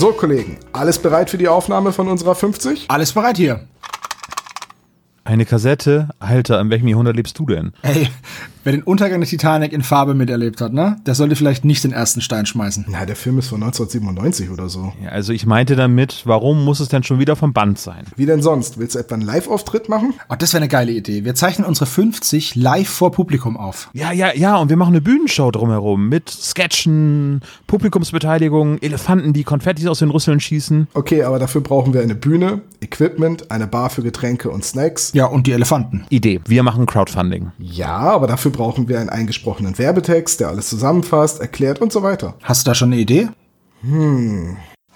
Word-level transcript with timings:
So, 0.00 0.12
Kollegen, 0.12 0.56
alles 0.72 0.98
bereit 0.98 1.28
für 1.28 1.36
die 1.36 1.46
Aufnahme 1.46 1.92
von 1.92 2.08
unserer 2.08 2.34
50? 2.34 2.86
Alles 2.88 3.12
bereit 3.12 3.36
hier. 3.36 3.68
Eine 5.30 5.44
Kassette? 5.46 6.08
Alter, 6.18 6.60
in 6.60 6.70
welchem 6.70 6.88
Jahrhundert 6.88 7.14
lebst 7.14 7.38
du 7.38 7.46
denn? 7.46 7.70
Ey, 7.82 8.08
wer 8.64 8.72
den 8.72 8.82
Untergang 8.82 9.20
der 9.20 9.28
Titanic 9.28 9.72
in 9.72 9.84
Farbe 9.84 10.12
miterlebt 10.12 10.60
hat, 10.60 10.72
ne? 10.72 10.96
Der 11.06 11.14
sollte 11.14 11.36
vielleicht 11.36 11.64
nicht 11.64 11.84
den 11.84 11.92
ersten 11.92 12.20
Stein 12.20 12.46
schmeißen. 12.46 12.86
Na, 12.88 13.06
der 13.06 13.14
Film 13.14 13.38
ist 13.38 13.46
von 13.46 13.62
1997 13.62 14.50
oder 14.50 14.68
so. 14.68 14.92
Ja, 15.00 15.10
also 15.10 15.32
ich 15.32 15.46
meinte 15.46 15.76
damit, 15.76 16.22
warum 16.24 16.64
muss 16.64 16.80
es 16.80 16.88
denn 16.88 17.04
schon 17.04 17.20
wieder 17.20 17.36
vom 17.36 17.52
Band 17.52 17.78
sein? 17.78 18.06
Wie 18.16 18.26
denn 18.26 18.42
sonst? 18.42 18.80
Willst 18.80 18.96
du 18.96 18.98
etwa 18.98 19.14
einen 19.14 19.22
Live-Auftritt 19.22 19.88
machen? 19.88 20.14
Oh, 20.28 20.34
das 20.36 20.52
wäre 20.52 20.62
eine 20.62 20.68
geile 20.68 20.90
Idee. 20.90 21.24
Wir 21.24 21.36
zeichnen 21.36 21.64
unsere 21.64 21.86
50 21.86 22.56
live 22.56 22.88
vor 22.88 23.12
Publikum 23.12 23.56
auf. 23.56 23.88
Ja, 23.92 24.10
ja, 24.10 24.34
ja, 24.34 24.56
und 24.56 24.68
wir 24.68 24.76
machen 24.76 24.94
eine 24.94 25.00
Bühnenshow 25.00 25.52
drumherum 25.52 26.08
mit 26.08 26.28
Sketchen, 26.28 27.40
Publikumsbeteiligung, 27.68 28.78
Elefanten, 28.78 29.32
die 29.32 29.44
Konfettis 29.44 29.86
aus 29.86 30.00
den 30.00 30.10
Rüsseln 30.10 30.40
schießen. 30.40 30.88
Okay, 30.92 31.22
aber 31.22 31.38
dafür 31.38 31.60
brauchen 31.60 31.94
wir 31.94 32.00
eine 32.00 32.16
Bühne, 32.16 32.62
Equipment, 32.80 33.52
eine 33.52 33.68
Bar 33.68 33.90
für 33.90 34.02
Getränke 34.02 34.50
und 34.50 34.64
Snacks. 34.64 35.12
Ja, 35.19 35.19
und 35.26 35.46
die 35.46 35.52
Elefanten. 35.52 36.04
Idee, 36.08 36.40
wir 36.46 36.62
machen 36.62 36.86
Crowdfunding. 36.86 37.52
Ja, 37.58 37.98
aber 37.98 38.26
dafür 38.26 38.50
brauchen 38.50 38.88
wir 38.88 39.00
einen 39.00 39.08
eingesprochenen 39.10 39.78
Werbetext, 39.78 40.40
der 40.40 40.48
alles 40.48 40.68
zusammenfasst, 40.68 41.40
erklärt 41.40 41.80
und 41.80 41.92
so 41.92 42.02
weiter. 42.02 42.34
Hast 42.42 42.66
du 42.66 42.70
da 42.70 42.74
schon 42.74 42.92
eine 42.92 43.00
Idee? 43.00 43.28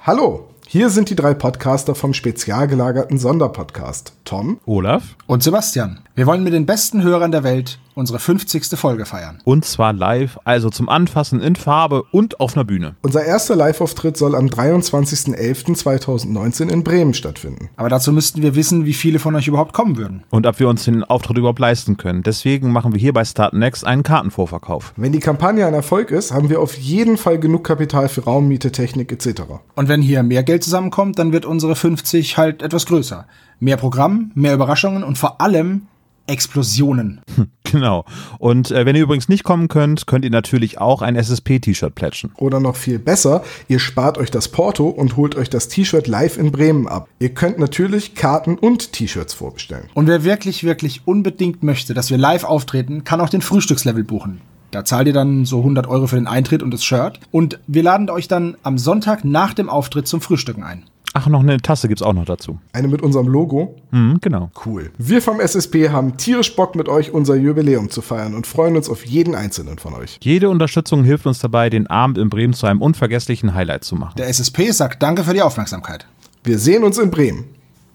Hallo, 0.02 0.48
hier 0.66 0.90
sind 0.90 1.10
die 1.10 1.16
drei 1.16 1.34
Podcaster 1.34 1.94
vom 1.94 2.14
spezial 2.14 2.68
gelagerten 2.68 3.18
Sonderpodcast. 3.18 4.12
Tom, 4.24 4.58
Olaf? 4.66 5.16
Und 5.26 5.42
Sebastian. 5.42 6.00
Wir 6.14 6.26
wollen 6.26 6.42
mit 6.42 6.52
den 6.52 6.66
besten 6.66 7.02
Hörern 7.02 7.32
der 7.32 7.44
Welt 7.44 7.78
unsere 7.94 8.18
50. 8.18 8.64
Folge 8.78 9.06
feiern. 9.06 9.38
Und 9.44 9.64
zwar 9.64 9.92
live, 9.92 10.38
also 10.44 10.70
zum 10.70 10.88
Anfassen 10.88 11.40
in 11.40 11.54
Farbe 11.56 12.04
und 12.10 12.40
auf 12.40 12.56
einer 12.56 12.64
Bühne. 12.64 12.96
unser 13.02 13.24
erster 13.24 13.54
Live-Auftritt 13.56 14.16
soll 14.16 14.34
am 14.34 14.46
23.11.2019 14.46 16.70
in 16.70 16.84
Bremen 16.84 17.14
stattfinden. 17.14 17.68
Aber 17.76 17.88
dazu 17.88 18.12
müssten 18.12 18.42
wir 18.42 18.54
wissen, 18.54 18.84
wie 18.84 18.92
viele 18.94 19.18
von 19.18 19.34
euch 19.34 19.48
überhaupt 19.48 19.72
kommen 19.72 19.96
würden. 19.96 20.22
Und 20.30 20.46
ob 20.46 20.60
wir 20.60 20.68
uns 20.68 20.84
den 20.84 21.04
Auftritt 21.04 21.38
überhaupt 21.38 21.58
leisten 21.58 21.96
können. 21.96 22.22
Deswegen 22.22 22.70
machen 22.70 22.92
wir 22.92 23.00
hier 23.00 23.12
bei 23.12 23.24
Start 23.24 23.54
Next 23.54 23.86
einen 23.86 24.02
Kartenvorverkauf. 24.02 24.92
Wenn 24.96 25.12
die 25.12 25.20
Kampagne 25.20 25.66
ein 25.66 25.74
Erfolg 25.74 26.10
ist, 26.10 26.32
haben 26.32 26.50
wir 26.50 26.60
auf 26.60 26.76
jeden 26.76 27.16
Fall 27.16 27.38
genug 27.38 27.64
Kapital 27.64 28.08
für 28.08 28.24
Raummiete, 28.24 28.72
Technik 28.72 29.12
etc. 29.12 29.42
Und 29.74 29.88
wenn 29.88 30.02
hier 30.02 30.22
mehr 30.22 30.42
Geld 30.42 30.64
zusammenkommt, 30.64 31.18
dann 31.18 31.32
wird 31.32 31.46
unsere 31.46 31.76
50 31.76 32.36
halt 32.36 32.62
etwas 32.62 32.86
größer. 32.86 33.26
Mehr 33.60 33.76
Programm, 33.76 34.32
mehr 34.34 34.54
Überraschungen 34.54 35.04
und 35.04 35.16
vor 35.16 35.40
allem 35.40 35.82
Explosionen. 36.26 37.20
Genau. 37.70 38.04
Und 38.38 38.70
äh, 38.70 38.86
wenn 38.86 38.94
ihr 38.94 39.02
übrigens 39.02 39.28
nicht 39.28 39.42
kommen 39.42 39.66
könnt, 39.66 40.06
könnt 40.06 40.24
ihr 40.24 40.30
natürlich 40.30 40.78
auch 40.78 41.02
ein 41.02 41.16
SSP-T-Shirt 41.16 41.92
plätschen. 41.92 42.30
Oder 42.36 42.60
noch 42.60 42.76
viel 42.76 43.00
besser, 43.00 43.42
ihr 43.66 43.80
spart 43.80 44.16
euch 44.16 44.30
das 44.30 44.46
Porto 44.46 44.88
und 44.88 45.16
holt 45.16 45.34
euch 45.34 45.50
das 45.50 45.66
T-Shirt 45.66 46.06
live 46.06 46.38
in 46.38 46.52
Bremen 46.52 46.86
ab. 46.86 47.08
Ihr 47.18 47.30
könnt 47.30 47.58
natürlich 47.58 48.14
Karten 48.14 48.56
und 48.56 48.92
T-Shirts 48.92 49.34
vorbestellen. 49.34 49.88
Und 49.94 50.06
wer 50.06 50.22
wirklich, 50.22 50.62
wirklich 50.62 51.02
unbedingt 51.06 51.64
möchte, 51.64 51.94
dass 51.94 52.10
wir 52.10 52.18
live 52.18 52.44
auftreten, 52.44 53.02
kann 53.02 53.20
auch 53.20 53.30
den 53.30 53.42
Frühstückslevel 53.42 54.04
buchen. 54.04 54.40
Da 54.70 54.84
zahlt 54.84 55.06
ihr 55.06 55.12
dann 55.12 55.44
so 55.44 55.58
100 55.58 55.86
Euro 55.86 56.06
für 56.06 56.16
den 56.16 56.26
Eintritt 56.26 56.62
und 56.62 56.72
das 56.72 56.84
Shirt. 56.84 57.18
Und 57.30 57.60
wir 57.66 57.82
laden 57.82 58.10
euch 58.10 58.28
dann 58.28 58.56
am 58.62 58.76
Sonntag 58.76 59.24
nach 59.24 59.54
dem 59.54 59.68
Auftritt 59.68 60.06
zum 60.06 60.20
Frühstücken 60.20 60.62
ein. 60.62 60.84
Ach, 61.16 61.28
noch 61.28 61.40
eine 61.40 61.58
Tasse 61.58 61.86
gibt's 61.86 62.02
auch 62.02 62.12
noch 62.12 62.24
dazu. 62.24 62.58
Eine 62.72 62.88
mit 62.88 63.00
unserem 63.00 63.28
Logo. 63.28 63.76
Mhm, 63.92 64.18
genau. 64.20 64.50
Cool. 64.66 64.90
Wir 64.98 65.22
vom 65.22 65.38
SSP 65.38 65.90
haben 65.90 66.16
tierisch 66.16 66.56
Bock 66.56 66.74
mit 66.74 66.88
euch 66.88 67.12
unser 67.12 67.36
Jubiläum 67.36 67.88
zu 67.88 68.02
feiern 68.02 68.34
und 68.34 68.48
freuen 68.48 68.76
uns 68.76 68.88
auf 68.88 69.06
jeden 69.06 69.36
einzelnen 69.36 69.78
von 69.78 69.94
euch. 69.94 70.18
Jede 70.20 70.50
Unterstützung 70.50 71.04
hilft 71.04 71.26
uns 71.26 71.38
dabei, 71.38 71.70
den 71.70 71.86
Abend 71.86 72.18
in 72.18 72.30
Bremen 72.30 72.52
zu 72.52 72.66
einem 72.66 72.82
unvergesslichen 72.82 73.54
Highlight 73.54 73.84
zu 73.84 73.94
machen. 73.94 74.14
Der 74.18 74.28
SSP 74.28 74.72
sagt 74.72 75.04
Danke 75.04 75.22
für 75.22 75.34
die 75.34 75.42
Aufmerksamkeit. 75.42 76.04
Wir 76.42 76.58
sehen 76.58 76.82
uns 76.82 76.98
in 76.98 77.12
Bremen. 77.12 77.44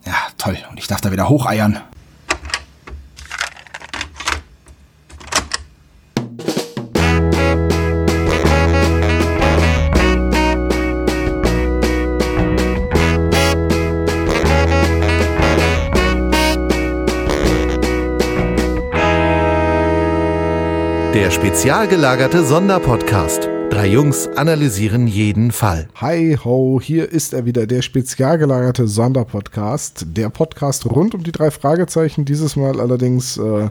Ja, 0.05 0.13
toll. 0.37 0.57
Und 0.71 0.79
ich 0.79 0.87
darf 0.87 1.01
da 1.01 1.11
wieder 1.11 1.27
hocheiern. 1.27 1.81
Spezial 21.39 21.87
gelagerte 21.87 22.43
Sonderpodcast. 22.43 23.47
Drei 23.69 23.87
Jungs 23.87 24.27
analysieren 24.35 25.07
jeden 25.07 25.51
Fall. 25.51 25.87
Hi 25.95 26.35
ho, 26.43 26.81
hier 26.83 27.09
ist 27.11 27.33
er 27.33 27.45
wieder, 27.45 27.65
der 27.65 27.81
spezial 27.81 28.37
gelagerte 28.37 28.87
Sonderpodcast. 28.87 30.07
Der 30.17 30.29
Podcast 30.29 30.85
rund 30.85 31.15
um 31.15 31.23
die 31.23 31.31
drei 31.31 31.49
Fragezeichen, 31.51 32.25
dieses 32.25 32.55
Mal 32.57 32.79
allerdings, 32.81 33.37
äh, 33.37 33.69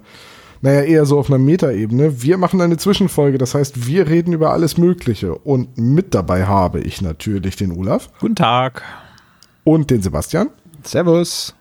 naja, 0.62 0.80
eher 0.82 1.04
so 1.04 1.18
auf 1.18 1.28
einer 1.28 1.38
Metaebene. 1.38 2.22
Wir 2.22 2.38
machen 2.38 2.60
eine 2.62 2.78
Zwischenfolge, 2.78 3.36
das 3.38 3.54
heißt, 3.54 3.86
wir 3.86 4.08
reden 4.08 4.32
über 4.32 4.50
alles 4.52 4.78
Mögliche. 4.78 5.34
Und 5.36 5.76
mit 5.76 6.14
dabei 6.14 6.46
habe 6.46 6.80
ich 6.80 7.02
natürlich 7.02 7.56
den 7.56 7.72
Olaf 7.72 8.08
Guten 8.20 8.36
Tag. 8.36 8.82
und 9.64 9.90
den 9.90 10.00
Sebastian. 10.02 10.48
Servus. 10.84 11.54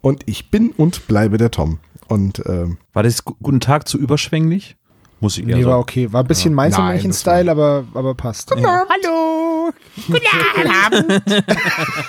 Und 0.00 0.22
ich 0.26 0.50
bin 0.50 0.70
und 0.70 1.06
bleibe 1.06 1.36
der 1.36 1.50
Tom. 1.50 1.78
Und 2.08 2.42
ähm, 2.46 2.78
War 2.92 3.02
das 3.02 3.24
Gu- 3.24 3.34
Guten 3.42 3.60
Tag 3.60 3.86
zu 3.88 3.98
überschwänglich? 3.98 4.76
Muss 5.22 5.38
ich 5.38 5.46
eher 5.46 5.56
Nee, 5.56 5.64
war 5.64 5.72
sagen. 5.74 5.82
okay. 5.82 6.12
War 6.12 6.24
ein 6.24 6.26
bisschen 6.26 6.52
Nein, 6.52 6.72
Meinzelmännchen-Style, 6.72 7.48
aber, 7.52 7.84
aber 7.94 8.14
passt. 8.14 8.50
Hallo! 8.50 9.70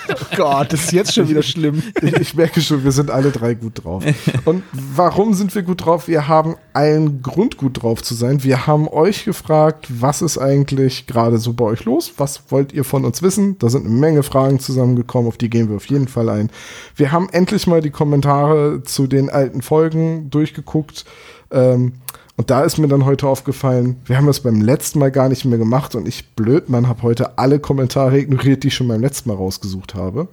Oh 0.08 0.36
Gott, 0.36 0.72
das 0.72 0.84
ist 0.84 0.92
jetzt 0.92 1.14
schon 1.14 1.28
wieder 1.28 1.42
schlimm. 1.42 1.82
ich, 2.02 2.12
ich 2.14 2.34
merke 2.34 2.60
schon, 2.60 2.82
wir 2.82 2.90
sind 2.92 3.10
alle 3.10 3.30
drei 3.30 3.54
gut 3.54 3.84
drauf. 3.84 4.02
Und 4.44 4.62
warum 4.72 5.34
sind 5.34 5.54
wir 5.54 5.62
gut 5.62 5.84
drauf? 5.84 6.08
Wir 6.08 6.26
haben 6.26 6.56
einen 6.72 7.22
Grund, 7.22 7.56
gut 7.56 7.82
drauf 7.82 8.02
zu 8.02 8.14
sein. 8.14 8.42
Wir 8.42 8.66
haben 8.66 8.88
euch 8.88 9.24
gefragt, 9.24 9.86
was 9.88 10.22
ist 10.22 10.38
eigentlich 10.38 11.06
gerade 11.06 11.38
so 11.38 11.52
bei 11.52 11.64
euch 11.66 11.84
los? 11.84 12.14
Was 12.16 12.42
wollt 12.48 12.72
ihr 12.72 12.84
von 12.84 13.04
uns 13.04 13.22
wissen? 13.22 13.58
Da 13.58 13.68
sind 13.68 13.86
eine 13.86 13.94
Menge 13.94 14.22
Fragen 14.24 14.58
zusammengekommen, 14.58 15.28
auf 15.28 15.36
die 15.36 15.50
gehen 15.50 15.68
wir 15.68 15.76
auf 15.76 15.86
jeden 15.86 16.08
Fall 16.08 16.28
ein. 16.28 16.50
Wir 16.96 17.12
haben 17.12 17.28
endlich 17.30 17.66
mal 17.66 17.80
die 17.80 17.90
Kommentare 17.90 18.82
zu 18.82 19.06
den 19.06 19.30
alten 19.30 19.62
Folgen 19.62 20.30
durchgeguckt. 20.30 21.04
Ähm, 21.50 21.92
und 22.36 22.50
da 22.50 22.62
ist 22.62 22.78
mir 22.78 22.88
dann 22.88 23.04
heute 23.04 23.28
aufgefallen, 23.28 23.96
wir 24.06 24.16
haben 24.16 24.26
das 24.26 24.40
beim 24.40 24.60
letzten 24.60 24.98
Mal 24.98 25.10
gar 25.10 25.28
nicht 25.28 25.44
mehr 25.44 25.58
gemacht 25.58 25.94
und 25.94 26.08
ich 26.08 26.30
blöd, 26.34 26.68
man 26.68 26.88
habe 26.88 27.02
heute 27.02 27.38
alle 27.38 27.60
Kommentare 27.60 28.18
ignoriert, 28.18 28.64
die 28.64 28.68
ich 28.68 28.74
schon 28.74 28.88
beim 28.88 29.00
letzten 29.00 29.28
Mal 29.28 29.36
rausgesucht 29.36 29.94
habe. 29.94 30.28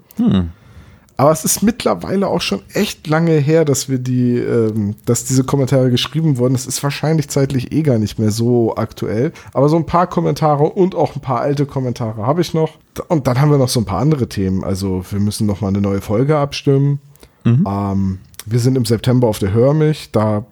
Aber 1.17 1.31
es 1.31 1.45
ist 1.45 1.61
mittlerweile 1.61 2.27
auch 2.27 2.41
schon 2.41 2.61
echt 2.73 3.05
lange 3.05 3.33
her, 3.33 3.63
dass 3.63 3.87
wir 3.89 3.99
die, 3.99 4.37
ähm, 4.37 4.95
dass 5.05 5.23
diese 5.23 5.43
Kommentare 5.43 5.91
geschrieben 5.91 6.39
wurden. 6.39 6.55
Es 6.55 6.65
ist 6.65 6.81
wahrscheinlich 6.81 7.29
zeitlich 7.29 7.71
eh 7.71 7.83
gar 7.83 7.99
nicht 7.99 8.17
mehr 8.17 8.31
so 8.31 8.75
aktuell. 8.75 9.31
Aber 9.53 9.69
so 9.69 9.75
ein 9.77 9.85
paar 9.85 10.07
Kommentare 10.07 10.63
und 10.63 10.95
auch 10.95 11.15
ein 11.15 11.21
paar 11.21 11.41
alte 11.41 11.67
Kommentare 11.67 12.25
habe 12.25 12.41
ich 12.41 12.55
noch. 12.55 12.79
Und 13.07 13.27
dann 13.27 13.39
haben 13.39 13.51
wir 13.51 13.59
noch 13.59 13.69
so 13.69 13.79
ein 13.79 13.85
paar 13.85 13.99
andere 13.99 14.29
Themen. 14.29 14.63
Also 14.63 15.05
wir 15.11 15.19
müssen 15.19 15.45
noch 15.45 15.61
mal 15.61 15.67
eine 15.67 15.81
neue 15.81 16.01
Folge 16.01 16.37
abstimmen. 16.37 16.99
Ähm, 17.67 18.17
wir 18.47 18.59
sind 18.59 18.75
im 18.75 18.85
September 18.85 19.27
auf 19.27 19.37
der 19.37 19.53
Hör 19.53 19.75
mich. 19.75 20.11
Da 20.11 20.45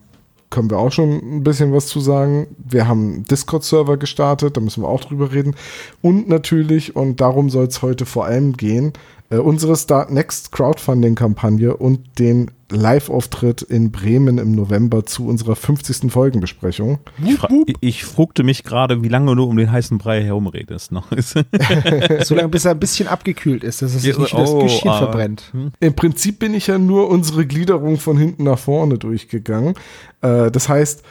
können 0.49 0.69
wir 0.69 0.77
auch 0.77 0.91
schon 0.91 1.37
ein 1.37 1.43
bisschen 1.43 1.73
was 1.73 1.87
zu 1.87 1.99
sagen. 1.99 2.47
Wir 2.57 2.87
haben 2.87 3.13
einen 3.13 3.23
Discord-Server 3.25 3.97
gestartet, 3.97 4.57
da 4.57 4.61
müssen 4.61 4.83
wir 4.83 4.89
auch 4.89 5.01
drüber 5.01 5.31
reden. 5.31 5.55
Und 6.01 6.27
natürlich, 6.27 6.95
und 6.95 7.21
darum 7.21 7.49
soll 7.49 7.67
es 7.67 7.81
heute 7.81 8.05
vor 8.05 8.25
allem 8.25 8.53
gehen, 8.53 8.93
äh, 9.29 9.38
unsere 9.38 9.75
Start 9.75 10.12
Next 10.12 10.51
Crowdfunding-Kampagne 10.51 11.75
und 11.77 12.19
den 12.19 12.51
Live-Auftritt 12.71 13.63
in 13.63 13.91
Bremen 13.91 14.38
im 14.38 14.51
November 14.51 15.06
zu 15.06 15.25
unserer 15.25 15.56
50. 15.56 16.12
Folgenbesprechung. 16.12 17.00
Ich, 17.25 17.35
fra 17.35 17.50
ich 17.79 18.06
frugte 18.06 18.44
mich 18.44 18.63
gerade, 18.63 19.01
wie 19.01 19.07
lange 19.07 19.35
du 19.35 19.44
um 19.44 19.57
den 19.57 19.71
heißen 19.71 19.97
Brei 19.97 20.24
herumredest. 20.24 20.91
Noch. 20.91 21.07
So 22.24 22.35
lange, 22.35 22.50
bis 22.50 22.65
er 22.65 22.71
ein 22.71 22.79
bisschen 22.79 23.07
abgekühlt 23.07 23.63
ist, 23.63 23.81
dass 23.81 23.94
es 23.94 24.01
sich 24.01 24.15
Ja, 24.15 24.21
nicht 24.21 24.33
das 24.33 24.50
oh, 24.50 24.63
Geschirr 24.63 24.91
ah. 24.91 24.97
verbrennt. 25.00 25.51
Im 25.79 25.94
Prinzip 25.94 26.39
bin 26.39 26.53
ich 26.53 26.68
ja 26.68 26.77
nur 26.77 27.09
unsere 27.09 27.45
Gliederung 27.45 27.97
von 27.97 28.18
hinten 28.18 28.44
nach 28.44 28.59
vorne 28.59 28.97
durchgegangen. 28.97 29.75
Äh, 30.21 30.51
das 30.51 30.69
heißt, 30.69 31.04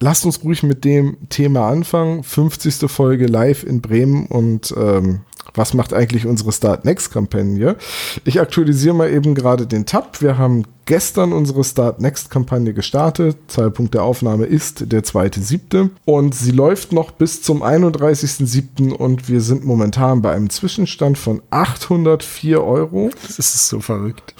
lasst 0.00 0.24
uns 0.24 0.42
ruhig 0.44 0.62
mit 0.62 0.84
dem 0.84 1.16
Thema 1.28 1.68
anfangen. 1.68 2.22
50. 2.22 2.90
Folge 2.90 3.26
live 3.26 3.64
in 3.64 3.80
Bremen 3.80 4.26
und 4.26 4.74
ähm, 4.76 5.20
was 5.54 5.74
macht 5.74 5.92
eigentlich 5.92 6.26
unsere 6.26 6.52
Start 6.52 6.84
Next 6.84 7.12
Kampagne? 7.12 7.76
Ich 8.24 8.40
aktualisiere 8.40 8.94
mal 8.94 9.10
eben 9.10 9.34
gerade 9.34 9.66
den 9.66 9.86
Tab. 9.86 10.20
Wir 10.20 10.38
haben 10.38 10.64
gestern 10.86 11.32
unsere 11.32 11.64
Start 11.64 12.00
Next 12.00 12.30
Kampagne 12.30 12.74
gestartet. 12.74 13.36
Zeitpunkt 13.48 13.94
der 13.94 14.02
Aufnahme 14.02 14.46
ist 14.46 14.92
der 14.92 15.02
2.7. 15.02 15.90
Und 16.04 16.34
sie 16.34 16.50
läuft 16.50 16.92
noch 16.92 17.10
bis 17.10 17.42
zum 17.42 17.62
31.7. 17.62 18.92
und 18.92 19.28
wir 19.28 19.40
sind 19.40 19.64
momentan 19.64 20.22
bei 20.22 20.32
einem 20.32 20.50
Zwischenstand 20.50 21.18
von 21.18 21.42
804 21.50 22.62
Euro. 22.62 23.10
Das 23.22 23.38
ist 23.38 23.68
so 23.68 23.80
verrückt. 23.80 24.34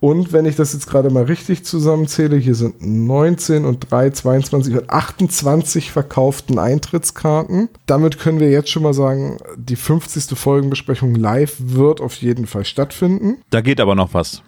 Und 0.00 0.32
wenn 0.32 0.46
ich 0.46 0.56
das 0.56 0.72
jetzt 0.72 0.88
gerade 0.88 1.10
mal 1.10 1.24
richtig 1.24 1.64
zusammenzähle, 1.64 2.36
hier 2.36 2.54
sind 2.54 2.76
19 2.80 3.64
und 3.64 3.90
3, 3.90 4.10
22 4.10 4.74
und 4.76 4.90
28 4.90 5.90
verkauften 5.90 6.58
Eintrittskarten. 6.58 7.68
Damit 7.86 8.18
können 8.18 8.40
wir 8.40 8.50
jetzt 8.50 8.70
schon 8.70 8.82
mal 8.82 8.94
sagen, 8.94 9.38
die 9.56 9.76
50. 9.76 10.38
Folgenbesprechung 10.38 11.14
live 11.14 11.56
wird 11.58 12.00
auf 12.00 12.14
jeden 12.16 12.46
Fall 12.46 12.64
stattfinden. 12.64 13.38
Da 13.50 13.60
geht 13.60 13.80
aber 13.80 13.94
noch 13.94 14.14
was. 14.14 14.42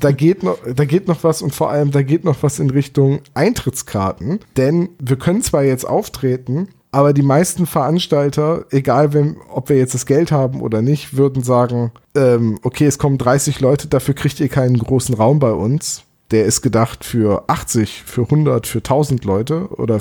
Da 0.00 0.12
geht 0.12 0.42
noch, 0.42 0.49
da 0.74 0.84
geht 0.84 1.08
noch 1.08 1.24
was 1.24 1.42
und 1.42 1.54
vor 1.54 1.70
allem 1.70 1.90
da 1.90 2.02
geht 2.02 2.24
noch 2.24 2.42
was 2.42 2.58
in 2.58 2.70
Richtung 2.70 3.20
Eintrittskarten. 3.34 4.40
Denn 4.56 4.90
wir 4.98 5.16
können 5.16 5.42
zwar 5.42 5.62
jetzt 5.62 5.86
auftreten, 5.86 6.68
aber 6.92 7.12
die 7.12 7.22
meisten 7.22 7.66
Veranstalter, 7.66 8.64
egal 8.70 9.12
wem, 9.12 9.36
ob 9.48 9.68
wir 9.68 9.76
jetzt 9.76 9.94
das 9.94 10.06
Geld 10.06 10.32
haben 10.32 10.60
oder 10.60 10.82
nicht, 10.82 11.16
würden 11.16 11.42
sagen, 11.42 11.92
ähm, 12.16 12.58
okay, 12.62 12.86
es 12.86 12.98
kommen 12.98 13.18
30 13.18 13.60
Leute, 13.60 13.86
dafür 13.86 14.14
kriegt 14.14 14.40
ihr 14.40 14.48
keinen 14.48 14.78
großen 14.78 15.14
Raum 15.14 15.38
bei 15.38 15.52
uns. 15.52 16.02
Der 16.30 16.44
ist 16.44 16.62
gedacht 16.62 17.04
für 17.04 17.44
80, 17.48 18.04
für 18.06 18.22
100, 18.22 18.66
für 18.66 18.78
1000 18.78 19.24
Leute 19.24 19.68
oder 19.70 20.00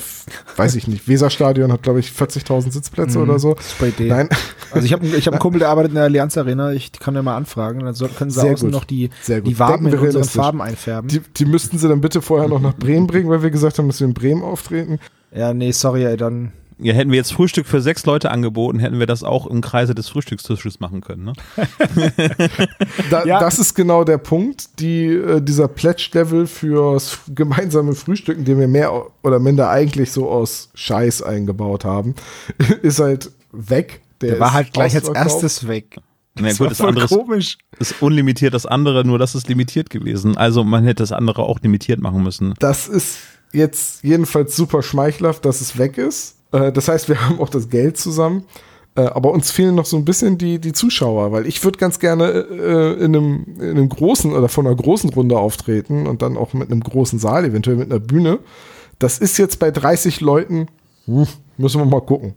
weiß 0.57 0.75
ich 0.75 0.87
nicht. 0.87 1.07
Weserstadion 1.07 1.71
hat, 1.71 1.81
glaube 1.81 1.99
ich, 1.99 2.09
40.000 2.11 2.71
Sitzplätze 2.71 3.17
oder 3.19 3.39
so. 3.39 3.55
Nein, 3.99 4.29
Also 4.71 4.85
ich 4.85 4.93
habe 4.93 5.05
ich 5.07 5.25
hab 5.25 5.33
einen 5.33 5.39
Kumpel, 5.41 5.59
der 5.59 5.69
arbeitet 5.69 5.89
in 5.91 5.95
der 5.95 6.03
Allianz 6.03 6.37
Arena. 6.37 6.71
Ich 6.71 6.91
kann 6.91 7.15
ja 7.15 7.23
mal 7.23 7.35
anfragen. 7.35 7.79
Dann 7.79 7.95
können 8.15 8.29
sie 8.29 8.41
Sehr 8.41 8.53
außen 8.53 8.67
gut. 8.69 8.73
noch 8.79 8.85
die, 8.85 9.09
die 9.27 9.57
Waben 9.59 9.87
in 9.87 9.97
unseren. 9.97 10.23
Farben 10.23 10.61
einfärben. 10.61 11.07
die, 11.09 11.21
die 11.37 11.45
müssten 11.45 11.79
sie 11.79 11.87
dann 11.87 12.01
bitte 12.01 12.21
vorher 12.21 12.47
noch 12.47 12.61
nach 12.61 12.75
Bremen 12.75 13.07
bringen, 13.07 13.29
weil 13.29 13.41
wir 13.41 13.49
gesagt 13.49 13.79
haben, 13.79 13.87
dass 13.87 13.99
wir 13.99 14.07
in 14.07 14.13
Bremen 14.13 14.43
auftreten. 14.43 14.99
ja, 15.35 15.53
nee, 15.53 15.71
sorry, 15.71 16.05
ey, 16.05 16.15
dann. 16.17 16.51
Ja, 16.81 16.93
hätten 16.93 17.11
wir 17.11 17.17
jetzt 17.17 17.33
Frühstück 17.33 17.67
für 17.67 17.81
sechs 17.81 18.05
Leute 18.05 18.31
angeboten, 18.31 18.79
hätten 18.79 18.99
wir 18.99 19.05
das 19.05 19.23
auch 19.23 19.47
im 19.47 19.61
Kreise 19.61 19.93
des 19.93 20.07
Frühstückstisches 20.09 20.79
machen 20.79 21.01
können. 21.01 21.25
Ne? 21.25 21.33
Da, 23.09 23.25
Ja. 23.25 23.39
Das 23.39 23.59
ist 23.59 23.73
genau 23.73 24.03
der 24.03 24.17
Punkt. 24.17 24.79
Die, 24.79 25.07
äh, 25.07 25.41
dieser 25.41 25.67
Pledge-Level 25.67 26.47
fürs 26.47 27.19
gemeinsame 27.27 27.95
Frühstücken, 27.95 28.45
den 28.45 28.59
wir 28.59 28.67
mehr 28.67 29.07
oder 29.23 29.39
minder 29.39 29.69
eigentlich 29.69 30.11
so 30.11 30.29
aus 30.29 30.69
Scheiß 30.73 31.21
eingebaut 31.21 31.85
haben, 31.85 32.15
ist 32.81 32.99
halt 32.99 33.31
weg. 33.51 34.01
Der, 34.21 34.39
war 34.39 34.47
ist 34.49 34.53
halt 34.53 34.73
gleich 34.73 34.95
als 34.95 35.09
erstes 35.09 35.67
weg. 35.67 35.97
Na 36.35 36.49
gut, 36.51 36.59
war 36.59 36.67
das 36.69 36.81
andere 36.81 37.05
ist, 37.05 37.11
komisch. 37.11 37.57
ist 37.79 38.01
unlimitiert, 38.01 38.53
das 38.53 38.65
andere, 38.65 39.05
nur 39.05 39.19
das 39.19 39.35
ist 39.35 39.47
limitiert 39.47 39.89
gewesen. 39.89 40.37
Also 40.37 40.63
man 40.63 40.83
hätte 40.83 41.03
das 41.03 41.11
andere 41.11 41.43
auch 41.43 41.59
limitiert 41.61 41.99
machen 41.99 42.23
müssen. 42.23 42.53
Das 42.59 42.87
ist 42.87 43.17
jetzt 43.51 44.03
jedenfalls 44.03 44.55
super 44.55 44.81
schmeichelhaft, 44.81 45.45
dass 45.45 45.61
es 45.61 45.77
weg 45.77 45.97
ist. 45.97 46.35
Äh, 46.51 46.71
das 46.71 46.87
heißt, 46.87 47.09
wir 47.09 47.21
haben 47.25 47.39
auch 47.39 47.49
das 47.49 47.69
Geld 47.69 47.97
zusammen. 47.97 48.45
Äh, 48.95 49.01
aber 49.01 49.31
uns 49.31 49.51
fehlen 49.51 49.75
noch 49.75 49.85
so 49.85 49.97
ein 49.97 50.05
bisschen 50.05 50.37
die, 50.37 50.59
die 50.59 50.73
Zuschauer, 50.73 51.31
weil 51.31 51.47
ich 51.47 51.63
würde 51.63 51.77
ganz 51.77 51.99
gerne 51.99 52.25
äh, 52.31 52.93
in, 53.03 53.15
einem, 53.15 53.45
in 53.59 53.69
einem 53.71 53.89
großen 53.89 54.33
oder 54.33 54.49
von 54.49 54.65
einer 54.65 54.75
großen 54.75 55.09
Runde 55.11 55.37
auftreten 55.37 56.07
und 56.07 56.21
dann 56.21 56.37
auch 56.37 56.53
mit 56.53 56.71
einem 56.71 56.81
großen 56.81 57.19
Saal, 57.19 57.45
eventuell 57.45 57.77
mit 57.77 57.91
einer 57.91 57.99
Bühne. 57.99 58.39
Das 58.97 59.19
ist 59.19 59.37
jetzt 59.37 59.59
bei 59.59 59.71
30 59.71 60.21
Leuten, 60.21 60.67
hm, 61.05 61.27
müssen 61.57 61.79
wir 61.79 61.85
mal 61.85 62.01
gucken. 62.01 62.33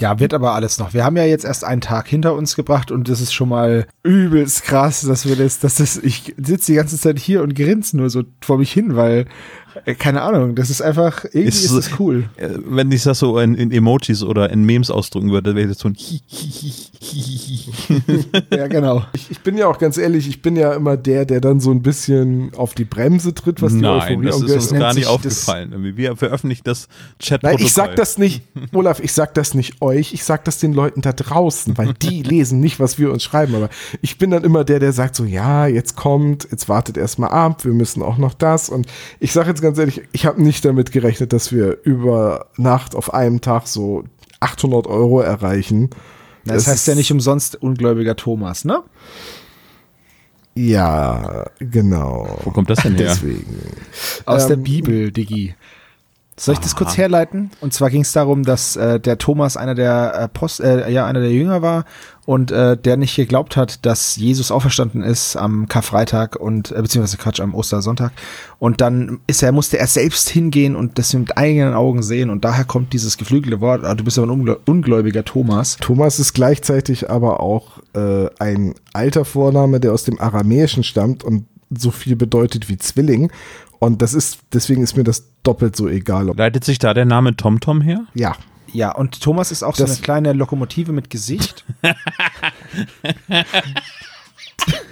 Ja, 0.00 0.20
wird 0.20 0.32
aber 0.32 0.54
alles 0.54 0.78
noch. 0.78 0.94
Wir 0.94 1.04
haben 1.04 1.16
ja 1.16 1.24
jetzt 1.24 1.44
erst 1.44 1.64
einen 1.64 1.80
Tag 1.80 2.06
hinter 2.06 2.34
uns 2.34 2.54
gebracht 2.54 2.92
und 2.92 3.08
das 3.08 3.20
ist 3.20 3.32
schon 3.32 3.48
mal 3.48 3.88
übelst 4.04 4.62
krass, 4.62 5.00
dass 5.00 5.26
wir 5.26 5.34
das, 5.34 5.58
dass 5.58 5.74
das, 5.76 5.96
ich 5.96 6.36
sitze 6.36 6.70
die 6.70 6.76
ganze 6.76 6.96
Zeit 6.98 7.18
hier 7.18 7.42
und 7.42 7.56
grinse 7.56 7.96
nur 7.96 8.08
so 8.08 8.22
vor 8.40 8.58
mich 8.58 8.72
hin, 8.72 8.94
weil, 8.94 9.22
äh, 9.22 9.26
keine 9.98 10.22
Ahnung, 10.22 10.54
das 10.54 10.70
ist 10.70 10.82
einfach, 10.82 11.24
irgendwie 11.24 11.48
Ist 11.48 11.64
ist, 11.64 11.74
das 11.76 12.00
cool. 12.00 12.28
Äh, 12.36 12.48
Wenn 12.66 12.90
ich 12.92 13.02
das 13.02 13.18
so 13.18 13.38
in, 13.38 13.54
in 13.54 13.70
Emojis 13.70 14.22
oder 14.22 14.50
in 14.50 14.64
Memes 14.64 14.90
ausdrücken 14.90 15.30
würde, 15.30 15.54
wäre 15.54 15.68
das 15.68 15.78
so 15.78 15.88
ein 15.88 15.96
Ja, 18.50 18.66
genau. 18.66 19.04
Ich, 19.12 19.30
ich 19.30 19.40
bin 19.40 19.56
ja 19.56 19.66
auch 19.66 19.78
ganz 19.78 19.96
ehrlich, 19.98 20.28
ich 20.28 20.42
bin 20.42 20.56
ja 20.56 20.72
immer 20.74 20.96
der, 20.96 21.24
der 21.24 21.40
dann 21.40 21.60
so 21.60 21.70
ein 21.70 21.82
bisschen 21.82 22.52
auf 22.56 22.74
die 22.74 22.84
Bremse 22.84 23.34
tritt, 23.34 23.62
was 23.62 23.72
die 23.72 23.80
Nein, 23.80 24.00
Euphorie 24.18 24.26
das 24.26 24.42
ist 24.42 24.72
uns 24.72 24.80
gar 24.80 24.94
nicht 24.94 25.06
das- 25.06 25.12
aufgefallen. 25.12 25.96
Wir 25.96 26.16
veröffentlichen 26.16 26.62
das 26.64 26.88
chat 27.18 27.42
Nein, 27.42 27.56
ich 27.58 27.72
sag 27.72 27.96
das 27.96 28.18
nicht, 28.18 28.42
Olaf, 28.72 29.00
ich 29.00 29.12
sag 29.12 29.34
das 29.34 29.54
nicht 29.54 29.80
euch, 29.80 30.12
ich 30.12 30.24
sag 30.24 30.44
das 30.44 30.58
den 30.58 30.72
Leuten 30.72 31.00
da 31.02 31.12
draußen, 31.12 31.76
weil 31.78 31.94
die 31.94 32.22
lesen 32.22 32.60
nicht, 32.60 32.80
was 32.80 32.98
wir 32.98 33.12
uns 33.12 33.22
schreiben. 33.22 33.54
Aber 33.54 33.68
ich 34.02 34.18
bin 34.18 34.30
dann 34.30 34.44
immer 34.44 34.64
der, 34.64 34.80
der 34.80 34.92
sagt 34.92 35.16
so, 35.16 35.24
ja, 35.24 35.66
jetzt 35.66 35.96
kommt, 35.96 36.48
jetzt 36.50 36.68
wartet 36.68 36.96
erstmal 36.96 37.30
ab, 37.30 37.64
wir 37.64 37.72
müssen 37.72 38.02
auch 38.02 38.18
noch 38.18 38.34
das. 38.34 38.68
Und 38.68 38.86
ich 39.20 39.32
sage 39.32 39.48
jetzt 39.58 39.62
ganz 39.62 39.78
ehrlich, 39.78 40.02
ich 40.12 40.26
habe 40.26 40.42
nicht 40.42 40.64
damit 40.64 40.92
gerechnet, 40.92 41.32
dass 41.32 41.52
wir 41.52 41.78
über 41.82 42.46
Nacht 42.56 42.94
auf 42.94 43.12
einem 43.12 43.40
Tag 43.40 43.66
so 43.66 44.04
800 44.40 44.86
Euro 44.86 45.20
erreichen. 45.20 45.90
Das, 46.44 46.66
heißt 46.66 46.86
ja 46.88 46.94
nicht 46.94 47.12
umsonst 47.12 47.56
ungläubiger 47.56 48.16
Thomas, 48.16 48.64
ne? 48.64 48.82
Ja, 50.54 51.46
genau. 51.58 52.38
Wo 52.44 52.50
kommt 52.50 52.70
das 52.70 52.82
denn 52.82 52.96
her? 52.96 53.08
Deswegen. 53.08 53.60
Aus 54.24 54.46
der 54.46 54.56
Ähm, 54.56 54.62
Bibel, 54.62 55.12
Digi. 55.12 55.54
Soll 56.36 56.54
ich 56.54 56.60
das 56.60 56.76
kurz 56.76 56.96
herleiten? 56.96 57.50
Und 57.60 57.74
zwar 57.74 57.90
ging 57.90 58.02
es 58.02 58.12
darum, 58.12 58.44
dass 58.44 58.76
äh, 58.76 59.00
der 59.00 59.18
Thomas 59.18 59.56
einer 59.56 59.74
der 59.74 60.14
Apost 60.18 60.60
äh, 60.60 60.88
ja 60.90 61.04
einer 61.04 61.20
der 61.20 61.32
Jünger 61.32 61.62
war 61.62 61.84
und 62.28 62.50
äh, 62.50 62.76
der 62.76 62.98
nicht 62.98 63.16
geglaubt 63.16 63.56
hat, 63.56 63.86
dass 63.86 64.16
Jesus 64.16 64.50
auferstanden 64.50 65.02
ist 65.02 65.34
am 65.34 65.66
Karfreitag 65.66 66.36
und 66.36 66.70
äh, 66.72 66.82
beziehungsweise 66.82 67.16
Quatsch 67.16 67.40
am 67.40 67.54
Ostersonntag. 67.54 68.12
Und 68.58 68.82
dann 68.82 69.20
ist 69.26 69.42
er 69.42 69.50
musste 69.50 69.78
er 69.78 69.86
selbst 69.86 70.28
hingehen 70.28 70.76
und 70.76 70.98
das 70.98 71.14
mit 71.14 71.38
eigenen 71.38 71.72
Augen 71.72 72.02
sehen 72.02 72.28
und 72.28 72.44
daher 72.44 72.66
kommt 72.66 72.92
dieses 72.92 73.16
geflügelte 73.16 73.62
Wort. 73.62 73.82
Ah, 73.82 73.94
du 73.94 74.04
bist 74.04 74.18
aber 74.18 74.26
ein 74.26 74.30
ungl 74.30 74.58
ungläubiger 74.66 75.24
Thomas. 75.24 75.78
Thomas 75.80 76.18
ist 76.18 76.34
gleichzeitig 76.34 77.08
aber 77.08 77.40
auch 77.40 77.78
äh, 77.94 78.26
ein 78.38 78.74
alter 78.92 79.24
Vorname, 79.24 79.80
der 79.80 79.94
aus 79.94 80.04
dem 80.04 80.20
Aramäischen 80.20 80.84
stammt 80.84 81.24
und 81.24 81.46
so 81.70 81.90
viel 81.90 82.14
bedeutet 82.14 82.68
wie 82.68 82.76
Zwilling. 82.76 83.32
Und 83.78 84.02
das 84.02 84.12
ist, 84.12 84.40
deswegen 84.52 84.82
ist 84.82 84.98
mir 84.98 85.04
das 85.04 85.30
doppelt 85.44 85.76
so 85.76 85.88
egal. 85.88 86.30
Leitet 86.36 86.64
sich 86.64 86.78
da 86.78 86.92
der 86.92 87.06
Name 87.06 87.36
TomTom 87.36 87.80
her? 87.80 88.00
ja, 88.12 88.36
Ja, 88.72 88.92
und 88.92 89.20
Thomas 89.20 89.50
ist 89.50 89.62
auch 89.62 89.74
so 89.74 89.84
Das- 89.84 89.96
eine 89.96 90.00
kleine 90.02 90.32
Lokomotive 90.32 90.92
mit 90.92 91.10
Gesicht. 91.10 91.64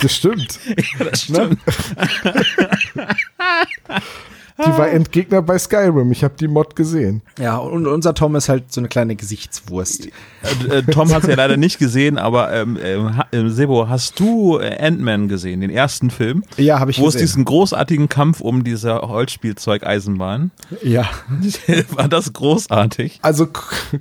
das 0.00 0.16
stimmt. 0.16 0.58
das 0.98 1.22
stimmt. 1.22 1.58
Die 4.58 4.70
war 4.70 4.88
Endgegner 4.88 5.42
bei 5.42 5.58
Skyrim. 5.58 6.10
Ich 6.12 6.24
habe 6.24 6.34
die 6.38 6.48
Mod 6.48 6.76
gesehen. 6.76 7.20
Ja, 7.38 7.58
und 7.58 7.86
unser 7.86 8.14
Tom 8.14 8.34
ist 8.36 8.48
halt 8.48 8.72
so 8.72 8.80
eine 8.80 8.88
kleine 8.88 9.14
Gesichtswurst. 9.14 10.06
Äh, 10.06 10.78
äh, 10.78 10.82
Tom 10.82 11.12
hat 11.12 11.24
es 11.24 11.28
ja 11.28 11.34
leider 11.34 11.58
nicht 11.58 11.78
gesehen, 11.78 12.16
aber 12.16 12.52
ähm, 12.54 12.78
ähm, 12.82 13.20
äh, 13.32 13.50
Sebo, 13.50 13.88
hast 13.88 14.18
du 14.18 14.58
äh, 14.58 14.78
Ant-Man 14.78 15.28
gesehen, 15.28 15.60
den 15.60 15.68
ersten 15.70 16.10
Film? 16.10 16.42
Ja, 16.56 16.80
habe 16.80 16.90
ich 16.90 16.98
Wo 16.98 17.06
es 17.08 17.14
gesehen. 17.14 17.26
diesen 17.26 17.44
großartigen 17.44 18.08
Kampf 18.08 18.40
um 18.40 18.64
diese 18.64 18.94
Holzspielzeug-Eisenbahn. 18.94 20.50
Ja. 20.82 21.08
War 21.90 22.08
das 22.08 22.32
großartig? 22.32 23.18
Also 23.20 23.46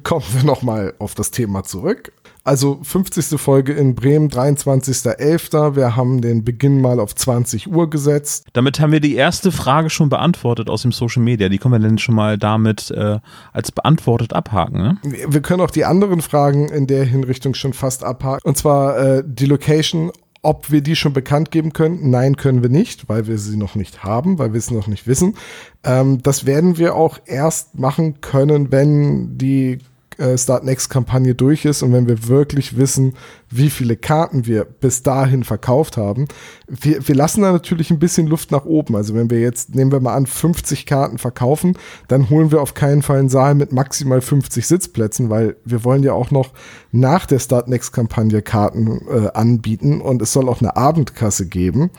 kommen 0.03 0.25
wir 0.33 0.43
nochmal 0.43 0.93
auf 0.99 1.15
das 1.15 1.31
Thema 1.31 1.63
zurück. 1.63 2.13
Also 2.45 2.79
50. 2.83 3.41
Folge 3.41 3.73
in 3.73 3.95
Bremen, 3.95 4.29
23.11. 4.29 5.75
Wir 5.75 5.95
haben 5.95 6.21
den 6.21 6.43
Beginn 6.43 6.79
mal 6.79 6.99
auf 6.99 7.15
20 7.15 7.73
Uhr 7.73 7.89
gesetzt. 7.89 8.45
Damit 8.53 8.79
haben 8.79 8.91
wir 8.91 8.99
die 8.99 9.15
erste 9.15 9.51
Frage 9.51 9.89
schon 9.89 10.09
beantwortet 10.09 10.69
aus 10.69 10.83
dem 10.83 10.91
Social 10.91 11.23
Media. 11.23 11.49
Die 11.49 11.57
können 11.57 11.73
wir 11.73 11.79
dann 11.79 11.97
schon 11.97 12.13
mal 12.13 12.37
damit 12.37 12.91
äh, 12.91 13.17
als 13.51 13.71
beantwortet 13.71 14.33
abhaken. 14.33 14.77
Ne? 14.77 14.97
Wir 15.27 15.41
können 15.41 15.59
auch 15.59 15.71
die 15.71 15.85
anderen 15.85 16.21
Fragen 16.21 16.69
in 16.69 16.85
der 16.85 17.03
Hinrichtung 17.03 17.55
schon 17.55 17.73
fast 17.73 18.03
abhaken. 18.03 18.47
Und 18.47 18.57
zwar 18.57 18.95
äh, 18.99 19.23
die 19.25 19.47
Location, 19.47 20.11
ob 20.43 20.69
wir 20.69 20.81
die 20.81 20.95
schon 20.95 21.13
bekannt 21.13 21.49
geben 21.49 21.73
können. 21.73 22.11
Nein, 22.11 22.37
können 22.37 22.61
wir 22.61 22.69
nicht, 22.69 23.09
weil 23.09 23.25
wir 23.25 23.39
sie 23.39 23.57
noch 23.57 23.73
nicht 23.73 24.03
haben, 24.03 24.37
weil 24.37 24.53
wir 24.53 24.59
es 24.59 24.69
noch 24.69 24.85
nicht 24.85 25.07
wissen. 25.07 25.35
Ähm, 25.83 26.21
das 26.21 26.45
werden 26.45 26.77
wir 26.77 26.93
auch 26.93 27.17
erst 27.25 27.79
machen 27.79 28.21
können, 28.21 28.71
wenn 28.71 29.35
die 29.39 29.79
äh, 30.17 30.37
Start 30.37 30.63
Next 30.63 30.89
Kampagne 30.89 31.35
durch 31.35 31.65
ist 31.65 31.83
und 31.83 31.93
wenn 31.93 32.07
wir 32.07 32.27
wirklich 32.27 32.77
wissen, 32.77 33.13
wie 33.49 33.69
viele 33.69 33.95
Karten 33.95 34.45
wir 34.45 34.65
bis 34.65 35.03
dahin 35.03 35.43
verkauft 35.43 35.97
haben. 35.97 36.27
Wir, 36.67 37.07
wir 37.07 37.15
lassen 37.15 37.41
da 37.41 37.51
natürlich 37.51 37.91
ein 37.91 37.99
bisschen 37.99 38.27
Luft 38.27 38.51
nach 38.51 38.65
oben. 38.65 38.95
Also 38.95 39.13
wenn 39.13 39.29
wir 39.29 39.39
jetzt, 39.39 39.75
nehmen 39.75 39.91
wir 39.91 39.99
mal 39.99 40.15
an, 40.15 40.25
50 40.25 40.85
Karten 40.85 41.17
verkaufen, 41.17 41.77
dann 42.07 42.29
holen 42.29 42.51
wir 42.51 42.61
auf 42.61 42.73
keinen 42.73 43.01
Fall 43.01 43.19
einen 43.19 43.29
Saal 43.29 43.55
mit 43.55 43.71
maximal 43.71 44.21
50 44.21 44.65
Sitzplätzen, 44.65 45.29
weil 45.29 45.55
wir 45.63 45.83
wollen 45.83 46.03
ja 46.03 46.13
auch 46.13 46.31
noch 46.31 46.51
nach 46.91 47.25
der 47.25 47.39
Start 47.39 47.67
Next 47.67 47.93
Kampagne 47.93 48.41
Karten 48.41 49.01
äh, 49.09 49.29
anbieten 49.33 50.01
und 50.01 50.21
es 50.21 50.33
soll 50.33 50.49
auch 50.49 50.61
eine 50.61 50.75
Abendkasse 50.75 51.47
geben. 51.47 51.91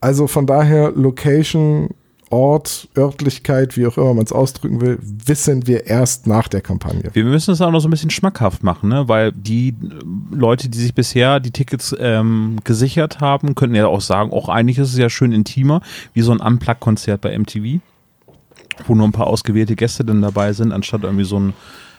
Also 0.00 0.26
von 0.26 0.46
daher 0.46 0.92
Location 0.92 1.90
Ort, 2.30 2.88
Örtlichkeit, 2.96 3.76
wie 3.76 3.86
auch 3.86 3.96
immer 3.96 4.14
man 4.14 4.24
es 4.24 4.32
ausdrücken 4.32 4.80
will, 4.80 4.98
wissen 5.00 5.66
wir 5.66 5.86
erst 5.86 6.26
nach 6.26 6.48
der 6.48 6.60
Kampagne. 6.60 7.10
Wir 7.12 7.24
müssen 7.24 7.52
es 7.52 7.60
auch 7.60 7.70
noch 7.70 7.80
so 7.80 7.88
ein 7.88 7.90
bisschen 7.90 8.10
schmackhaft 8.10 8.62
machen, 8.62 8.88
ne? 8.88 9.08
weil 9.08 9.32
die 9.32 9.68
äh, 9.68 10.34
Leute, 10.34 10.68
die 10.68 10.78
sich 10.78 10.94
bisher 10.94 11.40
die 11.40 11.50
Tickets 11.50 11.94
ähm, 11.98 12.58
gesichert 12.64 13.20
haben, 13.20 13.54
könnten 13.54 13.76
ja 13.76 13.86
auch 13.86 14.00
sagen, 14.00 14.32
auch 14.32 14.48
eigentlich 14.48 14.78
ist 14.78 14.92
es 14.92 14.98
ja 14.98 15.10
schön 15.10 15.32
intimer, 15.32 15.80
wie 16.12 16.22
so 16.22 16.32
ein 16.32 16.40
Unplugged-Konzert 16.40 17.20
bei 17.20 17.38
MTV, 17.38 17.80
wo 18.86 18.94
nur 18.94 19.06
ein 19.06 19.12
paar 19.12 19.26
ausgewählte 19.26 19.76
Gäste 19.76 20.04
dann 20.04 20.22
dabei 20.22 20.52
sind, 20.52 20.72
anstatt 20.72 21.04
irgendwie 21.04 21.24
so 21.24 21.38
ein 21.38 21.54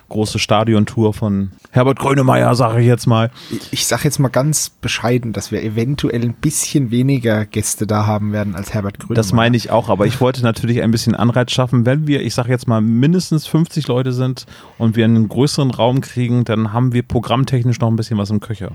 große 0.09 0.39
Stadiontour 0.39 1.13
von 1.13 1.51
Herbert 1.71 1.99
Grönemeyer, 1.99 2.53
sage 2.55 2.81
ich 2.81 2.87
jetzt 2.87 3.07
mal. 3.07 3.31
Ich, 3.51 3.73
ich 3.73 3.85
sage 3.87 4.03
jetzt 4.03 4.19
mal 4.19 4.29
ganz 4.29 4.69
bescheiden, 4.69 5.33
dass 5.33 5.51
wir 5.51 5.63
eventuell 5.63 6.21
ein 6.21 6.33
bisschen 6.33 6.91
weniger 6.91 7.45
Gäste 7.45 7.87
da 7.87 8.05
haben 8.05 8.31
werden 8.31 8.55
als 8.55 8.73
Herbert 8.73 8.99
Grönemeyer. 8.99 9.15
Das 9.15 9.33
meine 9.33 9.57
ich 9.57 9.71
auch, 9.71 9.89
aber 9.89 10.05
ich 10.05 10.21
wollte 10.21 10.41
natürlich 10.43 10.81
ein 10.81 10.91
bisschen 10.91 11.15
Anreiz 11.15 11.51
schaffen. 11.51 11.85
Wenn 11.85 12.07
wir, 12.07 12.21
ich 12.21 12.33
sage 12.35 12.49
jetzt 12.49 12.67
mal, 12.67 12.81
mindestens 12.81 13.47
50 13.47 13.87
Leute 13.87 14.13
sind 14.13 14.45
und 14.77 14.95
wir 14.95 15.05
einen 15.05 15.27
größeren 15.27 15.71
Raum 15.71 16.01
kriegen, 16.01 16.45
dann 16.45 16.71
haben 16.73 16.93
wir 16.93 17.03
programmtechnisch 17.03 17.79
noch 17.79 17.89
ein 17.89 17.95
bisschen 17.95 18.17
was 18.17 18.29
im 18.29 18.39
Köcher. 18.39 18.71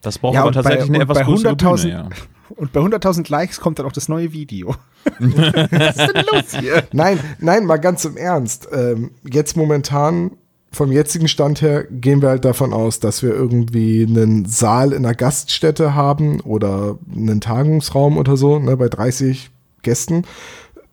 Das 0.00 0.18
braucht 0.18 0.34
Ja, 0.34 0.40
aber 0.40 0.48
und 0.48 0.54
bei- 0.54 0.62
tatsächlich 0.62 0.88
eine 0.88 0.98
und 0.98 1.02
etwas 1.02 1.18
bei 1.18 1.24
größere 1.24 1.52
100.000 1.54 1.82
Bühne, 1.82 1.92
ja. 1.92 2.08
Und 2.54 2.70
bei 2.74 2.80
100.000 2.80 3.30
Likes 3.30 3.60
kommt 3.60 3.78
dann 3.78 3.86
auch 3.86 3.92
das 3.92 4.10
neue 4.10 4.34
Video. 4.34 4.74
Was 5.18 5.96
ist 5.96 6.14
denn 6.14 6.24
los 6.32 6.60
hier? 6.60 6.84
Nein, 6.92 7.18
nein, 7.38 7.64
mal 7.64 7.78
ganz 7.78 8.04
im 8.04 8.18
Ernst. 8.18 8.68
Ähm, 8.72 9.12
jetzt 9.24 9.56
momentan, 9.56 10.32
vom 10.72 10.90
jetzigen 10.90 11.28
Stand 11.28 11.60
her, 11.60 11.84
gehen 11.84 12.22
wir 12.22 12.30
halt 12.30 12.44
davon 12.44 12.72
aus, 12.72 12.98
dass 12.98 13.22
wir 13.22 13.30
irgendwie 13.30 14.06
einen 14.08 14.46
Saal 14.46 14.92
in 14.92 15.04
einer 15.04 15.14
Gaststätte 15.14 15.94
haben 15.94 16.40
oder 16.40 16.98
einen 17.14 17.40
Tagungsraum 17.40 18.16
oder 18.16 18.36
so, 18.36 18.58
ne, 18.58 18.76
bei 18.76 18.88
30 18.88 19.50
Gästen. 19.82 20.24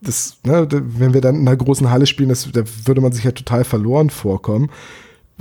Das, 0.01 0.37
ne, 0.43 0.67
wenn 0.69 1.13
wir 1.13 1.21
dann 1.21 1.35
in 1.35 1.47
einer 1.47 1.57
großen 1.57 1.89
Halle 1.89 2.07
spielen, 2.07 2.29
das, 2.29 2.49
da 2.51 2.63
würde 2.85 3.01
man 3.01 3.13
sich 3.13 3.23
ja 3.23 3.31
total 3.31 3.63
verloren 3.63 4.09
vorkommen. 4.09 4.69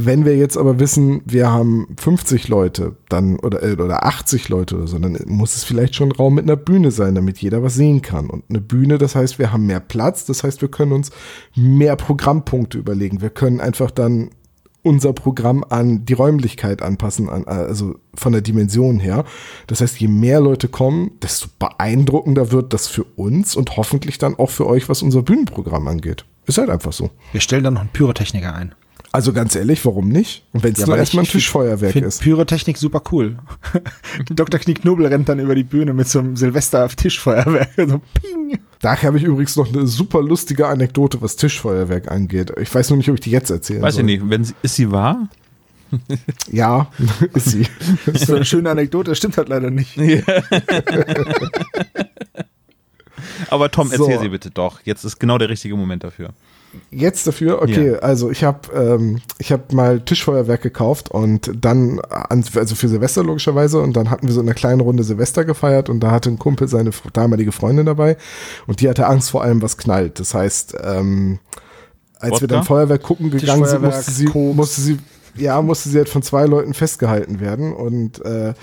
Wenn 0.01 0.25
wir 0.25 0.37
jetzt 0.37 0.57
aber 0.57 0.79
wissen, 0.79 1.23
wir 1.25 1.51
haben 1.51 1.89
50 2.01 2.47
Leute 2.47 2.95
dann 3.09 3.37
oder, 3.41 3.65
äh, 3.65 3.73
oder 3.73 4.07
80 4.07 4.49
Leute 4.49 4.77
oder 4.77 4.87
so, 4.87 4.97
dann 4.97 5.19
muss 5.27 5.57
es 5.57 5.65
vielleicht 5.65 5.97
schon 5.97 6.11
ein 6.11 6.13
Raum 6.13 6.37
mit 6.37 6.45
einer 6.45 6.55
Bühne 6.55 6.93
sein, 6.93 7.17
damit 7.17 7.39
jeder 7.39 7.65
was 7.65 7.75
sehen 7.75 8.01
kann. 8.01 8.31
Und 8.31 8.45
eine 8.49 8.61
Bühne, 8.61 8.99
das 8.99 9.17
heißt, 9.17 9.41
wir 9.41 9.53
haben 9.53 9.67
mehr 9.67 9.81
Platz, 9.81 10.25
das 10.25 10.45
heißt, 10.45 10.63
wir 10.63 10.69
können 10.69 10.93
uns 10.93 11.11
mehr 11.57 11.97
Programmpunkte 11.97 12.79
überlegen. 12.79 13.21
Wir 13.21 13.31
können 13.31 13.61
einfach 13.61 13.91
dann 13.91 14.31
unser 14.83 15.13
Programm 15.13 15.65
an 15.69 16.05
die 16.05 16.13
Räumlichkeit 16.13 16.81
anpassen, 16.81 17.29
an, 17.29 17.45
also 17.47 17.97
von 18.15 18.33
der 18.33 18.43
Dimension 18.43 19.01
her. 19.01 19.25
Das 19.67 19.81
heißt, 19.81 19.99
je 19.99 20.07
mehr 20.07 20.41
Leute 20.41 20.69
kommen, 20.69 21.11
desto 21.21 21.49
beeindruckender 21.59 22.53
wird 22.53 22.73
das 22.73 22.87
für 22.87 23.03
uns 23.03 23.57
und 23.57 23.77
hoffentlich 23.77 24.19
dann 24.19 24.37
auch 24.37 24.51
für 24.51 24.67
euch, 24.69 24.89
was 24.89 25.03
unser 25.03 25.23
Bühnenprogramm 25.23 25.89
angeht. 25.89 26.25
Ist 26.47 26.59
halt 26.59 26.71
einfach 26.71 26.93
so. 26.93 27.11
Wir 27.33 27.41
stellen 27.41 27.65
dann 27.65 27.75
noch 27.75 27.81
einen 27.81 27.91
Pyrotechniker 27.91 28.55
ein. 28.55 28.77
Also 29.11 29.33
ganz 29.33 29.55
ehrlich, 29.57 29.85
warum 29.87 30.09
nicht? 30.09 30.45
Und 30.53 30.63
wenn 30.63 30.73
es 30.75 30.81
Ja, 30.81 30.87
nur 30.87 30.97
erstmal 30.99 31.25
ein 31.25 31.29
Tischfeuerwerk 31.29 31.97
ist. 31.97 32.21
Pyrotechnik 32.21 32.77
super 32.77 33.03
cool. 33.11 33.39
Dr. 34.31 34.61
Knicknobel 34.61 35.07
rennt 35.07 35.29
dann 35.29 35.39
über 35.39 35.55
die 35.55 35.65
Bühne 35.65 35.95
mit 35.95 36.09
so 36.09 36.19
einem 36.19 36.37
Silvester-Tischfeuerwerk. 36.37 37.71
So 37.77 38.01
ping. 38.15 38.59
Da 38.81 39.01
habe 39.03 39.17
ich 39.17 39.25
übrigens 39.25 39.57
noch 39.57 39.73
eine 39.73 39.87
super 39.87 40.21
lustige 40.23 40.67
Anekdote, 40.69 41.21
was 41.23 41.37
Tischfeuerwerk 41.37 42.11
angeht. 42.11 42.53
Ich 42.61 42.73
weiß 42.73 42.91
nur 42.91 42.99
nicht, 42.99 43.09
ob 43.09 43.15
ich 43.15 43.21
die 43.23 43.31
jetzt 43.31 43.51
erzählen 43.51 43.83
Weiß 43.83 43.95
soll. 43.95 44.03
ich 44.09 44.21
nicht, 44.21 44.31
wenn 44.31 44.45
sie, 44.45 44.55
ist 44.63 44.77
sie 44.77 44.91
wahr? 44.93 45.29
Ja, 46.53 46.91
ist 47.33 47.47
sie. 47.51 47.67
Das 48.05 48.17
ist 48.23 48.27
so 48.27 48.37
eine 48.37 48.45
schöne 48.45 48.69
Anekdote, 48.71 49.11
das 49.13 49.19
stimmt 49.19 49.39
halt 49.39 49.49
leider 49.49 49.71
nicht. 49.71 49.97
Aber 53.51 53.71
Tom, 53.71 53.89
So. 53.89 54.05
erzähl 54.05 54.21
sie 54.21 54.29
bitte 54.29 54.51
doch. 54.51 54.81
Jetzt 54.85 55.05
ist 55.05 55.19
genau 55.19 55.39
der 55.39 55.49
richtige 55.49 55.77
Moment 55.77 56.05
dafür. 56.05 56.31
Jetzt 56.91 57.27
dafür, 57.27 57.63
okay, 57.63 57.93
Ja. 57.93 57.99
also 58.01 58.31
ich 58.31 58.45
habe 58.45 58.73
ähm, 58.75 59.21
ich 59.39 59.53
habe 59.53 59.75
mal 59.75 60.01
Tischfeuerwerk 60.01 60.63
gekauft 60.63 61.11
und 61.11 61.51
dann, 61.65 61.99
an, 62.01 62.45
also 62.55 62.75
für 62.75 62.89
Silvester 62.89 63.25
logischerweise, 63.25 63.81
und 63.81 63.97
dann 63.97 64.11
hatten 64.11 64.27
wir 64.27 64.35
so 64.35 64.41
eine 64.41 64.55
kleine 64.55 64.83
Runde 64.83 65.03
Silvester 65.03 65.45
gefeiert 65.45 65.89
und 65.89 66.01
da 66.01 66.11
hatte 66.11 66.29
ein 66.31 66.39
Kumpel 66.39 66.69
seine 66.69 66.91
damalige 67.13 67.53
Freundin 67.53 67.87
dabei 67.87 68.17
und 68.67 68.81
die 68.81 68.89
hatte 68.89 69.07
Angst 69.07 69.31
vor 69.31 69.43
allem, 69.43 69.63
was 69.63 69.77
knallt. 69.79 70.21
Das 70.21 70.35
heißt, 70.35 70.77
ähm, 70.83 71.39
als 72.21 72.33
wir 72.33 72.43
Wodka? 72.43 72.47
dann 72.47 72.65
Feuerwerk 72.65 73.03
gucken 73.03 73.31
gegangen 73.31 73.65
sind, 73.65 73.83
musste 73.83 74.11
sie, 74.11 74.29
musste 74.29 74.81
sie, 74.81 74.99
ja, 75.37 75.61
musste 75.63 75.89
sie 75.89 75.99
halt 75.99 76.09
von 76.09 76.23
zwei 76.23 76.45
Leuten 76.47 76.75
festgehalten 76.75 77.41
werden 77.41 77.73
und 77.73 78.25
äh, 78.25 78.55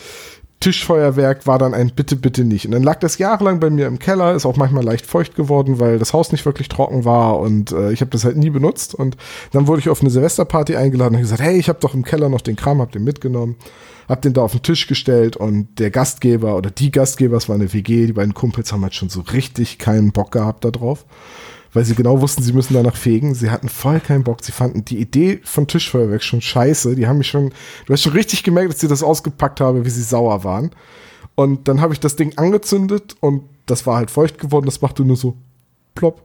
Tischfeuerwerk 0.59 1.45
war 1.45 1.59
dann 1.59 1.73
ein 1.73 1.91
Bitte, 1.95 2.15
bitte 2.15 2.43
nicht. 2.43 2.65
Und 2.65 2.71
dann 2.71 2.83
lag 2.83 2.99
das 2.99 3.17
jahrelang 3.17 3.59
bei 3.59 3.69
mir 3.69 3.87
im 3.87 3.99
Keller, 3.99 4.33
ist 4.33 4.45
auch 4.45 4.55
manchmal 4.55 4.83
leicht 4.83 5.05
feucht 5.05 5.35
geworden, 5.35 5.79
weil 5.79 5.99
das 5.99 6.13
Haus 6.13 6.31
nicht 6.31 6.45
wirklich 6.45 6.69
trocken 6.69 7.05
war 7.05 7.39
und 7.39 7.71
äh, 7.71 7.91
ich 7.91 8.01
habe 8.01 8.11
das 8.11 8.23
halt 8.23 8.37
nie 8.37 8.49
benutzt. 8.49 8.95
Und 8.95 9.17
dann 9.51 9.67
wurde 9.67 9.79
ich 9.79 9.89
auf 9.89 10.01
eine 10.01 10.09
Silvesterparty 10.09 10.75
eingeladen 10.75 11.15
und 11.15 11.21
gesagt, 11.21 11.41
hey, 11.41 11.57
ich 11.57 11.69
habe 11.69 11.79
doch 11.79 11.93
im 11.93 12.03
Keller 12.03 12.29
noch 12.29 12.41
den 12.41 12.55
Kram, 12.55 12.81
hab 12.81 12.91
den 12.91 13.03
mitgenommen, 13.03 13.57
hab 14.07 14.21
den 14.21 14.33
da 14.33 14.41
auf 14.41 14.53
den 14.53 14.63
Tisch 14.63 14.87
gestellt 14.87 15.35
und 15.35 15.67
der 15.77 15.91
Gastgeber 15.91 16.55
oder 16.55 16.71
die 16.71 16.91
Gastgeber, 16.91 17.37
es 17.37 17.49
war 17.49 17.55
eine 17.55 17.71
WG, 17.73 18.07
die 18.07 18.13
beiden 18.13 18.33
Kumpels 18.33 18.71
haben 18.71 18.83
halt 18.83 18.95
schon 18.95 19.09
so 19.09 19.21
richtig 19.21 19.77
keinen 19.77 20.13
Bock 20.13 20.31
gehabt 20.31 20.65
da 20.65 20.71
drauf. 20.71 21.05
Weil 21.75 21.85
sie 21.85 21.93
genau 21.93 22.21
wussten, 22.21 22.41
sie 22.41 22.53
müssen 22.53 22.73
danach 22.73 22.95
fegen. 22.95 23.35
Sie 23.35 23.51
hatten 23.51 23.69
voll 23.69 23.99
keinen 23.99 24.23
Bock. 24.23 24.43
Sie 24.43 24.51
fanden 24.53 24.85
die 24.85 24.97
Idee 24.97 25.41
von 25.43 25.67
Tischfeuerwerk 25.67 26.23
schon 26.23 26.41
scheiße. 26.41 26.95
Die 26.95 27.05
haben 27.05 27.17
mich 27.19 27.27
schon, 27.27 27.51
du 27.85 27.93
hast 27.93 28.01
schon 28.01 28.13
richtig 28.13 28.43
gemerkt, 28.43 28.71
dass 28.73 28.79
sie 28.79 28.87
das 28.87 29.03
ausgepackt 29.03 29.59
habe, 29.59 29.85
wie 29.85 29.89
sie 29.89 30.01
sauer 30.01 30.43
waren. 30.43 30.71
Und 31.35 31.67
dann 31.67 31.81
habe 31.81 31.93
ich 31.93 31.99
das 31.99 32.15
Ding 32.15 32.37
angezündet 32.37 33.15
und 33.19 33.43
das 33.65 33.85
war 33.85 33.97
halt 33.97 34.09
feucht 34.09 34.39
geworden. 34.39 34.65
Das 34.65 34.81
machte 34.81 35.03
nur 35.03 35.17
so 35.17 35.35
plopp. 35.95 36.21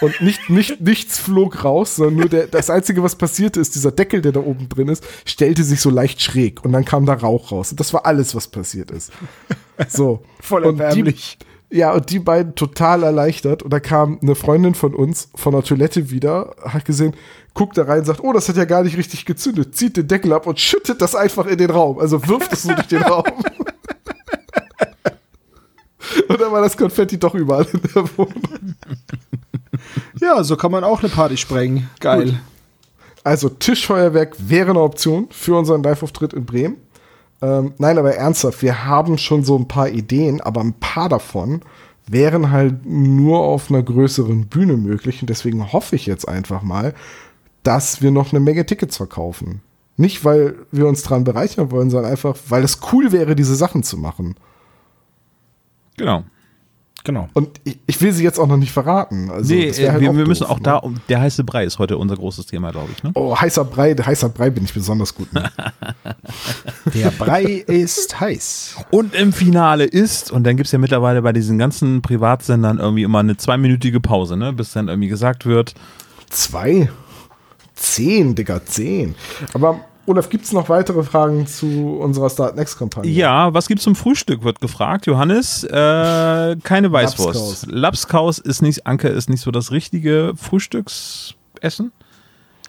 Und 0.00 0.20
nicht, 0.20 0.48
nicht, 0.48 0.80
nichts 0.80 1.18
flog 1.18 1.64
raus, 1.64 1.96
sondern 1.96 2.16
nur 2.16 2.28
der, 2.28 2.46
das 2.46 2.70
Einzige, 2.70 3.02
was 3.02 3.14
passierte, 3.16 3.60
ist, 3.60 3.74
dieser 3.74 3.90
Deckel, 3.92 4.20
der 4.22 4.32
da 4.32 4.40
oben 4.40 4.68
drin 4.68 4.88
ist, 4.88 5.04
stellte 5.24 5.62
sich 5.64 5.80
so 5.80 5.90
leicht 5.90 6.20
schräg 6.20 6.64
und 6.64 6.72
dann 6.72 6.84
kam 6.84 7.04
da 7.06 7.14
Rauch 7.14 7.50
raus. 7.52 7.70
Und 7.72 7.80
das 7.80 7.92
war 7.92 8.06
alles, 8.06 8.34
was 8.34 8.46
passiert 8.48 8.90
ist. 8.92 9.12
So. 9.88 10.22
Voll 10.40 10.64
Und 10.64 10.76
die- 10.78 10.82
erbärmlich. 10.82 11.38
Ja, 11.70 11.92
und 11.92 12.10
die 12.10 12.18
beiden 12.18 12.54
total 12.54 13.02
erleichtert. 13.02 13.62
Und 13.62 13.70
da 13.72 13.80
kam 13.80 14.18
eine 14.22 14.34
Freundin 14.34 14.74
von 14.74 14.94
uns 14.94 15.28
von 15.34 15.52
der 15.52 15.62
Toilette 15.62 16.10
wieder, 16.10 16.54
hat 16.62 16.84
gesehen, 16.84 17.14
guckt 17.54 17.76
da 17.76 17.84
rein, 17.84 18.04
sagt, 18.04 18.20
oh, 18.22 18.32
das 18.32 18.48
hat 18.48 18.56
ja 18.56 18.64
gar 18.64 18.82
nicht 18.82 18.96
richtig 18.96 19.26
gezündet, 19.26 19.74
zieht 19.76 19.96
den 19.96 20.08
Deckel 20.08 20.32
ab 20.32 20.46
und 20.46 20.58
schüttet 20.58 21.02
das 21.02 21.14
einfach 21.14 21.46
in 21.46 21.58
den 21.58 21.70
Raum. 21.70 21.98
Also 21.98 22.26
wirft 22.26 22.52
es 22.52 22.62
so 22.62 22.72
durch 22.72 22.88
den 22.88 23.02
Raum. 23.02 23.24
Und 26.28 26.40
dann 26.40 26.50
war 26.50 26.62
das 26.62 26.76
Konfetti 26.76 27.18
doch 27.18 27.34
überall 27.34 27.66
in 27.72 27.82
der 27.82 28.04
Wohnung. 28.16 28.74
Ja, 30.20 30.42
so 30.42 30.56
kann 30.56 30.72
man 30.72 30.84
auch 30.84 31.00
eine 31.00 31.10
Party 31.10 31.36
sprengen. 31.36 31.88
Geil. 32.00 32.40
Also 33.24 33.48
Tischfeuerwerk 33.48 34.36
wäre 34.38 34.70
eine 34.70 34.80
Option 34.80 35.28
für 35.30 35.56
unseren 35.56 35.82
Live-Auftritt 35.82 36.32
in 36.32 36.46
Bremen. 36.46 36.76
Ähm, 37.40 37.74
nein, 37.78 37.98
aber 37.98 38.14
ernsthaft, 38.14 38.62
wir 38.62 38.84
haben 38.84 39.18
schon 39.18 39.44
so 39.44 39.56
ein 39.56 39.68
paar 39.68 39.88
Ideen, 39.88 40.40
aber 40.40 40.60
ein 40.60 40.74
paar 40.74 41.08
davon 41.08 41.62
wären 42.06 42.50
halt 42.50 42.86
nur 42.86 43.40
auf 43.40 43.70
einer 43.70 43.82
größeren 43.82 44.46
Bühne 44.46 44.76
möglich. 44.76 45.20
Und 45.20 45.30
deswegen 45.30 45.72
hoffe 45.72 45.96
ich 45.96 46.06
jetzt 46.06 46.28
einfach 46.28 46.62
mal, 46.62 46.94
dass 47.62 48.02
wir 48.02 48.10
noch 48.10 48.32
eine 48.32 48.40
Menge 48.40 48.66
Tickets 48.66 48.96
verkaufen. 48.96 49.60
Nicht, 49.96 50.24
weil 50.24 50.54
wir 50.70 50.86
uns 50.86 51.02
dran 51.02 51.24
bereichern 51.24 51.70
wollen, 51.70 51.90
sondern 51.90 52.10
einfach, 52.10 52.36
weil 52.48 52.64
es 52.64 52.80
cool 52.92 53.12
wäre, 53.12 53.34
diese 53.34 53.56
Sachen 53.56 53.82
zu 53.82 53.98
machen. 53.98 54.36
Genau. 55.96 56.22
Genau. 57.08 57.26
Und 57.32 57.48
ich, 57.64 57.78
ich 57.86 58.02
will 58.02 58.12
sie 58.12 58.22
jetzt 58.22 58.38
auch 58.38 58.46
noch 58.46 58.58
nicht 58.58 58.70
verraten. 58.70 59.30
Also, 59.30 59.54
nee, 59.54 59.68
äh, 59.68 59.88
halt 59.88 60.02
wir, 60.02 60.14
wir 60.14 60.26
müssen 60.26 60.42
doof, 60.42 60.50
auch 60.50 60.58
ne? 60.58 60.62
da, 60.64 60.76
um, 60.76 61.00
der 61.08 61.22
heiße 61.22 61.42
Brei 61.42 61.64
ist 61.64 61.78
heute 61.78 61.96
unser 61.96 62.16
großes 62.16 62.44
Thema, 62.44 62.70
glaube 62.70 62.90
ich. 62.94 63.02
Ne? 63.02 63.12
Oh, 63.14 63.34
heißer 63.34 63.64
Brei, 63.64 63.94
heißer 63.94 64.28
Brei 64.28 64.50
bin 64.50 64.64
ich 64.64 64.74
besonders 64.74 65.14
gut. 65.14 65.32
Mit. 65.32 65.42
Der 66.94 67.10
Brei 67.12 67.44
ist 67.66 68.20
heiß. 68.20 68.76
Und 68.90 69.14
im 69.14 69.32
Finale 69.32 69.84
ist, 69.84 70.30
und 70.30 70.44
dann 70.44 70.58
gibt 70.58 70.66
es 70.66 70.72
ja 70.72 70.78
mittlerweile 70.78 71.22
bei 71.22 71.32
diesen 71.32 71.56
ganzen 71.56 72.02
Privatsendern 72.02 72.78
irgendwie 72.78 73.04
immer 73.04 73.20
eine 73.20 73.38
zweiminütige 73.38 74.00
Pause, 74.00 74.36
ne? 74.36 74.52
bis 74.52 74.72
dann 74.72 74.88
irgendwie 74.88 75.08
gesagt 75.08 75.46
wird, 75.46 75.74
Zwei? 76.28 76.90
Zehn, 77.74 78.34
Digga, 78.34 78.62
zehn. 78.66 79.14
Aber 79.54 79.80
Olaf, 80.08 80.28
gibt 80.30 80.44
es 80.44 80.52
noch 80.52 80.68
weitere 80.68 81.02
Fragen 81.02 81.46
zu 81.46 81.98
unserer 82.00 82.30
Start 82.30 82.56
Next-Kampagne? 82.56 83.10
ja, 83.10 83.52
was 83.52 83.68
gibt's 83.68 83.84
zum 83.84 83.94
Frühstück, 83.94 84.42
wird 84.42 84.60
gefragt. 84.60 85.06
Johannes, 85.06 85.64
äh, 85.64 86.56
keine 86.62 86.90
Weißwurst. 86.92 87.66
Lapskaus. 87.66 87.66
Lapskaus 87.68 88.38
ist 88.38 88.62
nicht, 88.62 88.86
Anke 88.86 89.08
ist 89.08 89.28
nicht 89.28 89.40
so 89.42 89.50
das 89.50 89.70
richtige 89.70 90.32
Frühstücksessen. 90.36 91.92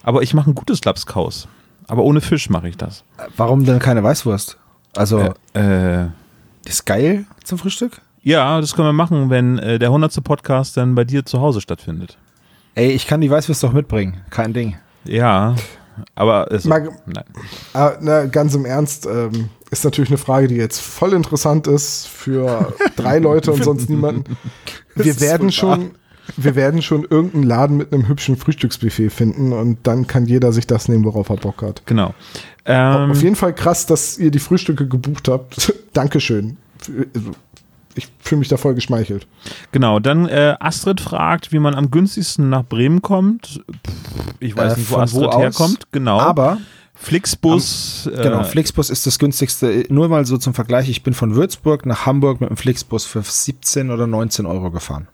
Aber 0.03 0.21
ich 0.21 0.33
mache 0.33 0.49
ein 0.51 0.55
gutes 0.55 0.83
Lapskaus. 0.83 1.47
Aber 1.87 2.03
ohne 2.03 2.21
Fisch 2.21 2.49
mache 2.49 2.67
ich 2.69 2.77
das. 2.77 3.03
Warum 3.35 3.65
denn 3.65 3.79
keine 3.79 4.03
Weißwurst? 4.03 4.57
Also, 4.95 5.33
Äh, 5.53 6.05
ist 6.65 6.85
geil 6.85 7.25
zum 7.43 7.57
Frühstück? 7.57 8.01
ja, 8.21 8.59
das 8.59 8.75
können 8.75 8.87
wir 8.89 8.93
machen, 8.93 9.29
wenn 9.29 9.57
äh, 9.59 9.79
der 9.79 9.89
100. 9.89 10.23
Podcast 10.23 10.75
dann 10.77 10.93
bei 10.95 11.03
dir 11.05 11.25
zu 11.25 11.39
Hause 11.41 11.61
stattfindet. 11.61 12.17
Ey, 12.75 12.91
ich 12.91 13.07
kann 13.07 13.21
die 13.21 13.31
Weißwurst 13.31 13.63
doch 13.63 13.71
mitbringen. 13.73 14.21
Kein 14.29 14.53
Ding. 14.53 14.77
Ja, 15.05 15.55
aber 16.15 16.51
es, 16.51 16.65
Mag- 16.65 16.89
nein. 17.05 17.23
Ah, 17.73 17.93
na, 18.01 18.25
ganz 18.25 18.53
im 18.55 18.65
Ernst, 18.65 19.05
ähm, 19.05 19.49
ist 19.71 19.83
natürlich 19.83 20.09
eine 20.09 20.17
Frage, 20.17 20.47
die 20.47 20.55
jetzt 20.55 20.79
voll 20.81 21.13
interessant 21.13 21.67
ist 21.67 22.07
für 22.07 22.73
drei 22.95 23.19
Leute 23.19 23.51
und 23.51 23.63
sonst 23.63 23.89
niemanden. 23.89 24.37
Wir 24.95 25.11
ist 25.11 25.21
werden 25.21 25.51
schon, 25.51 25.91
wir 26.37 26.55
werden 26.55 26.81
schon 26.81 27.05
irgendeinen 27.09 27.43
Laden 27.43 27.77
mit 27.77 27.93
einem 27.93 28.07
hübschen 28.07 28.35
Frühstücksbuffet 28.37 29.09
finden 29.11 29.53
und 29.53 29.79
dann 29.83 30.07
kann 30.07 30.25
jeder 30.25 30.51
sich 30.51 30.67
das 30.67 30.87
nehmen, 30.87 31.05
worauf 31.05 31.29
er 31.29 31.37
Bock 31.37 31.61
hat. 31.61 31.83
Genau. 31.85 32.13
Ähm, 32.65 33.11
Auf 33.11 33.21
jeden 33.21 33.35
Fall 33.35 33.53
krass, 33.53 33.85
dass 33.85 34.17
ihr 34.17 34.31
die 34.31 34.39
Frühstücke 34.39 34.87
gebucht 34.87 35.27
habt. 35.27 35.73
Dankeschön. 35.93 36.57
Ich 37.99 38.07
fühle 38.19 38.39
mich 38.39 38.47
da 38.47 38.57
voll 38.57 38.73
geschmeichelt. 38.73 39.27
Genau, 39.71 39.99
dann 39.99 40.27
äh, 40.27 40.55
Astrid 40.59 40.99
fragt, 41.01 41.51
wie 41.51 41.59
man 41.59 41.75
am 41.75 41.91
günstigsten 41.91 42.49
nach 42.49 42.63
Bremen 42.65 43.01
kommt. 43.01 43.61
Ich 44.39 44.55
weiß 44.57 44.73
Äh, 44.73 44.77
nicht, 44.79 44.89
wo 44.89 44.95
von 44.95 45.03
Astrid 45.03 45.21
wo 45.21 45.27
aus? 45.27 45.41
herkommt. 45.41 45.87
Genau. 45.91 46.19
Aber 46.19 46.57
Flixbus. 46.95 48.09
Genau, 48.13 48.41
äh, 48.41 48.43
Flixbus 48.43 48.89
ist 48.89 49.05
das 49.07 49.19
günstigste. 49.19 49.85
Nur 49.89 50.09
mal 50.09 50.25
so 50.25 50.37
zum 50.37 50.53
Vergleich. 50.53 50.89
Ich 50.89 51.03
bin 51.03 51.13
von 51.13 51.35
Würzburg 51.35 51.85
nach 51.85 52.05
Hamburg 52.05 52.41
mit 52.41 52.49
dem 52.49 52.57
Flixbus 52.57 53.05
für 53.05 53.21
17 53.21 53.89
oder 53.91 54.05
19 54.07 54.45
Euro 54.45 54.69
gefahren. 54.71 55.07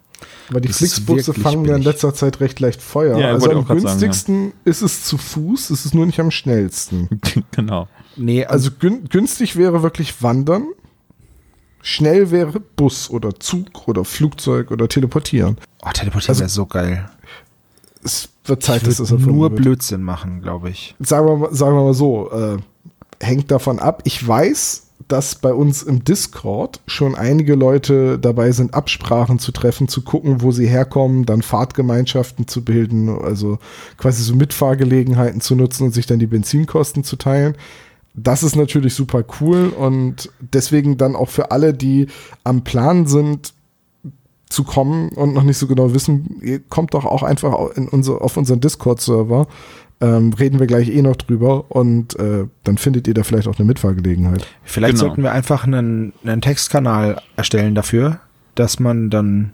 Aber 0.50 0.62
die 0.62 0.68
Das 0.70 0.78
Flixbusse 0.78 1.34
fangen 1.34 1.66
ja 1.66 1.76
in 1.76 1.82
letzter 1.82 2.14
Zeit 2.14 2.40
recht 2.40 2.60
leicht 2.60 2.82
Feuer. 2.82 3.18
Ja, 3.18 3.28
also 3.30 3.50
am 3.52 3.66
grad 3.66 3.68
sagen, 3.68 3.82
günstigsten 3.82 4.54
ist 4.64 4.82
es 4.82 5.04
zu 5.04 5.18
Fuß, 5.18 5.70
es 5.72 5.86
ist 5.86 5.94
nur 5.94 6.06
nicht 6.06 6.20
am 6.20 6.32
schnellsten. 6.32 7.10
genau. 7.52 7.88
Nee, 8.16 8.46
also 8.46 8.70
Also 8.70 8.78
gün 8.80 9.10
günstig 9.10 9.56
wäre 9.56 9.84
wirklich 9.84 10.22
Wandern. 10.24 10.68
Schnell 11.88 12.32
wäre 12.32 12.60
Bus 12.60 13.12
oder 13.12 13.40
Zug 13.40 13.88
oder 13.88 14.04
Flugzeug 14.06 14.72
oder 14.72 14.88
Teleportieren. 14.90 15.58
oh, 15.86 15.90
Teleportieren 15.94 16.32
also- 16.32 16.40
wäre 16.42 16.50
so 16.50 16.66
geil. 16.66 17.10
Es 18.04 18.30
wird 18.46 18.64
Zeit, 18.64 18.88
dass 18.88 19.00
Ich 19.00 19.12
es 19.12 19.12
nur 19.12 19.52
wird. 19.52 19.62
Blödsinn 19.62 20.02
machen, 20.02 20.42
glaube 20.42 20.72
ich. 20.72 20.96
sagen 21.00 21.28
wir, 21.28 21.36
mal- 21.38 21.54
sagen 21.54 21.76
wir 21.76 21.84
mal 21.84 21.94
so, 21.94 22.32
äh, 22.32 22.58
hängt 23.24 23.52
davon 23.52 23.78
ab. 23.78 24.02
Ich 24.06 24.28
weiß, 24.28 24.82
dass 25.08 25.36
bei 25.36 25.54
uns 25.54 25.84
im 25.84 26.04
Discord 26.04 26.82
schon 26.88 27.14
einige 27.14 27.54
Leute 27.54 28.18
dabei 28.18 28.52
sind, 28.52 28.74
Absprachen 28.74 29.38
zu 29.38 29.52
treffen, 29.52 29.88
zu 29.88 30.02
gucken, 30.02 30.42
wo 30.42 30.52
sie 30.52 30.68
herkommen, 30.68 31.28
dann 31.28 31.44
Fahrtgemeinschaften 31.44 32.48
zu 32.48 32.64
bilden, 32.66 33.10
also 33.10 33.60
quasi 34.00 34.24
so 34.24 34.36
Mitfahrgelegenheiten 34.36 35.40
zu 35.42 35.56
nutzen 35.56 35.84
und 35.84 35.94
sich 35.94 36.08
dann 36.08 36.18
die 36.18 36.26
Benzinkosten 36.26 37.04
zu 37.04 37.16
teilen. 37.18 37.54
Das 38.16 38.44
ist 38.44 38.56
natürlich 38.56 38.94
super 38.94 39.24
cool 39.42 39.70
und 39.70 40.30
deswegen 40.40 40.98
dann 40.98 41.16
auch 41.16 41.30
für 41.30 41.52
alle, 41.52 41.74
die 41.74 42.08
am 42.44 42.64
Plan 42.64 43.08
sind, 43.08 43.54
zu 44.48 44.64
kommen 44.64 45.10
und 45.10 45.34
noch 45.34 45.44
nicht 45.44 45.58
so 45.58 45.68
genau 45.68 45.94
wissen, 45.94 46.40
ihr 46.42 46.60
kommt 46.60 46.94
doch 46.94 47.04
auch 47.06 47.24
einfach 47.24 47.72
in 47.76 47.88
unser, 47.88 48.22
auf 48.22 48.38
unseren 48.38 48.62
Discord-Server. 48.62 49.48
Ähm, 50.02 50.34
reden 50.34 50.60
wir 50.60 50.68
gleich 50.68 50.90
eh 50.90 51.02
noch 51.02 51.16
drüber 51.16 51.72
und 51.72 52.18
äh, 52.20 52.46
dann 52.64 52.78
findet 52.78 53.08
ihr 53.08 53.14
da 53.14 53.24
vielleicht 53.24 53.48
auch 53.48 53.58
eine 53.58 53.66
Mitfahrgelegenheit. 53.66 54.46
Vielleicht 54.64 54.96
Genau. 54.96 55.08
sollten 55.08 55.24
wir 55.24 55.32
einfach 55.32 55.66
einen, 55.66 56.14
einen 56.24 56.42
Textkanal 56.42 57.22
erstellen 57.38 57.76
dafür, 57.76 58.20
dass 58.56 58.80
man 58.80 59.10
dann 59.10 59.54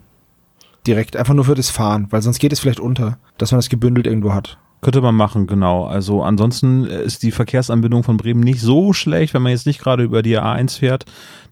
direkt 0.88 1.16
einfach 1.16 1.36
nur 1.36 1.46
für 1.46 1.56
das 1.56 1.70
Fahren, 1.70 2.08
weil 2.10 2.22
sonst 2.22 2.40
geht 2.40 2.52
es 2.52 2.60
vielleicht 2.60 2.80
unter, 2.80 3.18
dass 3.38 3.52
man 3.52 3.60
das 3.60 3.70
gebündelt 3.70 4.08
irgendwo 4.08 4.34
hat. 4.34 4.58
Könnte 4.82 5.02
man 5.02 5.14
machen, 5.14 5.46
genau. 5.46 5.86
Also 5.86 6.24
ansonsten 6.24 6.86
ist 6.86 7.22
die 7.22 7.32
Verkehrsanbindung 7.32 8.04
von 8.04 8.18
Bremen 8.18 8.40
nicht 8.40 8.62
so 8.62 8.94
schlecht, 8.94 9.36
wenn 9.36 9.44
man 9.44 9.52
jetzt 9.52 9.68
nicht 9.68 9.80
gerade 9.80 10.02
über 10.04 10.24
die 10.24 10.40
A1 10.40 10.80
fährt, 10.80 11.06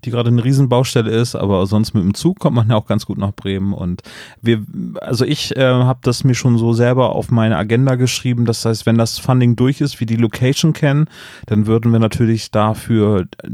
die 0.05 0.11
gerade 0.11 0.29
eine 0.29 0.43
Riesenbaustelle 0.43 1.09
ist, 1.09 1.35
aber 1.35 1.65
sonst 1.65 1.93
mit 1.93 2.03
dem 2.03 2.13
Zug 2.13 2.39
kommt 2.39 2.55
man 2.55 2.69
ja 2.69 2.75
auch 2.75 2.85
ganz 2.85 3.05
gut 3.05 3.17
nach 3.17 3.33
Bremen. 3.33 3.73
Und 3.73 4.01
wir, 4.41 4.63
also 5.01 5.25
ich 5.25 5.55
äh, 5.55 5.61
habe 5.61 5.99
das 6.03 6.23
mir 6.23 6.35
schon 6.35 6.57
so 6.57 6.73
selber 6.73 7.15
auf 7.15 7.31
meine 7.31 7.57
Agenda 7.57 7.95
geschrieben. 7.95 8.45
Das 8.45 8.63
heißt, 8.65 8.85
wenn 8.85 8.97
das 8.97 9.19
Funding 9.19 9.55
durch 9.55 9.81
ist, 9.81 9.99
wir 9.99 10.07
die 10.07 10.15
Location 10.15 10.73
kennen, 10.73 11.07
dann 11.47 11.67
würden 11.67 11.91
wir 11.91 11.99
natürlich 11.99 12.51
dafür 12.51 13.27
äh, 13.43 13.49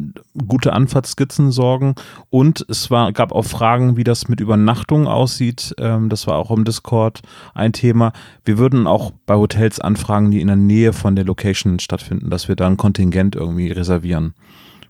gute 0.48 0.74
Anfahrtskizzen 0.74 1.52
sorgen. 1.52 1.96
Und 2.30 2.66
es 2.70 2.92
war, 2.92 3.12
gab 3.12 3.32
auch 3.32 3.46
Fragen, 3.46 3.98
wie 3.98 4.04
das 4.04 4.28
mit 4.28 4.40
Übernachtung 4.40 5.08
aussieht. 5.08 5.74
Ähm, 5.80 6.10
das 6.10 6.28
war 6.28 6.38
auch 6.38 6.52
im 6.52 6.64
Discord 6.64 7.22
ein 7.54 7.74
Thema. 7.74 8.14
Wir 8.44 8.58
würden 8.58 8.88
auch 8.88 9.12
bei 9.26 9.36
Hotels 9.36 9.80
anfragen, 9.80 10.32
die 10.32 10.42
in 10.42 10.48
der 10.48 10.56
Nähe 10.56 10.94
von 10.94 11.16
der 11.16 11.26
Location 11.26 11.80
stattfinden, 11.80 12.30
dass 12.30 12.48
wir 12.48 12.56
da 12.56 12.68
ein 12.68 12.78
Kontingent 12.78 13.36
irgendwie 13.36 13.72
reservieren. 13.72 14.34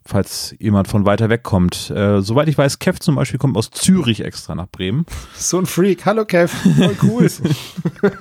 Falls 0.07 0.55
jemand 0.59 0.87
von 0.87 1.03
weiter 1.05 1.29
weg 1.29 1.41
kommt. 1.41 1.89
Äh, 1.89 2.21
soweit 2.21 2.47
ich 2.47 2.55
weiß, 2.55 2.77
Kev 2.77 2.99
zum 2.99 3.15
Beispiel 3.15 3.39
kommt 3.39 3.57
aus 3.57 3.71
Zürich 3.71 4.23
extra 4.23 4.53
nach 4.53 4.67
Bremen. 4.67 5.05
So 5.35 5.57
ein 5.57 5.65
Freak. 5.65 6.05
Hallo 6.05 6.25
Kev. 6.25 6.53
Voll 6.77 6.95
cool. 7.01 7.29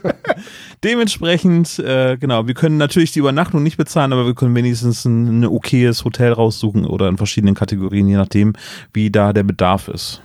Dementsprechend, 0.84 1.78
äh, 1.78 2.16
genau, 2.18 2.46
wir 2.46 2.54
können 2.54 2.78
natürlich 2.78 3.12
die 3.12 3.18
Übernachtung 3.18 3.62
nicht 3.62 3.76
bezahlen, 3.76 4.14
aber 4.14 4.24
wir 4.24 4.34
können 4.34 4.54
wenigstens 4.54 5.04
ein, 5.04 5.40
ein 5.40 5.46
okayes 5.46 6.04
Hotel 6.04 6.32
raussuchen 6.32 6.86
oder 6.86 7.08
in 7.08 7.18
verschiedenen 7.18 7.54
Kategorien, 7.54 8.08
je 8.08 8.16
nachdem, 8.16 8.54
wie 8.94 9.10
da 9.10 9.34
der 9.34 9.42
Bedarf 9.42 9.88
ist. 9.88 10.22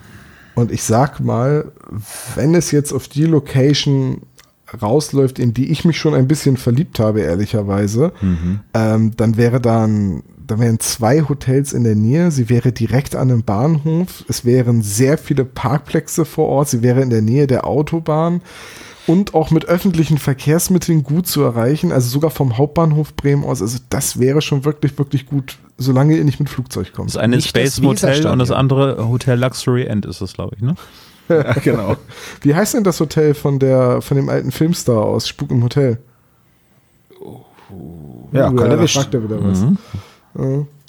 Und 0.56 0.72
ich 0.72 0.84
sag 0.84 1.20
mal, 1.20 1.72
wenn 2.36 2.56
es 2.56 2.72
jetzt 2.72 2.94
auf 2.94 3.08
die 3.10 3.26
Location 3.26 4.22
rausläuft, 4.82 5.40
in 5.40 5.54
die 5.54 5.72
ich 5.72 5.84
mich 5.84 5.98
schon 5.98 6.14
ein 6.14 6.28
bisschen 6.28 6.58
verliebt 6.58 7.00
habe, 7.00 7.22
ehrlicherweise, 7.22 8.14
ähm, 8.74 9.12
dann 9.16 9.38
wäre 9.38 9.60
dann, 9.60 10.24
da 10.50 10.58
wären 10.58 10.80
zwei 10.80 11.22
Hotels 11.22 11.74
in 11.74 11.84
der 11.84 11.96
Nähe. 11.96 12.32
Sie 12.32 12.50
wäre 12.50 12.72
direkt 12.72 13.16
an 13.16 13.30
einem 13.30 13.44
Bahnhof. 13.44 14.26
Es 14.28 14.46
wären 14.46 14.82
sehr 14.82 15.20
viele 15.20 15.46
Parkplätze 15.46 16.26
vor 16.26 16.48
Ort. 16.48 16.70
Sie 16.70 16.82
wäre 16.82 17.02
in 17.02 17.12
der 17.12 17.22
Nähe 17.22 17.46
der 17.46 17.68
Autobahn 17.68 18.42
und 19.06 19.36
auch 19.36 19.52
mit 19.52 19.66
öffentlichen 19.66 20.18
Verkehrsmitteln 20.18 21.04
gut 21.04 21.28
zu 21.28 21.44
erreichen. 21.44 21.92
Also 21.92 22.10
sogar 22.10 22.32
vom 22.32 22.58
Hauptbahnhof 22.58 23.16
Bremen 23.16 23.44
aus. 23.44 23.62
Also 23.62 23.78
das 23.90 24.20
wäre 24.20 24.42
schon 24.42 24.66
wirklich, 24.66 24.98
wirklich 24.98 25.28
gut, 25.28 25.60
solange 25.78 26.18
ihr 26.18 26.24
nicht 26.24 26.40
mit 26.40 26.50
Flugzeug 26.50 26.94
kommt. 26.94 27.10
Das 27.10 27.18
eine 27.18 27.36
Nicht 27.36 27.50
Space 27.50 27.80
Motel 27.80 28.26
und 28.26 28.40
das 28.40 28.50
andere 28.50 29.08
Hotel 29.08 29.40
Luxury 29.40 29.84
End 29.84 30.08
ist 30.08 30.20
das, 30.20 30.34
glaube 30.34 30.56
ich, 30.56 30.64
ne? 30.64 30.74
ja, 31.30 31.54
genau. 31.64 31.96
Wie 32.42 32.56
heißt 32.56 32.74
denn 32.74 32.84
das 32.84 33.00
Hotel 33.00 33.36
von 33.36 33.60
der 33.60 34.02
von 34.02 34.18
dem 34.18 34.30
alten 34.30 34.52
Filmstar 34.52 35.06
aus 35.06 35.28
Spuk 35.28 35.52
im 35.52 35.64
Hotel? 35.64 36.00
Ja, 38.32 38.50
Uh, 38.50 38.56
kann 38.56 38.70
da 38.70 38.88
fragt 38.88 39.14
er 39.14 39.24
wieder 39.24 39.44
was. 39.44 39.62
Äh, 39.62 39.76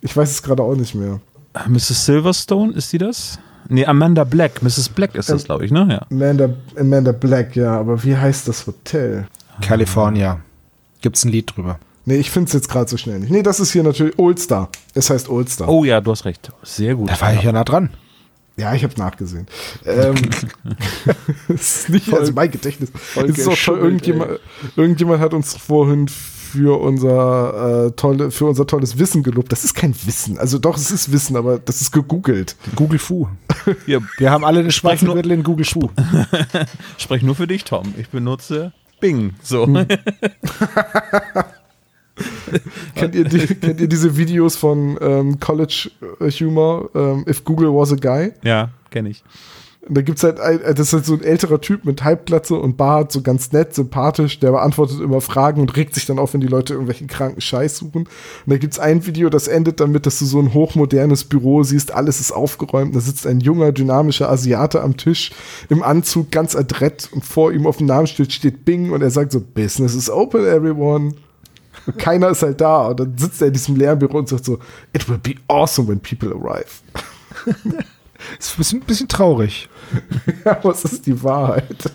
Ich 0.02 0.16
weiß 0.16 0.30
es 0.30 0.42
gerade 0.42 0.62
auch 0.62 0.74
nicht 0.74 0.94
mehr. 0.94 1.20
Mrs. 1.68 2.06
Silverstone, 2.06 2.72
ist 2.72 2.92
die 2.92 2.98
das? 2.98 3.38
Nee, 3.68 3.86
Amanda 3.86 4.24
Black. 4.24 4.62
Mrs. 4.62 4.88
Black 4.88 5.14
ist 5.14 5.28
das, 5.30 5.42
Ähm, 5.42 5.46
glaube 5.46 5.64
ich, 5.64 5.70
ne? 5.70 5.86
Ja. 5.90 6.06
Amanda, 6.10 6.50
Amanda 6.76 7.12
Black, 7.12 7.56
ja, 7.56 7.78
aber 7.78 8.02
wie 8.02 8.16
heißt 8.16 8.48
das 8.48 8.66
Hotel? 8.66 9.26
California. 9.60 10.40
Gibt's 11.00 11.24
ein 11.24 11.30
Lied 11.30 11.56
drüber. 11.56 11.78
Nee, 12.06 12.16
ich 12.16 12.30
finde 12.30 12.48
es 12.48 12.52
jetzt 12.54 12.68
gerade 12.68 12.88
so 12.88 12.96
schnell 12.96 13.20
nicht. 13.20 13.30
Nee, 13.30 13.42
das 13.42 13.60
ist 13.60 13.72
hier 13.72 13.82
natürlich 13.82 14.18
Old 14.18 14.38
Star. 14.40 14.68
Es 14.94 15.10
heißt 15.10 15.28
Old 15.28 15.48
Star. 15.48 15.68
Oh 15.68 15.84
ja, 15.84 16.00
du 16.00 16.10
hast 16.10 16.24
recht. 16.24 16.50
Sehr 16.62 16.94
gut. 16.94 17.10
Da 17.10 17.20
war 17.20 17.34
ich 17.34 17.42
ja 17.42 17.52
nah 17.52 17.64
dran. 17.64 17.90
Ja, 18.56 18.74
ich 18.74 18.82
habe 18.82 18.94
nachgesehen. 18.96 19.46
Ähm, 19.86 20.14
das 21.48 21.84
ist 21.84 21.88
nicht, 21.88 22.12
also 22.12 22.32
mein 22.32 22.50
Gedächtnis. 22.50 22.90
Es 23.16 23.22
ist 23.38 23.46
auch 23.46 23.50
geschummelt, 23.50 23.84
irgendjemand, 23.84 24.40
irgendjemand 24.76 25.20
hat 25.20 25.34
uns 25.34 25.54
vorhin 25.54 26.06
für 26.50 26.80
unser, 26.80 27.86
äh, 27.86 27.90
tolle, 27.92 28.30
für 28.30 28.46
unser 28.46 28.66
tolles 28.66 28.98
Wissen 28.98 29.22
gelobt. 29.22 29.52
Das 29.52 29.64
ist 29.64 29.74
kein 29.74 29.94
Wissen. 30.04 30.38
Also 30.38 30.58
doch, 30.58 30.76
es 30.76 30.90
ist 30.90 31.12
Wissen, 31.12 31.36
aber 31.36 31.58
das 31.58 31.80
ist 31.80 31.92
gegoogelt. 31.92 32.56
Google 32.76 32.98
Fu. 32.98 33.28
Wir 33.86 34.02
Wir 34.18 34.30
haben 34.30 34.44
alle 34.44 34.62
den 34.62 34.72
schwarzen 34.72 35.06
nur- 35.06 35.14
Gürtel 35.14 35.32
in 35.32 35.42
Google 35.42 35.64
Fu. 35.64 35.90
sprechen 36.98 37.26
nur 37.26 37.34
für 37.36 37.46
dich, 37.46 37.64
Tom. 37.64 37.94
Ich 37.98 38.08
benutze 38.08 38.72
Bing. 39.00 39.34
So. 39.42 39.66
Hm. 39.66 39.86
kennt, 42.94 43.14
ihr 43.14 43.24
die, 43.24 43.46
kennt 43.54 43.80
ihr 43.80 43.88
diese 43.88 44.16
Videos 44.16 44.56
von 44.56 44.98
ähm, 45.00 45.40
College 45.40 45.90
Humor, 46.40 46.90
ähm, 46.94 47.24
If 47.28 47.44
Google 47.44 47.68
Was 47.68 47.92
a 47.92 47.96
Guy? 47.96 48.32
ja, 48.42 48.70
kenne 48.90 49.10
ich. 49.10 49.22
Und 49.88 49.96
da 49.96 50.02
gibt's 50.02 50.22
halt, 50.22 50.38
ein, 50.40 50.60
das 50.60 50.88
ist 50.88 50.92
halt 50.92 51.06
so 51.06 51.14
ein 51.14 51.22
älterer 51.22 51.60
Typ 51.60 51.86
mit 51.86 52.04
Halbglatze 52.04 52.54
und 52.54 52.76
Bart, 52.76 53.10
so 53.12 53.22
ganz 53.22 53.50
nett, 53.52 53.74
sympathisch, 53.74 54.38
der 54.38 54.50
beantwortet 54.50 55.00
immer 55.00 55.22
Fragen 55.22 55.62
und 55.62 55.74
regt 55.74 55.94
sich 55.94 56.04
dann 56.04 56.18
auf, 56.18 56.34
wenn 56.34 56.42
die 56.42 56.48
Leute 56.48 56.74
irgendwelchen 56.74 57.06
kranken 57.06 57.40
Scheiß 57.40 57.78
suchen. 57.78 58.02
Und 58.02 58.08
da 58.46 58.58
gibt's 58.58 58.78
ein 58.78 59.06
Video, 59.06 59.30
das 59.30 59.48
endet 59.48 59.80
damit, 59.80 60.04
dass 60.04 60.18
du 60.18 60.26
so 60.26 60.38
ein 60.38 60.52
hochmodernes 60.52 61.24
Büro 61.24 61.62
siehst, 61.62 61.92
alles 61.92 62.20
ist 62.20 62.30
aufgeräumt, 62.30 62.94
da 62.94 63.00
sitzt 63.00 63.26
ein 63.26 63.40
junger, 63.40 63.72
dynamischer 63.72 64.30
Asiate 64.30 64.82
am 64.82 64.98
Tisch 64.98 65.32
im 65.70 65.82
Anzug, 65.82 66.30
ganz 66.30 66.54
adrett 66.54 67.08
und 67.12 67.24
vor 67.24 67.50
ihm 67.50 67.66
auf 67.66 67.78
dem 67.78 67.86
Namensschild 67.86 68.32
steht 68.34 68.66
Bing 68.66 68.92
und 68.92 69.00
er 69.00 69.10
sagt 69.10 69.32
so, 69.32 69.40
Business 69.40 69.94
is 69.94 70.10
open, 70.10 70.44
everyone. 70.44 71.14
Und 71.86 71.98
keiner 71.98 72.28
ist 72.28 72.42
halt 72.42 72.60
da 72.60 72.88
und 72.88 73.00
dann 73.00 73.16
sitzt 73.16 73.40
er 73.40 73.46
in 73.46 73.54
diesem 73.54 73.76
leeren 73.76 73.98
Büro 73.98 74.18
und 74.18 74.28
sagt 74.28 74.44
so, 74.44 74.58
it 74.92 75.08
will 75.08 75.18
be 75.18 75.36
awesome 75.48 75.88
when 75.88 76.00
people 76.00 76.30
arrive. 76.34 76.82
Ist 78.38 78.54
ein 78.54 78.58
bisschen, 78.58 78.80
bisschen 78.80 79.08
traurig. 79.08 79.68
ja, 80.44 80.58
was 80.62 80.84
ist 80.84 81.06
die 81.06 81.22
Wahrheit? 81.22 81.90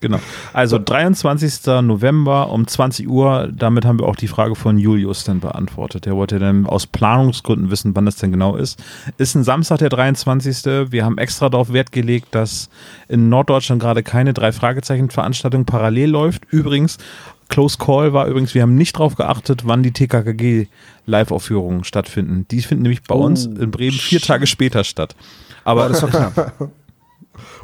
Genau. 0.00 0.20
Also 0.52 0.78
23. 0.78 1.66
November 1.82 2.50
um 2.50 2.68
20 2.68 3.08
Uhr, 3.08 3.50
damit 3.52 3.84
haben 3.84 3.98
wir 3.98 4.06
auch 4.06 4.14
die 4.14 4.28
Frage 4.28 4.54
von 4.54 4.78
Julius 4.78 5.24
dann 5.24 5.40
beantwortet. 5.40 6.06
Der 6.06 6.14
wollte 6.14 6.38
dann 6.38 6.66
aus 6.66 6.86
Planungsgründen 6.86 7.70
wissen, 7.72 7.96
wann 7.96 8.06
das 8.06 8.14
denn 8.14 8.30
genau 8.30 8.54
ist. 8.54 8.80
Ist 9.16 9.34
ein 9.34 9.42
Samstag, 9.42 9.78
der 9.78 9.88
23. 9.88 10.92
Wir 10.92 11.04
haben 11.04 11.18
extra 11.18 11.48
darauf 11.48 11.72
Wert 11.72 11.90
gelegt, 11.90 12.28
dass 12.30 12.70
in 13.08 13.28
Norddeutschland 13.28 13.82
gerade 13.82 14.04
keine 14.04 14.34
drei 14.34 14.52
Fragezeichen-Veranstaltung 14.52 15.64
parallel 15.64 16.10
läuft. 16.10 16.44
Übrigens, 16.52 16.98
Close 17.48 17.78
Call 17.78 18.12
war 18.12 18.26
übrigens, 18.26 18.54
wir 18.54 18.62
haben 18.62 18.74
nicht 18.74 18.96
darauf 18.96 19.16
geachtet, 19.16 19.62
wann 19.64 19.82
die 19.82 19.92
TKKG-Live-Aufführungen 19.92 21.84
stattfinden. 21.84 22.46
Die 22.50 22.60
finden 22.60 22.82
nämlich 22.82 23.02
bei 23.02 23.14
uns 23.14 23.46
in 23.46 23.70
Bremen 23.70 23.96
vier 23.96 24.20
Tage 24.20 24.46
später 24.46 24.84
statt. 24.84 25.16
Aber 25.64 25.88
Das 25.88 26.02
war 26.02 26.10
klar. 26.10 26.52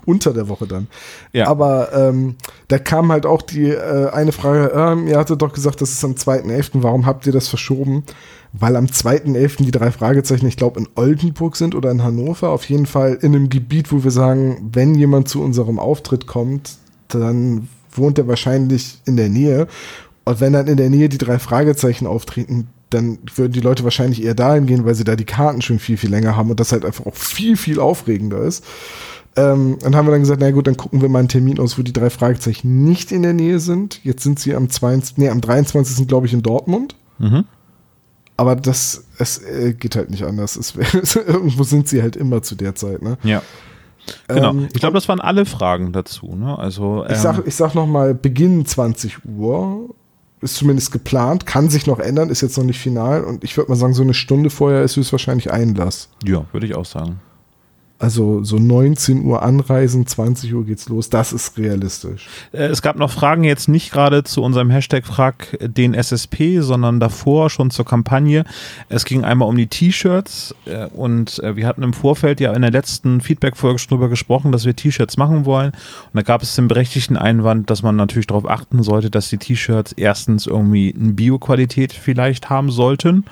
unter 0.04 0.32
der 0.32 0.48
Woche 0.48 0.66
dann. 0.66 0.86
Ja. 1.32 1.48
Aber 1.48 1.92
ähm, 1.92 2.36
da 2.68 2.78
kam 2.78 3.10
halt 3.10 3.26
auch 3.26 3.42
die 3.42 3.70
äh, 3.70 4.10
eine 4.10 4.32
Frage, 4.32 4.72
ähm, 4.74 5.06
ihr 5.06 5.18
hattet 5.18 5.42
doch 5.42 5.52
gesagt, 5.52 5.80
das 5.80 5.90
ist 5.90 6.04
am 6.04 6.12
2.11., 6.12 6.70
warum 6.74 7.06
habt 7.06 7.26
ihr 7.26 7.32
das 7.32 7.48
verschoben? 7.48 8.04
Weil 8.52 8.76
am 8.76 8.86
2.11. 8.86 9.64
die 9.64 9.70
drei 9.70 9.90
Fragezeichen, 9.90 10.46
ich 10.46 10.56
glaube, 10.56 10.80
in 10.80 10.88
Oldenburg 10.94 11.56
sind 11.56 11.74
oder 11.74 11.90
in 11.90 12.02
Hannover, 12.02 12.50
auf 12.50 12.68
jeden 12.68 12.86
Fall 12.86 13.18
in 13.20 13.34
einem 13.34 13.48
Gebiet, 13.48 13.90
wo 13.90 14.04
wir 14.04 14.10
sagen, 14.10 14.70
wenn 14.72 14.94
jemand 14.94 15.28
zu 15.28 15.42
unserem 15.42 15.78
Auftritt 15.78 16.26
kommt, 16.26 16.76
dann 17.08 17.68
wohnt 17.94 18.18
er 18.18 18.28
wahrscheinlich 18.28 18.98
in 19.07 19.16
der 19.16 19.28
Nähe. 19.28 19.66
Und 20.24 20.40
wenn 20.40 20.52
dann 20.52 20.68
in 20.68 20.76
der 20.76 20.90
Nähe 20.90 21.09
die 21.09 21.18
drei 21.18 21.38
Fragezeichen 21.38 22.07
auftreten, 22.07 22.68
dann 22.90 23.18
würden 23.35 23.52
die 23.52 23.61
Leute 23.61 23.85
wahrscheinlich 23.85 24.22
eher 24.22 24.35
dahin 24.35 24.66
gehen, 24.66 24.85
weil 24.85 24.94
sie 24.94 25.04
da 25.04 25.16
die 25.16 25.24
Karten 25.24 25.62
schon 25.62 25.78
viel, 25.78 25.96
viel 25.96 26.11
länger 26.11 26.37
haben 26.37 26.50
und 26.50 26.61
das 26.61 26.72
halt 26.72 26.85
einfach 26.85 27.07
auch 27.07 27.16
viel, 27.16 27.57
viel 27.57 27.80
aufregender 27.80 28.38
ist. 28.38 28.64
Ähm, 29.37 29.78
dann 29.80 29.96
haben 29.96 30.07
wir 30.07 30.12
dann 30.12 30.20
gesagt, 30.20 30.40
na 30.40 30.50
gut, 30.52 30.66
dann 30.68 30.76
gucken 30.76 31.02
wir 31.02 31.09
mal 31.09 31.18
einen 31.18 31.28
Termin 31.28 31.59
aus, 31.59 31.76
wo 31.76 31.83
die 31.83 31.92
drei 31.92 32.09
Fragezeichen 32.09 32.85
nicht 32.85 33.11
in 33.11 33.22
der 33.22 33.33
Nähe 33.33 33.59
sind. 33.59 34.00
Jetzt 34.04 34.22
sind 34.22 34.38
sie 34.38 34.54
am 34.54 34.70
22, 34.70 35.16
nee, 35.18 35.28
am 35.28 35.40
23. 35.40 36.07
glaube 36.07 36.26
ich 36.26 36.33
in 36.33 36.42
Dortmund. 36.42 36.94
Mhm. 37.18 37.44
Aber 38.37 38.57
das, 38.57 39.04
es 39.18 39.38
äh, 39.38 39.74
geht 39.74 39.96
halt 39.96 40.11
nicht 40.11 40.24
anders. 40.24 40.57
Es, 40.57 40.74
irgendwo 41.16 41.64
sind 41.64 41.88
sie 41.88 42.02
halt 42.02 42.16
immer 42.16 42.42
zu 42.42 42.54
der 42.54 42.74
Zeit, 42.74 43.02
ne? 43.02 43.18
Ja. 43.22 43.42
Genau. 44.28 44.50
Ähm, 44.50 44.68
ich 44.72 44.80
glaube, 44.80 44.94
das 44.94 45.08
waren 45.08 45.20
alle 45.20 45.46
Fragen 45.46 45.92
dazu. 45.92 46.34
Ne? 46.34 46.58
Also, 46.58 47.04
Ich 47.04 47.12
ähm, 47.12 47.18
sag, 47.18 47.46
ich 47.46 47.54
sag 47.54 47.74
noch 47.74 47.86
mal, 47.86 48.14
Beginn 48.14 48.66
20 48.66 49.24
Uhr 49.24 49.94
ist 50.40 50.56
zumindest 50.56 50.92
geplant, 50.92 51.46
kann 51.46 51.70
sich 51.70 51.86
noch 51.86 51.98
ändern, 51.98 52.28
ist 52.28 52.42
jetzt 52.42 52.58
noch 52.58 52.64
nicht 52.64 52.78
final 52.78 53.24
und 53.24 53.42
ich 53.44 53.56
würde 53.56 53.70
mal 53.70 53.76
sagen, 53.76 53.94
so 53.94 54.02
eine 54.02 54.12
Stunde 54.14 54.50
vorher 54.50 54.82
ist 54.82 54.96
höchstwahrscheinlich 54.96 55.50
Einlass. 55.50 56.10
ja, 56.24 56.44
würde 56.52 56.66
ich 56.66 56.74
auch 56.74 56.84
sagen. 56.84 57.20
Also 58.04 58.44
so 58.44 58.58
19 58.58 59.24
Uhr 59.24 59.42
anreisen, 59.42 60.06
20 60.06 60.52
Uhr 60.52 60.66
geht's 60.66 60.90
los, 60.90 61.08
das 61.08 61.32
ist 61.32 61.56
realistisch. 61.56 62.28
Äh, 62.52 62.64
Es 62.64 62.82
gab 62.82 62.96
noch 62.96 63.10
Fragen 63.10 63.44
jetzt 63.44 63.66
nicht 63.66 63.90
gerade 63.90 64.24
zu 64.24 64.42
unserem 64.42 64.68
Hashtag 64.68 65.06
Frag 65.06 65.56
den 65.58 65.94
SSP, 65.94 66.60
sondern 66.60 67.00
davor 67.00 67.48
schon 67.48 67.70
zur 67.70 67.86
Kampagne. 67.86 68.44
Es 68.90 69.06
ging 69.06 69.24
einmal 69.24 69.48
um 69.48 69.56
die 69.56 69.68
T-Shirts 69.68 70.54
äh, 70.66 70.84
und 70.88 71.38
äh, 71.38 71.56
wir 71.56 71.66
hatten 71.66 71.82
im 71.82 71.94
Vorfeld 71.94 72.40
ja 72.40 72.52
in 72.52 72.60
der 72.60 72.72
letzten 72.72 73.22
Feedback-Folge 73.22 73.78
schon 73.78 73.96
drüber 73.96 74.10
gesprochen, 74.10 74.52
dass 74.52 74.66
wir 74.66 74.76
T-Shirts 74.76 75.16
machen 75.16 75.46
wollen. 75.46 75.70
Und 75.70 76.12
da 76.12 76.20
gab 76.20 76.42
es 76.42 76.54
den 76.56 76.68
berechtigten 76.68 77.16
Einwand, 77.16 77.70
dass 77.70 77.82
man 77.82 77.96
natürlich 77.96 78.26
darauf 78.26 78.46
achten 78.46 78.82
sollte, 78.82 79.08
dass 79.08 79.30
die 79.30 79.38
T-Shirts 79.38 79.92
erstens 79.92 80.46
irgendwie 80.46 80.94
eine 80.94 81.14
Bioqualität 81.14 81.94
vielleicht 81.94 82.50
haben 82.50 82.70
sollten. 82.70 83.24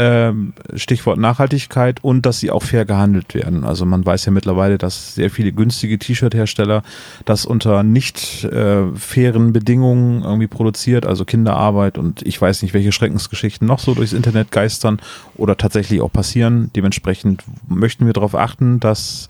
Ähm, 0.00 0.52
Stichwort 0.76 1.18
Nachhaltigkeit 1.18 2.04
und 2.04 2.24
dass 2.24 2.38
sie 2.38 2.52
auch 2.52 2.62
fair 2.62 2.84
gehandelt 2.84 3.34
werden. 3.34 3.64
Also 3.64 3.84
man 3.84 4.06
weiß 4.06 4.26
ja 4.26 4.30
mittlerweile, 4.30 4.78
dass 4.78 5.16
sehr 5.16 5.28
viele 5.28 5.50
günstige 5.50 5.98
T-Shirt-Hersteller 5.98 6.84
das 7.24 7.44
unter 7.44 7.82
nicht 7.82 8.44
äh, 8.44 8.94
fairen 8.94 9.52
Bedingungen 9.52 10.22
irgendwie 10.22 10.46
produziert, 10.46 11.04
also 11.04 11.24
Kinderarbeit 11.24 11.98
und 11.98 12.22
ich 12.22 12.40
weiß 12.40 12.62
nicht, 12.62 12.74
welche 12.74 12.92
Schreckensgeschichten 12.92 13.66
noch 13.66 13.80
so 13.80 13.92
durchs 13.92 14.12
Internet 14.12 14.52
geistern 14.52 15.00
oder 15.36 15.56
tatsächlich 15.56 16.00
auch 16.00 16.12
passieren. 16.12 16.70
Dementsprechend 16.76 17.42
möchten 17.66 18.06
wir 18.06 18.12
darauf 18.12 18.36
achten, 18.36 18.78
dass 18.78 19.26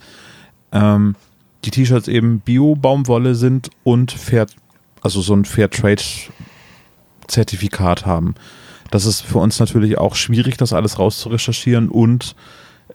ähm, 0.73 1.15
die 1.65 1.71
T-Shirts 1.71 2.09
eben 2.09 2.41
Bio-Baumwolle 2.41 3.35
sind 3.35 3.71
und 3.85 4.13
fair, 4.13 4.47
also 5.01 5.23
so 5.23 5.33
ein 5.33 5.47
Fairtrade-Zertifikat 7.29 8.07
haben. 8.07 8.35
Das 8.91 9.05
ist 9.05 9.21
für 9.21 9.39
uns 9.39 9.61
natürlich 9.61 9.99
auch 9.99 10.15
schwierig, 10.15 10.57
das 10.57 10.73
alles 10.73 10.99
rauszurecherchieren 10.99 11.89
und 11.89 12.35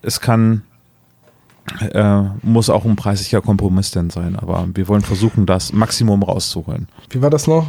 es 0.01 0.19
kann, 0.19 0.63
äh, 1.79 2.23
muss 2.41 2.69
auch 2.69 2.83
ein 2.83 2.95
preislicher 2.95 3.41
Kompromiss 3.41 3.91
denn 3.91 4.09
sein, 4.09 4.35
aber 4.35 4.67
wir 4.73 4.87
wollen 4.87 5.03
versuchen, 5.03 5.45
das 5.45 5.71
Maximum 5.71 6.23
rauszuholen. 6.23 6.87
Wie 7.09 7.21
war 7.21 7.29
das 7.29 7.47
noch? 7.47 7.67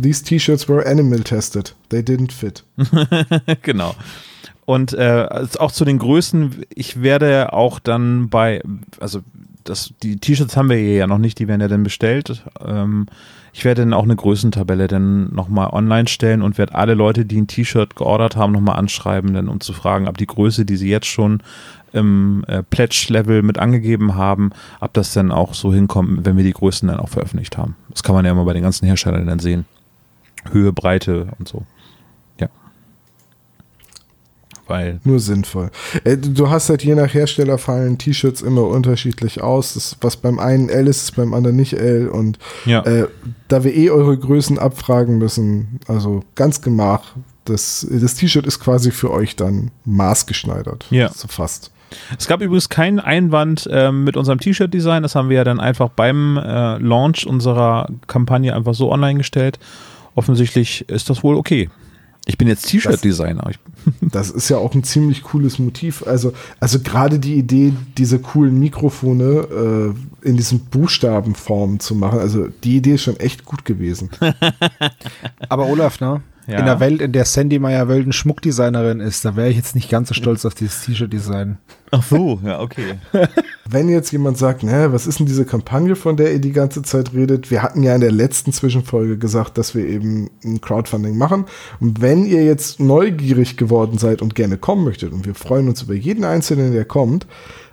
These 0.00 0.24
T-Shirts 0.24 0.68
were 0.68 0.86
animal 0.86 1.20
tested. 1.20 1.74
They 1.88 2.00
didn't 2.00 2.32
fit. 2.32 2.64
genau. 3.62 3.94
Und 4.64 4.94
äh, 4.94 5.26
also 5.30 5.60
auch 5.60 5.72
zu 5.72 5.84
den 5.84 5.98
Größen, 5.98 6.64
ich 6.74 7.02
werde 7.02 7.52
auch 7.52 7.78
dann 7.78 8.28
bei, 8.30 8.62
also 9.00 9.20
das, 9.68 9.92
die 10.02 10.16
T-Shirts 10.16 10.56
haben 10.56 10.70
wir 10.70 10.76
hier 10.76 10.94
ja 10.94 11.06
noch 11.06 11.18
nicht, 11.18 11.38
die 11.38 11.48
werden 11.48 11.60
ja 11.60 11.68
dann 11.68 11.82
bestellt. 11.82 12.44
Ähm, 12.64 13.06
ich 13.52 13.64
werde 13.64 13.82
dann 13.82 13.94
auch 13.94 14.04
eine 14.04 14.16
Größentabelle 14.16 14.86
dann 14.86 15.34
nochmal 15.34 15.70
online 15.70 16.08
stellen 16.08 16.42
und 16.42 16.58
werde 16.58 16.74
alle 16.74 16.94
Leute, 16.94 17.24
die 17.24 17.40
ein 17.40 17.46
T-Shirt 17.46 17.96
geordert 17.96 18.36
haben, 18.36 18.52
nochmal 18.52 18.76
anschreiben, 18.76 19.32
dann, 19.32 19.48
um 19.48 19.60
zu 19.60 19.72
fragen, 19.72 20.08
ob 20.08 20.18
die 20.18 20.26
Größe, 20.26 20.64
die 20.64 20.76
sie 20.76 20.90
jetzt 20.90 21.06
schon 21.06 21.42
im 21.92 22.44
äh, 22.48 22.62
Pledge-Level 22.62 23.42
mit 23.42 23.58
angegeben 23.58 24.14
haben, 24.14 24.50
ob 24.80 24.92
das 24.92 25.14
dann 25.14 25.32
auch 25.32 25.54
so 25.54 25.72
hinkommt, 25.72 26.26
wenn 26.26 26.36
wir 26.36 26.44
die 26.44 26.52
Größen 26.52 26.86
dann 26.88 27.00
auch 27.00 27.08
veröffentlicht 27.08 27.56
haben. 27.56 27.76
Das 27.88 28.02
kann 28.02 28.14
man 28.14 28.24
ja 28.24 28.32
immer 28.32 28.44
bei 28.44 28.52
den 28.52 28.62
ganzen 28.62 28.86
Herstellern 28.86 29.26
dann 29.26 29.38
sehen. 29.38 29.64
Höhe, 30.50 30.72
Breite 30.72 31.28
und 31.38 31.48
so. 31.48 31.64
Weil 34.68 35.00
Nur 35.04 35.20
sinnvoll. 35.20 35.70
Äh, 36.04 36.16
du 36.16 36.50
hast 36.50 36.68
halt 36.70 36.82
je 36.82 36.94
nach 36.94 37.12
Hersteller 37.14 37.56
fallen 37.58 37.98
T-Shirts 37.98 38.42
immer 38.42 38.62
unterschiedlich 38.66 39.40
aus. 39.40 39.74
Das, 39.74 39.96
was 40.00 40.16
beim 40.16 40.38
einen 40.40 40.68
L 40.68 40.88
ist, 40.88 41.02
ist 41.02 41.16
beim 41.16 41.34
anderen 41.34 41.56
nicht 41.56 41.74
L. 41.74 42.08
Und 42.08 42.38
Ja. 42.64 42.80
äh, 42.84 43.06
da 43.48 43.62
wir 43.62 43.74
eh 43.74 43.90
eure 43.90 44.18
Größen 44.18 44.58
abfragen 44.58 45.18
müssen, 45.18 45.78
also 45.86 46.24
ganz 46.34 46.62
gemach, 46.62 47.14
das, 47.44 47.86
das 47.88 48.14
T-Shirt 48.16 48.44
ist 48.46 48.58
quasi 48.58 48.90
für 48.90 49.12
euch 49.12 49.36
dann 49.36 49.70
maßgeschneidert. 49.84 50.86
Ja. 50.90 51.10
So 51.10 51.28
fast. 51.28 51.70
Es 52.18 52.26
gab 52.26 52.40
übrigens 52.40 52.68
keinen 52.68 52.98
Einwand 52.98 53.68
ähm, 53.70 54.02
mit 54.02 54.16
unserem 54.16 54.40
T-Shirt-Design. 54.40 55.04
Das 55.04 55.14
haben 55.14 55.28
wir 55.28 55.36
ja 55.36 55.44
dann 55.44 55.60
einfach 55.60 55.88
beim 55.90 56.36
äh, 56.36 56.78
Launch 56.78 57.24
unserer 57.26 57.88
Kampagne 58.08 58.54
einfach 58.54 58.74
so 58.74 58.90
online 58.90 59.18
gestellt. 59.18 59.60
Offensichtlich 60.16 60.88
ist 60.88 61.08
das 61.10 61.22
wohl 61.22 61.36
okay. 61.36 61.70
Ich 62.28 62.36
bin 62.38 62.48
jetzt 62.48 62.66
T-Shirt-Designer. 62.66 63.48
Ich- 63.50 63.58
Das 64.00 64.30
ist 64.30 64.48
ja 64.48 64.56
auch 64.58 64.74
ein 64.74 64.82
ziemlich 64.82 65.22
cooles 65.22 65.60
Motiv. 65.60 66.04
Also, 66.06 66.32
also 66.58 66.80
gerade 66.80 67.20
die 67.20 67.34
Idee, 67.36 67.72
diese 67.96 68.18
coolen 68.18 68.58
Mikrofone 68.58 69.94
äh, 70.24 70.28
in 70.28 70.36
diesen 70.36 70.58
Buchstabenformen 70.60 71.78
zu 71.78 71.94
machen, 71.94 72.18
also 72.18 72.48
die 72.64 72.76
Idee 72.78 72.94
ist 72.94 73.02
schon 73.04 73.16
echt 73.20 73.44
gut 73.44 73.64
gewesen. 73.64 74.10
Aber 75.48 75.66
Olaf, 75.68 76.00
ne? 76.00 76.20
Ja. 76.46 76.60
In 76.60 76.66
der 76.66 76.78
Welt, 76.78 77.00
in 77.00 77.12
der 77.12 77.24
Sandy 77.24 77.58
Meyer-Wölden 77.58 78.12
Schmuckdesignerin 78.12 79.00
ist, 79.00 79.24
da 79.24 79.34
wäre 79.34 79.48
ich 79.48 79.56
jetzt 79.56 79.74
nicht 79.74 79.90
ganz 79.90 80.08
so 80.08 80.14
stolz 80.14 80.44
auf 80.44 80.54
dieses 80.54 80.82
T-Shirt-Design. 80.82 81.58
Ach 81.90 82.02
so, 82.02 82.40
ja, 82.44 82.60
okay. 82.60 82.94
Wenn 83.68 83.88
jetzt 83.88 84.12
jemand 84.12 84.38
sagt, 84.38 84.62
ne, 84.62 84.92
was 84.92 85.06
ist 85.06 85.18
denn 85.18 85.26
diese 85.26 85.44
Kampagne, 85.44 85.96
von 85.96 86.16
der 86.16 86.32
ihr 86.32 86.40
die 86.40 86.52
ganze 86.52 86.82
Zeit 86.82 87.12
redet? 87.14 87.50
Wir 87.50 87.62
hatten 87.62 87.82
ja 87.82 87.94
in 87.94 88.00
der 88.00 88.12
letzten 88.12 88.52
Zwischenfolge 88.52 89.18
gesagt, 89.18 89.58
dass 89.58 89.74
wir 89.74 89.86
eben 89.86 90.30
ein 90.44 90.60
Crowdfunding 90.60 91.16
machen. 91.16 91.46
Und 91.80 92.00
wenn 92.00 92.24
ihr 92.24 92.44
jetzt 92.44 92.78
neugierig 92.78 93.56
geworden 93.56 93.98
seid 93.98 94.22
und 94.22 94.36
gerne 94.36 94.56
kommen 94.56 94.84
möchtet, 94.84 95.12
und 95.12 95.26
wir 95.26 95.34
freuen 95.34 95.68
uns 95.68 95.82
über 95.82 95.94
jeden 95.94 96.24
Einzelnen, 96.24 96.72
der 96.72 96.84
kommt, 96.84 97.26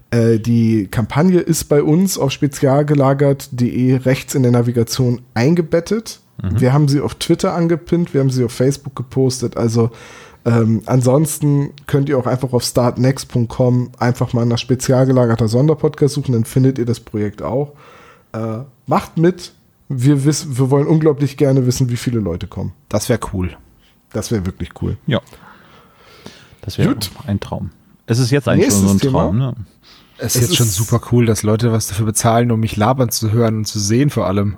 äh, 0.10 0.40
die 0.40 0.88
Kampagne 0.88 1.40
ist 1.40 1.66
bei 1.66 1.82
uns 1.84 2.18
auf 2.18 2.32
spezialgelagert.de 2.32 3.98
rechts 3.98 4.36
in 4.36 4.44
der 4.44 4.52
Navigation 4.52 5.22
eingebettet. 5.34 6.22
Wir 6.41 6.74
haben 6.74 6.88
sie 6.88 7.00
auf 7.00 7.15
Twitter 7.15 7.54
angepinnt, 7.54 8.13
wir 8.13 8.22
haben 8.22 8.30
sie 8.32 8.43
auf 8.43 8.52
Facebook 8.52 8.96
gepostet. 8.96 9.56
Also 9.56 9.91
ähm, 10.46 10.82
ansonsten 10.88 11.72
könnt 11.88 12.10
ihr 12.10 12.17
auch 12.17 12.26
einfach 12.28 12.52
auf 12.54 12.63
startnext.com 12.63 13.91
einfach 14.00 14.34
mal 14.34 14.46
nach 14.46 14.58
spezial 14.58 15.06
gelagerter 15.06 15.48
Sonderpodcast 15.48 16.15
suchen, 16.15 16.34
dann 16.34 16.43
findet 16.46 16.78
ihr 16.80 16.86
das 16.86 17.00
Projekt 17.00 17.41
auch. 17.41 17.74
Äh, 18.34 18.60
macht 18.88 19.17
mit. 19.17 19.54
Wir, 19.89 20.26
wissen, 20.26 20.58
wir 20.58 20.69
wollen 20.72 20.88
unglaublich 20.88 21.38
gerne 21.38 21.67
wissen, 21.67 21.89
wie 21.89 21.98
viele 21.98 22.19
Leute 22.19 22.48
kommen. 22.48 22.74
Das 22.89 23.10
wäre 23.10 23.19
cool. 23.34 23.56
Das 24.12 24.32
wäre 24.32 24.46
wirklich 24.46 24.69
cool. 24.82 24.98
Ja. 25.06 25.22
Das 26.62 26.78
wäre 26.78 26.96
ein 27.28 27.39
Traum. 27.39 27.69
Es 28.06 28.19
ist 28.19 28.32
jetzt 28.32 28.48
eigentlich 28.48 28.72
schon 28.72 28.80
so 28.82 28.86
ein 28.88 28.91
Nächstes 28.93 29.12
Traum, 29.12 29.38
ne? 29.38 29.54
Es 30.17 30.36
Es 30.36 30.36
ist 30.36 30.41
jetzt 30.50 30.56
schon 30.58 30.67
ist- 30.67 30.76
super 30.76 31.02
cool, 31.12 31.26
dass 31.26 31.43
Leute 31.43 31.72
was 31.72 31.88
dafür 31.88 32.06
bezahlen, 32.06 32.52
um 32.52 32.60
mich 32.60 32.76
labern 32.76 33.10
zu 33.10 33.32
hören 33.32 33.58
und 33.58 33.65
zu 33.65 33.80
sehen 33.80 34.10
vor 34.10 34.26
allem. 34.28 34.58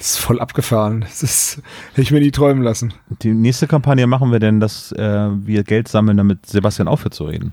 Das 0.00 0.12
ist 0.12 0.16
voll 0.16 0.40
abgefahren. 0.40 1.02
Das 1.02 1.22
ist, 1.22 1.60
hätte 1.90 2.00
ich 2.00 2.10
mir 2.10 2.20
nie 2.20 2.30
träumen 2.30 2.62
lassen. 2.62 2.94
Die 3.20 3.34
nächste 3.34 3.66
Kampagne 3.66 4.06
machen 4.06 4.32
wir 4.32 4.38
denn, 4.38 4.58
dass 4.58 4.92
äh, 4.92 5.28
wir 5.44 5.62
Geld 5.62 5.88
sammeln, 5.88 6.16
damit 6.16 6.46
Sebastian 6.46 6.88
aufhört 6.88 7.12
zu 7.12 7.24
reden. 7.24 7.52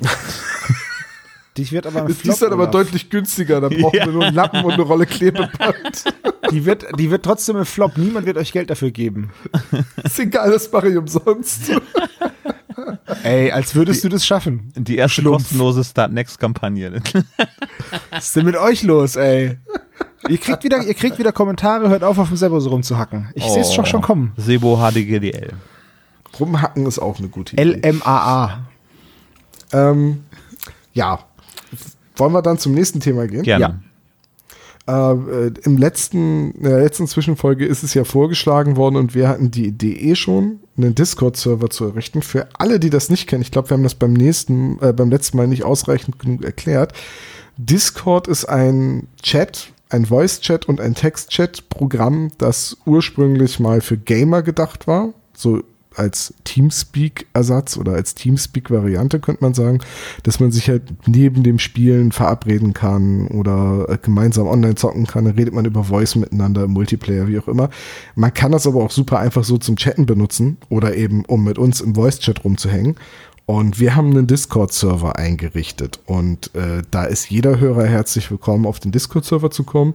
Die 1.56 1.68
wird 1.72 1.88
aber 1.88 2.02
ein 2.02 2.06
Die 2.06 2.14
Flop, 2.14 2.34
ist 2.34 2.42
dann 2.42 2.52
aber 2.52 2.62
Olaf. 2.62 2.70
deutlich 2.70 3.10
günstiger. 3.10 3.60
Da 3.60 3.68
brauchen 3.68 3.92
wir 3.92 4.06
nur 4.06 4.24
einen 4.24 4.36
Lappen 4.36 4.64
und 4.64 4.74
eine 4.74 4.82
Rolle 4.82 5.04
Klebeband. 5.04 6.04
Die 6.52 6.64
wird, 6.64 6.86
die 6.96 7.10
wird 7.10 7.24
trotzdem 7.24 7.56
ein 7.56 7.64
Flop. 7.64 7.98
Niemand 7.98 8.24
wird 8.24 8.36
euch 8.38 8.52
Geld 8.52 8.70
dafür 8.70 8.92
geben. 8.92 9.32
ist 10.04 10.20
egal, 10.20 10.52
das 10.52 10.70
mache 10.70 10.90
ich 10.90 10.96
umsonst. 10.96 11.72
Ey, 13.24 13.50
als 13.50 13.74
würdest 13.74 14.04
du 14.04 14.08
das 14.08 14.24
schaffen. 14.24 14.72
Die 14.76 14.96
erste 14.96 15.22
Schlumpf. 15.22 15.42
kostenlose 15.42 15.82
Start 15.82 16.12
Next 16.12 16.38
Kampagne. 16.38 17.02
Was 18.10 18.26
ist 18.26 18.36
denn 18.36 18.46
mit 18.46 18.56
euch 18.56 18.84
los, 18.84 19.16
ey? 19.16 19.58
Ihr 20.28 20.38
kriegt 20.38 20.64
wieder, 20.64 20.82
ihr 20.82 20.94
kriegt 20.94 21.18
wieder 21.18 21.32
Kommentare, 21.32 21.88
hört 21.88 22.04
auf, 22.04 22.18
auf 22.18 22.28
dem 22.28 22.36
Server 22.36 22.60
so 22.60 22.70
rumzuhacken. 22.70 23.30
Ich 23.34 23.44
sehe 23.44 23.62
es 23.62 23.74
doch 23.74 23.86
schon 23.86 24.02
kommen. 24.02 24.32
Sebo 24.36 24.76
HDGDL. 24.76 25.52
Rumhacken 26.38 26.86
ist 26.86 26.98
auch 26.98 27.18
eine 27.18 27.28
gute 27.28 27.56
Idee. 27.56 27.90
LMAA. 27.90 28.66
Ähm, 29.72 30.24
ja. 30.92 31.20
Wollen 32.16 32.32
wir 32.32 32.42
dann 32.42 32.58
zum 32.58 32.74
nächsten 32.74 33.00
Thema 33.00 33.26
gehen? 33.26 33.42
Gerne. 33.42 33.80
Ja. 34.86 35.12
Äh, 35.12 35.52
Im 35.62 35.76
letzten, 35.76 36.52
in 36.52 36.64
der 36.64 36.80
letzten 36.80 37.06
Zwischenfolge 37.06 37.64
ist 37.64 37.82
es 37.82 37.94
ja 37.94 38.04
vorgeschlagen 38.04 38.76
worden 38.76 38.96
und 38.96 39.14
wir 39.14 39.28
hatten 39.28 39.50
die 39.50 39.66
Idee 39.66 39.92
eh 39.92 40.14
schon, 40.16 40.60
einen 40.76 40.94
Discord-Server 40.94 41.70
zu 41.70 41.86
errichten. 41.86 42.22
Für 42.22 42.48
alle, 42.58 42.80
die 42.80 42.90
das 42.90 43.10
nicht 43.10 43.26
kennen, 43.26 43.42
ich 43.42 43.50
glaube, 43.50 43.70
wir 43.70 43.76
haben 43.76 43.82
das 43.82 43.94
beim 43.94 44.12
nächsten, 44.12 44.80
äh, 44.80 44.92
beim 44.92 45.10
letzten 45.10 45.36
Mal 45.36 45.46
nicht 45.46 45.64
ausreichend 45.64 46.18
genug 46.18 46.44
erklärt. 46.44 46.92
Discord 47.56 48.26
ist 48.26 48.46
ein 48.46 49.06
Chat, 49.22 49.72
ein 49.90 50.06
Voice-Chat 50.06 50.66
und 50.66 50.80
ein 50.80 50.94
Text-Chat-Programm, 50.94 52.30
das 52.38 52.76
ursprünglich 52.86 53.60
mal 53.60 53.80
für 53.80 53.96
Gamer 53.96 54.42
gedacht 54.42 54.86
war. 54.86 55.12
So 55.34 55.62
als 55.96 56.34
Teamspeak-Ersatz 56.44 57.76
oder 57.76 57.92
als 57.92 58.14
Teamspeak-Variante 58.14 59.18
könnte 59.20 59.42
man 59.42 59.54
sagen, 59.54 59.80
dass 60.22 60.40
man 60.40 60.52
sich 60.52 60.68
halt 60.68 60.82
neben 61.06 61.42
dem 61.42 61.58
Spielen 61.58 62.12
verabreden 62.12 62.74
kann 62.74 63.26
oder 63.28 63.86
äh, 63.88 63.98
gemeinsam 64.00 64.46
online 64.46 64.76
zocken 64.76 65.06
kann. 65.06 65.24
Dann 65.24 65.34
redet 65.34 65.52
man 65.52 65.64
über 65.64 65.84
Voice 65.84 66.14
miteinander, 66.14 66.68
Multiplayer, 66.68 67.26
wie 67.26 67.38
auch 67.38 67.48
immer. 67.48 67.70
Man 68.14 68.32
kann 68.32 68.52
das 68.52 68.66
aber 68.66 68.82
auch 68.82 68.90
super 68.90 69.18
einfach 69.18 69.44
so 69.44 69.58
zum 69.58 69.76
Chatten 69.76 70.06
benutzen 70.06 70.58
oder 70.68 70.94
eben 70.96 71.24
um 71.24 71.44
mit 71.44 71.58
uns 71.58 71.80
im 71.80 71.94
Voice-Chat 71.94 72.44
rumzuhängen. 72.44 72.96
Und 73.46 73.80
wir 73.80 73.96
haben 73.96 74.10
einen 74.10 74.28
Discord-Server 74.28 75.16
eingerichtet 75.16 75.98
und 76.06 76.54
äh, 76.54 76.82
da 76.90 77.04
ist 77.04 77.30
jeder 77.30 77.58
Hörer 77.58 77.84
herzlich 77.84 78.30
willkommen, 78.30 78.64
auf 78.64 78.78
den 78.78 78.92
Discord-Server 78.92 79.50
zu 79.50 79.64
kommen. 79.64 79.94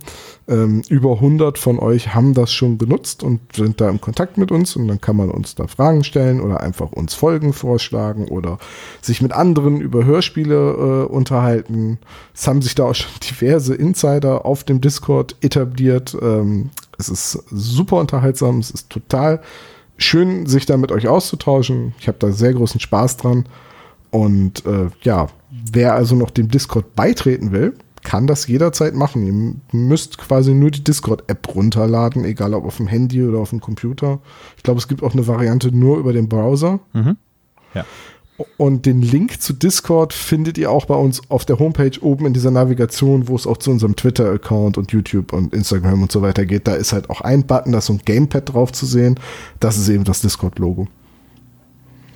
Ähm, 0.50 0.82
über 0.90 1.14
100 1.14 1.58
von 1.58 1.80
euch 1.80 2.14
haben 2.14 2.34
das 2.34 2.52
schon 2.52 2.78
genutzt 2.78 3.24
und 3.24 3.40
sind 3.56 3.80
da 3.80 3.90
im 3.90 4.02
Kontakt 4.02 4.38
mit 4.38 4.52
uns 4.52 4.76
und 4.76 4.90
dann 4.90 5.00
kann 5.00 5.16
man 5.16 5.32
uns 5.32 5.56
da 5.56 5.68
Fragen 5.68 6.04
stellen 6.04 6.42
oder 6.42 6.60
einfach 6.60 6.92
uns 6.92 7.14
Folgen 7.14 7.54
vorschlagen 7.54 8.28
oder 8.28 8.58
sich 9.02 9.22
mit 9.22 9.32
anderen 9.32 9.80
über 9.80 10.04
Hörspiele 10.04 11.06
äh, 11.08 11.14
unterhalten. 11.14 12.00
Es 12.34 12.48
haben 12.48 12.62
sich 12.62 12.76
da 12.76 12.84
auch 12.84 12.96
schon 12.96 13.12
diverse 13.24 13.74
Insider 13.74 14.46
auf 14.46 14.66
dem 14.66 14.82
Discord 14.82 15.38
etabliert. 15.40 16.18
Ähm, 16.22 16.72
es 16.98 17.08
ist 17.08 17.44
super 17.52 17.98
unterhaltsam, 17.98 18.60
es 18.60 18.72
ist 18.72 18.90
total 18.90 19.42
schön, 19.98 20.46
sich 20.46 20.66
da 20.66 20.78
mit 20.78 20.92
euch 20.92 21.08
auszutauschen. 21.08 21.94
Ich 22.00 22.08
habe 22.08 22.18
da 22.20 22.32
sehr 22.32 22.54
großen 22.54 22.80
Spaß 22.80 23.18
dran. 23.18 23.46
Und 24.12 24.66
äh, 24.66 24.90
ja, 25.02 25.28
wer 25.50 25.96
also 25.96 26.16
noch 26.16 26.30
dem 26.30 26.50
Discord 26.50 26.96
beitreten 26.96 27.52
will, 27.52 27.74
kann 28.04 28.28
das 28.28 28.48
jederzeit 28.48 28.94
machen. 28.94 29.26
Ihr 29.26 29.78
müsst 29.78 30.18
quasi 30.18 30.54
nur 30.54 30.72
die 30.72 30.84
Discord-App 30.84 31.56
runterladen, 31.56 32.24
egal 32.24 32.54
ob 32.54 32.66
auf 32.66 32.78
dem 32.78 32.88
Handy 32.88 33.24
oder 33.24 33.40
auf 33.40 33.50
dem 33.50 33.62
Computer. 33.62 34.20
Ich 34.56 34.64
glaube, 34.64 34.80
es 34.80 34.88
gibt 34.88 35.04
auch 35.04 35.14
eine 35.14 35.28
Variante 35.28 35.76
nur 35.76 35.98
über 35.98 36.14
den 36.14 36.30
Browser. 36.30 36.80
Mhm. 36.94 37.18
Ja. 37.74 37.86
Und 38.58 38.86
den 38.86 39.02
Link 39.02 39.42
zu 39.42 39.54
Discord 39.54 40.12
findet 40.12 40.58
ihr 40.58 40.70
auch 40.70 40.86
bei 40.86 40.96
uns 40.96 41.22
auf 41.30 41.46
der 41.46 41.58
Homepage 41.58 41.98
oben 42.02 42.26
in 42.26 42.34
dieser 42.34 42.52
Navigation, 42.52 43.30
wo 43.30 43.36
es 43.36 43.48
auch 43.48 43.58
zu 43.58 43.72
unserem 43.72 43.96
Twitter-Account 43.96 44.78
und 44.78 44.92
YouTube 44.92 45.32
und 45.32 45.54
Instagram 45.54 46.02
und 46.02 46.12
so 46.12 46.22
weiter 46.22 46.46
geht. 46.46 46.68
Da 46.68 46.76
ist 46.76 46.92
halt 46.92 47.10
auch 47.10 47.22
ein 47.22 47.46
Button, 47.48 47.72
da 47.72 47.78
ist 47.78 47.86
so 47.86 47.94
ein 47.94 48.02
Gamepad 48.04 48.54
drauf 48.54 48.74
zu 48.74 48.86
sehen. 48.86 49.18
Das 49.62 49.78
ist 49.78 49.88
eben 49.88 50.04
das 50.04 50.20
Discord-Logo. 50.20 50.88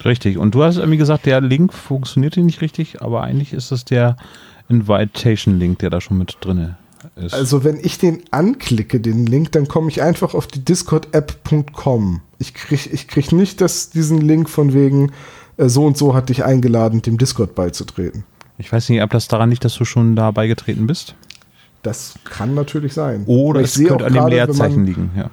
Richtig. 0.03 0.37
Und 0.37 0.55
du 0.55 0.63
hast 0.63 0.77
irgendwie 0.77 0.97
gesagt, 0.97 1.25
der 1.25 1.39
Link 1.39 1.73
funktioniert 1.73 2.35
hier 2.35 2.43
nicht 2.43 2.61
richtig, 2.61 3.01
aber 3.01 3.23
eigentlich 3.23 3.53
ist 3.53 3.71
es 3.71 3.85
der 3.85 4.17
Invitation-Link, 4.67 5.79
der 5.79 5.89
da 5.89 6.01
schon 6.01 6.17
mit 6.17 6.37
drin 6.41 6.75
ist. 7.15 7.33
Also 7.33 7.63
wenn 7.63 7.79
ich 7.81 7.97
den 7.97 8.23
anklicke, 8.31 8.99
den 8.99 9.25
Link, 9.25 9.53
dann 9.53 9.67
komme 9.67 9.89
ich 9.89 10.01
einfach 10.01 10.33
auf 10.33 10.47
die 10.47 10.63
discord-app.com. 10.63 12.21
Ich 12.39 12.53
kriege 12.53 12.89
ich 12.91 13.07
krieg 13.07 13.31
nicht 13.31 13.61
das, 13.61 13.89
diesen 13.89 14.21
Link 14.21 14.49
von 14.49 14.73
wegen, 14.73 15.11
so 15.67 15.85
und 15.85 15.97
so 15.97 16.13
hat 16.13 16.29
dich 16.29 16.45
eingeladen, 16.45 17.01
dem 17.01 17.17
Discord 17.17 17.55
beizutreten. 17.55 18.23
Ich 18.57 18.71
weiß 18.71 18.89
nicht, 18.89 19.01
ob 19.01 19.09
das 19.09 19.27
daran 19.27 19.49
liegt, 19.49 19.65
dass 19.65 19.75
du 19.75 19.85
schon 19.85 20.15
da 20.15 20.31
beigetreten 20.31 20.87
bist. 20.87 21.15
Das 21.81 22.15
kann 22.25 22.55
natürlich 22.55 22.93
sein. 22.93 23.23
Oder 23.25 23.61
ich 23.61 23.67
es 23.67 23.87
könnte 23.87 24.05
an 24.05 24.13
dem 24.13 24.27
Leerzeichen 24.27 24.85
liegen, 24.85 25.11
ja. 25.15 25.29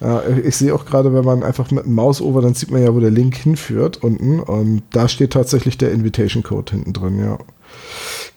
Ja, 0.00 0.22
ich 0.44 0.56
sehe 0.56 0.74
auch 0.74 0.84
gerade, 0.84 1.14
wenn 1.14 1.24
man 1.24 1.42
einfach 1.42 1.70
mit 1.70 1.86
dem 1.86 1.94
Maus 1.94 2.20
over, 2.20 2.42
dann 2.42 2.52
sieht 2.52 2.70
man 2.70 2.82
ja, 2.82 2.94
wo 2.94 3.00
der 3.00 3.10
Link 3.10 3.34
hinführt 3.34 4.02
unten. 4.02 4.40
Und 4.40 4.82
da 4.90 5.08
steht 5.08 5.32
tatsächlich 5.32 5.78
der 5.78 5.92
Invitation 5.92 6.42
Code 6.42 6.72
hinten 6.72 6.92
drin, 6.92 7.18
ja. 7.18 7.38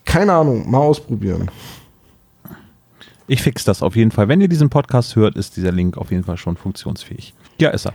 Keine 0.06 0.34
Ahnung, 0.34 0.70
mal 0.70 0.80
ausprobieren. 0.80 1.52
Ich 3.28 3.42
fix 3.42 3.64
das 3.64 3.84
auf 3.84 3.96
jeden 3.96 4.12
Fall. 4.12 4.28
Wenn 4.28 4.42
ihr 4.42 4.48
diesen 4.48 4.70
Podcast 4.70 5.16
hört, 5.16 5.36
ist 5.36 5.58
dieser 5.58 5.72
Link 5.72 5.98
auf 5.98 6.12
jeden 6.12 6.24
Fall 6.24 6.38
schon 6.38 6.56
funktionsfähig. 6.56 7.34
Ja, 7.60 7.70
ist 7.70 7.86
er. 7.86 7.94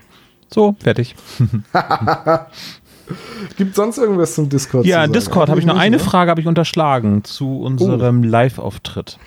So, 0.52 0.76
fertig. 0.78 1.16
Gibt 3.56 3.74
sonst 3.74 3.98
irgendwas 3.98 4.34
zum 4.34 4.48
Discord? 4.48 4.86
Ja, 4.86 5.06
Discord 5.06 5.48
habe 5.48 5.60
ich 5.60 5.66
noch 5.66 5.78
eine 5.78 5.98
Frage 5.98 6.30
habe 6.30 6.40
ich 6.40 6.46
unterschlagen 6.46 7.24
zu 7.24 7.60
unserem 7.60 8.20
oh. 8.20 8.26
Live-Auftritt. 8.26 9.18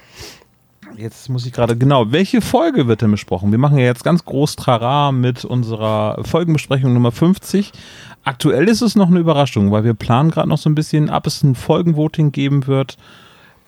Jetzt 0.95 1.29
muss 1.29 1.45
ich 1.45 1.53
gerade 1.53 1.77
genau, 1.77 2.11
welche 2.11 2.41
Folge 2.41 2.87
wird 2.87 3.03
denn 3.03 3.11
besprochen? 3.11 3.51
Wir 3.51 3.59
machen 3.59 3.77
ja 3.77 3.85
jetzt 3.85 4.03
ganz 4.03 4.25
groß 4.25 4.55
Trara 4.55 5.11
mit 5.11 5.45
unserer 5.45 6.23
Folgenbesprechung 6.23 6.91
Nummer 6.91 7.11
50. 7.11 7.71
Aktuell 8.23 8.67
ist 8.67 8.81
es 8.81 8.95
noch 8.95 9.07
eine 9.07 9.19
Überraschung, 9.19 9.71
weil 9.71 9.83
wir 9.83 9.93
planen 9.93 10.31
gerade 10.31 10.49
noch 10.49 10.57
so 10.57 10.69
ein 10.69 10.75
bisschen, 10.75 11.09
ob 11.11 11.27
es 11.27 11.43
ein 11.43 11.53
Folgenvoting 11.53 12.31
geben 12.31 12.65
wird 12.65 12.97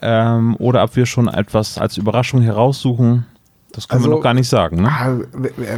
ähm, 0.02 0.56
oder 0.58 0.84
ob 0.84 0.96
wir 0.96 1.06
schon 1.06 1.28
etwas 1.28 1.78
als 1.78 1.98
Überraschung 1.98 2.42
heraussuchen. 2.42 3.26
Das 3.74 3.88
können 3.88 4.00
also, 4.00 4.10
wir 4.10 4.16
noch 4.16 4.24
gar 4.24 4.34
nicht 4.34 4.50
sagen. 4.50 4.82
Ne? 4.82 4.90
Ah, 4.90 5.20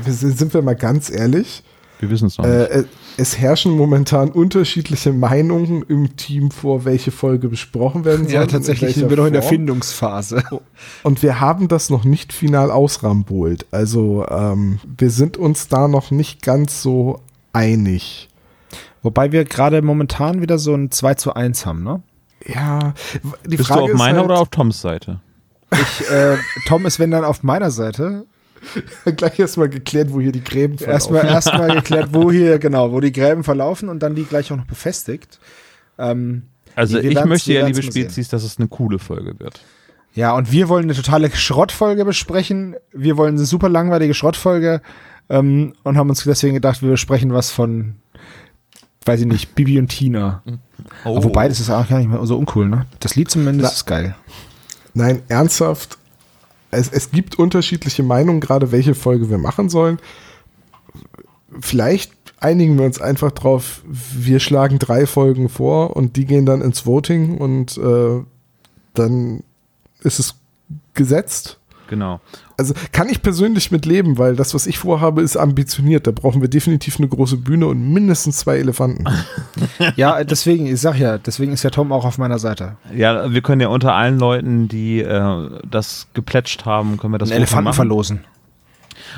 sind 0.08 0.54
wir 0.54 0.62
mal 0.62 0.76
ganz 0.76 1.10
ehrlich? 1.10 1.63
Wir 2.02 2.10
wissen 2.10 2.28
es 2.28 2.38
noch 2.40 2.46
nicht. 2.46 2.56
Äh, 2.56 2.84
es 3.18 3.38
herrschen 3.38 3.74
momentan 3.74 4.32
unterschiedliche 4.32 5.14
Meinungen 5.14 5.84
im 5.88 6.16
Team 6.18 6.50
vor, 6.50 6.84
welche 6.84 7.12
Folge 7.12 7.48
besprochen 7.48 8.06
werden 8.06 8.26
soll. 8.26 8.34
Ja, 8.34 8.48
tatsächlich 8.48 8.96
sind 8.96 9.12
wir 9.12 9.18
noch 9.18 9.28
in 9.28 9.34
der 9.34 9.44
Findungsphase. 9.44 10.44
Und 11.04 11.22
wir 11.22 11.40
haben 11.40 11.68
das 11.68 11.92
noch 11.92 12.04
nicht 12.04 12.34
final 12.34 12.72
ausrambolt. 12.72 13.68
Also 13.70 14.26
ähm, 14.28 14.80
wir 14.98 15.12
sind 15.12 15.38
uns 15.38 15.68
da 15.68 15.88
noch 15.88 16.10
nicht 16.10 16.42
ganz 16.42 16.82
so 16.82 17.22
einig. 17.54 18.30
Wobei 19.04 19.32
wir 19.32 19.46
gerade 19.46 19.84
momentan 19.84 20.42
wieder 20.42 20.58
so 20.58 20.74
ein 20.74 20.90
2 20.90 21.14
zu 21.16 21.36
1 21.36 21.68
haben, 21.68 21.84
ne? 21.84 22.02
Ja, 22.48 22.96
die 23.46 23.58
Bist 23.58 23.70
Frage 23.70 23.86
du 23.88 23.94
auf 23.94 23.98
meiner 24.00 24.20
halt, 24.20 24.26
oder 24.26 24.40
auf 24.40 24.50
Toms 24.50 24.82
Seite? 24.82 25.20
Ich, 25.72 26.10
äh, 26.10 26.38
Tom 26.68 26.88
ist 26.88 26.98
wenn 26.98 27.12
dann 27.12 27.24
auf 27.24 27.44
meiner 27.44 27.70
Seite. 27.70 28.26
Gleich 29.15 29.39
erstmal 29.39 29.69
geklärt, 29.69 30.12
wo 30.12 30.21
hier 30.21 30.32
die 30.32 30.43
Gräben 30.43 30.78
verlaufen. 30.78 31.15
Erstmal 31.15 31.26
erstmal 31.26 31.76
geklärt, 31.76 32.10
wo 32.12 32.32
hier, 32.32 32.60
genau, 32.60 32.91
wo 32.91 33.00
die 33.00 33.12
Gräben 33.12 33.43
verlaufen 33.43 33.89
und 33.89 34.02
dann 34.02 34.15
die 34.15 34.24
gleich 34.24 34.52
auch 34.52 34.58
noch 34.58 34.65
befestigt. 34.65 35.39
Ähm, 35.97 36.43
also 36.76 37.00
ich 37.00 37.24
möchte 37.26 37.54
ja, 37.54 37.65
liebe 37.65 37.82
Spezies, 37.82 38.30
dass 38.30 38.43
es 38.43 38.58
eine 38.58 38.67
coole 38.67 39.00
Folge 39.00 39.39
wird. 39.39 39.62
Ja, 40.13 40.34
und 40.36 40.52
wir 40.52 40.69
wollen 40.69 40.84
eine 40.84 40.93
totale 40.93 41.32
Schrottfolge 41.32 42.04
besprechen. 42.06 42.76
Wir 42.91 43.17
wollen 43.17 43.36
eine 43.36 43.45
super 43.45 43.69
langweilige 43.69 44.13
Schrottfolge 44.13 44.82
ähm, 45.30 45.74
und 45.84 45.97
haben 45.97 46.10
uns 46.10 46.24
deswegen 46.24 46.56
gedacht, 46.56 46.82
wir 46.82 46.91
besprechen 46.91 47.34
was 47.34 47.52
von, 47.52 47.95
weiß 49.06 49.21
ich 49.21 49.26
nicht, 49.26 49.56
Bibi 49.56 49.80
und 49.80 49.88
Tina. 49.88 50.43
Oh. 51.06 51.24
wobei, 51.24 51.47
das 51.47 51.60
ist 51.60 51.69
auch 51.69 51.88
gar 51.88 52.00
nicht 52.00 52.10
mehr 52.10 52.26
so 52.26 52.38
uncool, 52.38 52.67
ne? 52.67 52.86
Das 53.00 53.15
Lied 53.15 53.32
zumindest 53.32 53.71
Na, 53.71 53.76
ist 53.76 53.86
geil. 53.86 54.15
Nein, 54.93 55.21
ernsthaft, 55.30 55.97
es, 56.72 56.90
es 56.90 57.12
gibt 57.12 57.38
unterschiedliche 57.38 58.04
Meinungen, 58.04 58.40
gerade 58.40 58.72
welche 58.72 58.96
Folge 58.96 59.30
wir 59.30 59.38
machen 59.38 59.70
sollen. 59.70 60.00
Vielleicht 61.60 62.14
einigen 62.40 62.78
wir 62.78 62.86
uns 62.86 63.00
einfach 63.00 63.32
drauf, 63.32 63.84
wir 63.86 64.40
schlagen 64.40 64.80
drei 64.80 65.06
Folgen 65.06 65.50
vor 65.50 65.96
und 65.96 66.16
die 66.16 66.26
gehen 66.26 66.46
dann 66.46 66.62
ins 66.62 66.86
Voting 66.86 67.38
und 67.38 67.78
äh, 67.78 68.24
dann 68.94 69.44
ist 70.02 70.20
es 70.20 70.36
gesetzt. 70.94 71.60
Genau. 71.92 72.22
Also 72.56 72.74
kann 72.94 73.10
ich 73.10 73.22
persönlich 73.22 73.70
mit 73.70 73.86
leben, 73.86 74.18
weil 74.18 74.38
das, 74.38 74.54
was 74.54 74.66
ich 74.66 74.80
vorhabe, 74.80 75.22
ist 75.22 75.36
ambitioniert. 75.36 76.08
Da 76.08 76.12
brauchen 76.12 76.40
wir 76.42 76.48
definitiv 76.48 77.00
eine 77.00 77.10
große 77.10 77.36
Bühne 77.36 77.68
und 77.68 77.92
mindestens 77.92 78.38
zwei 78.38 78.60
Elefanten. 78.60 79.04
ja, 79.98 80.24
deswegen, 80.24 80.68
ich 80.68 80.80
sag 80.80 80.98
ja, 80.98 81.18
deswegen 81.18 81.52
ist 81.52 81.64
ja 81.64 81.70
Tom 81.70 81.92
auch 81.92 82.06
auf 82.06 82.18
meiner 82.18 82.40
Seite. 82.40 82.78
Ja, 82.96 83.34
wir 83.34 83.42
können 83.42 83.60
ja 83.60 83.68
unter 83.68 83.94
allen 83.94 84.20
Leuten, 84.20 84.70
die 84.70 85.02
äh, 85.02 85.50
das 85.70 86.08
geplätscht 86.14 86.64
haben, 86.64 86.96
können 86.96 87.14
wir 87.14 87.18
das 87.18 87.30
Einen 87.30 87.40
Elefanten 87.40 87.66
machen. 87.66 87.76
verlosen. 87.76 88.22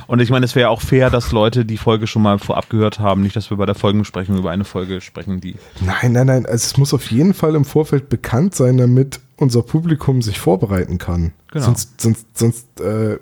Und 0.07 0.21
ich 0.21 0.29
meine, 0.29 0.45
es 0.45 0.55
wäre 0.55 0.69
auch 0.69 0.81
fair, 0.81 1.09
dass 1.09 1.31
Leute 1.31 1.65
die 1.65 1.77
Folge 1.77 2.07
schon 2.07 2.21
mal 2.21 2.39
vorab 2.39 2.69
gehört 2.69 2.99
haben, 2.99 3.21
nicht, 3.21 3.35
dass 3.35 3.49
wir 3.49 3.57
bei 3.57 3.65
der 3.65 3.75
Folgenbesprechung 3.75 4.37
über 4.37 4.51
eine 4.51 4.63
Folge 4.63 5.01
sprechen, 5.01 5.41
die. 5.41 5.55
Nein, 5.81 6.13
nein, 6.13 6.27
nein. 6.27 6.45
Also 6.45 6.65
es 6.65 6.77
muss 6.77 6.93
auf 6.93 7.11
jeden 7.11 7.33
Fall 7.33 7.55
im 7.55 7.65
Vorfeld 7.65 8.09
bekannt 8.09 8.55
sein, 8.55 8.77
damit 8.77 9.19
unser 9.37 9.61
Publikum 9.61 10.21
sich 10.21 10.39
vorbereiten 10.39 10.97
kann. 10.97 11.33
Genau. 11.51 11.65
Sonst, 11.65 12.01
sonst, 12.01 12.37
sonst 12.37 12.81
äh, 12.81 13.17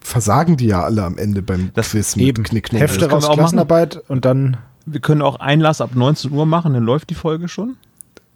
versagen 0.00 0.56
die 0.56 0.66
ja 0.66 0.82
alle 0.82 1.04
am 1.04 1.18
Ende 1.18 1.42
beim 1.42 1.70
das 1.74 1.90
Quiz 1.90 2.16
mit 2.16 2.26
eben. 2.26 2.42
Knick, 2.42 2.72
Hefte 2.72 3.10
raus, 3.10 3.28
Klassenarbeit 3.30 3.96
machen. 3.96 4.06
und 4.08 4.24
dann. 4.24 4.56
Wir 4.84 4.98
können 4.98 5.22
auch 5.22 5.38
Einlass 5.38 5.80
ab 5.80 5.90
19 5.94 6.32
Uhr 6.32 6.44
machen, 6.44 6.74
dann 6.74 6.82
läuft 6.82 7.10
die 7.10 7.14
Folge 7.14 7.46
schon. 7.46 7.76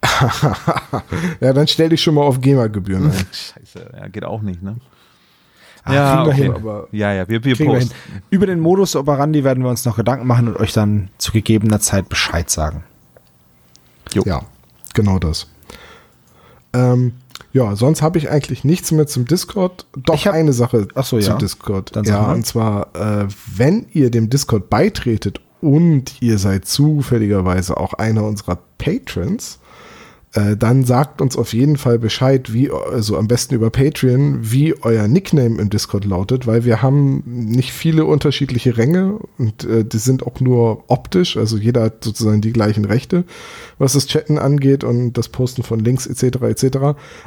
ja, 1.41 1.53
dann 1.53 1.67
stell 1.67 1.89
dich 1.89 2.01
schon 2.01 2.15
mal 2.15 2.23
auf 2.23 2.41
GEMA-Gebühren 2.41 3.11
ein. 3.11 3.13
Scheiße, 3.33 3.91
ja, 3.97 4.07
geht 4.07 4.25
auch 4.25 4.43
nicht, 4.43 4.63
ne? 4.63 4.77
Ach, 5.87 5.93
ja, 5.95 6.23
okay. 6.27 6.35
hin, 6.35 6.55
ja, 6.93 7.13
ja, 7.13 7.29
wir, 7.29 7.45
wir 7.45 7.57
posten. 7.57 7.91
Wir 8.15 8.21
Über 8.31 8.47
den 8.47 8.61
Modus 8.61 8.95
operandi 8.97 9.45
werden 9.45 9.63
wir 9.63 9.71
uns 9.71 9.85
noch 9.85 9.97
Gedanken 9.97 10.27
machen 10.27 10.49
und 10.49 10.57
euch 10.59 10.73
dann 10.73 11.09
zu 11.19 11.33
gegebener 11.33 11.81
Zeit 11.81 12.09
Bescheid 12.09 12.51
sagen. 12.51 12.83
Jo. 14.13 14.23
Ja, 14.27 14.43
genau 14.95 15.19
das. 15.19 15.47
Ähm, 16.73 17.13
Ja, 17.53 17.75
sonst 17.75 18.03
habe 18.03 18.19
ich 18.19 18.29
eigentlich 18.31 18.65
nichts 18.65 18.93
mehr 18.93 19.07
zum 19.07 19.25
Discord. 19.25 19.87
Doch 19.97 20.15
Ich 20.15 20.27
hab- 20.27 20.35
eine 20.35 20.53
Sache 20.53 20.89
Ach 20.95 21.05
so, 21.05 21.19
zu 21.19 21.31
ja. 21.31 21.37
Discord. 21.37 21.95
Dann 21.97 22.05
ja, 22.05 22.31
und 22.33 22.45
zwar, 22.45 22.95
äh, 22.95 23.29
wenn 23.55 23.87
ihr 23.93 24.11
dem 24.11 24.29
Discord 24.29 24.69
beitretet 24.69 25.41
und 25.63 26.21
ihr 26.21 26.37
seid 26.39 26.67
zufälligerweise 26.67 27.77
auch 27.79 27.95
einer 27.95 28.25
unserer 28.25 28.59
Patrons, 28.79 29.59
äh, 30.37 30.57
dann 30.57 30.85
sagt 30.85 31.23
uns 31.23 31.37
auf 31.37 31.55
jeden 31.55 31.79
Fall 31.79 31.99
Bescheid, 31.99 32.53
wie, 32.53 32.71
also 32.71 33.17
am 33.17 33.27
besten 33.27 33.55
über 33.55 33.71
Patreon, 33.71 34.39
wie 34.43 34.75
euer 34.83 35.09
Nickname 35.09 35.59
im 35.59 35.71
Discord 35.71 36.05
lautet, 36.05 36.47
weil 36.47 36.67
wir 36.67 36.83
haben 36.83 37.23
nicht 37.25 37.73
viele 37.73 38.05
unterschiedliche 38.05 38.77
Ränge 38.77 39.19
und 39.39 39.65
äh, 39.65 39.83
die 39.83 39.97
sind 39.97 40.27
auch 40.27 40.39
nur 40.41 40.85
optisch, 40.89 41.39
also 41.39 41.57
jeder 41.57 41.85
hat 41.85 42.05
sozusagen 42.05 42.43
die 42.43 42.53
gleichen 42.53 42.85
Rechte, 42.85 43.25
was 43.79 43.95
das 43.95 44.09
Chatten 44.09 44.39
angeht 44.39 44.85
und 44.85 45.15
das 45.15 45.31
Posten 45.31 45.63
von 45.63 45.81
Links 45.81 46.07
etc. 46.07 46.43
etc. 46.43 46.77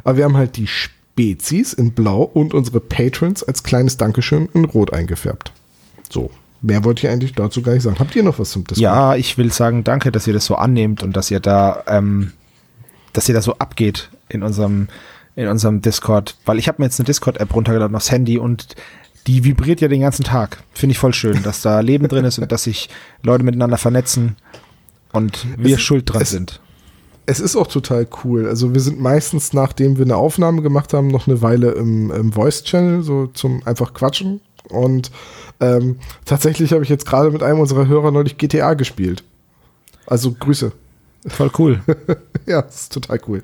Aber 0.03 0.17
wir 0.17 0.25
haben 0.25 0.37
halt 0.37 0.57
die 0.57 0.67
Spezies 0.67 1.73
in 1.73 1.93
Blau 1.93 2.21
und 2.21 2.53
unsere 2.53 2.79
Patrons 2.79 3.41
als 3.41 3.63
kleines 3.63 3.97
Dankeschön 3.97 4.49
in 4.53 4.65
Rot 4.65 4.93
eingefärbt. 4.93 5.51
So. 6.11 6.29
Mehr 6.61 6.83
wollte 6.83 7.07
ich 7.07 7.11
eigentlich 7.11 7.33
dazu 7.33 7.61
gar 7.61 7.73
nicht 7.73 7.83
sagen. 7.83 7.97
Habt 7.99 8.15
ihr 8.15 8.23
noch 8.23 8.37
was 8.37 8.51
zum 8.51 8.65
Discord? 8.65 8.81
Ja, 8.81 9.15
ich 9.15 9.37
will 9.37 9.51
sagen, 9.51 9.85
danke, 9.85 10.11
dass 10.11 10.27
ihr 10.27 10.33
das 10.33 10.45
so 10.45 10.55
annehmt 10.55 11.03
und 11.03 11.15
dass 11.15 11.31
ihr 11.31 11.39
da, 11.39 11.83
ähm, 11.87 12.33
dass 13.13 13.27
ihr 13.29 13.35
da 13.35 13.41
so 13.41 13.55
abgeht 13.57 14.09
in 14.29 14.43
unserem, 14.43 14.87
in 15.35 15.47
unserem 15.47 15.81
Discord. 15.81 16.35
Weil 16.45 16.59
ich 16.59 16.67
habe 16.67 16.81
mir 16.81 16.85
jetzt 16.85 16.99
eine 16.99 17.05
Discord-App 17.05 17.53
runtergeladen 17.55 17.95
aufs 17.95 18.11
Handy 18.11 18.37
und 18.37 18.75
die 19.27 19.43
vibriert 19.43 19.81
ja 19.81 19.87
den 19.87 20.01
ganzen 20.01 20.23
Tag. 20.23 20.57
Finde 20.73 20.91
ich 20.93 20.99
voll 20.99 21.13
schön, 21.13 21.43
dass 21.43 21.61
da 21.61 21.79
Leben 21.81 22.07
drin 22.07 22.25
ist 22.25 22.39
und 22.39 22.51
dass 22.51 22.63
sich 22.63 22.89
Leute 23.23 23.43
miteinander 23.43 23.77
vernetzen 23.77 24.35
und 25.11 25.45
wir 25.57 25.75
Es- 25.75 25.81
schuld 25.81 26.11
dran 26.11 26.21
es- 26.21 26.29
sind. 26.31 26.61
Es 27.25 27.39
ist 27.39 27.55
auch 27.55 27.67
total 27.67 28.07
cool. 28.23 28.47
Also 28.47 28.73
wir 28.73 28.81
sind 28.81 28.99
meistens, 28.99 29.53
nachdem 29.53 29.97
wir 29.97 30.05
eine 30.05 30.15
Aufnahme 30.15 30.63
gemacht 30.63 30.93
haben, 30.93 31.09
noch 31.09 31.27
eine 31.27 31.43
Weile 31.43 31.73
im, 31.73 32.09
im 32.09 32.33
Voice-Channel, 32.33 33.03
so 33.03 33.27
zum 33.27 33.61
einfach 33.67 33.93
quatschen. 33.93 34.41
Und 34.69 35.11
ähm, 35.59 35.97
tatsächlich 36.25 36.73
habe 36.73 36.81
ich 36.81 36.89
jetzt 36.89 37.05
gerade 37.05 37.29
mit 37.29 37.43
einem 37.43 37.59
unserer 37.59 37.85
Hörer 37.87 38.09
neulich 38.09 38.39
GTA 38.39 38.73
gespielt. 38.73 39.23
Also 40.07 40.31
Grüße. 40.31 40.71
Voll 41.27 41.51
cool. 41.59 41.81
Ja, 42.49 42.63
das 42.63 42.81
ist 42.81 42.93
total 42.93 43.19
cool. 43.27 43.43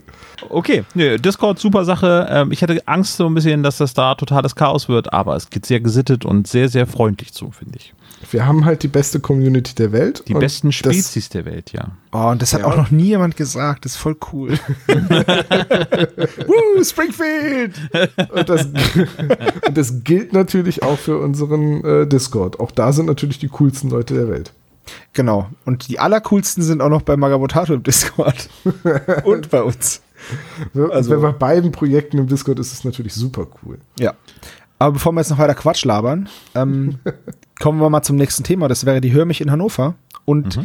Okay, 0.49 0.83
nö, 0.95 1.17
Discord, 1.19 1.59
super 1.59 1.85
Sache. 1.85 2.27
Ähm, 2.27 2.51
ich 2.51 2.63
hatte 2.63 2.81
Angst 2.87 3.17
so 3.17 3.27
ein 3.27 3.35
bisschen, 3.35 3.61
dass 3.61 3.77
das 3.77 3.93
da 3.93 4.15
totales 4.15 4.55
Chaos 4.55 4.89
wird, 4.89 5.13
aber 5.13 5.35
es 5.35 5.51
geht 5.51 5.67
sehr 5.67 5.79
gesittet 5.79 6.25
und 6.25 6.47
sehr, 6.47 6.69
sehr 6.69 6.87
freundlich 6.87 7.31
zu, 7.31 7.51
finde 7.51 7.77
ich. 7.77 7.93
Wir 8.31 8.47
haben 8.47 8.65
halt 8.65 8.81
die 8.81 8.87
beste 8.87 9.19
Community 9.19 9.75
der 9.75 9.91
Welt. 9.91 10.23
Die 10.27 10.33
und 10.33 10.39
besten 10.39 10.69
das- 10.69 10.75
Spezies 10.77 11.29
der 11.29 11.45
Welt, 11.45 11.71
ja. 11.73 11.89
Oh, 12.11 12.29
und 12.31 12.41
das 12.41 12.53
hat 12.53 12.61
Ja. 12.61 12.65
auch 12.67 12.75
noch 12.77 12.89
nie 12.89 13.03
jemand 13.09 13.37
gesagt. 13.37 13.85
Das 13.85 13.91
ist 13.91 13.97
voll 13.99 14.17
cool. 14.33 14.57
Woo, 16.47 16.83
Springfield! 16.83 17.73
Und 18.33 18.49
das, 18.49 18.65
und 19.67 19.77
das 19.77 20.03
gilt 20.03 20.33
natürlich 20.33 20.81
auch 20.81 20.97
für 20.97 21.19
unseren 21.19 21.83
äh, 21.85 22.07
Discord. 22.07 22.59
Auch 22.59 22.71
da 22.71 22.91
sind 22.91 23.05
natürlich 23.05 23.37
die 23.37 23.49
coolsten 23.49 23.89
Leute 23.91 24.15
der 24.15 24.29
Welt. 24.29 24.51
Genau. 25.13 25.49
Und 25.65 25.87
die 25.87 25.99
allercoolsten 25.99 26.63
sind 26.63 26.81
auch 26.81 26.89
noch 26.89 27.01
bei 27.01 27.17
Magabotato 27.17 27.73
im 27.73 27.83
Discord. 27.83 28.49
und 29.23 29.49
bei 29.49 29.63
uns. 29.63 30.01
Also, 30.91 31.19
bei 31.21 31.31
beiden 31.31 31.71
Projekten 31.71 32.17
im 32.17 32.27
Discord 32.27 32.59
ist 32.59 32.73
es 32.73 32.83
natürlich 32.83 33.13
super 33.13 33.47
cool. 33.63 33.79
Ja. 33.99 34.13
Aber 34.79 34.93
bevor 34.93 35.11
wir 35.13 35.21
jetzt 35.21 35.29
noch 35.29 35.37
weiter 35.37 35.55
Quatsch 35.55 35.85
labern, 35.85 36.29
ähm, 36.53 36.99
kommen 37.59 37.79
wir 37.79 37.89
mal 37.89 38.01
zum 38.03 38.15
nächsten 38.15 38.43
Thema. 38.43 38.67
Das 38.67 38.85
wäre 38.85 39.01
die 39.01 39.13
Hör 39.13 39.25
mich 39.25 39.41
in 39.41 39.51
Hannover. 39.51 39.95
Und 40.25 40.59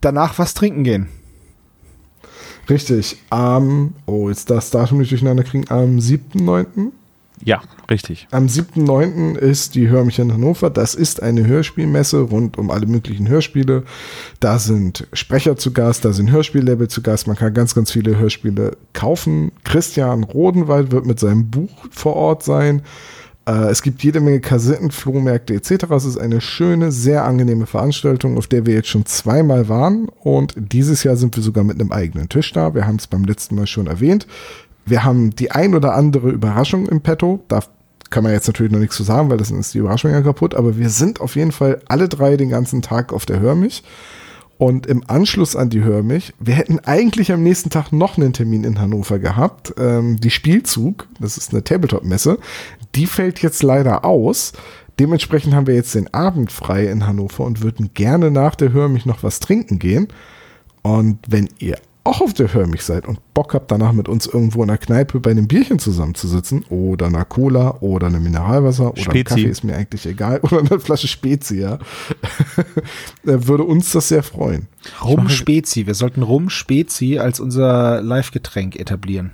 danach 0.00 0.38
was 0.38 0.54
trinken 0.54 0.84
gehen. 0.84 1.08
Richtig. 2.68 3.16
Am, 3.30 3.94
oh, 4.06 4.28
jetzt 4.28 4.50
das 4.50 4.70
Datum 4.70 4.98
nicht 4.98 5.10
durcheinander 5.10 5.42
kriegen, 5.42 5.64
am 5.70 5.96
7.9. 5.96 6.92
Ja, 7.44 7.62
richtig. 7.90 8.26
Am 8.30 8.46
7.9. 8.46 9.36
ist 9.36 9.74
die 9.74 9.88
Hör 9.88 10.04
mich 10.04 10.18
in 10.18 10.32
Hannover. 10.32 10.70
Das 10.70 10.94
ist 10.94 11.22
eine 11.22 11.46
Hörspielmesse 11.46 12.20
rund 12.20 12.58
um 12.58 12.70
alle 12.70 12.86
möglichen 12.86 13.28
Hörspiele. 13.28 13.84
Da 14.40 14.58
sind 14.58 15.06
Sprecher 15.12 15.56
zu 15.56 15.72
Gast, 15.72 16.04
da 16.04 16.12
sind 16.12 16.30
Hörspiellabel 16.30 16.88
zu 16.88 17.02
Gast. 17.02 17.26
Man 17.26 17.36
kann 17.36 17.54
ganz, 17.54 17.74
ganz 17.74 17.92
viele 17.92 18.18
Hörspiele 18.18 18.76
kaufen. 18.92 19.52
Christian 19.64 20.24
Rodenwald 20.24 20.90
wird 20.90 21.06
mit 21.06 21.20
seinem 21.20 21.50
Buch 21.50 21.86
vor 21.90 22.16
Ort 22.16 22.42
sein. 22.42 22.82
Äh, 23.46 23.70
Es 23.70 23.82
gibt 23.82 24.02
jede 24.02 24.20
Menge 24.20 24.40
Kassetten, 24.40 24.90
Flohmärkte 24.90 25.54
etc. 25.54 25.84
Es 25.90 26.04
ist 26.04 26.18
eine 26.18 26.40
schöne, 26.40 26.92
sehr 26.92 27.24
angenehme 27.24 27.66
Veranstaltung, 27.66 28.36
auf 28.36 28.46
der 28.46 28.66
wir 28.66 28.74
jetzt 28.74 28.88
schon 28.88 29.06
zweimal 29.06 29.68
waren. 29.68 30.08
Und 30.20 30.54
dieses 30.56 31.04
Jahr 31.04 31.16
sind 31.16 31.36
wir 31.36 31.42
sogar 31.42 31.64
mit 31.64 31.80
einem 31.80 31.92
eigenen 31.92 32.28
Tisch 32.28 32.52
da. 32.52 32.74
Wir 32.74 32.86
haben 32.86 32.96
es 32.96 33.06
beim 33.06 33.24
letzten 33.24 33.54
Mal 33.54 33.66
schon 33.66 33.86
erwähnt. 33.86 34.26
Wir 34.88 35.04
haben 35.04 35.30
die 35.30 35.50
ein 35.50 35.74
oder 35.74 35.94
andere 35.94 36.30
Überraschung 36.30 36.88
im 36.88 37.00
Petto. 37.00 37.40
Da 37.48 37.60
kann 38.10 38.24
man 38.24 38.32
jetzt 38.32 38.46
natürlich 38.46 38.72
noch 38.72 38.78
nichts 38.78 38.96
zu 38.96 39.02
sagen, 39.02 39.30
weil 39.30 39.36
das 39.36 39.50
ist 39.50 39.74
die 39.74 39.78
Überraschung 39.78 40.10
ja 40.10 40.22
kaputt. 40.22 40.54
Aber 40.54 40.78
wir 40.78 40.90
sind 40.90 41.20
auf 41.20 41.36
jeden 41.36 41.52
Fall 41.52 41.80
alle 41.88 42.08
drei 42.08 42.36
den 42.36 42.48
ganzen 42.48 42.82
Tag 42.82 43.12
auf 43.12 43.26
der 43.26 43.40
Hörmich. 43.40 43.82
Und 44.58 44.86
im 44.86 45.04
Anschluss 45.06 45.54
an 45.54 45.70
die 45.70 45.84
Hörmich, 45.84 46.34
wir 46.40 46.54
hätten 46.54 46.80
eigentlich 46.80 47.30
am 47.30 47.44
nächsten 47.44 47.70
Tag 47.70 47.92
noch 47.92 48.16
einen 48.16 48.32
Termin 48.32 48.64
in 48.64 48.80
Hannover 48.80 49.20
gehabt. 49.20 49.72
Ähm, 49.78 50.18
die 50.18 50.30
Spielzug, 50.30 51.06
das 51.20 51.38
ist 51.38 51.52
eine 51.52 51.62
Tabletop-Messe, 51.62 52.38
die 52.96 53.06
fällt 53.06 53.40
jetzt 53.40 53.62
leider 53.62 54.04
aus. 54.04 54.52
Dementsprechend 54.98 55.54
haben 55.54 55.68
wir 55.68 55.76
jetzt 55.76 55.94
den 55.94 56.12
Abend 56.12 56.50
frei 56.50 56.86
in 56.86 57.06
Hannover 57.06 57.44
und 57.44 57.62
würden 57.62 57.90
gerne 57.94 58.32
nach 58.32 58.56
der 58.56 58.72
Hörmich 58.72 59.06
noch 59.06 59.22
was 59.22 59.38
trinken 59.38 59.78
gehen. 59.78 60.08
Und 60.82 61.20
wenn 61.28 61.48
ihr 61.60 61.78
auch 62.08 62.20
auf 62.20 62.32
der 62.32 62.52
Hörmich 62.52 62.82
seid 62.82 63.06
und 63.06 63.20
Bock 63.34 63.54
habt, 63.54 63.70
danach 63.70 63.92
mit 63.92 64.08
uns 64.08 64.26
irgendwo 64.26 64.62
in 64.62 64.68
der 64.68 64.78
Kneipe 64.78 65.20
bei 65.20 65.30
einem 65.30 65.46
Bierchen 65.46 65.78
zusammenzusitzen 65.78 66.64
oder 66.70 67.06
einer 67.06 67.24
Cola 67.24 67.76
oder 67.80 68.06
einem 68.06 68.22
Mineralwasser 68.22 68.90
oder 68.90 69.00
einem 69.02 69.10
Spezi. 69.10 69.24
Kaffee, 69.24 69.44
ist 69.44 69.64
mir 69.64 69.76
eigentlich 69.76 70.06
egal, 70.06 70.40
oder 70.42 70.58
eine 70.60 70.80
Flasche 70.80 71.08
Spezi, 71.08 71.60
ja, 71.60 71.74
äh, 73.24 73.36
würde 73.46 73.64
uns 73.64 73.92
das 73.92 74.08
sehr 74.08 74.22
freuen. 74.22 74.68
Rum 75.04 75.28
Spezi. 75.28 75.86
Wir 75.86 75.94
sollten 75.94 76.22
Rum 76.22 76.50
Spezi 76.50 77.18
als 77.18 77.40
unser 77.40 78.00
Live-Getränk 78.02 78.76
etablieren. 78.76 79.32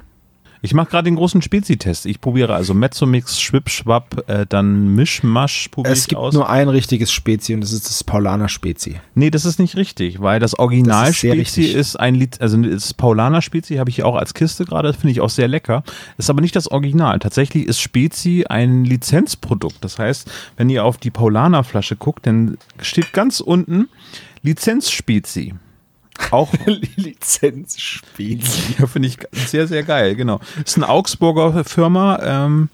Ich 0.65 0.73
mache 0.73 0.89
gerade 0.89 1.05
den 1.05 1.17
großen 1.17 1.43
Spezi-Test. 1.43 2.07
Ich 2.07 2.23
probiere 2.23 2.55
also 2.55 2.73
Mezzomix, 2.73 3.39
Schwipschwapp, 3.39 4.25
äh, 4.31 4.47
dann 4.49 4.95
Mischmasch 4.95 5.69
probiere 5.69 5.93
Es 5.93 6.01
ich 6.05 6.09
gibt 6.09 6.19
aus. 6.19 6.33
nur 6.33 6.49
ein 6.49 6.71
richtiges 6.71 7.13
Spezi 7.13 7.53
und 7.53 7.61
das 7.61 7.73
ist 7.73 7.87
das 7.87 8.03
Paulaner 8.03 8.49
Spezi. 8.49 8.99
Nee, 9.15 9.29
das 9.29 9.45
ist 9.45 9.59
nicht 9.59 9.77
richtig, 9.77 10.23
weil 10.23 10.41
das 10.41 10.59
Original 10.59 11.09
Das 11.09 11.23
ist 11.23 11.59
ist 11.59 12.01
ein 12.01 12.15
Lied, 12.15 12.41
also 12.41 12.57
das 12.57 12.95
Paulaner 12.95 13.43
Spezi 13.43 13.75
habe 13.75 13.91
ich 13.91 14.05
auch 14.05 14.15
als 14.15 14.33
Kiste 14.33 14.65
gerade, 14.65 14.89
das 14.89 14.97
finde 14.97 15.13
ich 15.13 15.21
auch 15.21 15.29
sehr 15.29 15.49
lecker. 15.49 15.85
Ist 16.17 16.31
aber 16.31 16.41
nicht 16.41 16.57
das 16.57 16.71
Original. 16.71 17.19
Tatsächlich 17.19 17.67
ist 17.67 17.79
Spezi 17.79 18.47
ein 18.49 18.87
Lizenzprodukt. 18.87 19.77
Das 19.83 19.99
heißt, 19.99 20.31
wenn 20.57 20.71
ihr 20.71 20.87
auf 20.87 20.97
die 20.97 21.11
Paulaner 21.11 21.63
Flasche 21.63 21.95
guckt, 21.95 22.27
dann 22.27 22.57
steht 22.81 23.13
ganz 23.13 23.41
unten 23.41 23.91
Lizenz 24.43 24.91
Spezi. 24.91 25.53
Auch 26.31 26.53
Lizenz 26.97 27.81
Spezi. 27.81 28.77
ja, 28.79 28.87
finde 28.87 29.09
ich 29.09 29.19
sehr, 29.33 29.67
sehr 29.67 29.83
geil, 29.83 30.15
genau. 30.15 30.41
Ist 30.65 30.77
eine 30.77 30.89
Augsburger 30.89 31.65
Firma, 31.65 32.19
ähm, 32.23 32.69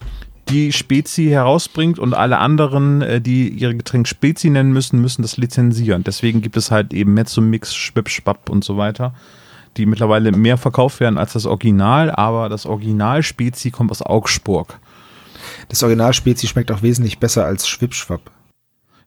die 0.50 0.72
Spezi 0.72 1.26
herausbringt 1.26 1.98
und 1.98 2.14
alle 2.14 2.38
anderen, 2.38 3.02
äh, 3.02 3.20
die 3.20 3.48
ihre 3.48 3.76
Getränk 3.76 4.08
Spezi 4.08 4.50
nennen 4.50 4.72
müssen, 4.72 5.00
müssen 5.00 5.22
das 5.22 5.36
lizenzieren. 5.36 6.04
Deswegen 6.04 6.42
gibt 6.42 6.56
es 6.56 6.70
halt 6.70 6.92
eben 6.92 7.14
Mezzomix, 7.14 7.74
Schwip, 7.74 8.08
und 8.48 8.64
so 8.64 8.76
weiter, 8.76 9.14
die 9.76 9.86
mittlerweile 9.86 10.32
mehr 10.32 10.58
verkauft 10.58 11.00
werden 11.00 11.18
als 11.18 11.34
das 11.34 11.46
Original, 11.46 12.10
aber 12.10 12.48
das 12.48 12.66
Original 12.66 13.22
Spezi 13.22 13.70
kommt 13.70 13.90
aus 13.90 14.02
Augsburg. 14.02 14.78
Das 15.68 15.82
Original 15.82 16.12
Spezi 16.12 16.46
schmeckt 16.46 16.72
auch 16.72 16.82
wesentlich 16.82 17.18
besser 17.18 17.44
als 17.44 17.68
Schwipschwapp. 17.68 18.30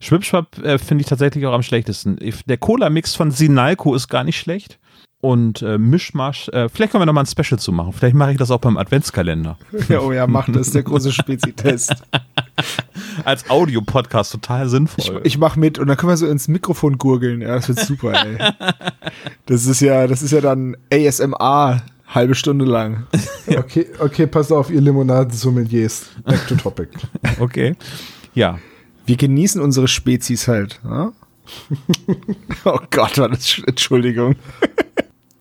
Schwipschwapp 0.03 0.57
äh, 0.63 0.77
finde 0.77 1.01
ich 1.03 1.07
tatsächlich 1.07 1.45
auch 1.45 1.53
am 1.53 1.63
schlechtesten. 1.63 2.17
Ich- 2.19 2.43
Der 2.45 2.57
Cola-Mix 2.57 3.15
von 3.15 3.31
Sinalco 3.31 3.95
ist 3.95 4.07
gar 4.09 4.23
nicht 4.23 4.37
schlecht. 4.39 4.79
Und 5.21 5.61
äh, 5.61 5.77
Mischmasch, 5.77 6.49
äh, 6.49 6.67
vielleicht 6.67 6.91
können 6.91 7.01
wir 7.01 7.05
noch 7.05 7.13
mal 7.13 7.21
ein 7.21 7.25
Special 7.27 7.57
zu 7.57 7.71
machen. 7.71 7.93
Vielleicht 7.93 8.13
mache 8.13 8.33
ich 8.33 8.37
das 8.37 8.51
auch 8.51 8.59
beim 8.59 8.75
Adventskalender. 8.75 9.57
Ja, 9.87 10.01
oh 10.01 10.11
ja, 10.11 10.27
mach 10.27 10.49
das, 10.51 10.71
der 10.71 10.83
große 10.83 11.11
Spezi-Test. 11.13 11.93
Als 13.23 13.49
Audiopodcast 13.49 14.33
total 14.33 14.65
Ich, 14.65 14.71
sinnvoll. 14.71 15.21
ich 15.23 15.37
mach 15.37 15.55
mit 15.55 15.79
und 15.79 15.87
dann 15.87 15.95
können 15.95 16.09
wir 16.11 16.17
so 16.17 16.27
ins 16.27 16.49
Mikrofon 16.49 16.97
gurgeln. 16.97 17.39
Ja, 17.41 17.55
das 17.55 17.69
wird 17.69 17.79
super, 17.79 18.13
ey. 18.25 18.37
Das 19.45 19.65
ist 19.65 19.79
ja, 19.79 20.07
das 20.07 20.21
ist 20.23 20.31
ja 20.31 20.41
dann 20.41 20.75
ASMR 20.91 21.81
halbe 22.07 22.35
Stunde 22.35 22.65
lang. 22.65 23.07
Okay, 23.47 23.87
okay, 23.99 24.27
pass 24.27 24.51
auf, 24.51 24.69
ihr 24.69 24.81
Limonaden-Sommeliers. 24.81 26.07
Back 26.25 26.47
to 26.47 26.55
topic. 26.55 26.89
okay. 27.39 27.75
Ja. 28.33 28.59
Wir 29.05 29.17
genießen 29.17 29.61
unsere 29.61 29.87
Spezies 29.87 30.47
halt. 30.47 30.79
Ja? 30.83 31.11
oh 32.65 32.79
Gott, 32.91 33.17
war 33.17 33.29
das, 33.29 33.45
Sch- 33.47 33.67
Entschuldigung. 33.67 34.35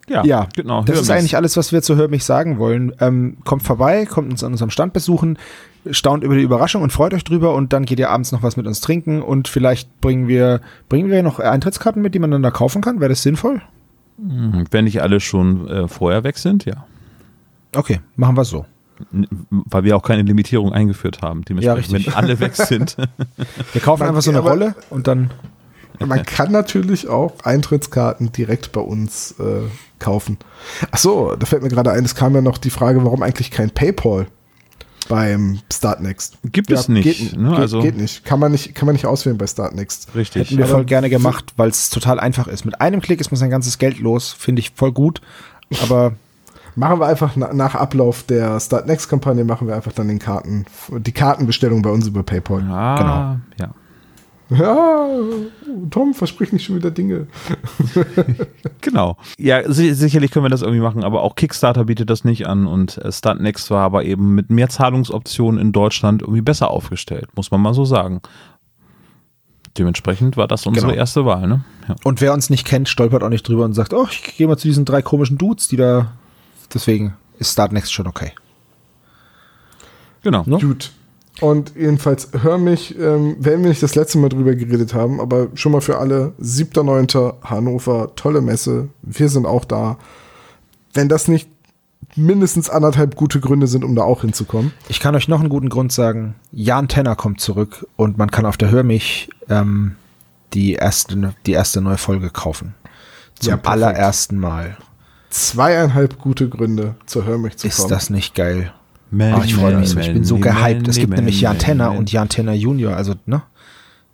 Ja, 0.08 0.24
Ja, 0.24 0.48
genau. 0.54 0.82
Das 0.82 1.00
ist 1.00 1.10
eigentlich 1.10 1.36
alles, 1.36 1.56
was 1.56 1.72
wir 1.72 1.80
zu 1.82 1.96
Hör 1.96 2.08
mich 2.08 2.24
sagen 2.24 2.58
wollen. 2.58 2.92
Ähm, 3.00 3.36
kommt 3.44 3.62
vorbei, 3.62 4.04
kommt 4.06 4.30
uns 4.32 4.42
an 4.42 4.52
unserem 4.52 4.70
Stand 4.70 4.92
besuchen, 4.92 5.38
staunt 5.90 6.24
über 6.24 6.34
die 6.34 6.42
Überraschung 6.42 6.82
und 6.82 6.92
freut 6.92 7.14
euch 7.14 7.24
drüber 7.24 7.54
und 7.54 7.72
dann 7.72 7.84
geht 7.84 7.98
ihr 8.00 8.10
abends 8.10 8.32
noch 8.32 8.42
was 8.42 8.56
mit 8.56 8.66
uns 8.66 8.80
trinken 8.80 9.22
und 9.22 9.46
vielleicht 9.48 10.00
bringen 10.00 10.26
wir, 10.28 10.60
bringen 10.88 11.08
wir 11.10 11.22
noch 11.22 11.38
Eintrittskarten 11.38 12.02
mit, 12.02 12.14
die 12.14 12.18
man 12.18 12.30
dann 12.32 12.42
da 12.42 12.50
kaufen 12.50 12.82
kann. 12.82 13.00
Wäre 13.00 13.10
das 13.10 13.22
sinnvoll? 13.22 13.62
Hm, 14.18 14.64
Wenn 14.70 14.84
nicht 14.84 15.00
alle 15.02 15.20
schon 15.20 15.68
äh, 15.68 15.88
vorher 15.88 16.24
weg 16.24 16.36
sind, 16.36 16.64
ja. 16.64 16.84
Okay, 17.74 18.00
machen 18.16 18.36
wir 18.36 18.44
so. 18.44 18.66
Weil 19.50 19.84
wir 19.84 19.96
auch 19.96 20.03
keine 20.03 20.22
Limitierung 20.22 20.72
eingeführt 20.72 21.22
haben. 21.22 21.40
Ja, 21.40 21.44
Dementsprechend, 21.74 21.94
richtig. 21.94 22.07
wenn 22.09 22.14
alle 22.14 22.40
weg 22.40 22.55
sind. 22.57 22.96
Wir 23.72 23.80
kaufen 23.80 24.00
Man- 24.00 24.09
einfach 24.11 24.22
so 24.22 24.30
eine 24.30 24.38
aber- 24.40 24.50
Rolle 24.50 24.74
und 24.90 25.07
dann. 25.07 25.30
Man 26.05 26.24
kann 26.24 26.50
natürlich 26.50 27.07
auch 27.09 27.34
Eintrittskarten 27.44 28.32
direkt 28.32 28.72
bei 28.72 28.80
uns 28.80 29.32
äh, 29.38 29.68
kaufen. 30.00 30.38
Ach 30.90 30.98
so, 30.98 31.36
da 31.36 31.46
fällt 31.46 31.62
mir 31.62 31.68
gerade 31.68 31.92
ein, 31.92 32.05
es 32.05 32.14
kam 32.16 32.34
ja 32.34 32.40
noch 32.40 32.59
die 32.59 32.70
Frage, 32.70 33.05
warum 33.05 33.22
eigentlich 33.22 33.53
kein 33.53 33.70
PayPal 33.70 34.26
beim 35.09 35.61
Startnext? 35.72 36.38
Gibt 36.44 36.72
es 36.72 36.88
nicht, 36.88 37.05
Geht, 37.05 37.36
ne? 37.38 37.50
geht, 37.50 37.59
Also- 37.59 37.80
geht 37.82 37.96
nicht. 37.98 38.24
Kann 38.24 38.40
man 38.40 38.50
nicht, 38.53 38.74
kann 38.74 38.86
man 38.86 38.94
nicht 38.94 39.07
auswählen 39.07 39.38
bei 39.38 39.46
Startnext. 39.46 40.14
Richtig. 40.16 40.42
Hätten 40.48 40.59
wir 40.59 40.64
Aber 40.64 40.74
voll 40.74 40.84
gerne 40.86 41.09
gemacht, 41.11 41.53
weil 41.57 41.68
es 41.68 41.90
total 41.90 42.18
einfach 42.18 42.48
ist. 42.48 42.64
Mit 42.64 42.80
einem 42.80 43.00
Klick 43.00 43.20
ist 43.20 43.30
man 43.30 43.38
sein 43.38 43.50
ganzes 43.50 43.78
Geld 43.78 43.98
los, 44.00 44.32
finde 44.32 44.61
ich 44.61 44.70
voll 44.74 44.92
gut. 44.92 45.20
Aber 45.82 46.14
Machen 46.74 47.00
wir 47.00 47.06
einfach 47.06 47.36
na, 47.36 47.52
nach 47.52 47.74
Ablauf 47.74 48.22
der 48.22 48.58
Startnext-Kampagne, 48.58 49.44
machen 49.44 49.68
wir 49.68 49.74
einfach 49.76 49.92
dann 49.92 50.08
den 50.08 50.18
Karten, 50.18 50.64
die 50.90 51.12
Kartenbestellung 51.12 51.82
bei 51.82 51.90
uns 51.90 52.06
über 52.06 52.22
PayPal. 52.22 52.62
Ah, 52.70 53.40
ja. 53.60 53.70
Ja, 54.50 55.06
Tom, 55.88 56.12
versprich 56.12 56.52
nicht 56.52 56.64
schon 56.64 56.76
wieder 56.76 56.90
Dinge. 56.90 57.26
Genau. 58.82 59.16
Ja, 59.38 59.70
si 59.72 59.94
sicherlich 59.94 60.32
können 60.32 60.44
wir 60.44 60.50
das 60.50 60.60
irgendwie 60.62 60.80
machen, 60.82 61.04
aber 61.04 61.22
auch 61.22 61.36
Kickstarter 61.36 61.84
bietet 61.84 62.10
das 62.10 62.24
nicht 62.24 62.46
an 62.48 62.66
und 62.66 62.98
äh, 62.98 63.12
Startnext 63.12 63.70
war 63.70 63.82
aber 63.84 64.04
eben 64.04 64.34
mit 64.34 64.50
mehr 64.50 64.68
Zahlungsoptionen 64.68 65.60
in 65.60 65.70
Deutschland 65.72 66.20
irgendwie 66.20 66.40
besser 66.42 66.68
aufgestellt, 66.70 67.28
muss 67.36 67.50
man 67.52 67.60
mal 67.62 67.74
so 67.74 67.84
sagen. 67.84 68.20
Dementsprechend 69.78 70.36
war 70.36 70.48
das 70.48 70.66
unsere 70.66 70.88
Genau. 70.88 70.98
erste 70.98 71.24
Wahl, 71.24 71.46
ne? 71.46 71.64
Ja. 71.88 71.94
Und 72.04 72.20
wer 72.20 72.34
uns 72.34 72.50
nicht 72.50 72.66
kennt, 72.66 72.88
stolpert 72.88 73.22
auch 73.22 73.28
nicht 73.30 73.46
drüber 73.48 73.64
und 73.64 73.72
sagt, 73.72 73.94
oh, 73.94 74.06
ich 74.10 74.36
gehe 74.36 74.46
mal 74.48 74.58
zu 74.58 74.66
diesen 74.68 74.84
drei 74.84 75.00
komischen 75.00 75.38
Dudes, 75.38 75.68
die 75.68 75.76
da. 75.76 76.12
Deswegen 76.74 77.14
ist 77.38 77.52
Startnext 77.52 77.92
schon 77.92 78.06
okay. 78.06 78.32
Genau. 80.22 80.44
No? 80.46 80.58
Gut. 80.58 80.92
Und 81.40 81.72
jedenfalls, 81.74 82.28
hör 82.42 82.58
mich, 82.58 82.96
ähm, 82.98 83.36
werden 83.38 83.62
wir 83.62 83.70
nicht 83.70 83.82
das 83.82 83.94
letzte 83.94 84.18
Mal 84.18 84.28
drüber 84.28 84.54
geredet 84.54 84.94
haben, 84.94 85.20
aber 85.20 85.48
schon 85.54 85.72
mal 85.72 85.80
für 85.80 85.98
alle, 85.98 86.34
7.9. 86.40 87.34
Hannover, 87.42 88.14
tolle 88.14 88.40
Messe, 88.42 88.88
wir 89.02 89.28
sind 89.28 89.46
auch 89.46 89.64
da. 89.64 89.98
Wenn 90.92 91.08
das 91.08 91.28
nicht 91.28 91.48
mindestens 92.14 92.68
anderthalb 92.68 93.16
gute 93.16 93.40
Gründe 93.40 93.66
sind, 93.66 93.84
um 93.84 93.96
da 93.96 94.02
auch 94.02 94.20
hinzukommen. 94.20 94.72
Ich 94.88 95.00
kann 95.00 95.14
euch 95.14 95.28
noch 95.28 95.40
einen 95.40 95.48
guten 95.48 95.70
Grund 95.70 95.92
sagen. 95.92 96.34
Jan 96.52 96.88
Tenner 96.88 97.16
kommt 97.16 97.40
zurück 97.40 97.86
und 97.96 98.18
man 98.18 98.30
kann 98.30 98.44
auf 98.44 98.58
der 98.58 98.70
Hör 98.70 98.82
mich 98.82 99.30
ähm, 99.48 99.96
die, 100.52 100.74
erste, 100.74 101.34
die 101.46 101.52
erste 101.52 101.80
neue 101.80 101.96
Folge 101.98 102.30
kaufen. 102.30 102.74
Zum 103.38 103.54
Ja, 103.54 103.60
allerersten 103.64 104.38
Mal. 104.38 104.76
Zweieinhalb 105.32 106.18
gute 106.18 106.48
Gründe 106.48 106.94
zur 107.06 107.24
Hör 107.24 107.38
mich 107.38 107.56
zu 107.56 107.66
Ist 107.66 107.78
kommen. 107.78 107.88
das 107.88 108.10
nicht 108.10 108.34
geil? 108.34 108.72
Man, 109.10 109.32
Ah, 109.34 109.42
ich 109.44 109.54
freue 109.54 109.76
mich 109.78 109.88
so. 109.90 109.98
Ich 109.98 110.12
bin 110.12 110.24
so 110.24 110.36
man, 110.36 110.42
gehypt. 110.42 110.88
Es 110.88 110.96
man, 110.96 111.00
gibt 111.00 111.10
man, 111.10 111.16
nämlich 111.20 111.40
Jan 111.40 111.52
man, 111.54 111.58
Tenner 111.58 111.88
man. 111.88 111.96
und 111.98 112.12
Jan 112.12 112.28
Tenner 112.28 112.52
Junior. 112.52 112.94
Also, 112.96 113.14
ne? 113.26 113.42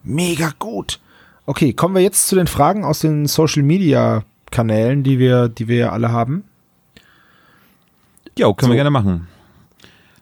Mega 0.05 0.53
gut. 0.59 1.01
Okay, 1.45 1.73
kommen 1.73 1.95
wir 1.97 2.03
jetzt 2.03 2.29
zu 2.29 2.37
den 2.37 2.47
Fragen 2.47 2.85
aus 2.85 3.01
den 3.01 3.27
Social 3.27 3.63
Media 3.65 4.23
Kanälen, 4.51 5.03
die 5.03 5.19
wir, 5.19 5.49
die 5.49 5.67
wir 5.67 5.77
ja 5.77 5.93
alle 5.93 6.13
haben. 6.13 6.45
Ja, 8.39 8.47
können 8.53 8.57
So. 8.61 8.69
wir 8.69 8.77
gerne 8.77 8.91
machen. 8.91 9.27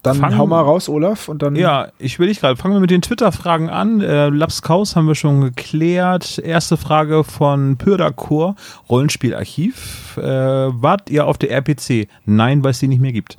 Dann 0.06 0.16
Fangen- 0.18 0.38
hau 0.38 0.46
mal 0.46 0.60
raus, 0.62 0.88
Olaf, 0.88 1.28
und 1.28 1.42
dann. 1.42 1.56
Ja, 1.56 1.88
ich 1.98 2.18
will 2.18 2.28
dich 2.28 2.40
gerade. 2.40 2.56
Fangen 2.56 2.74
wir 2.74 2.80
mit 2.80 2.90
den 2.90 3.02
Twitter-Fragen 3.02 3.68
an. 3.68 4.00
Äh, 4.00 4.28
Lapskaus 4.28 4.94
haben 4.96 5.06
wir 5.08 5.14
schon 5.14 5.40
geklärt. 5.40 6.38
Erste 6.38 6.76
Frage 6.76 7.24
von 7.24 7.76
Pyrdakur, 7.76 8.54
Rollenspielarchiv. 8.88 10.16
Äh, 10.16 10.22
wart 10.22 11.10
ihr 11.10 11.26
auf 11.26 11.38
der 11.38 11.50
RPC? 11.50 12.08
Nein, 12.24 12.62
weil 12.62 12.70
es 12.70 12.78
die 12.78 12.88
nicht 12.88 13.00
mehr 13.00 13.12
gibt. 13.12 13.36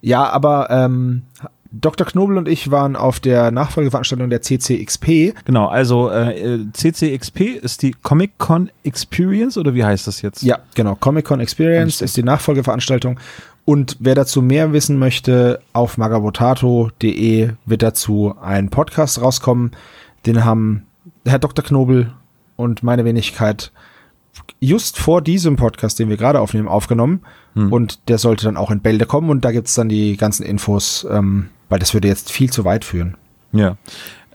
Ja, 0.00 0.28
aber 0.28 0.68
ähm, 0.70 1.22
Dr. 1.70 2.06
Knobel 2.06 2.38
und 2.38 2.48
ich 2.48 2.70
waren 2.70 2.96
auf 2.96 3.20
der 3.20 3.50
Nachfolgeveranstaltung 3.50 4.30
der 4.30 4.40
CCXP. 4.42 5.34
Genau, 5.44 5.66
also 5.66 6.10
äh, 6.10 6.60
CCXP 6.72 7.40
ist 7.62 7.82
die 7.82 7.92
Comic 8.02 8.38
Con 8.38 8.70
Experience 8.84 9.58
oder 9.58 9.74
wie 9.74 9.84
heißt 9.84 10.06
das 10.06 10.22
jetzt? 10.22 10.42
Ja, 10.42 10.58
genau. 10.74 10.94
Comic 10.94 11.26
Con 11.26 11.40
Experience 11.40 12.00
ist 12.00 12.16
die 12.16 12.22
Nachfolgeveranstaltung. 12.22 13.18
Und 13.68 13.98
wer 14.00 14.14
dazu 14.14 14.40
mehr 14.40 14.72
wissen 14.72 14.98
möchte, 14.98 15.60
auf 15.74 15.98
magabotato.de 15.98 17.50
wird 17.66 17.82
dazu 17.82 18.34
ein 18.40 18.70
Podcast 18.70 19.20
rauskommen. 19.20 19.72
Den 20.24 20.42
haben 20.42 20.86
Herr 21.26 21.38
Dr. 21.38 21.62
Knobel 21.62 22.14
und 22.56 22.82
meine 22.82 23.04
Wenigkeit 23.04 23.70
just 24.58 24.96
vor 24.96 25.20
diesem 25.20 25.56
Podcast, 25.56 25.98
den 25.98 26.08
wir 26.08 26.16
gerade 26.16 26.40
aufnehmen, 26.40 26.66
aufgenommen. 26.66 27.20
Und 27.70 28.08
der 28.08 28.16
sollte 28.16 28.46
dann 28.46 28.56
auch 28.56 28.70
in 28.70 28.80
Bälde 28.80 29.04
kommen 29.04 29.28
und 29.28 29.44
da 29.44 29.52
gibt's 29.52 29.74
dann 29.74 29.90
die 29.90 30.16
ganzen 30.16 30.46
Infos, 30.46 31.06
ähm, 31.10 31.50
weil 31.68 31.78
das 31.78 31.92
würde 31.92 32.08
jetzt 32.08 32.32
viel 32.32 32.50
zu 32.50 32.64
weit 32.64 32.86
führen. 32.86 33.18
Ja. 33.52 33.76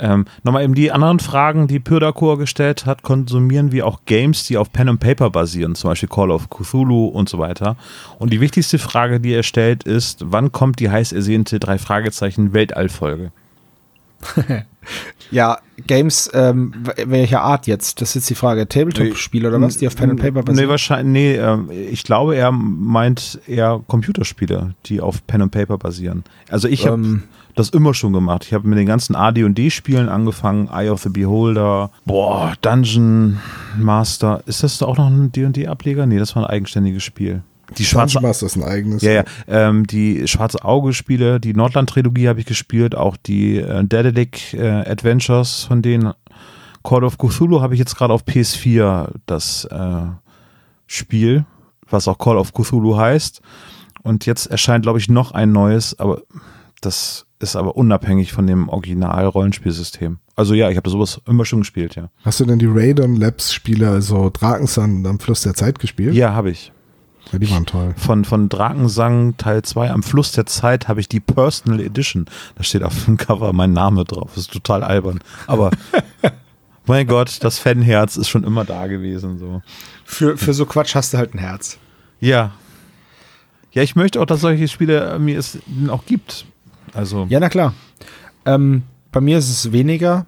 Ähm, 0.03 0.25
Nochmal 0.43 0.63
eben 0.65 0.75
die 0.75 0.91
anderen 0.91 1.19
Fragen, 1.19 1.67
die 1.67 1.79
Pyrdakur 1.79 2.37
gestellt 2.37 2.85
hat, 2.85 3.03
konsumieren 3.03 3.71
wir 3.71 3.87
auch 3.87 4.01
Games, 4.05 4.45
die 4.45 4.57
auf 4.57 4.71
Pen 4.73 4.89
and 4.89 4.99
Paper 4.99 5.29
basieren, 5.29 5.75
zum 5.75 5.91
Beispiel 5.91 6.09
Call 6.09 6.29
of 6.29 6.49
Cthulhu 6.49 7.05
und 7.07 7.29
so 7.29 7.39
weiter. 7.39 7.77
Und 8.19 8.33
die 8.33 8.41
wichtigste 8.41 8.79
Frage, 8.79 9.21
die 9.21 9.31
er 9.33 9.43
stellt, 9.43 9.83
ist, 9.85 10.23
wann 10.25 10.51
kommt 10.51 10.79
die 10.79 10.89
heiß 10.91 11.13
ersehnte 11.13 11.57
drei 11.59 11.77
Fragezeichen 11.77 12.53
Weltallfolge? 12.53 13.31
Ja, 15.31 15.59
Games, 15.87 16.29
ähm, 16.33 16.73
welcher 17.05 17.41
Art 17.41 17.67
jetzt? 17.67 18.01
Das 18.01 18.09
ist 18.09 18.15
jetzt 18.15 18.29
die 18.29 18.35
Frage. 18.35 18.67
Tabletop-Spiele 18.67 19.47
oder 19.47 19.61
was, 19.61 19.77
die 19.77 19.87
auf 19.87 19.95
Pen 19.95 20.11
and 20.11 20.19
Paper 20.19 20.39
Nee, 20.39 20.45
basieren? 20.45 20.69
wahrscheinlich, 20.69 21.13
nee, 21.13 21.35
ähm, 21.37 21.69
ich 21.71 22.03
glaube, 22.03 22.35
er 22.35 22.51
meint 22.51 23.39
eher 23.47 23.81
Computerspiele, 23.87 24.75
die 24.85 24.99
auf 25.01 25.25
Pen 25.25 25.43
and 25.43 25.51
Paper 25.53 25.77
basieren. 25.77 26.25
Also 26.49 26.67
ich 26.67 26.85
habe 26.85 26.95
Ähm. 27.01 27.23
Das 27.55 27.69
immer 27.69 27.93
schon 27.93 28.13
gemacht. 28.13 28.45
Ich 28.45 28.53
habe 28.53 28.67
mit 28.67 28.77
den 28.77 28.87
ganzen 28.87 29.15
AD&D-Spielen 29.15 30.09
angefangen, 30.09 30.69
Eye 30.71 30.89
of 30.89 31.01
the 31.01 31.09
Beholder, 31.09 31.91
boah, 32.05 32.53
Dungeon 32.61 33.39
Master. 33.77 34.41
Ist 34.45 34.63
das 34.63 34.81
auch 34.81 34.97
noch 34.97 35.07
ein 35.07 35.31
D&D-Ableger? 35.31 36.05
Nee, 36.05 36.19
das 36.19 36.35
war 36.35 36.43
ein 36.43 36.49
eigenständiges 36.49 37.03
Spiel. 37.03 37.43
Die 37.77 37.85
schwarze 37.85 38.15
Dungeon 38.15 38.29
Master 38.29 38.45
ist 38.45 38.55
ein 38.55 38.63
eigenes. 38.63 39.01
ja, 39.01 39.11
ja. 39.11 39.23
Ähm, 39.47 39.87
die 39.87 40.27
Schwarze 40.27 40.63
Auge-Spiele, 40.63 41.39
die 41.39 41.53
Nordland-Trilogie 41.53 42.27
habe 42.27 42.39
ich 42.39 42.45
gespielt, 42.45 42.95
auch 42.95 43.17
die 43.17 43.57
äh, 43.57 43.83
Daedalic 43.83 44.53
äh, 44.53 44.67
Adventures 44.67 45.63
von 45.63 45.81
denen. 45.81 46.13
Call 46.83 47.05
of 47.05 47.17
Cthulhu 47.17 47.61
habe 47.61 47.75
ich 47.75 47.79
jetzt 47.79 47.95
gerade 47.95 48.13
auf 48.13 48.25
PS4 48.25 49.07
das 49.25 49.63
äh, 49.65 50.01
Spiel, 50.85 51.45
was 51.89 52.09
auch 52.09 52.17
Call 52.17 52.37
of 52.37 52.53
Cthulhu 52.53 52.97
heißt. 52.97 53.41
Und 54.01 54.25
jetzt 54.25 54.47
erscheint, 54.47 54.83
glaube 54.83 54.99
ich, 54.99 55.07
noch 55.07 55.31
ein 55.31 55.53
neues, 55.53 55.97
aber 55.97 56.21
das 56.81 57.25
ist 57.43 57.55
aber 57.55 57.75
unabhängig 57.75 58.33
von 58.33 58.47
dem 58.47 58.69
Original-Rollenspielsystem. 58.69 60.17
Also 60.35 60.55
ja, 60.55 60.69
ich 60.69 60.77
habe 60.77 60.89
sowas 60.89 61.21
immer 61.27 61.45
schon 61.45 61.59
gespielt, 61.59 61.95
ja. 61.95 62.09
Hast 62.23 62.39
du 62.39 62.45
denn 62.45 62.57
die 62.57 62.67
Raidon 62.67 63.15
Labs 63.15 63.53
Spiele, 63.53 63.89
also 63.89 64.31
Drakensand 64.33 64.99
und 64.99 65.05
am 65.05 65.19
Fluss 65.19 65.41
der 65.41 65.53
Zeit 65.53 65.77
gespielt? 65.77 66.15
Ja, 66.15 66.33
habe 66.33 66.49
ich. 66.49 66.71
Ja, 67.31 67.39
die 67.39 67.49
waren 67.51 67.65
toll. 67.65 67.93
von, 67.97 68.25
von 68.25 68.49
Drakensang 68.49 69.37
Teil 69.37 69.61
2 69.61 69.91
am 69.91 70.03
Fluss 70.03 70.31
der 70.31 70.45
Zeit 70.45 70.87
habe 70.87 70.99
ich 70.99 71.07
die 71.07 71.19
Personal 71.19 71.79
Edition. 71.79 72.25
Da 72.55 72.63
steht 72.63 72.83
auf 72.83 73.05
dem 73.05 73.17
Cover 73.17 73.53
mein 73.53 73.73
Name 73.73 74.05
drauf. 74.05 74.31
Das 74.35 74.45
ist 74.45 74.53
total 74.53 74.83
albern. 74.83 75.19
Aber 75.47 75.71
mein 76.85 77.07
Gott, 77.07 77.37
das 77.41 77.59
Fanherz 77.59 78.17
ist 78.17 78.29
schon 78.29 78.43
immer 78.43 78.65
da 78.65 78.87
gewesen. 78.87 79.37
So. 79.37 79.61
Für, 80.03 80.37
für 80.37 80.53
so 80.53 80.65
Quatsch 80.65 80.95
hast 80.95 81.13
du 81.13 81.17
halt 81.17 81.33
ein 81.33 81.39
Herz. 81.39 81.77
Ja. 82.19 82.51
Ja, 83.71 83.81
ich 83.81 83.95
möchte 83.95 84.21
auch, 84.21 84.25
dass 84.25 84.41
solche 84.41 84.67
Spiele 84.67 85.13
äh, 85.13 85.19
mir 85.19 85.39
es 85.39 85.57
auch 85.89 86.05
gibt. 86.05 86.45
Also, 86.93 87.25
Ja, 87.29 87.39
na 87.39 87.49
klar. 87.49 87.73
Ähm, 88.45 88.83
bei 89.11 89.21
mir 89.21 89.37
ist 89.37 89.49
es 89.49 89.71
weniger 89.71 90.25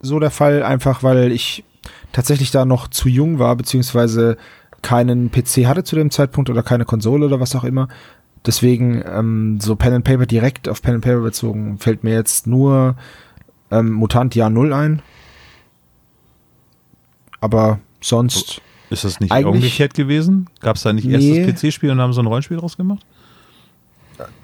so 0.00 0.18
der 0.18 0.30
Fall, 0.30 0.62
einfach 0.62 1.02
weil 1.02 1.32
ich 1.32 1.64
tatsächlich 2.12 2.50
da 2.50 2.64
noch 2.64 2.88
zu 2.88 3.08
jung 3.08 3.38
war, 3.38 3.56
beziehungsweise 3.56 4.36
keinen 4.82 5.30
PC 5.30 5.66
hatte 5.66 5.82
zu 5.84 5.96
dem 5.96 6.10
Zeitpunkt 6.10 6.50
oder 6.50 6.62
keine 6.62 6.84
Konsole 6.84 7.24
oder 7.26 7.40
was 7.40 7.56
auch 7.56 7.64
immer. 7.64 7.88
Deswegen 8.44 9.02
ähm, 9.06 9.58
so 9.60 9.76
Pen 9.76 9.94
and 9.94 10.04
Paper 10.04 10.26
direkt 10.26 10.68
auf 10.68 10.82
Pen 10.82 10.96
and 10.96 11.04
Paper 11.04 11.20
bezogen 11.20 11.78
fällt 11.78 12.04
mir 12.04 12.12
jetzt 12.12 12.46
nur 12.46 12.96
ähm, 13.70 13.92
Mutant 13.92 14.34
Jahr 14.34 14.50
Null 14.50 14.72
ein. 14.74 15.00
Aber 17.40 17.78
sonst, 18.00 18.60
ist 18.90 19.04
das 19.04 19.20
nicht 19.20 19.32
Eigentlich- 19.32 19.54
umgekehrt 19.54 19.94
gewesen? 19.94 20.48
Gab 20.60 20.76
es 20.76 20.82
da 20.82 20.92
nicht 20.92 21.06
erst 21.06 21.24
Nee. 21.26 21.46
das 21.50 21.60
PC-Spiel 21.62 21.90
und 21.90 22.00
haben 22.00 22.12
so 22.12 22.20
ein 22.20 22.26
Rollenspiel 22.26 22.56
draus 22.58 22.76
gemacht? 22.76 23.04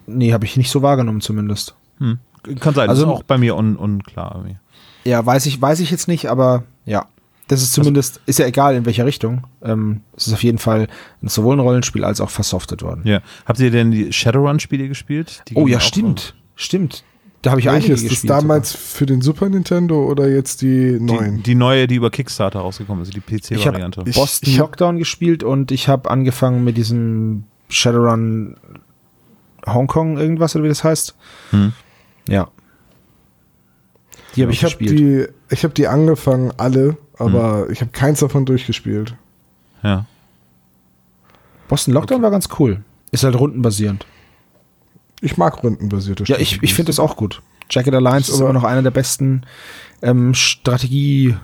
Nee, 0.06 0.32
habe 0.32 0.44
ich 0.44 0.56
nicht 0.56 0.70
so 0.70 0.82
wahrgenommen 0.82 1.20
zumindest. 1.20 1.74
Hm. 1.98 2.18
Kann 2.60 2.74
sein, 2.74 2.88
Also- 2.88 3.02
ist 3.04 3.08
auch 3.08 3.22
bei 3.22 3.38
mir 3.38 3.56
un 3.56 3.76
unklar. 3.76 4.34
irgendwie. 4.36 4.56
Ja, 5.04 5.24
weiß 5.24 5.46
ich, 5.46 5.60
weiß 5.60 5.80
ich 5.80 5.90
jetzt 5.90 6.08
nicht, 6.08 6.26
aber 6.26 6.64
ja. 6.86 7.06
Das 7.48 7.62
ist 7.62 7.72
zumindest, 7.72 8.20
ist 8.26 8.38
ja 8.38 8.46
egal 8.46 8.76
in 8.76 8.86
welcher 8.86 9.04
Richtung. 9.06 9.44
Ähm, 9.60 10.02
es 10.16 10.28
ist 10.28 10.32
auf 10.34 10.42
jeden 10.44 10.58
Fall 10.58 10.86
sowohl 11.22 11.56
ein 11.56 11.60
Rollenspiel 11.60 12.04
als 12.04 12.20
auch 12.20 12.30
versoftet 12.30 12.82
worden. 12.82 13.00
Ja. 13.04 13.22
Habt 13.44 13.58
ihr 13.58 13.72
denn 13.72 13.90
die 13.90 14.12
Shadowrun-Spiele 14.12 14.86
gespielt? 14.86 15.42
Die 15.48 15.56
oh 15.56 15.66
ja, 15.66 15.80
stimmt. 15.80 16.36
Stimmt. 16.54 17.02
Da 17.42 17.50
habe 17.50 17.60
ich 17.60 17.68
einige 17.68 17.88
Welches? 17.88 18.02
Das 18.04 18.10
gespielt. 18.10 18.30
damals 18.30 18.72
für 18.76 19.04
den 19.04 19.20
Super 19.20 19.48
Nintendo 19.48 20.04
oder 20.08 20.28
jetzt 20.28 20.62
die 20.62 20.98
Die, 20.98 21.00
neuen? 21.00 21.42
die 21.42 21.56
neue, 21.56 21.88
die 21.88 21.96
über 21.96 22.10
Kickstarter 22.10 22.60
rausgekommen 22.60 23.02
ist, 23.02 23.14
die 23.14 23.18
Ich 23.18 23.42
habe 23.66 23.72
PC-Variante. 23.78 24.02
Ich- 24.06 24.14
Boston 24.14 24.48
ich 24.48 24.58
hab- 24.60 24.66
Lockdown 24.68 24.98
gespielt 24.98 25.42
und 25.42 25.72
ich 25.72 25.88
habe 25.88 26.08
angefangen 26.08 26.62
mit 26.62 26.76
diesem 26.76 27.44
Shadowrun 27.68 28.58
Hongkong 29.74 30.18
irgendwas 30.18 30.54
oder 30.54 30.64
wie 30.64 30.68
das 30.68 30.84
heißt. 30.84 31.14
Hm. 31.50 31.72
Ja. 32.28 32.48
Die 34.36 34.42
habe 34.42 34.52
ich, 34.52 34.58
Ich 34.58 34.64
habe 34.64 34.76
gespielt. 34.84 34.98
die, 34.98 35.26
ich 35.54 35.64
hab 35.64 35.74
die 35.74 35.88
angefangen, 35.88 36.52
alle, 36.56 36.96
aber 37.18 37.68
ich 37.70 37.80
habe 37.80 37.90
keins 37.90 38.20
davon 38.20 38.44
durchgespielt. 38.46 39.14
Ja. 39.82 40.06
Boston 41.68 41.94
Lockdown 41.94 42.22
war 42.22 42.30
ganz 42.30 42.48
cool. 42.58 42.82
Ist 43.10 43.24
halt 43.24 43.34
rundenbasierend. 43.38 44.06
Ich 45.20 45.36
mag 45.36 45.62
rundenbasierte 45.62 46.24
Ja, 46.24 46.38
ich, 46.38 46.62
ich 46.62 46.74
finde 46.74 46.90
das 46.90 46.98
auch 47.00 47.16
gut. 47.16 47.42
Jagged 47.70 47.94
Alliance 47.94 48.30
ist 48.30 48.36
Aber- 48.40 48.50
immer 48.50 48.58
noch 48.60 48.64
einer 48.64 48.82
der 48.82 48.90
besten 48.90 49.42
ähm, 50.02 50.34
Strategie 50.34 51.36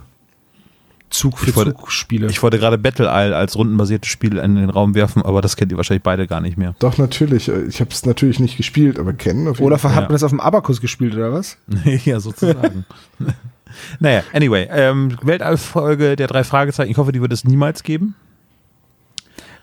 Zug 1.17 1.39
für 1.39 1.51
Ich 1.51 1.57
wollte- 1.57 1.73
Zug 1.75 1.91
Spiele. 1.91 2.27
Ich 2.29 2.43
wollte 2.43 2.59
gerade 2.59 2.79
Battle 2.79 3.07
Isle 3.07 3.35
als 3.37 3.57
rundenbasiertes 3.57 4.11
Spiel 4.11 4.39
in 4.39 4.57
den 4.57 4.71
Raum 4.71 4.95
werfen, 4.95 5.23
aber 5.23 5.41
das 5.43 5.57
kennt 5.57 5.73
ihr 5.73 5.77
wahrscheinlich 5.77 6.03
beide 6.03 6.27
gar 6.27 6.41
nicht 6.41 6.57
mehr. 6.57 6.75
Doch, 6.79 6.99
natürlich. 6.99 7.49
Ich 7.49 7.81
habe 7.81 7.91
es 7.91 8.05
natürlich 8.07 8.39
nicht 8.41 8.57
gespielt, 8.57 8.99
aber 8.99 9.13
kennen 9.13 9.49
auf 9.49 9.57
jeden 9.59 9.67
oder 9.67 9.79
Fall. 9.79 9.93
hat 9.93 10.03
Ja. 10.03 10.09
man 10.09 10.13
das 10.13 10.23
auf 10.23 10.31
dem 10.31 10.41
Abakus 10.41 10.81
gespielt 10.81 11.15
oder 11.15 11.33
was? 11.33 11.57
ja, 12.05 12.21
sozusagen. 12.21 12.85
naja, 14.01 14.23
anyway, 14.33 14.69
ähm, 14.71 15.17
Weltallfolge 15.23 16.17
der 16.17 16.27
drei 16.27 16.45
Fragezeichen. 16.45 16.91
Ich 16.91 16.97
hoffe, 16.99 17.13
die 17.13 17.21
wird 17.21 17.33
es 17.33 17.45
niemals 17.45 17.83
geben. 17.83 18.15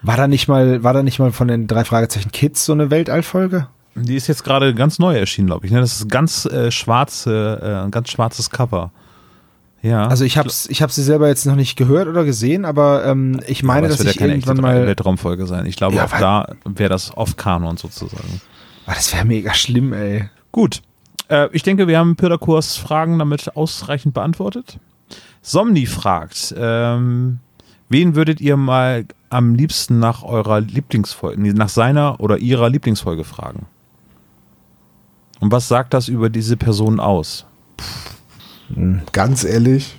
War 0.01 0.18
da 0.18 0.28
nicht 0.28 0.47
mal, 0.47 0.84
war 0.84 0.93
da 0.93 1.01
nicht 1.01 1.20
mal 1.20 1.32
von 1.32 1.47
den 1.47 1.68
drei 1.68 1.86
Fragezeichen 1.86 2.32
Kids 2.32 2.66
so 2.66 2.74
eine 2.74 2.91
Weltallfolge? 2.91 3.68
Die 3.95 4.16
ist 4.16 4.28
jetzt 4.28 4.43
gerade 4.43 4.74
ganz 4.74 4.97
neu 4.99 5.16
erschienen, 5.16 5.47
glaube 5.47 5.66
ich. 5.66 5.72
Ne? 5.72 5.80
Das 5.80 5.93
ist 6.01 6.10
ganz 6.10 6.45
äh, 6.45 6.72
schwarze, 6.72 7.60
äh, 7.62 7.86
ein 7.86 7.91
ganz 7.91 8.10
schwarzes 8.10 8.49
Cover. 8.49 8.91
Ja. 9.84 10.08
Also 10.08 10.24
ich 10.24 10.38
hab's, 10.38 10.66
ich 10.68 10.82
hab 10.82 10.92
sie 10.92 11.04
selber 11.04 11.28
jetzt 11.28 11.46
noch 11.46 11.56
nicht 11.58 11.76
gehört 11.76 12.08
oder 12.08 12.24
gesehen, 12.24 12.64
aber 12.64 13.06
ähm, 13.06 13.42
ich 13.48 13.64
meine, 13.64 13.80
Aber 13.80 13.88
es 13.90 13.98
dass 13.98 14.06
wird 14.06 14.16
ich 14.16 14.22
ja 14.22 14.28
keine 14.28 14.34
irgendwann 14.40 14.58
mal. 14.58 14.88
Weltraumfolge 14.88 15.46
sein. 15.46 15.66
Ich 15.66 15.76
glaube, 15.76 15.98
Ja, 15.98 16.06
auch 16.06 16.20
da 16.20 16.56
wäre 16.64 16.90
das 16.90 17.16
off-Kanon 17.16 17.76
sozusagen. 17.76 18.42
Ah, 18.86 18.94
das 18.96 19.14
wäre 19.14 19.26
mega 19.26 19.54
schlimm, 19.54 19.92
ey. 19.92 20.30
Gut. 20.54 20.82
Äh, 21.28 21.50
ich 21.52 21.64
denke, 21.64 21.88
wir 21.90 22.00
haben 22.00 22.16
Pyrrhakurs 22.16 22.78
Fragen 22.78 23.20
damit 23.20 23.58
ausreichend 23.58 24.14
beantwortet. 24.14 24.80
Somni 25.42 25.86
fragt, 25.86 26.56
ähm, 26.58 27.40
wen 27.90 28.16
würdet 28.16 28.40
ihr 28.40 28.56
mal 28.56 29.06
am 29.30 29.54
liebsten 29.54 30.00
nach 30.00 30.24
eurer 30.24 30.62
Lieblingsfolge, 30.62 31.54
nach 31.54 31.68
seiner 31.70 32.22
oder 32.22 32.38
ihrer 32.38 32.70
Lieblingsfolge 32.70 33.26
fragen? 33.26 33.66
Und 35.42 35.52
was 35.52 35.68
sagt 35.68 35.94
das 35.94 36.08
über 36.08 36.30
diese 36.30 36.56
Person 36.56 37.02
aus? 37.02 37.46
Ganz 39.11 39.43
ehrlich, 39.43 39.97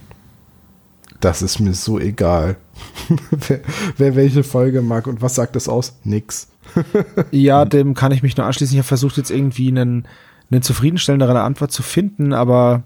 das 1.20 1.42
ist 1.42 1.58
mir 1.58 1.74
so 1.74 1.98
egal. 1.98 2.56
wer, 3.30 3.60
wer 3.96 4.16
welche 4.16 4.42
Folge 4.42 4.82
mag 4.82 5.06
und 5.06 5.22
was 5.22 5.34
sagt 5.34 5.56
das 5.56 5.68
aus? 5.68 5.96
Nix. 6.04 6.48
Ja, 7.30 7.64
dem 7.64 7.94
kann 7.94 8.12
ich 8.12 8.22
mich 8.22 8.36
nur 8.36 8.46
anschließen. 8.46 8.74
Ich 8.74 8.78
habe 8.78 8.86
versucht, 8.88 9.16
jetzt 9.16 9.30
irgendwie 9.30 9.68
einen, 9.68 10.06
eine 10.50 10.60
zufriedenstellendere 10.60 11.40
Antwort 11.42 11.72
zu 11.72 11.82
finden, 11.82 12.32
aber. 12.32 12.82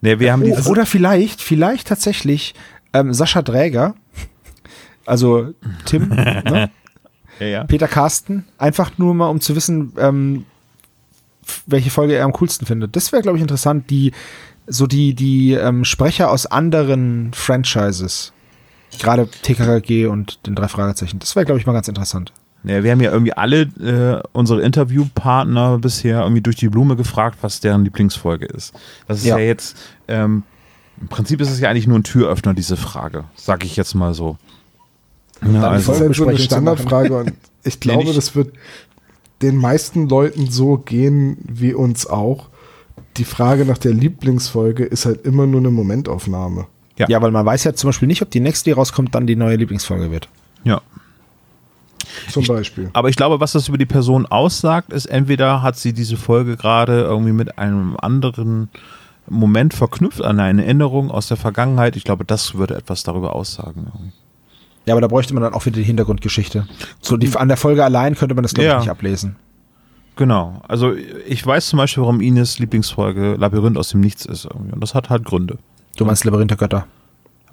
Nee, 0.00 0.18
wir 0.18 0.32
haben 0.32 0.44
die, 0.44 0.52
Oh, 0.52 0.70
oder 0.70 0.86
vielleicht, 0.86 1.40
vielleicht 1.40 1.88
tatsächlich 1.88 2.54
ähm, 2.92 3.12
Sascha 3.12 3.42
Dräger, 3.42 3.94
also 5.06 5.52
Tim, 5.84 6.08
ne? 6.08 6.70
ja, 7.38 7.46
ja. 7.46 7.64
Peter 7.64 7.88
Carsten, 7.88 8.44
einfach 8.58 8.98
nur 8.98 9.14
mal, 9.14 9.28
um 9.28 9.40
zu 9.40 9.54
wissen, 9.54 9.92
ähm, 9.98 10.46
welche 11.66 11.90
Folge 11.90 12.14
er 12.14 12.24
am 12.24 12.32
coolsten 12.32 12.66
findet. 12.66 12.96
Das 12.96 13.12
wäre, 13.12 13.22
glaube 13.22 13.38
ich, 13.38 13.42
interessant, 13.42 13.90
die 13.90 14.12
so 14.70 14.86
die, 14.86 15.14
die 15.14 15.52
ähm, 15.52 15.84
Sprecher 15.84 16.30
aus 16.30 16.46
anderen 16.46 17.32
Franchises, 17.34 18.32
gerade 18.98 19.28
TKKG 19.42 20.06
und 20.06 20.46
den 20.46 20.54
drei 20.54 20.68
Fragezeichen, 20.68 21.18
das 21.18 21.36
wäre, 21.36 21.44
glaube 21.46 21.60
ich, 21.60 21.66
mal 21.66 21.72
ganz 21.72 21.88
interessant. 21.88 22.32
Ja, 22.62 22.82
wir 22.84 22.90
haben 22.92 23.00
ja 23.00 23.10
irgendwie 23.10 23.32
alle 23.32 23.62
äh, 23.62 24.22
unsere 24.32 24.60
Interviewpartner 24.60 25.78
bisher 25.78 26.20
irgendwie 26.20 26.42
durch 26.42 26.56
die 26.56 26.68
Blume 26.68 26.94
gefragt, 26.94 27.38
was 27.40 27.60
deren 27.60 27.84
Lieblingsfolge 27.84 28.44
ist. 28.46 28.74
Das 29.08 29.18
ist 29.18 29.24
ja, 29.24 29.38
Ja. 29.38 29.44
jetzt, 29.44 29.76
ähm, 30.08 30.42
im 31.00 31.08
Prinzip 31.08 31.40
ist 31.40 31.50
es 31.50 31.58
ja 31.60 31.70
eigentlich 31.70 31.86
nur 31.86 31.98
ein 31.98 32.04
Türöffner, 32.04 32.52
diese 32.52 32.76
Frage, 32.76 33.24
sag 33.34 33.64
ich 33.64 33.76
jetzt 33.76 33.94
mal 33.94 34.12
so. 34.12 34.36
Ja, 35.42 35.48
die 35.48 35.54
Das 35.54 35.64
also, 35.64 35.92
ist 35.92 36.00
halt 36.00 36.14
so 36.16 36.26
eine 36.28 36.38
Standardfrage 36.38 37.16
und 37.16 37.32
ich 37.64 37.80
glaube, 37.80 38.04
nicht. 38.04 38.16
das 38.18 38.34
wird 38.36 38.52
den 39.40 39.56
meisten 39.56 40.06
Leuten 40.10 40.50
so 40.50 40.76
gehen 40.76 41.38
wie 41.48 41.72
uns 41.72 42.06
auch. 42.06 42.49
Die 43.20 43.24
Frage 43.24 43.64
nach 43.66 43.78
der 43.78 43.92
Lieblingsfolge 43.92 44.84
ist 44.84 45.04
halt 45.06 45.24
immer 45.24 45.46
nur 45.46 45.60
eine 45.60 45.70
Momentaufnahme. 45.70 46.66
Ja. 46.98 47.06
Ja. 47.08 47.22
weil 47.22 47.30
man 47.30 47.46
weiß 47.46 47.64
ja 47.64 47.72
zum 47.74 47.88
Beispiel 47.88 48.08
nicht, 48.08 48.20
ob 48.22 48.30
die 48.30 48.40
nächste, 48.40 48.64
die 48.70 48.72
rauskommt, 48.72 49.14
dann 49.14 49.26
die 49.26 49.36
neue 49.36 49.56
Lieblingsfolge 49.56 50.10
wird. 50.10 50.28
ja. 50.64 50.80
Zum 52.30 52.44
Beispiel. 52.46 52.90
Aber 52.92 53.08
ich 53.08 53.14
glaube, 53.16 53.38
was 53.40 53.52
das 53.52 53.68
über 53.68 53.78
die 53.78 53.86
Person 53.86 54.26
aussagt, 54.26 54.92
ist 54.92 55.06
entweder 55.06 55.62
hat 55.62 55.76
sie 55.76 55.92
diese 55.92 56.16
Folge 56.16 56.56
gerade 56.56 57.02
irgendwie 57.02 57.32
mit 57.32 57.58
einem 57.58 57.96
anderen 58.00 58.68
Moment 59.28 59.74
verknüpft, 59.74 60.20
an 60.22 60.40
eine 60.40 60.64
Erinnerung 60.64 61.10
aus 61.10 61.28
der 61.28 61.36
Vergangenheit. 61.36 61.94
Ich 61.96 62.02
glaube, 62.04 62.24
das 62.24 62.54
würde 62.56 62.74
etwas 62.74 63.04
darüber 63.04 63.36
aussagen. 63.36 63.86
irgendwie. 63.92 64.12
Ja, 64.86 64.94
aber 64.94 65.00
da 65.02 65.06
bräuchte 65.08 65.34
man 65.34 65.42
dann 65.42 65.52
auch 65.54 65.64
wieder 65.66 65.76
die 65.76 65.84
Hintergrundgeschichte. 65.84 66.66
So 67.00 67.16
die, 67.16 67.32
an 67.36 67.48
der 67.48 67.56
Folge 67.58 67.84
allein 67.84 68.16
könnte 68.16 68.34
man 68.34 68.42
das, 68.42 68.54
glaube 68.54 68.66
Ja. 68.66 68.74
ich, 68.78 68.80
nicht 68.84 68.90
ablesen. 68.90 69.36
Genau. 70.20 70.60
Also 70.68 70.92
ich 70.92 71.46
weiß 71.46 71.68
zum 71.68 71.78
Beispiel, 71.78 72.02
warum 72.02 72.20
Ines 72.20 72.58
Lieblingsfolge 72.58 73.36
Labyrinth 73.38 73.78
aus 73.78 73.88
dem 73.88 74.00
Nichts 74.02 74.26
ist. 74.26 74.44
Irgendwie. 74.44 74.70
Und 74.74 74.82
das 74.82 74.94
hat 74.94 75.08
halt 75.08 75.24
Gründe. 75.24 75.56
Du 75.96 76.04
meinst 76.04 76.26
Labyrinth 76.26 76.50
der 76.50 76.58
Götter. 76.58 76.86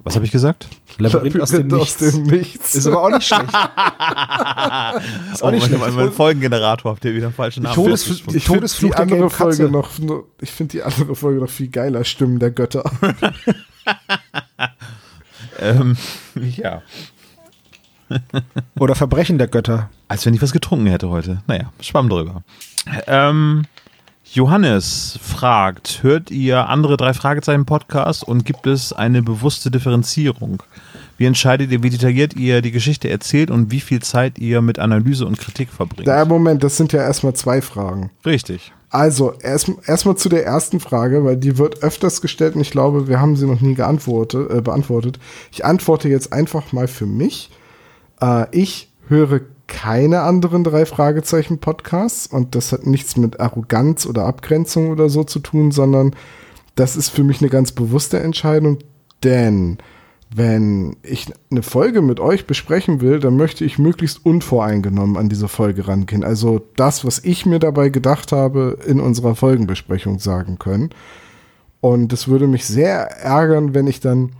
Was 0.04 0.16
habe 0.16 0.26
ich 0.26 0.32
gesagt? 0.32 0.68
Labyrinth 0.98 1.40
aus 1.40 1.52
dem 1.52 1.72
Aus 1.72 1.98
Nichts. 1.98 2.14
dem 2.14 2.22
Nichts. 2.24 2.74
Ist 2.74 2.86
aber 2.86 3.04
auch 3.04 3.08
nicht 3.08 3.26
schlecht. 3.26 3.44
ist 5.32 5.42
auch 5.42 5.50
nicht 5.50 5.64
schlecht. 5.64 5.80
mein, 5.80 5.94
mein 5.94 6.12
Folgengenerator 6.12 6.92
habt 6.92 7.02
ihr 7.06 7.14
wieder 7.14 7.28
einen 7.28 7.34
falschen 7.34 7.62
Namen. 7.62 7.74
Todes- 7.74 8.06
ich 8.34 8.44
finde 8.44 8.66
die 8.68 8.90
der 8.90 9.00
andere. 9.00 9.30
Folge 9.30 9.70
noch, 9.70 9.88
ich 10.42 10.50
finde 10.50 10.72
die 10.72 10.82
andere 10.82 11.16
Folge 11.16 11.40
noch 11.40 11.48
viel 11.48 11.68
geiler. 11.68 12.04
Stimmen 12.04 12.38
der 12.38 12.50
Götter. 12.50 12.84
ähm, 15.58 15.96
ja. 16.34 16.82
Oder 18.78 18.94
Verbrechen 18.94 19.38
der 19.38 19.48
Götter. 19.48 19.90
Als 20.08 20.24
wenn 20.26 20.34
ich 20.34 20.42
was 20.42 20.52
getrunken 20.52 20.86
hätte 20.86 21.08
heute. 21.10 21.42
Naja, 21.46 21.72
schwamm 21.80 22.08
drüber. 22.08 22.42
Ähm, 23.06 23.64
Johannes 24.30 25.18
fragt, 25.22 26.02
hört 26.02 26.30
ihr 26.30 26.68
andere 26.68 26.96
drei 26.96 27.14
Fragezeichen 27.14 27.64
Podcasts 27.64 28.22
und 28.22 28.44
gibt 28.44 28.66
es 28.66 28.92
eine 28.92 29.22
bewusste 29.22 29.70
Differenzierung? 29.70 30.62
Wie 31.16 31.24
entscheidet 31.24 31.70
ihr, 31.72 31.82
wie 31.82 31.90
detailliert 31.90 32.34
ihr 32.36 32.60
die 32.62 32.70
Geschichte 32.70 33.08
erzählt 33.08 33.50
und 33.50 33.70
wie 33.72 33.80
viel 33.80 34.00
Zeit 34.00 34.38
ihr 34.38 34.60
mit 34.60 34.78
Analyse 34.78 35.26
und 35.26 35.38
Kritik 35.38 35.70
verbringt? 35.70 36.06
Da, 36.06 36.24
Moment, 36.24 36.62
das 36.62 36.76
sind 36.76 36.92
ja 36.92 37.00
erstmal 37.00 37.32
zwei 37.34 37.62
Fragen. 37.62 38.10
Richtig. 38.24 38.72
Also, 38.90 39.32
erst- 39.40 39.72
erstmal 39.86 40.16
zu 40.16 40.28
der 40.28 40.46
ersten 40.46 40.78
Frage, 40.80 41.24
weil 41.24 41.36
die 41.36 41.58
wird 41.58 41.82
öfters 41.82 42.20
gestellt 42.20 42.54
und 42.54 42.60
ich 42.60 42.70
glaube, 42.70 43.08
wir 43.08 43.20
haben 43.20 43.36
sie 43.36 43.46
noch 43.46 43.60
nie 43.60 43.72
äh, 43.72 44.60
beantwortet. 44.62 45.18
Ich 45.52 45.64
antworte 45.64 46.08
jetzt 46.08 46.32
einfach 46.32 46.72
mal 46.72 46.86
für 46.86 47.06
mich. 47.06 47.50
Äh, 48.20 48.46
ich 48.52 48.92
höre 49.08 49.40
keine 49.66 50.22
anderen 50.22 50.64
drei 50.64 50.86
Fragezeichen 50.86 51.58
Podcasts 51.58 52.26
und 52.26 52.54
das 52.54 52.72
hat 52.72 52.86
nichts 52.86 53.16
mit 53.16 53.38
Arroganz 53.38 54.06
oder 54.06 54.24
Abgrenzung 54.24 54.90
oder 54.90 55.08
so 55.08 55.24
zu 55.24 55.40
tun, 55.40 55.72
sondern 55.72 56.16
das 56.74 56.96
ist 56.96 57.10
für 57.10 57.22
mich 57.22 57.40
eine 57.40 57.50
ganz 57.50 57.72
bewusste 57.72 58.20
Entscheidung, 58.20 58.78
denn 59.22 59.78
wenn 60.34 60.96
ich 61.02 61.26
eine 61.50 61.62
Folge 61.62 62.02
mit 62.02 62.20
euch 62.20 62.46
besprechen 62.46 63.00
will, 63.00 63.18
dann 63.18 63.36
möchte 63.36 63.64
ich 63.64 63.78
möglichst 63.78 64.24
unvoreingenommen 64.24 65.16
an 65.16 65.28
diese 65.28 65.48
Folge 65.48 65.88
rangehen. 65.88 66.22
Also 66.22 66.60
das, 66.76 67.04
was 67.04 67.24
ich 67.24 67.46
mir 67.46 67.58
dabei 67.58 67.88
gedacht 67.88 68.32
habe, 68.32 68.78
in 68.86 69.00
unserer 69.00 69.34
Folgenbesprechung 69.34 70.18
sagen 70.18 70.58
können. 70.58 70.90
Und 71.80 72.12
es 72.12 72.28
würde 72.28 72.46
mich 72.46 72.66
sehr 72.66 73.10
ärgern, 73.22 73.72
wenn 73.72 73.86
ich 73.86 74.00
dann 74.00 74.32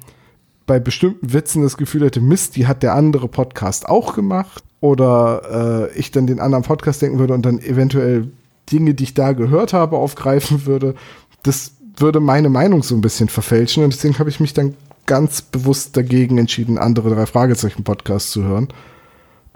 bei 0.68 0.78
bestimmten 0.78 1.32
Witzen 1.32 1.62
das 1.62 1.76
Gefühl 1.76 2.04
hätte, 2.04 2.20
Mist, 2.20 2.54
die 2.54 2.68
hat 2.68 2.84
der 2.84 2.94
andere 2.94 3.26
Podcast 3.26 3.88
auch 3.88 4.14
gemacht. 4.14 4.62
Oder 4.80 5.88
äh, 5.90 5.98
ich 5.98 6.12
dann 6.12 6.28
den 6.28 6.38
anderen 6.38 6.62
Podcast 6.62 7.02
denken 7.02 7.18
würde 7.18 7.34
und 7.34 7.44
dann 7.44 7.58
eventuell 7.58 8.30
Dinge, 8.70 8.94
die 8.94 9.02
ich 9.02 9.14
da 9.14 9.32
gehört 9.32 9.72
habe, 9.72 9.96
aufgreifen 9.96 10.66
würde. 10.66 10.94
Das 11.42 11.72
würde 11.96 12.20
meine 12.20 12.48
Meinung 12.48 12.84
so 12.84 12.94
ein 12.94 13.00
bisschen 13.00 13.28
verfälschen. 13.28 13.82
Und 13.82 13.92
deswegen 13.92 14.20
habe 14.20 14.30
ich 14.30 14.38
mich 14.38 14.54
dann 14.54 14.76
ganz 15.06 15.42
bewusst 15.42 15.96
dagegen 15.96 16.38
entschieden, 16.38 16.78
andere 16.78 17.12
drei 17.12 17.26
Fragezeichen 17.26 17.82
Podcasts 17.82 18.30
zu 18.30 18.44
hören. 18.44 18.68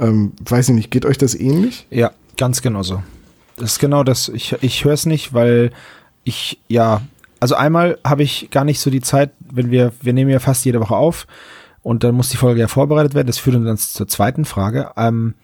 Ähm, 0.00 0.32
weiß 0.44 0.70
ich 0.70 0.74
nicht, 0.74 0.90
geht 0.90 1.04
euch 1.04 1.18
das 1.18 1.36
ähnlich? 1.36 1.86
Ja, 1.90 2.10
ganz 2.36 2.62
genau 2.62 2.82
so. 2.82 3.00
Das 3.56 3.72
ist 3.72 3.78
genau 3.78 4.02
das. 4.02 4.28
Ich, 4.28 4.56
ich 4.60 4.84
höre 4.84 4.94
es 4.94 5.06
nicht, 5.06 5.34
weil 5.34 5.70
ich, 6.24 6.58
ja, 6.66 7.02
also 7.38 7.54
einmal 7.54 7.98
habe 8.04 8.24
ich 8.24 8.50
gar 8.50 8.64
nicht 8.64 8.80
so 8.80 8.90
die 8.90 9.02
Zeit, 9.02 9.30
wenn 9.52 9.70
wir, 9.70 9.92
wir 10.00 10.12
nehmen 10.12 10.30
ja 10.30 10.38
fast 10.38 10.64
jede 10.64 10.80
Woche 10.80 10.96
auf 10.96 11.26
und 11.82 12.04
dann 12.04 12.14
muss 12.14 12.30
die 12.30 12.36
Folge 12.36 12.60
ja 12.60 12.68
vorbereitet 12.68 13.14
werden. 13.14 13.26
Das 13.26 13.38
führt 13.38 13.56
uns 13.56 13.66
dann 13.66 13.76
zur 13.76 14.08
zweiten 14.08 14.44
Frage. 14.44 14.90
Ähm, 14.96 15.34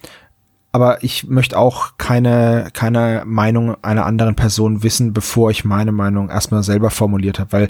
aber 0.70 1.02
ich 1.02 1.26
möchte 1.26 1.58
auch 1.58 1.96
keine, 1.96 2.68
keine 2.72 3.22
Meinung 3.26 3.76
einer 3.82 4.04
anderen 4.04 4.36
Person 4.36 4.82
wissen, 4.82 5.12
bevor 5.12 5.50
ich 5.50 5.64
meine 5.64 5.92
Meinung 5.92 6.28
erstmal 6.28 6.62
selber 6.62 6.90
formuliert 6.90 7.38
habe, 7.38 7.52
weil 7.52 7.68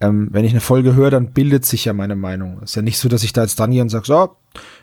ähm, 0.00 0.28
wenn 0.32 0.44
ich 0.44 0.50
eine 0.50 0.60
Folge 0.60 0.96
höre, 0.96 1.10
dann 1.10 1.32
bildet 1.32 1.64
sich 1.64 1.84
ja 1.84 1.92
meine 1.92 2.16
Meinung. 2.16 2.60
Ist 2.60 2.74
ja 2.74 2.82
nicht 2.82 2.98
so, 2.98 3.08
dass 3.08 3.22
ich 3.22 3.32
da 3.32 3.42
jetzt 3.42 3.60
dann 3.60 3.70
hier 3.70 3.82
und 3.82 3.90
sage, 3.90 4.06
so, 4.06 4.36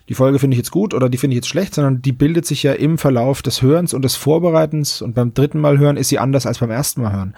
die 0.07 0.13
Folge 0.13 0.39
finde 0.39 0.55
ich 0.55 0.59
jetzt 0.59 0.71
gut 0.71 0.93
oder 0.93 1.09
die 1.09 1.17
finde 1.17 1.33
ich 1.33 1.39
jetzt 1.39 1.49
schlecht, 1.49 1.75
sondern 1.75 2.01
die 2.01 2.13
bildet 2.13 2.45
sich 2.45 2.63
ja 2.63 2.71
im 2.71 2.97
Verlauf 2.97 3.41
des 3.41 3.61
Hörens 3.61 3.93
und 3.93 4.03
des 4.03 4.15
Vorbereitens 4.15 5.01
und 5.01 5.13
beim 5.13 5.33
dritten 5.33 5.59
Mal 5.59 5.77
hören 5.77 5.97
ist 5.97 6.07
sie 6.07 6.19
anders 6.19 6.45
als 6.45 6.59
beim 6.59 6.71
ersten 6.71 7.01
Mal 7.01 7.11
hören. 7.11 7.35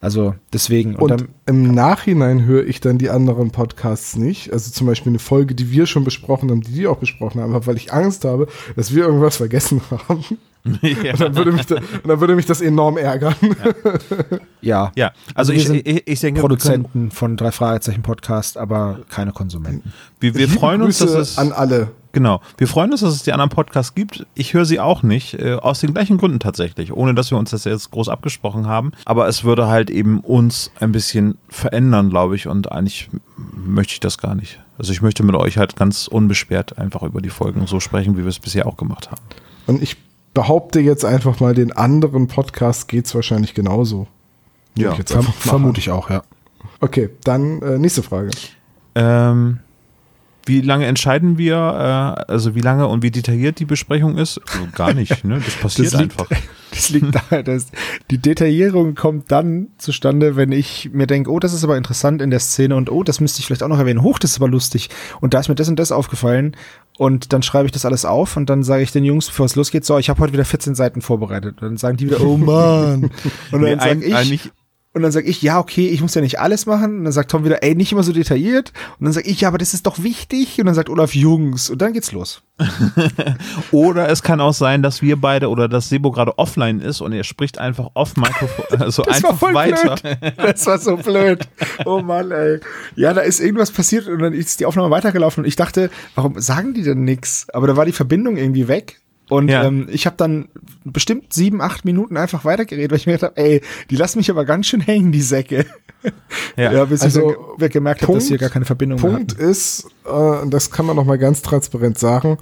Also 0.00 0.34
deswegen. 0.52 0.94
Und, 0.94 1.10
dann, 1.10 1.28
im 1.46 1.74
Nachhinein 1.74 2.44
höre 2.44 2.64
ich 2.64 2.80
dann 2.80 2.98
die 2.98 3.10
anderen 3.10 3.50
Podcasts 3.50 4.16
nicht. 4.16 4.52
Also 4.52 4.70
zum 4.70 4.86
Beispiel 4.86 5.10
eine 5.10 5.18
Folge, 5.18 5.54
die 5.54 5.72
wir 5.72 5.86
schon 5.86 6.04
besprochen 6.04 6.50
haben, 6.50 6.60
die 6.60 6.72
die 6.72 6.86
auch 6.86 6.98
besprochen 6.98 7.40
haben, 7.40 7.66
weil 7.66 7.76
ich 7.76 7.92
Angst 7.92 8.24
habe, 8.24 8.46
dass 8.76 8.94
wir 8.94 9.04
irgendwas 9.04 9.36
vergessen 9.36 9.80
haben. 9.90 10.24
Ja. 10.82 11.12
Und, 11.12 11.20
dann 11.20 11.36
würde 11.36 11.52
mich 11.52 11.66
da, 11.66 11.76
und 11.76 12.08
dann 12.08 12.20
würde 12.20 12.34
mich 12.34 12.44
das 12.44 12.60
enorm 12.60 12.98
ärgern. 12.98 13.34
Ja. 13.40 14.38
Ja, 14.60 14.92
ja. 14.96 15.12
also, 15.34 15.52
Also 15.52 15.52
wir 15.52 15.58
ich, 15.58 15.66
sind 15.66 15.88
ich, 15.88 16.06
ich 16.06 16.20
denke, 16.20 16.40
Produzenten 16.40 17.10
von 17.10 17.36
drei 17.36 17.52
Fragezeichen 17.52 18.02
Podcast, 18.02 18.58
aber 18.58 19.00
keine 19.08 19.32
Konsumenten. 19.32 19.92
wir, 20.20 20.34
wir 20.34 20.48
freuen 20.48 20.82
uns, 20.82 20.98
dass 20.98 21.12
es 21.12 21.38
an 21.38 21.52
alle. 21.52 21.92
Genau. 22.12 22.40
Wir 22.56 22.66
freuen 22.66 22.90
uns, 22.90 23.02
dass 23.02 23.14
es 23.14 23.22
die 23.22 23.32
anderen 23.32 23.50
Podcasts 23.50 23.94
gibt. 23.94 24.26
Ich 24.34 24.54
höre 24.54 24.64
sie 24.64 24.80
auch 24.80 25.02
nicht, 25.02 25.34
äh, 25.34 25.54
aus 25.54 25.80
den 25.80 25.92
gleichen 25.92 26.18
Gründen 26.18 26.40
tatsächlich, 26.40 26.92
ohne 26.92 27.14
dass 27.14 27.30
wir 27.30 27.38
uns 27.38 27.50
das 27.50 27.64
jetzt 27.64 27.90
groß 27.90 28.08
abgesprochen 28.08 28.66
haben. 28.66 28.92
Aber 29.04 29.28
es 29.28 29.44
würde 29.44 29.68
halt 29.68 29.90
eben 29.90 30.20
uns 30.20 30.70
ein 30.80 30.92
bisschen 30.92 31.36
verändern, 31.48 32.10
glaube 32.10 32.36
ich, 32.36 32.46
und 32.46 32.72
eigentlich 32.72 33.10
möchte 33.36 33.92
ich 33.92 34.00
das 34.00 34.18
gar 34.18 34.34
nicht. 34.34 34.60
Also 34.78 34.92
ich 34.92 35.02
möchte 35.02 35.22
mit 35.22 35.34
euch 35.34 35.58
halt 35.58 35.76
ganz 35.76 36.06
unbeschwert 36.06 36.78
einfach 36.78 37.02
über 37.02 37.20
die 37.20 37.30
Folgen 37.30 37.66
so 37.66 37.80
sprechen, 37.80 38.16
wie 38.16 38.22
wir 38.22 38.28
es 38.28 38.38
bisher 38.38 38.66
auch 38.66 38.76
gemacht 38.76 39.10
haben. 39.10 39.22
Und 39.66 39.82
ich 39.82 39.96
behaupte 40.34 40.80
jetzt 40.80 41.04
einfach 41.04 41.40
mal, 41.40 41.54
den 41.54 41.72
anderen 41.72 42.28
Podcasts 42.28 42.86
geht's 42.86 43.14
wahrscheinlich 43.14 43.54
genauso. 43.54 44.06
Ja, 44.76 44.92
ich 44.96 45.04
vermute 45.38 45.80
ich 45.80 45.90
auch, 45.90 46.08
ja. 46.10 46.22
Okay, 46.80 47.10
dann 47.24 47.60
äh, 47.62 47.78
nächste 47.78 48.02
Frage. 48.02 48.30
Ähm, 48.94 49.58
wie 50.48 50.60
lange 50.62 50.86
entscheiden 50.86 51.38
wir, 51.38 51.54
äh, 51.54 52.30
also 52.32 52.54
wie 52.54 52.60
lange 52.60 52.88
und 52.88 53.02
wie 53.02 53.10
detailliert 53.10 53.58
die 53.60 53.64
Besprechung 53.66 54.16
ist? 54.18 54.40
Also 54.52 54.66
gar 54.74 54.94
nicht, 54.94 55.24
ne? 55.24 55.40
Das 55.44 55.54
passiert 55.54 55.92
Das 55.92 56.00
liegt- 56.00 56.18
einfach. 56.20 56.28
Das 56.70 56.90
liegt 56.90 57.14
daher, 57.14 57.42
dass 57.42 57.68
die 58.10 58.18
Detaillierung 58.18 58.94
kommt 58.94 59.32
dann 59.32 59.68
zustande, 59.78 60.36
wenn 60.36 60.52
ich 60.52 60.90
mir 60.92 61.06
denke, 61.06 61.30
oh, 61.30 61.38
das 61.40 61.54
ist 61.54 61.64
aber 61.64 61.78
interessant 61.78 62.20
in 62.20 62.28
der 62.30 62.40
Szene 62.40 62.76
und 62.76 62.92
oh, 62.92 63.02
das 63.02 63.20
müsste 63.20 63.40
ich 63.40 63.46
vielleicht 63.46 63.62
auch 63.62 63.68
noch 63.68 63.78
erwähnen. 63.78 64.02
Hoch, 64.02 64.18
das 64.18 64.32
ist 64.32 64.36
aber 64.36 64.48
lustig. 64.50 64.90
Und 65.22 65.32
da 65.32 65.40
ist 65.40 65.48
mir 65.48 65.54
das 65.54 65.70
und 65.70 65.78
das 65.78 65.92
aufgefallen. 65.92 66.54
Und 66.98 67.32
dann 67.32 67.42
schreibe 67.42 67.64
ich 67.64 67.72
das 67.72 67.86
alles 67.86 68.04
auf 68.04 68.36
und 68.36 68.50
dann 68.50 68.62
sage 68.62 68.82
ich 68.82 68.92
den 68.92 69.02
Jungs, 69.02 69.28
bevor 69.28 69.46
es 69.46 69.56
losgeht, 69.56 69.86
so, 69.86 69.96
ich 69.96 70.10
habe 70.10 70.20
heute 70.20 70.34
wieder 70.34 70.44
14 70.44 70.74
Seiten 70.74 71.00
vorbereitet. 71.00 71.56
Und 71.62 71.62
dann 71.62 71.76
sagen 71.78 71.96
die 71.96 72.06
wieder, 72.06 72.20
oh 72.20 72.36
Mann. 72.36 73.04
Und 73.50 73.62
dann 73.62 73.62
Nee, 73.62 73.76
sag 73.76 73.90
ein- 73.90 74.02
ich, 74.32 74.50
und 74.98 75.02
dann 75.04 75.12
sage 75.12 75.26
ich, 75.28 75.40
ja, 75.40 75.58
okay, 75.58 75.88
ich 75.88 76.00
muss 76.02 76.14
ja 76.14 76.20
nicht 76.20 76.40
alles 76.40 76.66
machen. 76.66 76.98
Und 76.98 77.04
dann 77.04 77.12
sagt 77.12 77.30
Tom 77.30 77.44
wieder, 77.44 77.62
ey, 77.62 77.74
nicht 77.74 77.92
immer 77.92 78.02
so 78.02 78.12
detailliert. 78.12 78.72
Und 78.98 79.04
dann 79.06 79.12
sage 79.12 79.28
ich, 79.28 79.40
ja, 79.40 79.48
aber 79.48 79.58
das 79.58 79.72
ist 79.74 79.86
doch 79.86 80.02
wichtig. 80.02 80.58
Und 80.58 80.66
dann 80.66 80.74
sagt 80.74 80.90
Olaf, 80.90 81.14
Jungs. 81.14 81.70
Und 81.70 81.80
dann 81.80 81.92
geht's 81.92 82.12
los. 82.12 82.42
Oder 83.70 84.08
es 84.08 84.22
kann 84.22 84.40
auch 84.40 84.52
sein, 84.52 84.82
dass 84.82 85.02
wir 85.02 85.16
beide 85.20 85.48
oder 85.48 85.68
dass 85.68 85.88
Sebo 85.88 86.10
gerade 86.10 86.38
offline 86.38 86.80
ist 86.80 87.00
und 87.00 87.12
er 87.12 87.22
spricht 87.22 87.58
einfach 87.58 87.90
off 87.94 88.16
Mikrofon, 88.16 88.64
also 88.80 89.02
Das 89.04 89.22
war 89.22 89.30
einfach 89.30 89.38
voll 89.38 89.54
weiter. 89.54 89.94
blöd. 89.94 90.34
Das 90.36 90.66
war 90.66 90.78
so 90.78 90.96
blöd. 90.96 91.46
Oh 91.84 92.00
Mann, 92.00 92.32
ey. 92.32 92.58
Ja, 92.96 93.12
da 93.14 93.20
ist 93.20 93.38
irgendwas 93.40 93.70
passiert 93.70 94.08
und 94.08 94.18
dann 94.18 94.32
ist 94.32 94.58
die 94.58 94.66
Aufnahme 94.66 94.90
weitergelaufen 94.90 95.44
und 95.44 95.48
ich 95.48 95.54
dachte, 95.56 95.88
warum 96.16 96.40
sagen 96.40 96.74
die 96.74 96.82
denn 96.82 97.04
nix? 97.04 97.46
Aber 97.50 97.68
da 97.68 97.76
war 97.76 97.84
die 97.84 97.92
Verbindung 97.92 98.36
irgendwie 98.36 98.66
weg. 98.66 99.00
Und 99.28 99.48
Ja. 99.48 99.64
ähm, 99.64 99.88
ich 99.90 100.06
habe 100.06 100.16
dann 100.16 100.48
bestimmt 100.84 101.32
sieben, 101.32 101.60
acht 101.60 101.84
Minuten 101.84 102.16
einfach 102.16 102.44
weitergeredet, 102.44 102.90
weil 102.90 102.98
ich 102.98 103.06
mir 103.06 103.12
gedacht 103.14 103.36
habe, 103.36 103.40
ey, 103.42 103.60
die 103.90 103.96
lassen 103.96 104.18
mich 104.18 104.30
aber 104.30 104.44
ganz 104.44 104.66
schön 104.66 104.80
hängen, 104.80 105.12
die 105.12 105.22
Säcke. 105.22 105.66
Ja. 106.56 106.72
Ja, 106.72 106.84
bis 106.84 107.02
Also, 107.02 107.30
ich 107.30 107.36
dann 107.58 107.70
gemerkt 107.70 108.02
habe, 108.02 108.12
dass 108.14 108.28
hier 108.28 108.38
gar 108.38 108.50
keine 108.50 108.64
Verbindung 108.64 109.00
Punkt 109.00 109.32
hatten. 109.32 109.42
ist, 109.50 109.84
äh, 110.06 110.46
das 110.48 110.70
kann 110.70 110.86
man 110.86 110.94
noch 110.94 111.04
mal 111.04 111.18
ganz 111.18 111.42
transparent 111.42 111.98
sagen, 111.98 112.38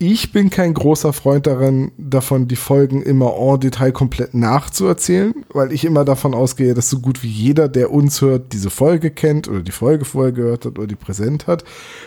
ich 0.00 0.32
bin 0.32 0.48
kein 0.48 0.72
großer 0.72 1.12
Freund 1.12 1.46
daran, 1.46 1.92
davon 1.98 2.48
die 2.48 2.56
Folgen 2.56 3.02
immer 3.02 3.34
en 3.36 3.60
Detail 3.60 3.92
komplett 3.92 4.34
nachzuerzählen, 4.34 5.34
weil 5.52 5.72
ich 5.72 5.84
immer 5.84 6.04
davon 6.04 6.34
ausgehe, 6.34 6.72
dass 6.72 6.88
so 6.88 7.00
gut 7.00 7.22
wie 7.22 7.28
jeder, 7.28 7.68
der 7.68 7.92
uns 7.92 8.20
hört, 8.20 8.52
diese 8.52 8.70
Folge 8.70 9.10
kennt 9.10 9.46
oder 9.46 9.60
die 9.60 9.72
Folge 9.72 10.04
vorher 10.04 10.32
gehört 10.32 10.64
hat 10.64 10.78
oder 10.78 10.86
die 10.86 10.96
präsent 10.96 11.46
hat. 11.46 11.64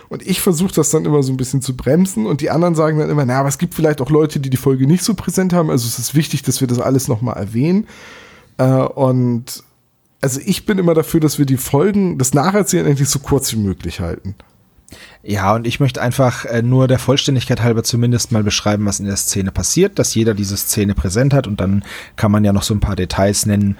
Und 0.09 0.25
ich 0.25 0.41
versuche 0.41 0.73
das 0.73 0.89
dann 0.89 1.05
immer 1.05 1.21
so 1.21 1.31
ein 1.31 1.37
bisschen 1.37 1.61
zu 1.61 1.77
bremsen 1.77 2.25
und 2.25 2.41
die 2.41 2.49
anderen 2.49 2.73
sagen 2.73 2.97
dann 2.97 3.09
immer, 3.09 3.25
na, 3.25 3.39
aber 3.39 3.49
es 3.49 3.59
gibt 3.59 3.75
vielleicht 3.75 4.01
auch 4.01 4.09
Leute, 4.09 4.39
die 4.39 4.49
die 4.49 4.57
Folge 4.57 4.87
nicht 4.87 5.03
so 5.03 5.13
präsent 5.13 5.53
haben. 5.53 5.69
Also 5.69 5.87
es 5.87 5.99
ist 5.99 6.15
wichtig, 6.15 6.41
dass 6.41 6.61
wir 6.61 6.67
das 6.67 6.79
alles 6.79 7.07
noch 7.07 7.21
mal 7.21 7.33
erwähnen. 7.33 7.87
Äh, 8.57 8.65
und 8.65 9.63
also 10.21 10.39
ich 10.43 10.65
bin 10.65 10.79
immer 10.79 10.93
dafür, 10.93 11.19
dass 11.19 11.37
wir 11.37 11.45
die 11.45 11.57
Folgen, 11.57 12.17
das 12.17 12.33
Nacherzählen 12.33 12.87
eigentlich 12.87 13.09
so 13.09 13.19
kurz 13.19 13.51
wie 13.53 13.57
möglich 13.57 13.99
halten. 13.99 14.35
Ja, 15.23 15.55
und 15.55 15.67
ich 15.67 15.79
möchte 15.79 16.01
einfach 16.01 16.45
äh, 16.45 16.61
nur 16.61 16.87
der 16.87 16.99
Vollständigkeit 16.99 17.61
halber 17.61 17.83
zumindest 17.83 18.31
mal 18.31 18.43
beschreiben, 18.43 18.85
was 18.85 18.99
in 18.99 19.05
der 19.05 19.15
Szene 19.15 19.51
passiert, 19.51 19.99
dass 19.99 20.15
jeder 20.15 20.33
diese 20.33 20.57
Szene 20.57 20.93
präsent 20.95 21.33
hat 21.33 21.47
und 21.47 21.59
dann 21.59 21.83
kann 22.15 22.31
man 22.31 22.43
ja 22.43 22.53
noch 22.53 22.63
so 22.63 22.73
ein 22.73 22.79
paar 22.79 22.95
Details 22.95 23.45
nennen, 23.45 23.77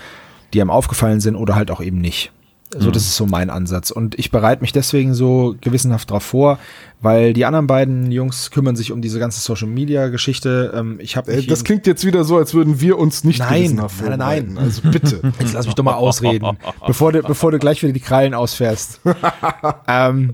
die 0.53 0.61
einem 0.61 0.69
aufgefallen 0.69 1.19
sind 1.19 1.35
oder 1.35 1.55
halt 1.55 1.71
auch 1.71 1.81
eben 1.81 1.99
nicht. 1.99 2.31
Also 2.75 2.91
das 2.91 3.03
ist 3.03 3.15
so 3.15 3.25
mein 3.25 3.49
Ansatz. 3.49 3.91
Und 3.91 4.17
ich 4.17 4.31
bereite 4.31 4.61
mich 4.61 4.71
deswegen 4.71 5.13
so 5.13 5.55
gewissenhaft 5.61 6.09
drauf 6.09 6.23
vor, 6.23 6.59
weil 7.01 7.33
die 7.33 7.45
anderen 7.45 7.67
beiden 7.67 8.11
Jungs 8.11 8.51
kümmern 8.51 8.75
sich 8.75 8.91
um 8.91 9.01
diese 9.01 9.19
ganze 9.19 9.41
Social 9.41 9.67
Media 9.67 10.07
Geschichte. 10.07 10.73
Ähm, 10.75 10.97
ich 10.99 11.17
habe 11.17 11.31
Äh, 11.31 11.45
Das 11.45 11.63
klingt 11.63 11.85
jetzt 11.87 12.05
wieder 12.05 12.23
so, 12.23 12.37
als 12.37 12.53
würden 12.53 12.81
wir 12.81 12.97
uns 12.97 13.23
nicht 13.23 13.39
Nein, 13.39 13.75
nein, 13.75 14.17
nein. 14.17 14.57
Also 14.57 14.81
bitte. 14.89 15.21
Jetzt 15.39 15.53
lass 15.53 15.65
mich 15.65 15.75
doch 15.75 15.83
mal 15.83 15.95
ausreden, 15.95 16.57
bevor 16.87 17.11
du, 17.11 17.21
bevor 17.21 17.51
du 17.51 17.59
gleich 17.59 17.83
wieder 17.83 17.93
die 17.93 17.99
Krallen 17.99 18.33
ausfährst. 18.33 19.01
ähm, 19.87 20.33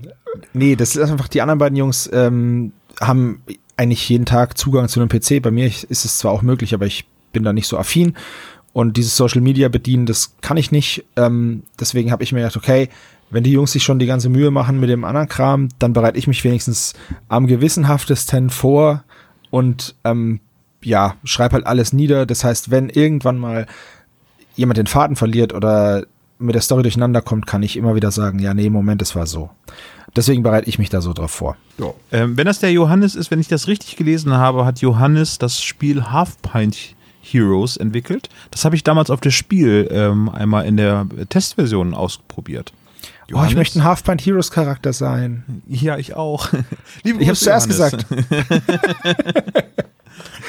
nee, 0.54 0.76
das 0.76 0.96
ist 0.96 1.10
einfach, 1.10 1.28
die 1.28 1.42
anderen 1.42 1.60
beiden 1.60 1.78
Jungs 1.78 2.10
ähm, 2.12 2.74
haben 3.02 3.42
eigentlich 3.78 4.08
jeden 4.10 4.26
Tag 4.26 4.58
Zugang 4.58 4.88
zu 4.90 5.00
einem 5.00 5.10
PC. 5.10 5.42
Bei 5.42 5.52
mir 5.52 5.68
ist 5.68 5.86
es 5.90 6.18
zwar 6.18 6.32
auch 6.32 6.42
möglich, 6.42 6.74
aber 6.74 6.86
ich 6.86 7.06
bin 7.32 7.44
da 7.44 7.54
nicht 7.54 7.68
so 7.68 7.78
affin. 7.78 8.16
Und 8.74 8.98
dieses 8.98 9.16
Social 9.16 9.42
Media 9.42 9.68
bedienen, 9.70 10.06
das 10.06 10.36
kann 10.42 10.58
ich 10.58 10.72
nicht. 10.72 11.06
Ähm, 11.16 11.64
deswegen 11.80 12.12
habe 12.12 12.24
ich 12.24 12.32
mir 12.32 12.40
gedacht, 12.40 12.58
okay, 12.58 12.90
wenn 13.30 13.44
die 13.44 13.52
Jungs 13.52 13.72
sich 13.72 13.84
schon 13.84 14.00
die 14.00 14.06
ganze 14.06 14.30
Mühe 14.30 14.52
machen 14.52 14.80
mit 14.80 14.90
dem 14.90 15.04
anderen 15.04 15.28
Kram, 15.30 15.70
dann 15.80 15.94
bereite 15.94 16.18
ich 16.18 16.28
mich 16.28 16.44
wenigstens 16.44 16.94
am 17.28 17.48
gewissenhaftesten 17.48 18.50
vor 18.50 19.04
und 19.52 19.96
ähm, 20.04 20.40
ja, 20.82 21.16
schreib 21.24 21.54
halt 21.54 21.68
alles 21.68 21.94
nieder. 21.94 22.26
Das 22.26 22.44
heißt, 22.44 22.72
wenn 22.72 22.90
irgendwann 22.90 23.38
mal 23.38 23.68
jemand 24.56 24.78
den 24.78 24.88
Faden 24.88 25.16
verliert 25.16 25.54
oder 25.54 26.06
mit 26.38 26.56
der 26.56 26.62
Story 26.62 26.84
durcheinander 26.84 27.22
kommt, 27.22 27.48
kann 27.48 27.64
ich 27.64 27.78
immer 27.78 27.96
wieder 27.96 28.12
sagen, 28.12 28.40
ja, 28.40 28.54
nee, 28.54 28.70
Moment, 28.70 29.02
es 29.02 29.16
war 29.16 29.28
so. 29.28 29.50
Deswegen 30.16 30.44
bereite 30.44 30.68
ich 30.70 30.80
mich 30.80 30.90
da 30.90 31.02
so 31.02 31.14
drauf 31.14 31.32
vor. 31.32 31.56
Ja. 31.78 31.94
Ähm, 32.12 32.38
wenn 32.38 32.46
das 32.46 32.60
der 32.60 32.72
Johannes 32.72 33.16
ist, 33.16 33.32
wenn 33.32 33.40
ich 33.40 33.48
das 33.48 33.68
richtig 33.68 33.96
gelesen 33.96 34.34
habe, 34.34 34.66
hat 34.66 34.80
Johannes 34.82 35.38
das 35.38 35.62
Spiel 35.62 36.04
Half 36.12 36.42
Pint 36.42 36.96
Heroes 37.22 37.78
entwickelt. 37.78 38.30
Das 38.52 38.66
habe 38.66 38.76
ich 38.76 38.84
damals 38.84 39.10
auf 39.10 39.22
das 39.22 39.34
Spiel 39.34 39.88
ähm, 39.92 40.30
einmal 40.30 40.66
in 40.66 40.78
der 40.78 41.06
Testversion 41.30 41.94
ausprobiert. 41.94 42.74
Oh, 43.32 43.44
ich 43.48 43.56
möchte 43.56 43.78
ein 43.80 43.84
Half 43.84 44.04
Pint 44.04 44.26
Heroes 44.26 44.50
Charakter 44.50 44.92
sein. 44.92 45.62
Ja, 45.68 45.98
ich 45.98 46.16
auch. 46.16 46.50
Liebe 47.04 47.22
Ich 47.22 47.30
hab's 47.30 47.42
Grüße, 47.42 47.68
zuerst 47.68 48.06
Johannes. 48.10 48.30
gesagt. 48.30 49.66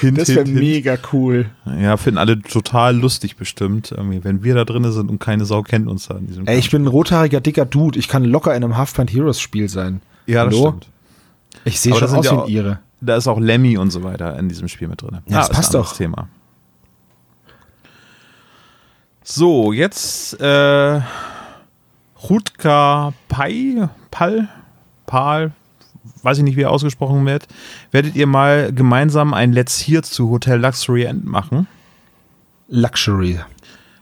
Hint, 0.00 0.18
Das 0.18 0.28
wäre 0.28 0.46
mega 0.46 0.96
cool. 1.12 1.46
Ja, 1.80 1.96
finden 1.96 2.18
alle 2.18 2.40
total 2.40 2.96
lustig 2.96 3.36
bestimmt, 3.36 3.92
irgendwie, 3.92 4.24
wenn 4.24 4.42
wir 4.42 4.54
da 4.54 4.64
drin 4.64 4.90
sind 4.92 5.10
und 5.10 5.18
keine 5.18 5.44
Sau 5.44 5.62
kennt 5.62 5.88
uns 5.88 6.08
da 6.08 6.16
in 6.16 6.26
diesem 6.26 6.46
Ey, 6.46 6.58
ich 6.58 6.70
bin 6.70 6.84
ein 6.84 6.86
rothaariger, 6.88 7.40
dicker 7.40 7.64
Dude. 7.66 7.98
Ich 7.98 8.08
kann 8.08 8.24
locker 8.24 8.54
in 8.54 8.64
einem 8.64 8.76
Half 8.76 8.94
Pint 8.94 9.12
Heroes 9.12 9.40
Spiel 9.40 9.68
sein. 9.68 10.00
Ja, 10.26 10.44
das 10.44 10.54
Hallo? 10.54 10.68
stimmt. 10.68 10.88
Ich 11.64 11.80
sehe 11.80 11.94
schon 11.94 12.08
aus 12.14 12.24
ja 12.26 12.32
wie 12.32 12.36
auch- 12.36 12.44
ein 12.46 12.50
Ire. 12.50 12.78
Da 13.02 13.16
ist 13.16 13.26
auch 13.28 13.40
Lemmy 13.40 13.78
und 13.78 13.90
so 13.90 14.02
weiter 14.02 14.38
in 14.38 14.48
diesem 14.50 14.68
Spiel 14.68 14.86
mit 14.88 15.00
drin. 15.00 15.18
Ja, 15.26 15.38
das 15.38 15.48
ist 15.50 15.56
passt 15.56 15.74
doch. 15.74 15.96
Thema. 15.96 16.28
So, 19.22 19.72
jetzt 19.72 20.40
äh, 20.40 21.00
Rutka 22.28 23.12
Pai, 23.28 23.88
Pal, 24.10 24.48
Pal, 25.06 25.52
weiß 26.22 26.38
ich 26.38 26.44
nicht, 26.44 26.56
wie 26.56 26.62
er 26.62 26.70
ausgesprochen 26.70 27.24
wird. 27.26 27.46
Werdet 27.90 28.16
ihr 28.16 28.26
mal 28.26 28.72
gemeinsam 28.72 29.34
ein 29.34 29.52
Let's 29.52 29.80
Here 29.80 30.02
zu 30.02 30.30
Hotel 30.30 30.60
Luxury 30.60 31.04
End 31.04 31.24
machen? 31.24 31.66
Luxury. 32.68 33.40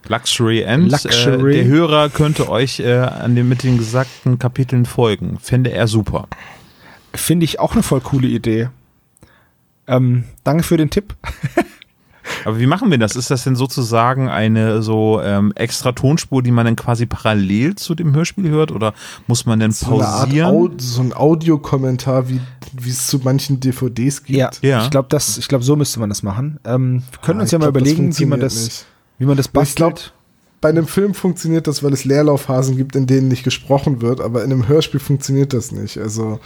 Luxury 0.06 0.62
End. 0.62 0.90
Luxury. 0.90 1.52
Äh, 1.52 1.62
der 1.62 1.64
Hörer 1.66 2.08
könnte 2.08 2.48
euch 2.48 2.80
äh, 2.80 2.96
an 2.96 3.34
den 3.34 3.48
mit 3.48 3.62
den 3.62 3.78
gesagten 3.78 4.38
Kapiteln 4.38 4.86
folgen. 4.86 5.38
Fände 5.40 5.70
er 5.70 5.88
super. 5.88 6.28
Finde 7.14 7.44
ich 7.44 7.60
auch 7.60 7.72
eine 7.72 7.82
voll 7.82 8.00
coole 8.00 8.28
Idee. 8.28 8.68
Ähm, 9.86 10.24
danke 10.44 10.62
für 10.62 10.76
den 10.76 10.90
Tipp. 10.90 11.14
Aber 12.44 12.58
wie 12.58 12.66
machen 12.66 12.90
wir 12.90 12.98
das? 12.98 13.16
Ist 13.16 13.30
das 13.30 13.44
denn 13.44 13.56
sozusagen 13.56 14.28
eine 14.28 14.82
so 14.82 15.20
ähm, 15.22 15.52
extra 15.54 15.92
Tonspur, 15.92 16.42
die 16.42 16.50
man 16.50 16.64
dann 16.66 16.76
quasi 16.76 17.06
parallel 17.06 17.74
zu 17.76 17.94
dem 17.94 18.14
Hörspiel 18.14 18.48
hört? 18.48 18.72
Oder 18.72 18.94
muss 19.26 19.46
man 19.46 19.60
denn 19.60 19.72
So, 19.72 19.94
eine 19.94 20.06
Art 20.06 20.24
pausieren? 20.28 20.46
Au 20.48 20.68
so 20.78 21.00
ein 21.02 21.12
Audiokommentar, 21.12 22.28
wie 22.28 22.40
wie 22.80 22.90
es 22.90 23.06
zu 23.06 23.18
manchen 23.24 23.60
DVDs 23.60 24.24
gibt. 24.24 24.38
Ja, 24.38 24.50
Ja. 24.60 24.84
ich 24.84 24.90
glaube, 24.90 25.08
das, 25.10 25.38
ich 25.38 25.48
glaube, 25.48 25.64
so 25.64 25.74
müsste 25.74 26.00
man 26.00 26.10
das 26.10 26.22
machen. 26.22 26.60
Ähm, 26.64 27.02
wir 27.12 27.18
können 27.22 27.38
Ah, 27.40 27.42
uns 27.42 27.50
ja 27.50 27.58
mal 27.58 27.66
glaub, 27.72 27.76
überlegen, 27.76 28.16
wie 28.18 28.26
man 28.26 28.40
das, 28.40 28.62
nicht. 28.62 28.86
wie 29.18 29.24
man 29.24 29.36
das 29.38 29.46
Aber 29.46 29.62
ich 29.62 29.68
bastelt. 29.70 29.76
glaub, 29.94 30.12
Bei 30.60 30.68
einem 30.68 30.86
Film 30.86 31.14
funktioniert 31.14 31.66
das, 31.66 31.82
weil 31.82 31.92
es 31.94 32.04
Leerlaufphasen 32.04 32.76
gibt, 32.76 32.94
in 32.94 33.06
denen 33.06 33.28
nicht 33.28 33.42
gesprochen 33.44 34.02
wird, 34.02 34.20
aber 34.20 34.44
in 34.44 34.52
einem 34.52 34.68
Hörspiel 34.68 35.00
funktioniert 35.00 35.54
das 35.54 35.72
nicht. 35.72 35.96
Also, 35.98 36.40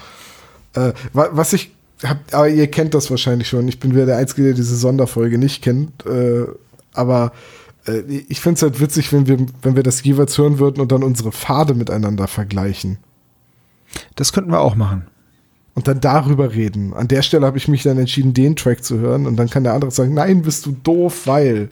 äh, 0.74 0.93
wa- 1.12 1.30
was 1.33 1.53
ich 1.55 1.74
hab, 2.05 2.18
aber 2.32 2.48
ihr 2.48 2.70
kennt 2.70 2.94
das 2.94 3.11
wahrscheinlich 3.11 3.48
schon. 3.48 3.68
Ich 3.68 3.80
bin 3.80 3.92
wieder 3.92 4.07
der 4.07 4.16
Einzige, 4.16 4.42
der 4.44 4.55
diese 4.55 4.76
Sonderfolge 4.76 5.38
nicht 5.38 5.62
kennt. 5.62 6.05
Äh, 6.07 6.46
aber 6.94 7.32
äh, 7.86 8.00
ich 8.28 8.40
finde 8.40 8.57
es 8.57 8.62
halt 8.62 8.80
witzig, 8.80 9.12
wenn 9.12 9.26
wir, 9.26 9.38
wenn 9.62 9.76
wir 9.76 9.82
das 9.82 10.03
jeweils 10.03 10.36
hören 10.38 10.59
würden 10.59 10.80
und 10.80 10.92
dann 10.92 11.03
unsere 11.03 11.32
Pfade 11.32 11.74
miteinander 11.74 12.28
vergleichen. 12.28 12.98
das 14.16 14.32
könnten 14.32 14.50
wir 14.50 14.61
auch 14.61 14.74
machen. 14.74 15.07
Und 15.74 15.88
dann 15.88 16.00
darüber 16.00 16.53
reden. 16.53 16.92
An 16.92 17.09
der 17.09 17.22
Stelle 17.22 17.46
habe 17.46 17.57
ich 17.57 17.66
mich 17.66 17.82
dann 17.82 17.96
entschieden, 17.96 18.34
den 18.34 18.57
Track 18.57 18.84
zu 18.84 18.98
hören. 18.98 19.26
Und 19.26 19.36
dann 19.36 19.48
kann 19.48 19.64
der 19.64 19.72
andere 19.72 19.90
sagen, 19.90 20.12
nein, 20.12 20.42
bist 20.42 20.66
du 20.66 20.72
doof, 20.72 21.26
weil. 21.26 21.70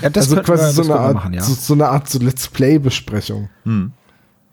Ja, 0.00 0.08
das 0.08 0.30
also 0.30 0.40
quasi 0.42 0.64
wir, 0.64 0.72
so, 0.72 0.82
das 0.82 0.90
eine 0.90 1.00
Art, 1.00 1.14
machen, 1.14 1.34
ja. 1.34 1.42
so, 1.42 1.52
so 1.52 1.74
eine 1.74 1.88
Art 1.88 2.08
so 2.08 2.20
Let's 2.20 2.48
Play-Besprechung. 2.48 3.50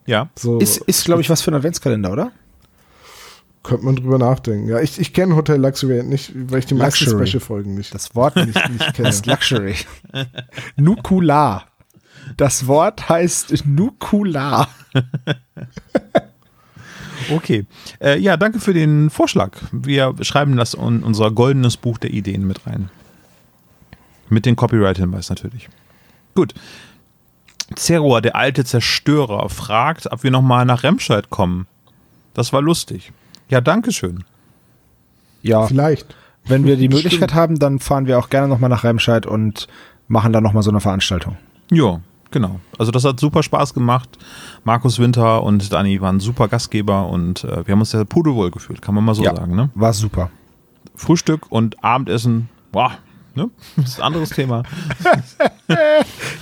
Ja. 0.06 0.30
So, 0.36 0.60
Ist, 0.60 0.80
ist 0.80 1.06
glaube 1.06 1.22
ich, 1.22 1.30
was 1.30 1.42
für 1.42 1.52
ein 1.52 1.56
Adventskalender, 1.56 2.12
oder? 2.12 2.32
Könnte 3.66 3.86
man 3.86 3.96
drüber 3.96 4.18
nachdenken. 4.18 4.68
Ja, 4.70 4.80
ich, 4.80 5.00
ich 5.00 5.14
kenne 5.14 5.36
Hotel 5.36 5.60
Luxury 5.60 6.04
nicht, 6.04 6.32
weil 6.36 6.60
ich 6.60 6.66
die 6.66 6.76
meisten. 6.76 7.06
Special-Folgen 7.06 7.76
nicht, 7.76 7.94
Das 7.94 8.16
Wort 8.16 8.36
nicht, 8.36 8.70
nicht 8.70 8.94
kenne. 8.94 9.10
ist 9.10 9.26
Luxury. 9.26 9.76
Nukular. 10.78 11.66
Das 12.38 12.68
Wort 12.68 13.10
heißt 13.10 13.66
Nukular. 13.66 14.70
Okay. 17.32 17.66
Äh, 18.00 18.20
ja, 18.20 18.38
danke 18.38 18.60
für 18.60 18.74
den 18.74 19.10
Vorschlag. 19.10 19.58
Wir 19.72 20.14
schreiben 20.22 20.58
das 20.58 20.74
in 20.74 21.02
unser 21.02 21.32
goldenes 21.32 21.78
Buch 21.78 21.98
der 21.98 22.12
Ideen 22.12 22.46
mit 22.46 22.68
rein. 22.68 22.90
Mit 24.30 24.46
dem 24.46 24.56
Copyright-Hinweis 24.56 25.30
natürlich. 25.30 25.70
Gut. 26.36 26.54
Zerroa, 27.76 28.22
der 28.22 28.36
alte 28.36 28.64
Zerstörer, 28.64 29.50
fragt, 29.50 30.12
ob 30.12 30.24
wir 30.24 30.30
nochmal 30.30 30.66
nach 30.66 30.84
Remscheid 30.84 31.30
kommen. 31.30 31.68
Das 32.34 32.54
war 32.54 32.62
lustig. 32.62 33.12
Ja, 33.50 33.62
danke 33.62 33.92
schön. 33.92 34.24
Ja, 35.42 35.68
Vielleicht. 35.68 36.16
wenn 36.46 36.66
wir 36.66 36.76
die 36.78 36.90
Möglichkeit 36.96 37.34
haben, 37.34 37.60
dann 37.60 37.80
fahren 37.80 38.08
wir 38.08 38.18
auch 38.20 38.30
gerne 38.30 38.48
nochmal 38.48 38.70
nach 38.70 38.84
Remscheid 38.84 39.26
und 39.26 39.68
machen 40.08 40.34
dann 40.34 40.44
nochmal 40.44 40.64
so 40.64 40.72
eine 40.72 40.80
Veranstaltung. 40.82 41.38
Ja, 41.72 42.00
genau. 42.32 42.60
Also 42.78 42.92
das 42.92 43.04
hat 43.06 43.20
super 43.20 43.44
Spaß 43.44 43.74
gemacht. 43.74 44.18
Markus 44.64 45.00
Winter 45.00 45.44
und 45.44 45.72
Dani 45.72 46.02
waren 46.02 46.20
super 46.20 46.48
Gastgeber 46.48 47.08
und 47.10 47.44
äh, 47.44 47.66
wir 47.68 47.72
haben 47.74 47.80
uns 47.80 47.92
ja 47.92 48.04
pudelwohl 48.04 48.52
gefühlt, 48.52 48.82
kann 48.82 48.96
man 48.96 49.04
mal 49.04 49.16
so 49.16 49.24
Ja. 49.24 49.36
sagen. 49.36 49.56
Ne? 49.56 49.70
War 49.76 49.94
super. 49.94 50.30
Frühstück 50.96 51.52
und 51.52 51.84
Abendessen, 51.84 52.50
boah, 52.72 52.92
ne? 53.36 53.50
Das 53.76 53.90
ist 53.90 54.00
ein 54.00 54.04
anderes 54.04 54.30
Thema. 54.30 54.64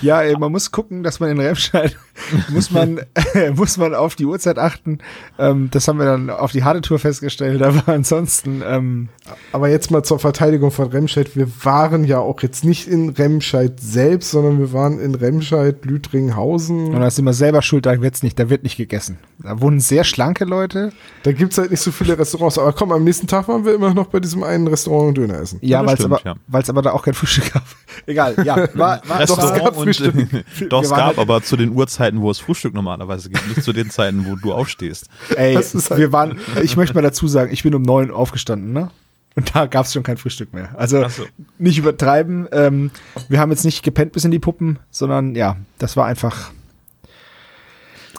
Ja, 0.01 0.21
ey, 0.21 0.35
man 0.37 0.51
muss 0.51 0.71
gucken, 0.71 1.01
dass 1.01 1.21
man 1.21 1.29
in 1.29 1.39
Remscheid 1.39 1.97
muss 2.49 2.71
man 2.71 2.99
muss 3.55 3.77
man 3.77 3.95
auf 3.95 4.15
die 4.15 4.25
Uhrzeit 4.25 4.59
achten. 4.59 4.99
Ähm, 5.39 5.69
das 5.71 5.87
haben 5.87 5.97
wir 5.97 6.05
dann 6.05 6.29
auf 6.29 6.51
die 6.51 6.63
harte 6.63 6.81
Tour 6.81 6.99
festgestellt. 6.99 7.61
Aber 7.61 7.83
ansonsten 7.91 8.61
ähm, 8.65 9.09
Aber 9.51 9.69
jetzt 9.69 9.91
mal 9.91 10.03
zur 10.03 10.19
Verteidigung 10.19 10.71
von 10.71 10.89
Remscheid. 10.89 11.35
Wir 11.35 11.47
waren 11.63 12.03
ja 12.03 12.19
auch 12.19 12.41
jetzt 12.41 12.63
nicht 12.65 12.87
in 12.87 13.09
Remscheid 13.09 13.79
selbst, 13.79 14.31
sondern 14.31 14.59
wir 14.59 14.73
waren 14.73 14.99
in 14.99 15.15
Remscheid, 15.15 15.83
und 15.83 15.85
Lütringhausen. 15.85 16.91
da 16.91 17.09
sind 17.09 17.25
wir 17.25 17.33
selber 17.33 17.61
schuld. 17.61 17.85
Da 17.85 18.01
wird's 18.01 18.23
nicht, 18.23 18.37
da 18.37 18.49
wird 18.49 18.63
nicht 18.63 18.77
gegessen. 18.77 19.17
Da 19.41 19.59
wohnen 19.59 19.79
sehr 19.79 20.03
schlanke 20.03 20.45
Leute. 20.45 20.91
Da 21.23 21.31
gibt 21.31 21.53
es 21.53 21.57
halt 21.57 21.71
nicht 21.71 21.81
so 21.81 21.91
viele 21.91 22.17
Restaurants. 22.17 22.57
Aber 22.59 22.73
komm, 22.73 22.91
am 22.91 23.03
nächsten 23.03 23.27
Tag 23.27 23.47
waren 23.47 23.65
wir 23.65 23.73
immer 23.73 23.93
noch 23.93 24.07
bei 24.07 24.19
diesem 24.19 24.43
einen 24.43 24.67
Restaurant 24.67 25.09
und 25.09 25.17
Döner 25.17 25.39
essen. 25.39 25.59
Ja, 25.61 25.85
weil 25.85 25.95
es 25.95 26.05
aber, 26.05 26.21
ja. 26.23 26.35
weil's 26.47 26.69
aber 26.69 26.82
da 26.84 26.91
auch 26.91 27.03
kein 27.03 27.13
Frühstück 27.13 27.53
gab. 27.53 27.63
Egal, 28.05 28.36
ja. 28.43 28.55
War, 28.75 29.01
war, 29.07 29.19
Restaurant 29.19 29.57
es 29.57 29.63
gab 29.63 29.77
und 29.77 29.84
Frühstück. 29.86 30.15
doch, 30.69 30.84
es 30.84 30.89
gab 30.89 30.99
halt- 31.07 31.17
aber 31.19 31.41
zu 31.41 31.57
den 31.57 31.71
Uhrzeiten, 31.71 32.21
wo 32.21 32.29
es 32.29 32.39
Frühstück 32.39 32.73
normalerweise 32.73 33.29
gibt, 33.29 33.47
nicht 33.47 33.63
zu 33.63 33.73
den 33.73 33.89
Zeiten, 33.89 34.25
wo 34.25 34.36
du 34.36 34.53
aufstehst. 34.53 35.07
Ey, 35.36 35.53
Das 35.53 35.73
ist 35.73 35.89
halt- 35.89 35.99
wir 35.99 36.11
waren, 36.11 36.39
ich 36.61 36.75
möchte 36.77 36.93
mal 36.95 37.01
dazu 37.01 37.27
sagen, 37.27 37.51
ich 37.51 37.63
bin 37.63 37.73
um 37.75 37.81
neun 37.81 38.11
aufgestanden, 38.11 38.73
ne? 38.73 38.89
Und 39.36 39.55
da 39.55 39.65
gab's 39.65 39.93
schon 39.93 40.03
kein 40.03 40.17
Frühstück 40.17 40.53
mehr. 40.53 40.69
Also 40.77 41.07
so. 41.09 41.25
nicht 41.57 41.79
übertreiben. 41.79 42.47
Ähm, 42.51 42.91
wir 43.29 43.39
haben 43.39 43.49
jetzt 43.49 43.65
nicht 43.65 43.81
gepennt 43.81 44.11
bis 44.11 44.25
in 44.25 44.31
die 44.31 44.38
Puppen, 44.38 44.77
sondern 44.91 45.34
ja, 45.36 45.55
das 45.79 45.97
war 45.97 46.05
einfach. 46.05 46.51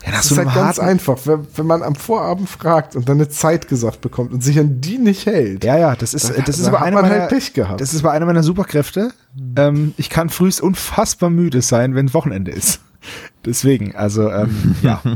Ja, 0.07 0.13
Das 0.13 0.31
ist 0.31 0.39
einem 0.39 0.53
halt 0.55 0.63
ganz 0.65 0.79
einfach. 0.79 1.19
Wenn, 1.25 1.47
wenn 1.57 1.67
man 1.67 1.83
am 1.83 1.95
Vorabend 1.95 2.49
fragt 2.49 2.95
und 2.95 3.09
dann 3.09 3.17
eine 3.17 3.29
Zeit 3.29 3.69
gesagt 3.69 4.01
bekommt 4.03 4.33
und 4.33 4.43
sich 4.45 4.59
an 4.59 4.81
die 4.81 4.99
nicht 4.99 5.25
hält, 5.27 5.65
Ja, 5.65 5.79
ja, 5.79 5.97
das 5.97 6.13
ist, 6.15 6.29
Da- 6.29 6.43
das 6.43 6.59
ist 6.59 6.67
aber 6.67 6.83
einer 6.83 7.01
meiner, 7.01 7.21
halt 7.21 7.31
Pech 7.31 7.55
gehabt. 7.55 7.81
das 7.81 7.95
ist 7.95 8.01
aber 8.05 8.13
einer 8.13 8.27
meiner 8.27 8.43
Superkräfte. 8.43 9.13
Ähm, 9.57 9.95
ich 9.97 10.11
kann 10.11 10.29
frühst 10.29 10.61
unfassbar 10.61 11.31
müde 11.31 11.63
sein, 11.63 11.95
wenn 11.95 12.13
Wochenende 12.13 12.51
ist. 12.51 12.81
Deswegen, 13.45 13.95
also 13.97 14.31
ähm, 14.31 14.77
ja. 14.83 15.01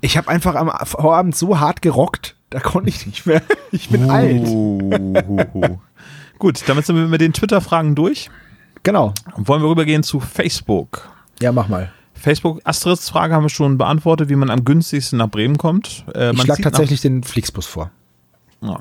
Ich 0.00 0.16
habe 0.18 0.28
einfach 0.28 0.54
am 0.54 0.70
Vorabend 0.86 1.34
so 1.34 1.60
hart 1.60 1.80
gerockt, 1.80 2.36
da 2.50 2.60
konnte 2.60 2.90
ich 2.90 3.06
nicht 3.06 3.26
mehr. 3.26 3.42
Ich 3.72 3.88
bin 3.88 4.10
alt. 4.10 4.42
Uhuhu. 4.46 5.78
Gut, 6.38 6.62
damit 6.66 6.84
sind 6.86 6.96
wir 6.96 7.06
mit 7.08 7.20
den 7.20 7.32
Twitter-Fragen 7.32 7.94
durch. 7.94 8.28
Genau. 8.82 9.14
Wollen 9.36 9.62
wir 9.62 9.68
rübergehen 9.70 10.02
zu 10.02 10.20
Facebook. 10.20 11.08
Ja, 11.40 11.52
mach 11.52 11.68
mal. 11.68 11.90
Facebook, 12.14 12.60
Astrids 12.64 13.08
Frage 13.10 13.34
haben 13.34 13.44
wir 13.44 13.50
schon 13.50 13.76
beantwortet, 13.76 14.28
wie 14.28 14.36
man 14.36 14.50
am 14.50 14.64
günstigsten 14.64 15.18
nach 15.18 15.28
Bremen 15.28 15.58
kommt. 15.58 16.04
Äh, 16.14 16.30
Ich 16.30 16.36
man 16.36 16.46
schlage 16.46 16.62
tatsächlich 16.62 17.00
den 17.00 17.22
Flixbus 17.22 17.66
vor. 17.66 17.90
Nach, 18.60 18.80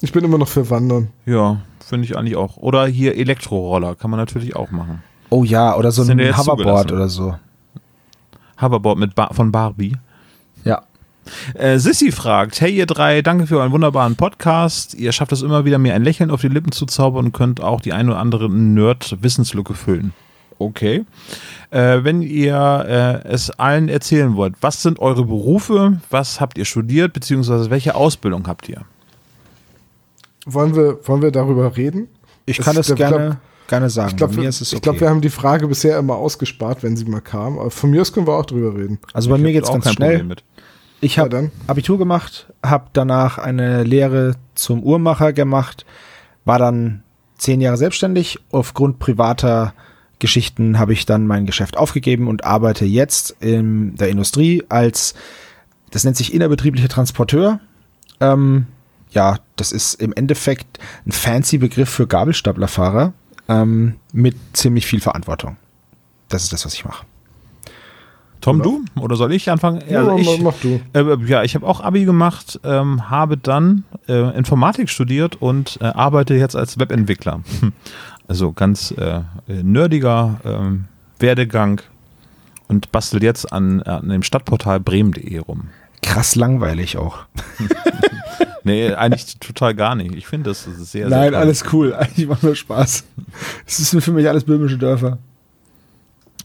ich 0.00 0.12
bin 0.12 0.24
immer 0.24 0.38
noch 0.38 0.48
für 0.48 0.68
Wandern. 0.68 1.08
ja, 1.26 1.32
ja 1.34 1.60
finde 1.92 2.06
ich 2.06 2.16
eigentlich 2.16 2.36
auch. 2.36 2.56
Oder 2.56 2.86
hier 2.86 3.16
Elektroroller, 3.16 3.94
kann 3.94 4.10
man 4.10 4.18
natürlich 4.18 4.56
auch 4.56 4.70
machen. 4.70 5.02
Oh 5.28 5.44
ja, 5.44 5.76
oder 5.76 5.92
so 5.92 6.02
Sind 6.04 6.20
ein 6.20 6.26
ja 6.26 6.36
Hoverboard 6.36 6.90
oder 6.90 7.08
so. 7.08 7.36
Hoverboard 8.60 8.98
mit 8.98 9.14
Bar 9.14 9.34
von 9.34 9.52
Barbie. 9.52 9.96
Ja. 10.64 10.82
Äh, 11.54 11.78
Sissy 11.78 12.10
fragt, 12.10 12.60
hey 12.60 12.74
ihr 12.74 12.86
drei, 12.86 13.22
danke 13.22 13.46
für 13.46 13.58
euren 13.58 13.72
wunderbaren 13.72 14.16
Podcast. 14.16 14.94
Ihr 14.94 15.12
schafft 15.12 15.32
es 15.32 15.42
immer 15.42 15.64
wieder, 15.64 15.78
mir 15.78 15.94
ein 15.94 16.02
Lächeln 16.02 16.30
auf 16.30 16.40
die 16.40 16.48
Lippen 16.48 16.72
zu 16.72 16.86
zaubern 16.86 17.26
und 17.26 17.32
könnt 17.32 17.60
auch 17.60 17.80
die 17.80 17.92
ein 17.92 18.08
oder 18.08 18.18
andere 18.18 18.50
Nerd-Wissenslücke 18.50 19.74
füllen. 19.74 20.12
Okay. 20.64 21.04
Äh, 21.70 22.04
wenn 22.04 22.22
ihr 22.22 23.22
äh, 23.24 23.28
es 23.28 23.50
allen 23.50 23.88
erzählen 23.88 24.36
wollt, 24.36 24.54
was 24.60 24.82
sind 24.82 24.98
eure 24.98 25.24
Berufe, 25.24 26.00
was 26.10 26.40
habt 26.40 26.58
ihr 26.58 26.64
studiert, 26.64 27.12
beziehungsweise 27.12 27.70
welche 27.70 27.94
Ausbildung 27.94 28.46
habt 28.46 28.68
ihr? 28.68 28.82
Wollen 30.44 30.74
wir, 30.74 30.98
wollen 31.06 31.22
wir 31.22 31.30
darüber 31.30 31.76
reden? 31.76 32.08
Ich 32.46 32.58
Es- 32.58 32.64
kann 32.64 32.76
es 32.76 32.86
glaub- 32.86 32.98
gerne, 32.98 33.38
gerne 33.68 33.88
sagen. 33.90 34.10
Ich 34.10 34.16
glaube, 34.16 34.44
es 34.44 34.72
okay. 34.72 34.80
glaub, 34.82 35.00
wir 35.00 35.08
haben 35.08 35.20
die 35.20 35.30
Frage 35.30 35.68
bisher 35.68 35.98
immer 35.98 36.16
ausgespart, 36.16 36.82
wenn 36.82 36.96
sie 36.96 37.04
mal 37.04 37.20
kam. 37.20 37.58
Aber 37.58 37.70
von 37.70 37.90
mir 37.90 38.00
aus 38.02 38.12
können 38.12 38.26
wir 38.26 38.34
auch 38.34 38.46
drüber 38.46 38.76
reden. 38.76 38.98
also 39.12 39.30
bei 39.30 39.36
Ich 39.36 39.42
mir 39.42 39.52
geht's 39.52 39.68
auch 39.68 39.74
ganz 39.74 39.84
kein 39.84 39.94
schnell. 39.94 40.36
Ich 41.00 41.16
Ja, 41.16 41.22
habe 41.22 41.30
dann. 41.30 41.50
Abitur 41.66 41.98
gemacht, 41.98 42.52
habe 42.64 42.86
danach 42.92 43.38
eine 43.38 43.82
Lehre 43.84 44.34
zum 44.54 44.82
Uhrmacher 44.82 45.32
gemacht, 45.32 45.84
war 46.44 46.58
dann 46.58 47.02
zehn 47.38 47.60
Jahre 47.60 47.76
selbstständig. 47.76 48.38
Aufgrund 48.52 48.98
privater 48.98 49.74
Geschichten 50.22 50.78
habe 50.78 50.92
ich 50.92 51.04
dann 51.04 51.26
mein 51.26 51.46
Geschäft 51.46 51.76
aufgegeben 51.76 52.28
und 52.28 52.44
arbeite 52.44 52.84
jetzt 52.84 53.36
in 53.40 53.96
der 53.96 54.08
Industrie 54.08 54.62
als, 54.68 55.14
das 55.90 56.04
nennt 56.04 56.16
sich 56.16 56.32
innerbetrieblicher 56.32 56.88
Transporteur. 56.88 57.58
Ähm, 58.20 58.66
ja, 59.10 59.40
das 59.56 59.72
ist 59.72 59.94
im 59.94 60.12
Endeffekt 60.12 60.78
ein 61.04 61.10
fancy 61.12 61.58
Begriff 61.58 61.90
für 61.90 62.06
Gabelstaplerfahrer 62.06 63.12
ähm, 63.48 63.96
mit 64.12 64.36
ziemlich 64.52 64.86
viel 64.86 65.00
Verantwortung. 65.00 65.56
Das 66.28 66.44
ist 66.44 66.52
das, 66.52 66.64
was 66.64 66.72
ich 66.74 66.84
mache. 66.84 67.04
Tom, 68.40 68.62
du? 68.62 68.84
Oder 69.00 69.16
soll 69.16 69.32
ich 69.32 69.50
anfangen? 69.50 69.82
Ja, 69.88 70.00
Also 70.00 70.18
ich, 70.18 70.40
mach 70.40 70.54
du. 70.54 70.80
Äh, 70.92 71.16
ja, 71.26 71.42
ich 71.42 71.54
habe 71.56 71.66
auch 71.66 71.80
Abi 71.80 72.04
gemacht, 72.04 72.60
ähm, 72.64 73.10
habe 73.10 73.36
dann 73.36 73.84
äh, 74.08 74.36
Informatik 74.36 74.88
studiert 74.88 75.40
und 75.40 75.78
äh, 75.80 75.84
arbeite 75.84 76.34
jetzt 76.34 76.56
als 76.56 76.78
Webentwickler. 76.78 77.42
Also 78.32 78.50
ganz 78.54 78.92
äh, 78.92 79.20
nerdiger 79.46 80.40
ähm, 80.46 80.86
Werdegang 81.18 81.82
und 82.66 82.90
bastel 82.90 83.22
jetzt 83.22 83.52
an, 83.52 83.82
an 83.82 84.08
dem 84.08 84.22
Stadtportal 84.22 84.80
bremen.de 84.80 85.36
rum. 85.36 85.68
Krass 86.00 86.34
langweilig 86.34 86.96
auch. 86.96 87.26
Nee, 88.64 88.92
eigentlich 88.92 89.38
total 89.40 89.74
gar 89.74 89.96
nicht. 89.96 90.14
Ich 90.14 90.28
finde 90.28 90.50
das 90.50 90.62
sehr, 90.62 90.84
sehr 90.84 91.08
Nein, 91.08 91.32
toll. 91.32 91.40
alles 91.40 91.64
cool. 91.72 91.94
Eigentlich 91.94 92.28
macht 92.28 92.44
nur 92.44 92.54
Spaß. 92.54 93.02
Es 93.66 93.80
ist 93.80 94.04
für 94.04 94.12
mich 94.12 94.28
alles 94.28 94.44
böhmische 94.44 94.78
Dörfer. 94.78 95.18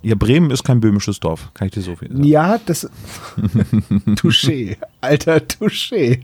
Ja, 0.02 0.16
Bremen 0.16 0.50
ist 0.50 0.64
kein 0.64 0.80
böhmisches 0.80 1.20
Dorf, 1.20 1.52
kann 1.54 1.68
ich 1.68 1.76
dir 1.76 1.82
so 1.84 1.96
viel 1.96 2.08
sagen. 2.08 2.24
Ja, 2.24 2.60
das. 2.66 2.90
Touché. 4.16 4.78
Alter, 5.00 5.38
Touché. 5.38 6.24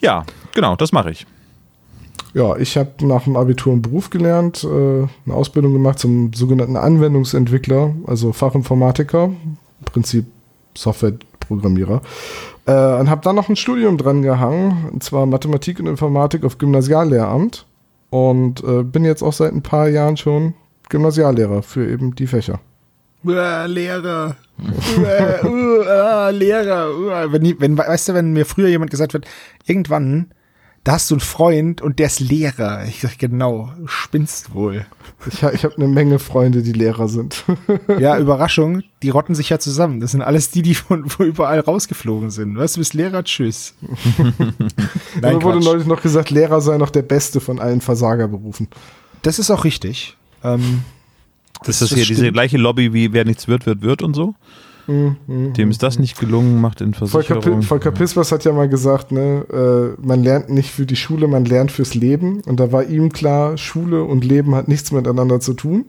Ja, 0.00 0.24
genau, 0.54 0.74
das 0.74 0.92
mache 0.92 1.10
ich. 1.10 1.26
Ja, 2.34 2.56
ich 2.56 2.76
habe 2.76 2.90
nach 3.06 3.24
dem 3.24 3.36
Abitur 3.36 3.72
einen 3.72 3.82
Beruf 3.82 4.10
gelernt, 4.10 4.62
äh, 4.64 4.68
eine 4.68 5.34
Ausbildung 5.34 5.72
gemacht 5.72 5.98
zum 5.98 6.32
sogenannten 6.32 6.76
Anwendungsentwickler, 6.76 7.94
also 8.06 8.32
Fachinformatiker, 8.32 9.24
im 9.24 9.84
Prinzip 9.84 10.26
Softwareprogrammierer. 10.76 12.02
Äh, 12.66 13.00
und 13.00 13.08
habe 13.08 13.22
dann 13.22 13.36
noch 13.36 13.48
ein 13.48 13.56
Studium 13.56 13.96
dran 13.96 14.22
gehangen, 14.22 14.90
und 14.92 15.02
zwar 15.02 15.24
Mathematik 15.26 15.80
und 15.80 15.86
Informatik 15.86 16.44
auf 16.44 16.58
Gymnasiallehramt. 16.58 17.64
Und 18.10 18.62
äh, 18.64 18.82
bin 18.82 19.04
jetzt 19.04 19.22
auch 19.22 19.32
seit 19.32 19.52
ein 19.52 19.62
paar 19.62 19.88
Jahren 19.88 20.16
schon 20.16 20.54
Gymnasiallehrer 20.88 21.62
für 21.62 21.88
eben 21.88 22.14
die 22.14 22.26
Fächer. 22.26 22.60
Uah, 23.24 23.66
Lehrer. 23.66 24.36
Uah, 24.98 25.48
uah, 25.48 26.30
Lehrer. 26.30 26.90
Uah. 26.96 27.32
Wenn, 27.32 27.60
wenn, 27.60 27.76
weißt 27.76 28.08
du, 28.08 28.14
wenn 28.14 28.32
mir 28.32 28.46
früher 28.46 28.68
jemand 28.68 28.90
gesagt 28.90 29.14
wird, 29.14 29.26
irgendwann, 29.66 30.30
da 30.86 30.92
hast 30.92 31.10
du 31.10 31.16
einen 31.16 31.20
Freund 31.20 31.82
und 31.82 31.98
der 31.98 32.06
ist 32.06 32.20
Lehrer. 32.20 32.84
Ich 32.86 33.00
sag 33.00 33.18
genau, 33.18 33.72
spinnst 33.86 34.54
wohl. 34.54 34.86
Ich, 35.26 35.42
ich 35.42 35.64
habe 35.64 35.74
eine 35.76 35.88
Menge 35.88 36.20
Freunde, 36.20 36.62
die 36.62 36.70
Lehrer 36.72 37.08
sind. 37.08 37.42
Ja, 37.98 38.16
Überraschung, 38.18 38.82
die 39.02 39.08
rotten 39.08 39.34
sich 39.34 39.48
ja 39.48 39.58
zusammen. 39.58 39.98
Das 39.98 40.12
sind 40.12 40.22
alles 40.22 40.50
die, 40.52 40.62
die 40.62 40.76
von 40.76 41.04
wo 41.18 41.24
überall 41.24 41.58
rausgeflogen 41.58 42.30
sind. 42.30 42.56
Weißt 42.56 42.76
du, 42.76 42.80
bist 42.80 42.94
Lehrer, 42.94 43.24
tschüss. 43.24 43.74
Nein, 45.20 45.36
Mir 45.38 45.42
wurde 45.42 45.58
neulich 45.58 45.86
noch 45.88 46.02
gesagt, 46.02 46.30
Lehrer 46.30 46.60
sei 46.60 46.78
noch 46.78 46.90
der 46.90 47.02
beste 47.02 47.40
von 47.40 47.58
allen 47.58 47.80
Versagerberufen. 47.80 48.68
Das 49.22 49.40
ist 49.40 49.50
auch 49.50 49.64
richtig. 49.64 50.16
Ähm, 50.44 50.84
Das 51.64 51.82
ist 51.82 51.90
das 51.90 51.98
hier 51.98 52.06
diese 52.06 52.20
stimmt. 52.20 52.34
gleiche 52.34 52.58
Lobby 52.58 52.92
wie 52.92 53.12
wer 53.12 53.24
nichts 53.24 53.48
wird, 53.48 53.66
wird, 53.66 53.82
wird 53.82 54.02
und 54.02 54.14
so. 54.14 54.36
Dem 54.88 55.70
ist 55.70 55.82
das 55.82 55.98
nicht 55.98 56.18
gelungen, 56.18 56.60
macht 56.60 56.80
in 56.80 56.94
Volker, 56.94 57.24
Versicherung. 57.24 57.60
Pi- 57.60 57.66
Volker 57.66 57.90
Pispers 57.90 58.30
hat 58.32 58.44
ja 58.44 58.52
mal 58.52 58.68
gesagt, 58.68 59.10
ne, 59.12 59.96
äh, 59.98 60.00
man 60.06 60.22
lernt 60.22 60.48
nicht 60.50 60.70
für 60.70 60.86
die 60.86 60.96
Schule, 60.96 61.26
man 61.28 61.44
lernt 61.44 61.72
fürs 61.72 61.94
Leben. 61.94 62.40
Und 62.46 62.60
da 62.60 62.72
war 62.72 62.84
ihm 62.84 63.12
klar, 63.12 63.56
Schule 63.58 64.04
und 64.04 64.24
Leben 64.24 64.54
hat 64.54 64.68
nichts 64.68 64.92
miteinander 64.92 65.40
zu 65.40 65.54
tun. 65.54 65.86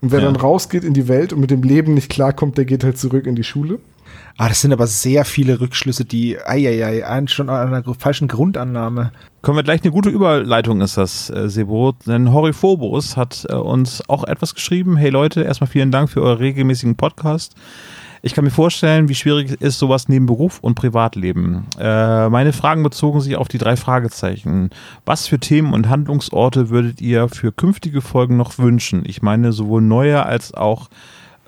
Und 0.00 0.12
wer 0.12 0.20
Ja. 0.20 0.26
dann 0.26 0.36
rausgeht 0.36 0.84
in 0.84 0.92
die 0.92 1.08
Welt 1.08 1.32
und 1.32 1.40
mit 1.40 1.50
dem 1.50 1.62
Leben 1.62 1.94
nicht 1.94 2.10
klarkommt, 2.10 2.58
der 2.58 2.64
geht 2.66 2.84
halt 2.84 2.98
zurück 2.98 3.26
in 3.26 3.34
die 3.36 3.44
Schule. 3.44 3.78
ah, 4.36 4.48
das 4.48 4.60
sind 4.60 4.72
aber 4.72 4.86
sehr 4.88 5.24
viele 5.24 5.60
Rückschlüsse, 5.60 6.04
die, 6.04 6.36
eieiei, 6.44 7.02
schon 7.28 7.48
an 7.48 7.72
einer 7.72 7.94
falschen 7.94 8.26
Grundannahme. 8.28 9.12
Können 9.42 9.56
wir 9.56 9.62
gleich 9.62 9.82
eine 9.82 9.92
gute 9.92 10.08
Überleitung 10.10 10.80
ist 10.82 10.96
das, 10.96 11.30
äh, 11.30 11.48
Sebo. 11.48 11.92
Denn 12.06 12.32
Horiphobos 12.32 13.16
hat 13.16 13.46
äh, 13.48 13.54
uns 13.54 14.02
auch 14.08 14.24
etwas 14.24 14.54
geschrieben. 14.54 14.96
Hey 14.96 15.10
Leute, 15.10 15.42
erstmal 15.42 15.68
vielen 15.68 15.90
Dank 15.92 16.10
für 16.10 16.20
euren 16.20 16.38
regelmäßigen 16.38 16.96
Podcast. 16.96 17.54
Ich 18.26 18.32
kann 18.32 18.44
mir 18.44 18.50
vorstellen, 18.50 19.10
wie 19.10 19.14
schwierig 19.14 19.50
es 19.50 19.56
ist 19.56 19.78
sowas 19.78 20.08
neben 20.08 20.24
Beruf 20.24 20.58
und 20.60 20.76
Privatleben. 20.76 21.66
Äh, 21.78 22.30
meine 22.30 22.54
Fragen 22.54 22.82
bezogen 22.82 23.20
sich 23.20 23.36
auf 23.36 23.48
die 23.48 23.58
drei 23.58 23.76
Fragezeichen. 23.76 24.70
Was 25.04 25.26
für 25.26 25.38
Themen 25.38 25.74
und 25.74 25.90
Handlungsorte 25.90 26.70
würdet 26.70 27.02
ihr 27.02 27.28
für 27.28 27.52
künftige 27.52 28.00
Folgen 28.00 28.38
noch 28.38 28.56
wünschen? 28.56 29.02
Ich 29.04 29.20
meine 29.20 29.52
sowohl 29.52 29.82
neue 29.82 30.24
als 30.24 30.54
auch 30.54 30.88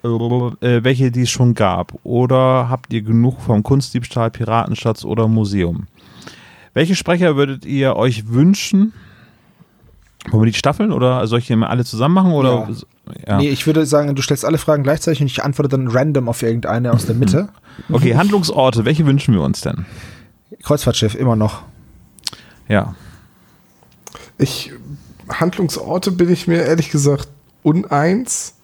äh, 0.03 0.85
welche, 0.85 1.11
die 1.11 1.23
es 1.23 1.31
schon 1.31 1.55
gab. 1.55 1.95
Oder 2.03 2.69
habt 2.69 2.93
ihr 2.93 3.01
genug 3.01 3.41
vom 3.41 3.63
Kunstdiebstahl, 3.63 4.31
Piratenschatz 4.31 5.03
oder 5.07 5.29
Museum? 5.29 5.87
Welche 6.75 6.95
Sprecher 6.95 7.37
würdet 7.37 7.65
ihr 7.65 7.97
euch 7.97 8.29
wünschen? 8.29 8.93
Wollen 10.31 10.43
wir 10.43 10.51
die 10.51 10.59
staffeln 10.59 10.93
oder 10.93 11.27
soll 11.27 11.39
ich 11.39 11.47
die 11.47 11.57
mal 11.57 11.69
alle 11.69 11.85
zusammen 11.85 12.15
machen? 12.15 12.33
Oder? 12.33 12.69
Ja. 13.27 13.37
Nee, 13.39 13.51
ich 13.51 13.67
würde 13.67 13.87
sagen, 13.87 14.15
du 14.15 14.23
stellst 14.23 14.45
alle 14.45 14.59
Fragen 14.59 14.83
gleichzeitig 14.83 15.21
und 15.21 15.29
ich 15.29 15.43
antworte 15.45 15.69
dann 15.69 15.89
random 15.89 16.29
auf 16.29 16.43
irgendeine 16.43 16.93
aus 16.93 17.07
der 17.07 17.15
Mitte. 17.15 17.49
Okay, 17.93 18.17
Handlungsorte, 18.17 18.87
welche 18.87 19.05
wünschen 19.05 19.35
wir 19.35 19.43
uns 19.43 19.61
denn? 19.61 19.85
Kreuzfahrtschiff, 20.63 21.15
immer 21.15 21.37
noch. 21.37 21.61
Ja. 22.69 22.95
Ich, 24.39 24.73
Handlungsorte 25.29 26.11
bin 26.11 26.33
ich 26.33 26.47
mir 26.47 26.63
ehrlich 26.63 26.91
gesagt 26.91 27.29
uneins. 27.63 28.56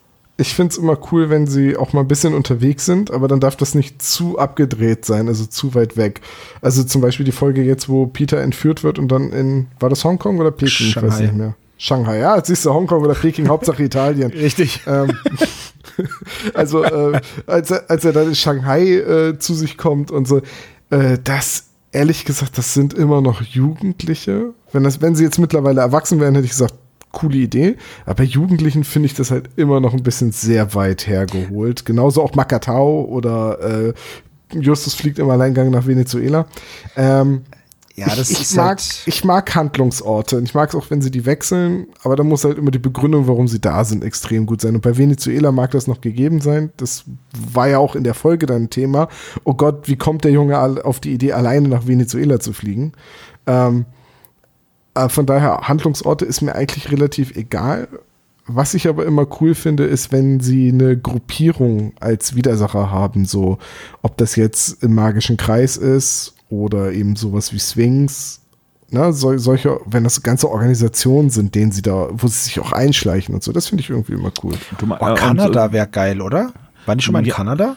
Ich 0.43 0.55
finde 0.55 0.73
es 0.73 0.79
immer 0.79 0.99
cool, 1.13 1.31
wenn 1.31 1.47
sie 1.47 1.77
auch 1.77 1.93
mal 1.93 2.01
ein 2.01 2.09
bisschen 2.09 2.35
unterwegs 2.35 2.85
sind, 2.85 3.13
aber 3.13 3.29
dann 3.29 3.39
darf 3.39 3.55
das 3.55 3.77
nicht 3.77 4.03
zu 4.03 4.41
abgedreht 4.41 5.05
sein, 5.05 5.29
also 5.29 5.47
zu 5.47 5.77
weit 5.77 5.97
weg. 5.97 6.21
Also 6.61 6.83
zum 6.83 7.01
Beispiel 7.01 7.25
die 7.25 7.31
Folge 7.31 7.63
jetzt, 7.63 7.89
wo 7.89 8.07
Peter 8.09 8.41
entführt 8.41 8.83
wird 8.83 8.99
und 8.99 9.07
dann 9.07 9.31
in, 9.31 9.69
war 9.79 9.89
das 9.89 10.05
Hongkong 10.05 10.41
oder 10.41 10.51
Peking? 10.51 10.89
Ich 10.89 10.97
weiß 10.97 11.03
Shanghai. 11.03 11.23
nicht 11.23 11.37
mehr. 11.37 11.55
Shanghai, 11.79 12.19
ja, 12.19 12.37
jetzt 12.37 12.49
siehst 12.49 12.67
du 12.67 12.75
Hongkong 12.75 13.05
oder 13.05 13.15
Peking, 13.15 13.47
Hauptsache 13.47 13.85
Italien. 13.85 14.31
Richtig. 14.33 14.81
Ähm, 14.89 15.17
also, 16.55 16.83
äh, 16.83 17.21
als, 17.47 17.71
er, 17.71 17.89
als 17.89 18.05
er 18.05 18.13
dann 18.13 18.27
in 18.27 18.35
Shanghai 18.35 18.97
äh, 18.97 19.39
zu 19.39 19.55
sich 19.55 19.79
kommt 19.79 20.11
und 20.11 20.27
so, 20.27 20.43
äh, 20.91 21.19
das, 21.23 21.67
ehrlich 21.93 22.25
gesagt, 22.25 22.59
das 22.59 22.75
sind 22.75 22.95
immer 22.95 23.21
noch 23.21 23.43
Jugendliche. 23.43 24.55
Wenn, 24.73 24.83
das, 24.83 25.01
wenn 25.01 25.15
sie 25.15 25.23
jetzt 25.23 25.39
mittlerweile 25.39 25.83
erwachsen 25.83 26.19
wären, 26.19 26.35
hätte 26.35 26.47
ich 26.47 26.51
gesagt, 26.51 26.75
coole 27.13 27.37
Idee. 27.37 27.77
Aber 28.05 28.17
bei 28.17 28.25
Jugendlichen 28.25 28.85
finde 28.85 29.07
ich 29.07 29.15
das 29.15 29.31
halt 29.31 29.51
immer 29.57 29.81
noch 29.81 29.95
ein 29.95 30.03
bisschen 30.03 30.33
sehr 30.33 30.75
weit 30.75 31.07
hergeholt. 31.07 31.85
Genauso 31.85 32.23
auch 32.23 32.35
Makatao 32.35 33.05
oder 33.05 33.61
äh, 33.61 33.95
Justus 34.59 34.95
fliegt 34.95 35.19
im 35.19 35.31
Alleingang 35.31 35.71
nach 35.71 35.87
Venezuela. 35.87 36.47
Ähm, 36.97 37.43
Ja, 37.95 38.07
ich, 38.07 38.15
das 38.15 38.31
ich, 38.31 38.41
ist 38.41 38.57
mag, 38.57 38.67
halt, 38.69 39.03
ich 39.05 39.25
mag 39.25 39.55
Handlungsorte. 39.55 40.41
Ich 40.43 40.55
mag 40.55 40.71
es 40.71 40.75
auch, 40.75 40.91
wenn 40.91 41.03
sie 41.03 41.11
die 41.11 41.27
wechseln, 41.27 41.89
aber 42.03 42.17
da 42.17 42.25
muss 42.25 42.45
halt 42.45 42.57
immer 42.57 42.71
die 42.71 42.79
Begründung, 42.79 43.29
warum 43.29 43.49
sie 43.49 43.61
da 43.61 43.85
sind, 43.85 44.03
extrem 44.03 44.47
gut 44.47 44.63
sein. 44.63 44.75
Und 44.75 44.81
bei 44.81 44.97
Venezuela 44.97 45.53
mag 45.53 45.73
das 45.73 45.87
noch 45.87 46.01
gegeben 46.01 46.41
sein. 46.41 46.73
Das 46.79 47.05
war 47.53 47.69
ja 47.69 47.79
auch 47.79 47.95
in 47.95 48.05
der 48.05 48.15
Folge 48.15 48.47
dann 48.47 48.63
ein 48.63 48.71
Thema. 48.71 49.09
Oh 49.45 49.55
Gott, 49.55 49.89
wie 49.89 49.97
kommt 49.97 50.25
der 50.25 50.31
Junge 50.33 50.59
auf 50.59 51.01
die 51.01 51.13
Idee, 51.13 51.33
alleine 51.33 51.69
nach 51.69 51.87
Venezuela 51.87 52.41
zu 52.41 52.55
fliegen? 52.55 52.93
Ähm, 53.47 53.85
äh, 53.85 54.02
von 55.09 55.27
daher, 55.27 55.63
Handlungsorte 55.69 56.25
ist 56.25 56.43
mir 56.43 56.55
eigentlich 56.55 56.91
relativ 56.91 57.37
egal. 57.37 57.89
Was 58.47 58.75
ich 58.75 58.89
aber 58.89 59.07
immer 59.07 59.27
cool 59.41 59.55
finde, 59.55 59.85
ist, 59.85 60.11
wenn 60.11 60.41
sie 60.41 60.69
eine 60.71 60.99
Gruppierung 60.99 61.93
als 62.01 62.35
Widersacher 62.35 62.91
haben, 62.91 63.25
so 63.25 63.59
ob 64.03 64.17
das 64.17 64.37
jetzt 64.37 64.83
im 64.83 64.95
magischen 64.95 65.37
Kreis 65.37 65.77
ist 65.77 66.35
oder 66.51 66.93
eben 66.93 67.15
sowas 67.15 67.53
wie 67.53 67.61
Swings, 67.61 68.41
ne, 68.91 69.13
sol 69.13 69.39
solche, 69.39 69.81
wenn 69.87 70.03
das 70.05 70.23
ganze 70.23 70.51
Organisationen 70.51 71.31
sind, 71.31 71.55
denen 71.55 71.71
sie 71.71 71.83
da, 71.83 72.09
wo 72.13 72.27
sie 72.27 72.39
sich 72.39 72.61
auch 72.61 72.73
einschleichen 72.73 73.33
und 73.35 73.43
so, 73.45 73.53
das 73.53 73.69
finde 73.69 73.83
ich 73.83 73.91
irgendwie 73.91 74.15
immer 74.15 74.33
cool. 74.43 74.55
Du, 74.79 74.87
oh, 74.91 74.95
äh, 75.07 75.15
Kanada 75.15 75.73
wäre 75.73 75.87
geil, 75.87 76.21
oder? 76.21 76.53
Waren 76.85 76.99
die 76.99 77.05
schon 77.05 77.13
mal 77.13 77.21
in 77.21 77.27
Ja. 77.27 77.35
Kanada? 77.35 77.77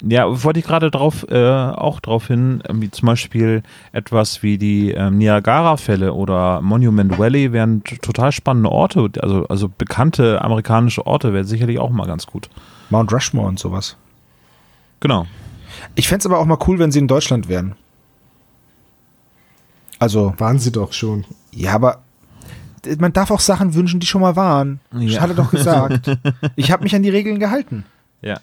Ja, 0.00 0.42
wollte 0.42 0.58
ich 0.58 0.64
gerade 0.64 0.90
drauf, 0.90 1.26
äh, 1.30 1.44
auch 1.44 2.00
drauf 2.00 2.26
hin, 2.26 2.62
ähm, 2.66 2.80
wie 2.80 2.90
zum 2.90 3.06
Beispiel 3.06 3.62
etwas 3.92 4.42
wie 4.42 4.56
die 4.56 4.90
ähm, 4.92 5.18
Niagara-Fälle 5.18 6.14
oder 6.14 6.62
Monument 6.62 7.18
Valley 7.18 7.52
wären 7.52 7.84
total 7.84 8.32
spannende 8.32 8.70
Orte, 8.70 9.10
also, 9.20 9.46
also 9.48 9.68
bekannte 9.68 10.40
amerikanische 10.40 11.06
Orte 11.06 11.34
wäre 11.34 11.44
sicherlich 11.44 11.78
auch 11.78 11.90
mal 11.90 12.06
ganz 12.06 12.26
gut. 12.26 12.48
Mount 12.88 13.12
Rushmore 13.12 13.48
und 13.48 13.58
sowas. 13.58 13.96
Genau. 15.00 15.26
Ich 15.94 16.08
fände 16.08 16.20
es 16.20 16.26
aber 16.26 16.38
auch 16.38 16.46
mal 16.46 16.58
cool, 16.66 16.78
wenn 16.78 16.90
sie 16.90 16.98
in 16.98 17.08
Deutschland 17.08 17.48
wären. 17.48 17.74
Also, 19.98 20.34
Waren 20.38 20.58
sie 20.58 20.72
doch 20.72 20.92
schon. 20.92 21.24
ja, 21.52 21.74
aber 21.74 22.02
man 22.98 23.12
darf 23.12 23.30
auch 23.30 23.40
Sachen 23.40 23.74
wünschen, 23.74 24.00
die 24.00 24.06
schon 24.06 24.20
mal 24.20 24.36
waren. 24.36 24.80
Ja. 24.92 25.20
Hat 25.20 25.30
er 25.30 25.36
doch 25.36 25.50
gesagt. 25.50 26.18
ich 26.56 26.72
habe 26.72 26.82
mich 26.82 26.94
an 26.94 27.02
die 27.02 27.10
Regeln 27.10 27.38
gehalten. 27.38 27.84
Ja. 28.20 28.40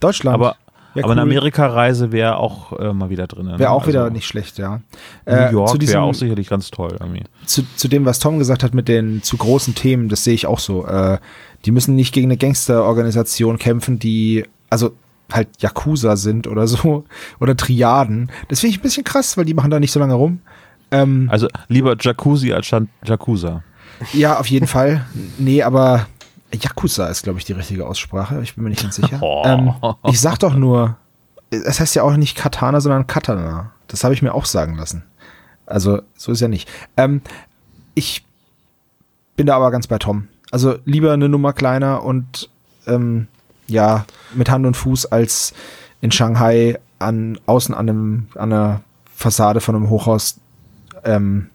Deutschland. 0.00 0.34
Aber, 0.34 0.56
Wär 0.94 1.04
aber 1.04 1.12
eine 1.12 1.22
cool. 1.22 1.28
Amerika-Reise 1.28 2.10
wäre 2.12 2.36
auch 2.36 2.78
äh, 2.78 2.92
mal 2.92 3.10
wieder 3.10 3.26
drin. 3.26 3.50
Wäre 3.58 3.70
auch 3.70 3.86
wieder 3.86 4.10
nicht 4.10 4.26
schlecht, 4.26 4.58
ja. 4.58 4.80
Äh, 5.24 5.52
New 5.52 5.66
zu, 5.66 5.76
York 5.76 5.88
wäre 5.88 6.00
auch 6.02 6.14
sicherlich 6.14 6.48
ganz 6.48 6.70
toll 6.70 6.96
irgendwie. 6.98 7.22
zu, 7.46 7.62
zu 7.76 7.86
dem, 7.88 8.04
was 8.04 8.18
Tom 8.18 8.38
gesagt 8.38 8.62
hat 8.64 8.74
mit 8.74 8.88
den 8.88 9.22
zu 9.22 9.36
großen 9.36 9.74
Themen, 9.74 10.08
das 10.08 10.24
sehe 10.24 10.34
ich 10.34 10.46
auch 10.46 10.58
so. 10.58 10.86
Äh, 10.86 11.18
die 11.64 11.70
müssen 11.70 11.94
nicht 11.94 12.12
gegen 12.14 12.26
eine 12.28 12.36
Gangsterorganisation 12.36 13.58
kämpfen, 13.58 13.98
die, 13.98 14.44
also 14.70 14.92
halt 15.32 15.48
Yakuza 15.60 16.16
sind 16.16 16.46
oder 16.48 16.66
so, 16.66 17.04
oder 17.40 17.56
Triaden. 17.56 18.30
Das 18.48 18.60
finde 18.60 18.74
ich 18.74 18.80
ein 18.80 18.82
bisschen 18.82 19.04
krass, 19.04 19.36
weil 19.36 19.44
die 19.44 19.54
machen 19.54 19.70
da 19.70 19.78
nicht 19.78 19.92
so 19.92 20.00
lange 20.00 20.14
rum. 20.14 20.40
Ähm, 20.90 21.28
Also 21.30 21.46
lieber 21.68 21.94
Jacuzzi 22.00 22.52
als 22.52 22.68
Jan- 22.70 22.88
Jakuza. 23.04 23.62
Ja, 24.12 24.38
auf 24.40 24.46
jeden 24.46 24.66
Fall. 24.66 25.04
Nee, 25.38 25.62
aber 25.62 26.06
Yakuza 26.52 27.06
ist, 27.08 27.22
glaube 27.22 27.38
ich, 27.38 27.44
die 27.44 27.52
richtige 27.52 27.86
Aussprache. 27.86 28.40
Ich 28.42 28.54
bin 28.54 28.64
mir 28.64 28.70
nicht 28.70 28.82
ganz 28.82 28.96
sicher. 28.96 29.18
Oh. 29.22 29.42
ähm, 29.44 29.74
ich 30.04 30.20
sag 30.20 30.38
doch 30.38 30.54
nur, 30.54 30.96
es 31.50 31.80
heißt 31.80 31.94
ja 31.94 32.02
auch 32.02 32.16
nicht 32.16 32.36
Katana, 32.36 32.80
sondern 32.80 33.06
Katana. 33.06 33.72
Das 33.88 34.04
habe 34.04 34.14
ich 34.14 34.22
mir 34.22 34.34
auch 34.34 34.44
sagen 34.44 34.76
lassen. 34.76 35.04
Also, 35.66 36.02
so 36.16 36.32
ist 36.32 36.40
ja 36.40 36.48
nicht. 36.48 36.68
Ähm, 36.96 37.22
ich 37.94 38.24
bin 39.36 39.46
da 39.46 39.56
aber 39.56 39.70
ganz 39.70 39.86
bei 39.86 39.98
Tom. 39.98 40.28
Also 40.50 40.78
lieber 40.84 41.12
eine 41.12 41.28
Nummer 41.28 41.52
kleiner 41.52 42.02
und 42.02 42.50
ähm, 42.86 43.28
ja, 43.66 44.04
mit 44.34 44.50
Hand 44.50 44.66
und 44.66 44.76
Fuß 44.76 45.06
als 45.06 45.54
in 46.00 46.10
Shanghai 46.10 46.78
an 46.98 47.38
außen 47.46 47.74
an 47.74 47.88
einem 47.88 48.28
an 48.34 48.52
einer 48.52 48.80
Fassade 49.14 49.60
von 49.60 49.76
einem 49.76 49.90
Hochhaus 49.90 50.40
ähm, 51.04 51.50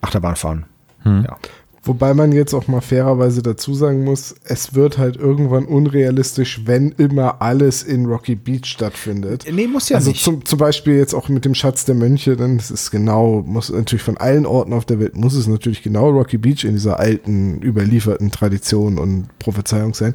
Achterbahn 0.00 0.36
fahren. 0.36 0.66
Hm. 1.02 1.24
Ja. 1.24 1.36
Wobei 1.86 2.14
man 2.14 2.32
jetzt 2.32 2.52
auch 2.52 2.66
mal 2.66 2.80
fairerweise 2.80 3.42
dazu 3.42 3.74
sagen 3.74 4.04
muss, 4.04 4.34
es 4.44 4.74
wird 4.74 4.98
halt 4.98 5.16
irgendwann 5.16 5.66
unrealistisch, 5.66 6.62
wenn 6.64 6.90
immer 6.92 7.40
alles 7.40 7.82
in 7.82 8.06
Rocky 8.06 8.34
Beach 8.34 8.66
stattfindet. 8.66 9.44
Nee, 9.50 9.66
muss 9.66 9.88
ja 9.88 9.96
also 9.96 10.10
nicht. 10.10 10.22
Zum, 10.22 10.44
zum 10.44 10.58
Beispiel 10.58 10.96
jetzt 10.96 11.14
auch 11.14 11.28
mit 11.28 11.44
dem 11.44 11.54
Schatz 11.54 11.84
der 11.84 11.94
Mönche, 11.94 12.36
dann 12.36 12.58
ist 12.58 12.70
es 12.70 12.90
genau, 12.90 13.42
muss 13.46 13.70
natürlich 13.70 14.02
von 14.02 14.16
allen 14.16 14.46
Orten 14.46 14.72
auf 14.72 14.84
der 14.84 14.98
Welt, 14.98 15.16
muss 15.16 15.34
es 15.34 15.46
natürlich 15.46 15.82
genau 15.82 16.10
Rocky 16.10 16.38
Beach 16.38 16.64
in 16.64 16.72
dieser 16.72 16.98
alten, 16.98 17.62
überlieferten 17.62 18.30
Tradition 18.30 18.98
und 18.98 19.28
Prophezeiung 19.38 19.94
sein. 19.94 20.14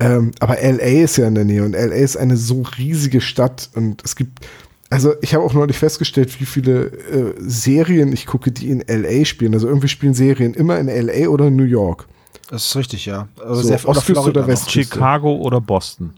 Ähm, 0.00 0.32
aber 0.40 0.56
LA 0.62 1.04
ist 1.04 1.16
ja 1.18 1.26
in 1.26 1.34
der 1.34 1.44
Nähe 1.44 1.64
und 1.64 1.72
LA 1.72 1.96
ist 1.96 2.16
eine 2.16 2.36
so 2.36 2.62
riesige 2.78 3.20
Stadt 3.20 3.70
und 3.74 4.02
es 4.04 4.16
gibt, 4.16 4.46
also 4.90 5.14
ich 5.22 5.34
habe 5.34 5.44
auch 5.44 5.54
neulich 5.54 5.78
festgestellt, 5.78 6.40
wie 6.40 6.44
viele 6.46 6.86
äh, 6.86 7.34
Serien 7.38 8.12
ich 8.12 8.26
gucke, 8.26 8.50
die 8.52 8.68
in 8.70 8.84
LA 8.86 9.24
spielen. 9.24 9.54
Also 9.54 9.68
irgendwie 9.68 9.88
spielen 9.88 10.14
Serien 10.14 10.52
immer 10.54 10.78
in 10.78 10.86
LA 10.88 11.28
oder 11.28 11.46
in 11.46 11.56
New 11.56 11.64
York. 11.64 12.06
Das 12.50 12.66
ist 12.66 12.76
richtig, 12.76 13.06
ja. 13.06 13.28
Also 13.40 13.62
So, 13.62 13.68
sehr 13.68 13.88
Ostküste 13.88 14.12
Florida 14.14 14.30
oder 14.30 14.40
noch. 14.42 14.48
Westküste? 14.48 14.94
Chicago 14.94 15.36
oder 15.36 15.60
Boston. 15.60 16.12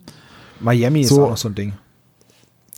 Miami 0.61 1.03
ist 1.03 1.11
So. 1.11 1.25
auch 1.27 1.31
noch 1.31 1.37
so 1.37 1.49
ein 1.49 1.55
Ding. 1.55 1.73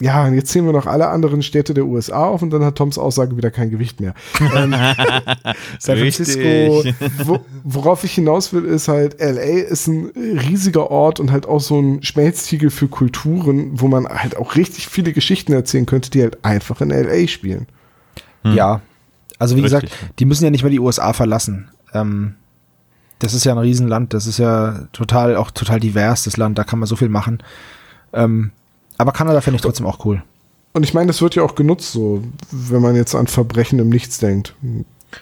Ja, 0.00 0.26
und 0.26 0.34
jetzt 0.34 0.50
zählen 0.50 0.66
wir 0.66 0.72
noch 0.72 0.86
alle 0.86 1.08
anderen 1.08 1.42
Städte 1.42 1.72
der 1.72 1.86
USA 1.86 2.26
auf 2.26 2.42
und 2.42 2.50
dann 2.50 2.64
hat 2.64 2.74
Toms 2.74 2.98
Aussage 2.98 3.36
wieder 3.36 3.52
kein 3.52 3.70
Gewicht 3.70 4.00
mehr. 4.00 4.14
ähm, 4.40 4.72
San 5.78 5.98
Francisco. 5.98 6.82
Wo, 7.22 7.38
worauf 7.62 8.02
ich 8.02 8.12
hinaus 8.12 8.52
will, 8.52 8.64
ist 8.64 8.88
halt, 8.88 9.20
LA 9.20 9.62
ist 9.68 9.86
ein 9.86 10.06
riesiger 10.16 10.90
Ort 10.90 11.20
und 11.20 11.30
halt 11.30 11.46
auch 11.46 11.60
so 11.60 11.80
ein 11.80 12.02
Schmelztiegel 12.02 12.70
für 12.70 12.88
Kulturen, 12.88 13.80
wo 13.80 13.86
man 13.86 14.08
halt 14.08 14.36
auch 14.36 14.56
richtig 14.56 14.88
viele 14.88 15.12
Geschichten 15.12 15.52
erzählen 15.52 15.86
könnte, 15.86 16.10
die 16.10 16.22
halt 16.22 16.44
einfach 16.44 16.80
in 16.80 16.90
LA 16.90 17.28
spielen. 17.28 17.68
Ja. 18.42 18.80
Also 19.38 19.56
wie 19.56 19.60
Richtig. 19.60 19.90
gesagt, 19.90 20.18
die 20.18 20.24
müssen 20.24 20.44
ja 20.44 20.50
nicht 20.50 20.62
mehr 20.62 20.70
die 20.70 20.80
USA 20.80 21.12
verlassen. 21.12 21.70
Ähm, 21.92 22.34
das 23.18 23.32
ist 23.32 23.44
ja 23.44 23.52
ein 23.52 23.58
Riesenland, 23.58 24.12
das 24.12 24.26
ist 24.26 24.38
ja 24.38 24.86
total, 24.92 25.36
auch 25.36 25.50
total 25.50 25.80
divers, 25.80 26.24
das 26.24 26.36
Land, 26.36 26.58
da 26.58 26.64
kann 26.64 26.78
man 26.78 26.86
so 26.86 26.96
viel 26.96 27.08
machen. 27.08 27.42
Ähm, 28.12 28.50
aber 28.98 29.12
Kanada 29.12 29.40
finde 29.40 29.56
ich 29.56 29.62
trotzdem 29.62 29.86
auch 29.86 30.04
cool. 30.04 30.22
Und 30.72 30.82
ich 30.82 30.94
meine, 30.94 31.06
das 31.06 31.22
wird 31.22 31.34
ja 31.36 31.42
auch 31.42 31.54
genutzt, 31.54 31.92
so, 31.92 32.22
wenn 32.50 32.82
man 32.82 32.96
jetzt 32.96 33.14
an 33.14 33.26
Verbrechen 33.26 33.78
im 33.78 33.88
Nichts 33.88 34.18
denkt. 34.18 34.54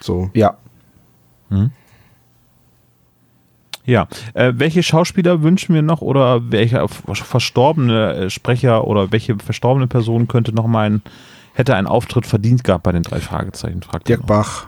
So. 0.01 0.31
Ja. 0.33 0.57
Ja, 3.85 4.07
äh, 4.35 4.53
welche 4.57 4.83
Schauspieler 4.83 5.43
wünschen 5.43 5.75
wir 5.75 5.83
noch 5.83 6.03
oder 6.03 6.51
welche 6.51 6.87
verstorbene 6.89 8.15
äh, 8.15 8.31
Sprecher 8.31 8.87
oder 8.87 9.11
welche 9.11 9.37
verstorbene 9.39 9.89
Person 9.89 10.29
könnte 10.29 10.55
noch 10.55 10.69
mal 10.69 10.89
ein, 10.89 11.03
hätte 11.55 11.75
einen 11.75 11.89
Auftritt 11.89 12.27
verdient 12.27 12.63
gehabt 12.63 12.85
bei 12.85 12.93
den 12.93 13.03
drei 13.03 13.21
Fragezeichen? 13.21 13.83
Fragt 13.83 14.09
Dirk 14.09 14.27
Bach. 14.27 14.67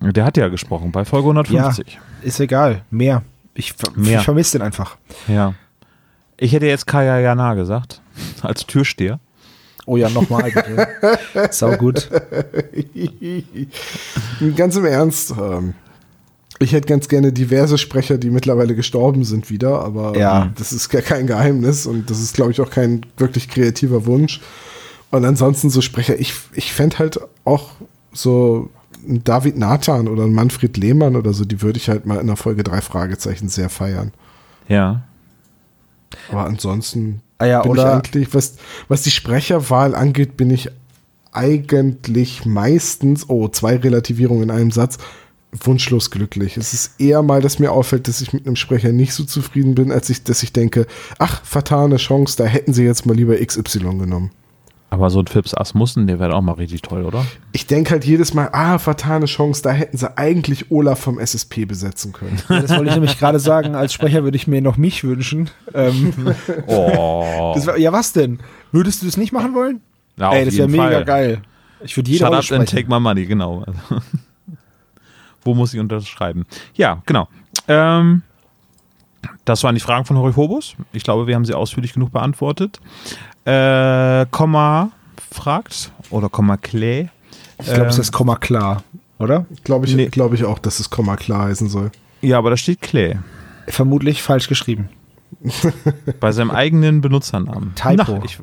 Der 0.00 0.24
hat 0.24 0.36
ja 0.36 0.48
gesprochen 0.48 0.92
bei 0.92 1.06
Folge 1.06 1.28
150. 1.28 1.98
Ist 2.22 2.40
egal. 2.40 2.82
Mehr. 2.90 3.22
Ich, 3.54 3.74
Mehr. 3.94 4.18
ich 4.18 4.24
vermisse 4.24 4.58
den 4.58 4.66
einfach. 4.66 4.98
Ja. 5.26 5.54
Ich 6.38 6.52
hätte 6.52 6.66
jetzt 6.66 6.86
Kaya 6.86 7.18
Jana 7.20 7.54
gesagt, 7.54 8.00
als 8.42 8.66
Türsteher. 8.66 9.20
Oh 9.86 9.96
ja, 9.96 10.10
nochmal. 10.10 10.50
Sau 11.50 11.72
gut. 11.76 12.10
Ganz 14.56 14.76
im 14.76 14.84
Ernst, 14.84 15.32
ähm, 15.40 15.74
ich 16.58 16.72
hätte 16.72 16.88
ganz 16.88 17.08
gerne 17.08 17.32
diverse 17.32 17.78
Sprecher, 17.78 18.18
die 18.18 18.30
mittlerweile 18.30 18.74
gestorben 18.74 19.24
sind, 19.24 19.50
wieder, 19.50 19.84
aber 19.84 20.16
Ja. 20.16 20.44
ähm, 20.44 20.52
das 20.56 20.72
ist 20.72 20.92
ja 20.92 21.02
kein 21.02 21.26
Geheimnis 21.26 21.86
und 21.86 22.10
das 22.10 22.20
ist, 22.20 22.34
glaube 22.34 22.50
ich, 22.50 22.60
auch 22.60 22.70
kein 22.70 23.02
wirklich 23.18 23.48
kreativer 23.48 24.06
Wunsch. 24.06 24.40
Und 25.10 25.24
ansonsten 25.24 25.70
so 25.70 25.80
Sprecher, 25.80 26.18
ich, 26.18 26.32
ich 26.54 26.72
fände 26.72 26.98
halt 26.98 27.20
auch 27.44 27.70
so 28.12 28.70
einen 29.06 29.22
David 29.22 29.56
Nathan 29.58 30.08
oder 30.08 30.24
einen 30.24 30.34
Manfred 30.34 30.76
Lehmann 30.78 31.14
oder 31.14 31.32
so, 31.32 31.44
die 31.44 31.62
würde 31.62 31.78
ich 31.78 31.88
halt 31.88 32.06
mal 32.06 32.18
in 32.20 32.26
der 32.26 32.36
Folge 32.36 32.64
drei 32.64 32.80
Fragezeichen 32.80 33.48
sehr 33.48 33.68
feiern. 33.68 34.12
Ja. 34.68 35.02
Aber 36.30 36.44
ansonsten 36.44 37.22
Ah 37.38 37.46
ja, 37.46 37.62
bin 37.62 37.74
ich 37.74 37.80
eigentlich, 37.80 38.34
was, 38.34 38.56
was 38.88 39.02
die 39.02 39.10
Sprecherwahl 39.10 39.94
angeht, 39.94 40.36
bin 40.36 40.50
ich 40.50 40.70
eigentlich 41.32 42.46
meistens, 42.46 43.28
oh, 43.28 43.48
zwei 43.48 43.76
Relativierungen 43.76 44.44
in 44.44 44.50
einem 44.50 44.70
Satz, 44.70 44.96
wunschlos 45.52 46.10
glücklich. 46.10 46.56
Es 46.56 46.72
ist 46.72 47.00
eher 47.00 47.22
mal, 47.22 47.42
dass 47.42 47.58
mir 47.58 47.72
auffällt, 47.72 48.08
dass 48.08 48.20
ich 48.20 48.32
mit 48.32 48.46
einem 48.46 48.56
Sprecher 48.56 48.92
nicht 48.92 49.12
so 49.12 49.24
zufrieden 49.24 49.74
bin, 49.74 49.92
als 49.92 50.08
ich, 50.08 50.24
dass 50.24 50.42
ich 50.42 50.52
denke, 50.52 50.86
ach, 51.18 51.44
fatale 51.44 51.96
Chance, 51.96 52.36
da 52.38 52.44
hätten 52.44 52.72
sie 52.72 52.84
jetzt 52.84 53.06
mal 53.06 53.16
lieber 53.16 53.36
XY 53.36 53.98
genommen. 53.98 54.30
Aber 54.96 55.10
so 55.10 55.20
ein 55.20 55.26
Phipps 55.26 55.52
Asmussen, 55.52 56.06
der 56.06 56.18
wäre 56.18 56.32
auch 56.34 56.40
mal 56.40 56.52
richtig 56.52 56.80
toll, 56.80 57.04
oder? 57.04 57.26
Ich 57.52 57.66
denke 57.66 57.90
halt 57.90 58.06
jedes 58.06 58.32
Mal, 58.32 58.48
ah, 58.52 58.78
fatale 58.78 59.26
Chance, 59.26 59.60
da 59.62 59.70
hätten 59.70 59.98
sie 59.98 60.16
eigentlich 60.16 60.70
Olaf 60.70 60.98
vom 61.00 61.18
SSP 61.18 61.66
besetzen 61.66 62.14
können. 62.14 62.40
das 62.48 62.70
wollte 62.70 62.86
ich 62.88 62.94
nämlich 62.94 63.18
gerade 63.18 63.38
sagen, 63.38 63.74
als 63.74 63.92
Sprecher 63.92 64.24
würde 64.24 64.38
ich 64.38 64.46
mir 64.46 64.62
noch 64.62 64.78
mich 64.78 65.04
wünschen. 65.04 65.50
Ähm, 65.74 66.14
Oh. 66.66 67.54
wär, 67.62 67.78
ja, 67.78 67.92
was 67.92 68.14
denn? 68.14 68.38
Würdest 68.72 69.02
du 69.02 69.06
das 69.06 69.18
nicht 69.18 69.32
machen 69.34 69.54
wollen? 69.54 69.82
Ja, 70.16 70.32
Ey, 70.32 70.46
das 70.46 70.56
wäre 70.56 70.66
mega 70.68 70.82
Fall. 70.90 71.04
geil. 71.04 71.42
Ich 71.84 71.94
würde 71.94 72.10
jede 72.10 72.24
Shut 72.24 72.32
Rolle 72.32 72.38
up 72.42 72.52
and 72.52 72.68
take 72.70 72.88
my 72.88 72.98
money, 72.98 73.26
genau. 73.26 73.66
Wo 75.44 75.52
muss 75.54 75.74
ich 75.74 75.78
unterschreiben? 75.80 76.46
Ja, 76.72 77.02
genau. 77.04 77.28
Ähm, 77.68 78.22
das 79.44 79.62
waren 79.64 79.74
die 79.74 79.80
Fragen 79.80 80.04
von 80.04 80.16
Horifobus. 80.16 80.74
Ich 80.92 81.02
glaube, 81.04 81.26
wir 81.26 81.34
haben 81.34 81.44
sie 81.44 81.54
ausführlich 81.54 81.92
genug 81.92 82.12
beantwortet. 82.12 82.80
Äh, 83.44 84.26
Komma 84.30 84.90
fragt 85.30 85.92
oder 86.10 86.28
Komma 86.28 86.56
Clay. 86.56 87.08
Ich 87.58 87.66
glaube, 87.66 87.86
es 87.86 87.96
Ähm, 87.96 88.00
ist 88.02 88.12
Komma 88.12 88.36
klar, 88.36 88.82
oder? 89.18 89.46
Glaube 89.64 89.86
ich, 89.86 89.94
Nee. 89.94 90.06
glaube 90.08 90.34
ich 90.34 90.44
auch, 90.44 90.58
dass 90.58 90.80
es 90.80 90.90
Komma 90.90 91.16
klar 91.16 91.44
heißen 91.46 91.68
soll. 91.68 91.90
Ja, 92.22 92.38
aber 92.38 92.50
da 92.50 92.56
steht 92.56 92.82
Clay 92.82 93.18
Vermutlich 93.68 94.22
falsch 94.22 94.48
geschrieben. 94.48 94.88
bei 96.20 96.32
seinem 96.32 96.50
eigenen 96.50 97.00
Benutzernamen. 97.00 97.74
Typo. 97.74 97.94
Na, 98.18 98.24
ich, 98.24 98.38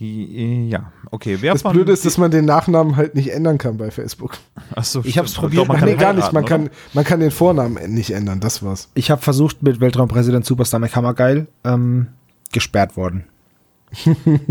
ja, 0.00 0.92
okay. 1.10 1.38
Wer 1.40 1.52
Das 1.54 1.62
von- 1.62 1.72
Blöde 1.72 1.92
ist, 1.92 2.04
dass 2.06 2.18
man 2.18 2.30
den 2.30 2.44
Nachnamen 2.44 2.96
halt 2.96 3.14
nicht 3.14 3.32
ändern 3.32 3.58
kann 3.58 3.76
bei 3.76 3.90
Facebook. 3.90 4.38
Achso, 4.74 5.00
Ich 5.04 5.18
hab's 5.18 5.30
stimmt. 5.32 5.42
probiert, 5.46 5.62
Doch, 5.62 5.68
man 5.68 5.84
nee, 5.84 5.94
gar 5.96 6.12
nicht. 6.12 6.32
Man 6.32 6.44
kann, 6.44 6.70
man 6.94 7.04
kann 7.04 7.20
den 7.20 7.30
Vornamen 7.32 7.92
nicht 7.92 8.12
ändern, 8.12 8.38
das 8.40 8.62
war's. 8.62 8.88
Ich 8.94 9.10
habe 9.10 9.20
versucht, 9.22 9.62
mit 9.62 9.80
Weltraumpräsident 9.80 10.44
Superstar 10.46 10.78
McHammergeil 10.80 11.48
ähm, 11.64 12.06
gesperrt 12.52 12.96
worden. 12.96 13.24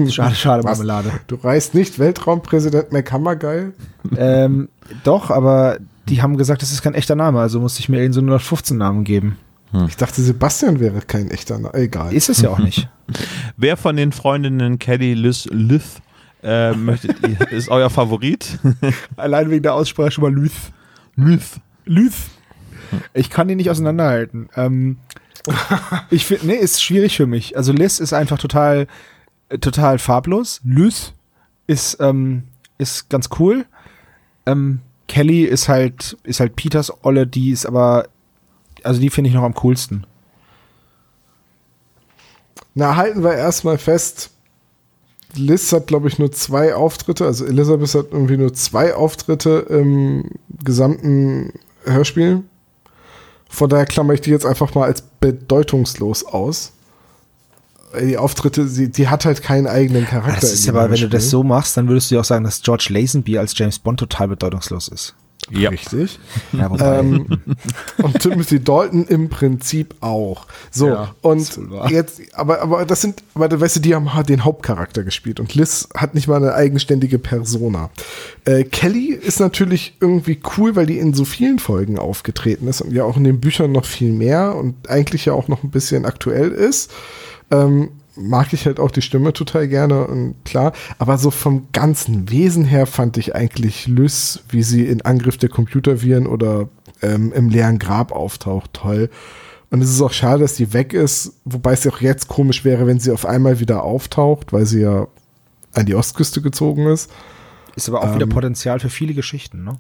schade, 0.10 0.36
schade, 0.36 0.64
Was? 0.64 0.80
Marmelade. 0.80 1.12
Du 1.28 1.36
reißt 1.36 1.76
nicht 1.76 2.00
Weltraumpräsident 2.00 2.92
McHammergeil? 2.92 3.74
ähm, 4.18 4.68
doch, 5.04 5.30
aber 5.32 5.78
die 6.10 6.22
haben 6.22 6.38
gesagt, 6.38 6.62
das 6.62 6.72
ist 6.72 6.82
kein 6.82 6.94
echter 6.96 7.16
Name, 7.16 7.40
also 7.40 7.60
musste 7.60 7.80
ich 7.82 7.88
mir 7.90 7.98
irgendeinen 7.98 8.14
so 8.14 8.32
115 8.32 8.78
Namen 8.78 9.04
geben. 9.04 9.38
Ich 9.88 9.98
dachte, 9.98 10.22
Sebastian 10.22 10.80
wäre 10.80 11.02
kein 11.02 11.30
echter 11.30 11.60
Name. 11.60 11.74
Egal. 11.74 12.14
Ist 12.14 12.30
es 12.30 12.42
ja 12.42 12.50
auch 12.50 12.60
nicht. 12.60 12.88
Wer 13.58 13.78
von 13.78 13.96
den 13.96 14.12
Freundinnen 14.12 14.80
Kelly 14.80 15.14
Liz 15.14 15.46
Lyth 15.52 16.02
äh, 16.44 16.72
möchtet 16.74 17.18
ihr, 17.28 17.40
ist 17.52 17.70
euer 17.70 17.90
Favorit? 17.90 18.60
Allein 19.18 19.50
wegen 19.50 19.64
der 19.64 19.74
Aussprache 19.74 20.12
schon 20.12 20.24
mal 20.24 20.34
Lüth. 20.34 20.54
Lyth. 21.16 21.60
Lüth. 21.86 22.16
Ich 23.14 23.30
kann 23.30 23.48
die 23.48 23.56
nicht 23.56 23.70
auseinanderhalten. 23.70 24.50
Ähm, 24.56 24.98
ich 26.10 26.26
finde, 26.26 26.48
nee, 26.48 26.56
ist 26.56 26.82
schwierig 26.82 27.18
für 27.18 27.28
mich. 27.28 27.58
Also 27.58 27.74
Liz 27.74 28.00
ist 28.00 28.14
einfach 28.14 28.38
total, 28.38 28.88
äh, 29.50 29.58
total 29.58 30.00
farblos. 30.00 30.62
Lüth 30.64 31.14
ist, 31.68 31.98
ähm, 32.00 32.44
ist 32.78 33.10
ganz 33.10 33.30
cool. 33.40 33.66
Ähm, 34.46 34.80
Kelly 35.08 35.44
ist 35.44 35.70
halt, 35.70 36.18
ist 36.24 36.40
halt 36.40 36.56
Peters 36.56 37.04
Olle, 37.04 37.28
die 37.28 37.52
ist 37.52 37.66
aber, 37.66 38.08
also 38.84 39.00
die 39.00 39.10
finde 39.10 39.30
ich 39.30 39.36
noch 39.36 39.44
am 39.44 39.54
coolsten. 39.56 40.06
Na, 42.76 42.96
halten 42.96 43.24
wir 43.24 43.34
erstmal 43.34 43.78
fest. 43.78 44.30
Liz 45.36 45.72
hat, 45.74 45.88
glaube 45.88 46.08
ich, 46.08 46.20
nur 46.20 46.32
zwei 46.32 46.76
Auftritte. 46.76 47.26
Also 47.26 47.46
Elisabeth 47.46 47.96
hat 47.96 48.08
irgendwie 48.12 48.38
nur 48.38 48.54
zwei 48.54 48.94
Auftritte 48.94 49.66
im 49.70 50.32
gesamten 50.64 51.54
Hörspiel. 51.86 52.44
Von 53.50 53.70
daher 53.70 53.86
klammer 53.86 54.14
ich 54.14 54.22
die 54.22 54.30
jetzt 54.30 54.46
einfach 54.46 54.74
mal 54.76 54.86
als 54.86 55.02
bedeutungslos 55.02 56.26
aus. 56.26 56.74
Die 58.00 58.18
Auftritte, 58.18 58.68
sie, 58.68 58.92
die 58.92 59.08
hat 59.08 59.26
halt 59.26 59.42
keinen 59.42 59.66
eigenen 59.66 60.06
Charakter. 60.06 60.42
Das 60.42 60.54
ist 60.54 60.68
aber, 60.68 60.92
wenn 60.92 61.00
du 61.00 61.10
das 61.10 61.30
so 61.30 61.44
machst, 61.44 61.78
dann 61.78 61.88
würdest 61.88 62.12
du 62.12 62.16
ja 62.16 62.22
auch 62.22 62.26
sagen, 62.26 62.44
dass 62.44 62.62
George 62.62 62.88
Lazenby 62.90 63.38
als 63.38 63.58
James 63.58 63.80
Bond 63.80 64.00
total 64.00 64.28
bedeutungslos 64.28 64.90
ist. 64.90 65.16
Ja. 65.50 65.70
Richtig. 65.70 66.20
Ja, 66.52 67.00
ähm, 67.00 67.26
und 68.00 68.20
Timothy 68.20 68.60
Dalton 68.60 69.06
im 69.06 69.30
Prinzip 69.30 69.96
auch. 70.02 70.46
So, 70.72 70.88
Ja, 70.88 71.16
und 71.22 71.58
jetzt, 71.90 72.22
aber, 72.34 72.62
aber 72.62 72.86
das 72.86 73.02
sind, 73.02 73.24
aber 73.34 73.60
weißt 73.60 73.78
du, 73.78 73.80
die 73.80 73.96
haben 73.96 74.14
ha- 74.14 74.24
den 74.24 74.44
Hauptcharakter 74.44 75.04
gespielt 75.04 75.40
und 75.40 75.56
Liz 75.56 75.88
hat 75.96 76.16
nicht 76.16 76.28
mal 76.28 76.36
eine 76.38 76.54
eigenständige 76.54 77.18
Persona. 77.20 77.90
Äh, 78.46 78.66
Kelly 78.66 79.14
ist 79.14 79.40
natürlich 79.40 79.96
irgendwie 80.02 80.40
cool, 80.58 80.76
weil 80.76 80.86
die 80.86 81.00
in 81.00 81.14
so 81.14 81.24
vielen 81.26 81.60
Folgen 81.60 81.98
aufgetreten 81.98 82.68
ist 82.68 82.82
und 82.82 82.92
ja 82.92 83.04
auch 83.06 83.16
in 83.18 83.24
den 83.24 83.40
Büchern 83.40 83.72
noch 83.72 83.86
viel 83.86 84.12
mehr 84.12 84.56
und 84.56 84.90
eigentlich 84.90 85.26
ja 85.26 85.34
auch 85.34 85.48
noch 85.48 85.64
ein 85.64 85.72
bisschen 85.72 86.06
aktuell 86.06 86.52
ist. 86.52 86.92
Ähm, 87.52 87.90
mag 88.18 88.54
ich 88.54 88.66
halt 88.66 88.80
auch 88.80 88.92
die 88.92 89.02
Stimme 89.02 89.34
total 89.34 89.68
gerne 89.68 90.08
und 90.08 90.36
klar. 90.46 90.74
Aber 91.00 91.18
so 91.18 91.32
vom 91.32 91.68
ganzen 91.72 92.30
Wesen 92.30 92.66
her 92.66 92.86
fand 92.86 93.18
ich 93.18 93.36
eigentlich 93.36 93.88
Lys, 93.88 94.44
wie 94.50 94.64
sie 94.64 94.86
in 94.86 95.02
Angriff 95.02 95.38
der 95.38 95.50
Computerviren 95.50 96.28
oder 96.28 96.70
ähm, 97.02 97.32
im 97.34 97.50
leeren 97.50 97.80
Grab 97.80 98.12
auftaucht, 98.12 98.74
toll. 98.74 99.10
Und 99.70 99.82
es 99.82 99.90
ist 99.90 100.02
auch 100.02 100.14
schade, 100.14 100.40
dass 100.40 100.56
die 100.56 100.74
weg 100.74 100.94
ist, 100.94 101.34
wobei 101.44 101.74
es 101.74 101.84
ja 101.84 101.92
auch 101.92 102.02
jetzt 102.02 102.28
komisch 102.28 102.64
wäre, 102.64 102.88
wenn 102.88 103.00
sie 103.00 103.12
auf 103.12 103.26
einmal 103.26 103.60
wieder 103.60 103.84
auftaucht, 103.84 104.54
weil 104.54 104.66
sie 104.66 104.82
ja 104.82 105.08
an 105.74 105.86
die 105.86 105.96
Ostküste 105.96 106.42
gezogen 106.42 106.88
ist. 106.88 107.12
Ist 107.76 107.90
aber 107.90 108.02
auch 108.02 108.08
Ähm. 108.08 108.16
wieder 108.16 108.28
Potenzial 108.28 108.80
für 108.80 108.90
viele 108.90 109.14
Geschichten, 109.14 109.64
ne? 109.64 109.78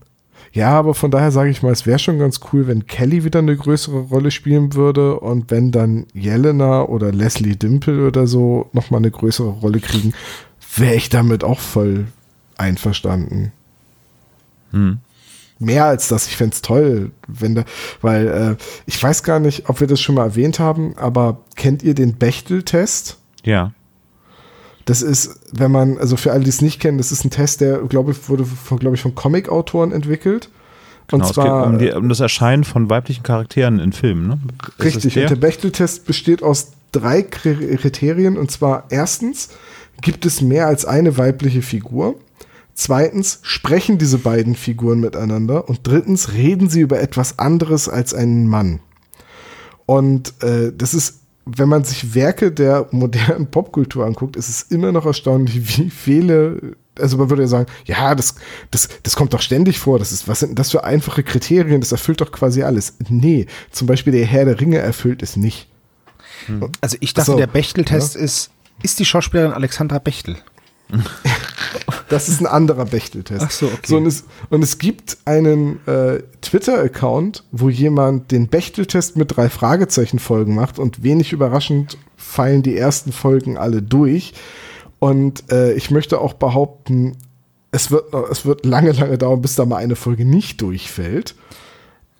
Ja, 0.54 0.72
aber 0.72 0.94
von 0.94 1.12
daher 1.12 1.32
sage 1.32 1.50
ich 1.50 1.62
mal, 1.62 1.72
es 1.72 1.86
wäre 1.86 2.00
schon 2.00 2.20
ganz 2.20 2.40
cool, 2.52 2.68
wenn 2.68 2.88
Kelly 2.88 3.24
wieder 3.24 3.40
eine 3.40 3.56
größere 3.56 4.00
Rolle 4.00 4.32
spielen 4.32 4.74
würde 4.74 5.20
und 5.20 5.52
wenn 5.52 5.72
dann 5.72 6.06
Jelena 6.14 6.84
oder 6.84 7.12
Leslie 7.12 7.56
Dimple 7.56 8.08
oder 8.08 8.28
so 8.28 8.70
nochmal 8.74 9.00
eine 9.00 9.12
größere 9.12 9.50
Rolle 9.50 9.80
kriegen, 9.80 10.14
wäre 10.76 10.96
ich 10.96 11.10
damit 11.10 11.44
auch 11.44 11.60
voll 11.60 12.08
einverstanden. 12.58 13.52
Hm. 14.72 15.00
Mehr 15.60 15.86
als 15.86 16.08
das, 16.08 16.28
ich 16.28 16.38
fände 16.38 16.54
es 16.54 16.62
toll, 16.62 17.12
wenn 17.28 17.56
da, 17.56 17.64
weil 18.02 18.28
äh, 18.28 18.64
ich 18.86 19.02
weiß 19.02 19.24
gar 19.24 19.40
nicht, 19.40 19.70
ob 19.70 19.80
wir 19.80 19.88
das 19.88 20.00
schon 20.00 20.16
mal 20.16 20.26
erwähnt 20.26 20.60
haben, 20.60 20.96
aber 20.98 21.40
kennt 21.56 21.82
ihr 21.82 21.96
den 21.96 22.16
Bechtel-Test? 22.16 23.18
Ja. 23.44 23.74
Das 24.88 25.02
ist, 25.02 25.42
wenn 25.52 25.70
man, 25.70 25.98
also 25.98 26.16
für 26.16 26.32
alle, 26.32 26.46
die 26.46 26.50
es 26.50 26.62
nicht 26.62 26.80
kennen, 26.80 26.98
das 26.98 27.12
ist 27.12 27.26
ein 27.26 27.30
Test, 27.30 27.60
der, 27.60 27.80
glaube 27.80 28.14
ich, 28.14 28.30
wurde 28.30 28.46
von, 28.46 28.80
glaube 28.80 28.96
ich, 28.96 29.02
von 29.02 29.16
Comic-Autoren 29.16 29.92
entwickelt. 29.92 30.50
Genau, 31.08 31.26
und 31.26 31.30
es 31.30 31.36
geht 31.36 31.44
zwar 31.44 31.68
um, 31.68 31.78
die, 31.78 31.92
um 31.92 32.08
das 32.08 32.22
Erscheinen 32.22 32.64
von 32.64 32.90
weiblichen 32.90 33.22
Charakteren 33.22 33.80
in 33.80 33.92
Filmen. 33.92 34.28
Ne? 34.30 34.40
Richtig, 34.82 35.14
der? 35.14 35.24
und 35.24 35.30
der 35.30 35.36
Bechtel-Test 35.36 36.06
besteht 36.06 36.42
aus 36.42 36.72
drei 36.94 37.20
Kri- 37.20 37.76
Kriterien. 37.76 38.38
Und 38.38 38.50
zwar 38.50 38.86
erstens, 38.90 39.50
gibt 40.02 40.26
es 40.26 40.42
mehr 40.42 40.68
als 40.68 40.86
eine 40.86 41.18
weibliche 41.18 41.62
Figur? 41.62 42.16
Zweitens, 42.74 43.40
sprechen 43.42 43.98
diese 43.98 44.20
beiden 44.20 44.56
Figuren 44.56 45.02
miteinander? 45.02 45.68
Und 45.68 45.82
drittens, 45.84 46.32
reden 46.32 46.70
sie 46.70 46.80
über 46.80 47.02
etwas 47.02 47.40
anderes 47.40 47.90
als 47.90 48.14
einen 48.14 48.48
Mann? 48.48 48.80
Und 49.86 50.34
äh, 50.44 50.72
das 50.74 50.94
ist, 50.94 51.20
wenn 51.56 51.70
man 51.70 51.84
sich 51.84 52.14
Werke 52.14 52.52
der 52.52 52.88
modernen 52.92 53.48
Popkultur 53.48 54.06
anguckt, 54.06 54.36
ist 54.36 54.50
es 54.50 54.64
immer 54.64 54.92
noch 54.92 55.06
erstaunlich, 55.06 55.78
wie 55.78 55.90
viele, 55.90 56.76
also 57.00 57.18
man 57.18 57.30
würde 57.30 57.44
ja 57.44 57.48
sagen, 57.48 57.68
ja, 57.86 58.16
das, 58.16 58.36
das, 58.72 58.90
das 59.04 59.16
kommt 59.16 59.34
doch 59.34 59.42
ständig 59.42 59.80
vor, 59.80 60.00
das 60.00 60.12
ist, 60.12 60.28
was 60.28 60.40
sind 60.40 60.50
denn 60.50 60.56
das 60.56 60.72
für 60.72 60.84
einfache 60.84 61.24
Kriterien, 61.24 61.82
das 61.82 61.92
erfüllt 61.92 62.22
doch 62.22 62.32
quasi 62.32 62.64
alles. 62.64 62.96
Nee, 63.10 63.46
zum 63.72 63.88
Beispiel 63.88 64.14
der 64.14 64.26
Herr 64.26 64.46
der 64.46 64.60
Ringe 64.60 64.78
erfüllt 64.78 65.24
es 65.24 65.38
nicht. 65.38 65.68
Also 66.82 66.98
ich 67.00 67.14
dachte, 67.14 67.32
so, 67.32 67.38
der 67.38 67.48
Bechtel-Test 67.48 68.16
ist, 68.16 68.52
ist 68.84 69.00
die 69.00 69.06
Schauspielerin 69.06 69.52
Alexandra 69.52 70.00
Bechtel. 70.00 70.38
Das 72.10 72.30
ist 72.30 72.40
ein 72.40 72.48
anderer 72.48 72.86
Bechteltest. 72.86 73.46
Ach 73.46 73.52
so, 73.52 73.66
okay. 73.66 73.78
So, 73.86 73.98
und, 73.98 74.06
es, 74.06 74.24
und 74.50 74.64
es 74.64 74.78
gibt 74.78 75.18
einen 75.26 75.86
äh, 75.88 76.24
Twitter-Account, 76.42 77.44
wo 77.52 77.70
jemand 77.70 78.32
den 78.32 78.48
Bechteltest 78.48 79.18
mit 79.18 79.36
drei 79.36 79.50
Fragezeichen 79.50 80.20
Folgen 80.20 80.56
macht 80.56 80.80
und 80.80 81.04
wenig 81.04 81.34
überraschend 81.34 81.98
fallen 82.16 82.64
die 82.64 82.78
ersten 82.78 83.12
Folgen 83.12 83.58
alle 83.58 83.82
durch. 83.82 84.34
Und 85.00 85.52
äh, 85.52 85.74
ich 85.74 85.92
möchte 85.92 86.20
auch 86.20 86.34
behaupten, 86.34 87.18
es 87.72 87.92
wird, 87.92 88.14
es 88.32 88.46
wird 88.46 88.66
lange, 88.66 88.92
lange 88.92 89.18
dauern, 89.18 89.42
bis 89.42 89.56
da 89.56 89.66
mal 89.66 89.78
eine 89.78 89.96
Folge 89.96 90.26
nicht 90.26 90.62
durchfällt. 90.62 91.36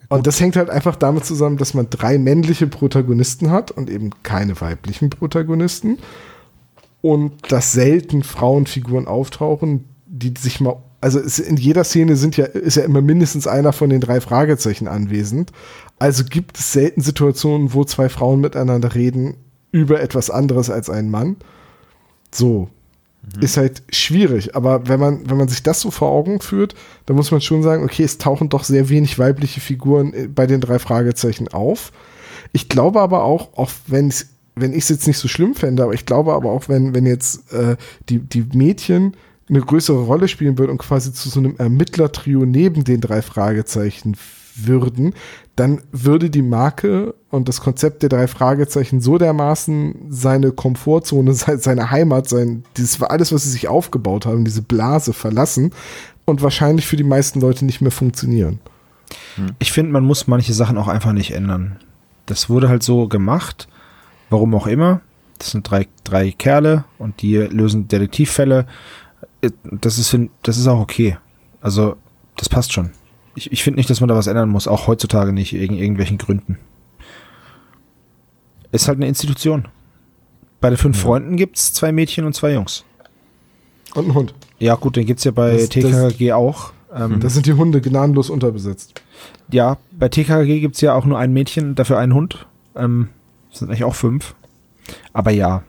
Und 0.10 0.26
das 0.26 0.40
hängt 0.40 0.56
halt 0.56 0.70
einfach 0.70 0.96
damit 0.96 1.26
zusammen, 1.26 1.58
dass 1.58 1.74
man 1.74 1.90
drei 1.90 2.18
männliche 2.18 2.68
Protagonisten 2.68 3.52
hat 3.52 3.72
und 3.72 3.90
eben 3.90 4.12
keine 4.24 4.60
weiblichen 4.62 5.10
Protagonisten 5.10 5.98
und 7.08 7.32
dass 7.50 7.72
selten 7.72 8.22
Frauenfiguren 8.22 9.08
auftauchen, 9.08 9.86
die 10.08 10.34
sich 10.38 10.60
mal, 10.60 10.76
also 11.00 11.20
in 11.20 11.56
jeder 11.56 11.86
Szene 11.86 12.18
sind 12.18 12.36
ja, 12.36 12.44
ist 12.44 12.76
ja 12.76 12.84
immer 12.84 13.02
mindestens 13.02 13.48
einer 13.48 13.72
von 13.72 13.90
den 13.90 14.02
drei 14.02 14.20
Fragezeichen 14.20 14.90
anwesend. 14.90 15.54
Also 16.00 16.26
gibt 16.26 16.60
es 16.60 16.74
selten 16.74 17.00
Situationen, 17.00 17.74
wo 17.74 17.86
zwei 17.86 18.10
Frauen 18.10 18.42
miteinander 18.42 18.94
reden 18.94 19.36
über 19.72 20.02
etwas 20.02 20.30
anderes 20.30 20.70
als 20.70 20.90
ein 20.90 21.10
Mann. 21.10 21.38
So. 22.30 22.68
Ist 23.40 23.56
halt 23.56 23.84
schwierig, 23.90 24.56
aber 24.56 24.90
wenn 24.90 25.00
man, 25.00 25.30
wenn 25.30 25.38
man 25.38 25.48
sich 25.48 25.64
das 25.64 25.80
so 25.80 25.92
vor 25.92 26.10
Augen 26.10 26.42
führt, 26.42 26.76
dann 27.06 27.16
muss 27.16 27.32
man 27.32 27.40
schon 27.40 27.64
sagen, 27.64 27.86
okay, 27.86 28.04
es 28.04 28.18
tauchen 28.18 28.50
doch 28.50 28.66
sehr 28.66 28.90
wenig 28.90 29.18
weibliche 29.18 29.62
Figuren 29.62 30.14
äh, 30.14 30.28
bei 30.28 30.46
den 30.46 30.60
drei 30.60 30.80
Fragezeichen 30.80 31.48
auf. 31.48 31.94
Ich 32.52 32.68
glaube 32.68 33.00
aber 33.00 33.24
auch, 33.24 33.58
auch 33.58 33.72
wenn 33.88 34.10
es 34.10 34.28
wenn 34.60 34.72
ich 34.74 34.80
es 34.84 34.90
jetzt 34.90 35.08
nicht 35.08 35.18
so 35.18 35.28
schlimm 35.28 35.56
fände, 35.56 35.84
aber 35.84 35.94
ich 35.94 36.06
glaube 36.06 36.34
aber 36.34 36.52
auch, 36.52 36.68
wenn, 36.70 36.94
wenn 36.94 37.06
jetzt 37.06 37.52
äh, 37.54 37.76
die, 38.10 38.20
die 38.20 38.46
Mädchen 38.54 39.16
eine 39.50 39.62
größere 39.62 40.04
Rolle 40.04 40.28
spielen 40.28 40.58
würden 40.58 40.72
und 40.72 40.78
quasi 40.80 41.14
zu 41.14 41.30
so 41.30 41.40
einem 41.40 41.56
Ermittlertrio 41.58 42.46
neben 42.46 42.84
den 42.84 43.00
drei 43.02 43.22
Fragezeichen 43.22 44.18
würden, 44.56 45.14
dann 45.56 45.82
würde 45.92 46.30
die 46.30 46.42
Marke 46.42 47.14
und 47.30 47.48
das 47.48 47.62
Konzept 47.62 48.02
der 48.02 48.10
drei 48.10 48.28
Fragezeichen 48.28 49.02
so 49.02 49.18
dermaßen 49.18 50.08
seine 50.10 50.52
Komfortzone, 50.52 51.34
se- 51.36 51.60
seine 51.60 51.92
Heimat, 51.92 52.28
sein, 52.28 52.64
dieses 52.76 53.02
alles, 53.02 53.32
was 53.32 53.44
sie 53.44 53.52
sich 53.52 53.68
aufgebaut 53.68 54.26
haben, 54.26 54.46
diese 54.46 54.62
Blase 54.64 55.14
verlassen 55.14 55.72
und 56.26 56.42
wahrscheinlich 56.42 56.86
für 56.88 56.98
die 56.98 57.04
meisten 57.04 57.40
Leute 57.40 57.66
nicht 57.66 57.82
mehr 57.82 57.92
funktionieren. 57.92 58.60
Ich 59.60 59.72
finde, 59.72 59.92
man 59.94 60.04
muss 60.04 60.28
manche 60.28 60.54
Sachen 60.54 60.78
auch 60.78 60.88
einfach 60.90 61.14
nicht 61.14 61.32
ändern. 61.32 61.78
Das 62.26 62.50
wurde 62.50 62.68
halt 62.68 62.84
so 62.84 63.08
gemacht, 63.08 63.70
warum 64.30 64.54
auch 64.56 64.68
immer. 64.68 65.02
Das 65.40 65.52
sind 65.52 65.70
drei, 65.70 65.88
drei 66.04 66.32
Kerle 66.32 66.84
und 66.98 67.22
die 67.22 67.36
lösen 67.38 67.88
Detektivfälle. 67.88 68.66
Äh, 69.42 69.52
Das 69.64 69.98
ist, 70.00 70.18
das 70.44 70.58
ist 70.58 70.68
auch 70.68 70.80
okay. 70.80 71.18
Also, 71.62 71.96
das 72.38 72.50
passt 72.50 72.74
schon. 72.74 72.92
Ich, 73.36 73.52
ich 73.52 73.64
finde 73.64 73.78
nicht, 73.80 73.90
dass 73.90 74.00
man 74.02 74.08
da 74.08 74.16
was 74.16 74.28
ändern 74.28 74.50
muss, 74.50 74.68
auch 74.68 74.88
heutzutage 74.88 75.32
nicht, 75.32 75.54
wegen 75.54 75.76
irgendwelchen 75.76 76.18
Gründen. 76.18 76.58
Ist 78.72 78.88
halt 78.88 78.98
eine 78.98 79.08
Institution. 79.08 79.68
Bei 80.60 80.70
den 80.70 80.78
fünf 80.78 81.00
Freunden 81.00 81.38
gibt 81.38 81.58
es 81.58 81.74
zwei 81.74 81.92
Mädchen 81.92 82.26
und 82.26 82.34
zwei 82.34 82.54
Jungs. 82.54 82.84
Und 83.94 84.10
ein 84.10 84.14
Hund. 84.16 84.34
Ja, 84.60 84.76
gut, 84.76 84.96
den 84.96 85.06
gibt 85.06 85.20
es 85.20 85.24
ja 85.24 85.32
bei 85.32 85.52
Das- 85.54 85.70
das- 85.70 85.70
TKG 85.70 86.34
auch. 86.34 86.72
Ähm, 86.94 87.20
Da 87.20 87.30
sind 87.30 87.46
die 87.46 87.54
Hunde 87.54 87.80
gnadenlos 87.82 88.30
unterbesetzt. 88.30 89.02
Ja, 89.52 89.78
bei 89.92 90.10
TKG 90.10 90.60
gibt's 90.62 90.82
ja 90.82 90.94
auch 90.96 91.06
nur 91.06 91.18
ein 91.20 91.32
Mädchen, 91.34 91.76
dafür 91.76 91.98
einen 92.00 92.14
Hund. 92.14 92.48
Ähm, 92.76 93.10
sind 93.60 93.70
eigentlich 93.70 93.84
auch 93.84 93.96
fünf. 93.96 94.36
Aber 95.14 95.32
ja. 95.32 95.64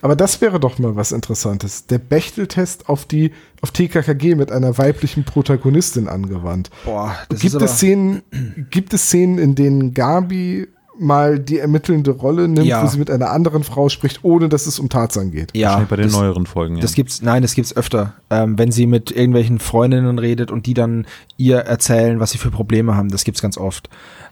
Aber 0.00 0.16
das 0.16 0.40
wäre 0.40 0.58
doch 0.60 0.78
mal 0.78 0.96
was 0.96 1.12
Interessantes. 1.12 1.86
Der 1.86 1.98
Bechteltest 1.98 2.88
auf 2.88 3.04
die 3.04 3.32
auf 3.60 3.70
TKKG 3.70 4.34
mit 4.34 4.50
einer 4.50 4.78
weiblichen 4.78 5.24
Protagonistin 5.24 6.08
angewandt. 6.08 6.70
Boah, 6.86 7.14
das 7.28 7.40
gibt 7.40 7.54
es 7.60 7.72
Szenen, 7.76 8.22
gibt 8.70 8.94
es 8.94 9.02
Szenen, 9.08 9.38
in 9.38 9.54
denen 9.54 9.92
Gabi 9.92 10.68
mal 10.98 11.38
die 11.38 11.58
ermittelnde 11.58 12.12
Rolle 12.12 12.48
nimmt, 12.48 12.66
Ja. 12.66 12.82
wo 12.82 12.86
sie 12.86 12.98
mit 12.98 13.10
einer 13.10 13.30
anderen 13.30 13.64
Frau 13.64 13.88
spricht, 13.88 14.20
ohne 14.22 14.48
dass 14.48 14.66
es 14.66 14.78
um 14.78 14.88
Tarzan 14.88 15.32
geht? 15.32 15.50
ja, 15.54 15.66
Wahrscheinlich 15.68 15.88
bei 15.90 15.96
den 15.96 16.04
das, 16.06 16.12
neueren 16.14 16.46
Folgen. 16.46 16.76
Ja. 16.76 16.82
das 16.82 16.94
gibt's, 16.94 17.20
nein, 17.20 17.42
das 17.42 17.54
gibt's 17.54 17.76
öfter. 17.76 18.14
Ähm, 18.30 18.56
wenn 18.58 18.70
sie 18.72 18.86
mit 18.86 19.10
irgendwelchen 19.10 19.58
Freundinnen 19.58 20.18
redet 20.18 20.50
und 20.50 20.66
die 20.66 20.74
dann 20.74 21.06
ihr 21.36 21.58
erzählen, 21.58 22.20
was 22.20 22.30
sie 22.30 22.38
für 22.38 22.50
Probleme 22.50 22.96
haben, 22.96 23.08
das 23.08 23.24
gibt's 23.24 23.42
ganz 23.42 23.58
oft. 23.58 23.90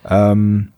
Ähm, 0.09 0.68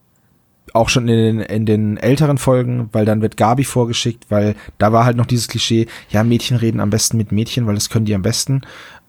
auch 0.73 0.89
schon 0.89 1.07
in 1.09 1.17
den, 1.39 1.41
in 1.41 1.67
den 1.67 1.97
älteren 1.99 2.39
Folgen, 2.39 2.89
weil 2.93 3.05
dann 3.05 3.21
wird 3.21 3.37
Gabi 3.37 3.65
vorgeschickt, 3.65 4.25
weil 4.31 4.57
da 4.79 4.93
war 4.93 5.05
halt 5.05 5.17
noch 5.17 5.27
dieses 5.27 5.49
Klischee, 5.49 5.87
ja, 6.11 6.25
Mädchen 6.25 6.57
reden 6.57 6.81
am 6.81 6.91
besten 6.91 7.17
mit 7.17 7.31
Mädchen, 7.33 7.67
weil 7.67 7.75
das 7.75 7.91
können 7.91 8.07
die 8.07 8.15
am 8.15 8.23
besten. 8.23 8.63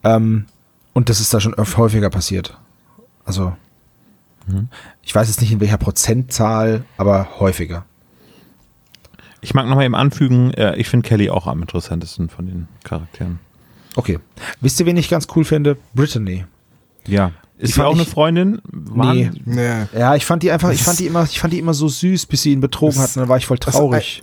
Ähm, 0.03 0.45
und 0.93 1.09
das 1.09 1.19
ist 1.19 1.33
da 1.33 1.39
schon 1.39 1.55
öf- 1.55 1.77
häufiger 1.77 2.09
passiert. 2.09 2.57
Also, 3.25 3.55
ich 5.01 5.15
weiß 5.15 5.27
jetzt 5.27 5.41
nicht 5.41 5.51
in 5.51 5.59
welcher 5.59 5.77
Prozentzahl, 5.79 6.83
aber 6.97 7.39
häufiger. 7.39 7.85
ich 9.41 9.53
mag 9.55 9.65
nochmal 9.67 9.85
eben 9.85 9.95
anfügen, 9.95 10.53
äh, 10.53 10.75
ich 10.75 10.87
finde 10.87 11.07
Kelly 11.07 11.29
auch 11.31 11.47
am 11.47 11.61
interessantesten 11.61 12.29
von 12.29 12.45
den 12.45 12.67
Charakteren. 12.83 13.39
Okay. 13.95 14.19
Wisst 14.61 14.79
ihr, 14.79 14.85
wen 14.85 14.97
ich 14.97 15.09
ganz 15.09 15.27
cool 15.35 15.45
finde? 15.45 15.77
Brittany. 15.95 16.45
Ja. 17.07 17.31
Ist 17.57 17.75
sie 17.75 17.85
auch 17.85 17.93
eine 17.95 18.05
Freundin? 18.05 18.61
Nee. 18.71 19.31
Nee. 19.45 19.85
Ja, 19.97 20.15
ich 20.15 20.25
fand 20.25 20.43
die 20.43 20.51
einfach, 20.51 20.71
ich 20.71 20.83
fand 20.83 20.99
die 20.99 21.07
immer, 21.07 21.23
ich 21.23 21.39
fand 21.39 21.53
die 21.53 21.59
immer 21.59 21.73
so 21.73 21.87
süß, 21.87 22.25
bis 22.25 22.41
sie 22.43 22.51
ihn 22.51 22.59
betrogen 22.61 22.99
hat 22.99 23.09
und 23.15 23.21
dann 23.21 23.29
war 23.29 23.37
ich 23.37 23.45
voll 23.45 23.57
das- 23.57 23.75
traurig. 23.75 24.21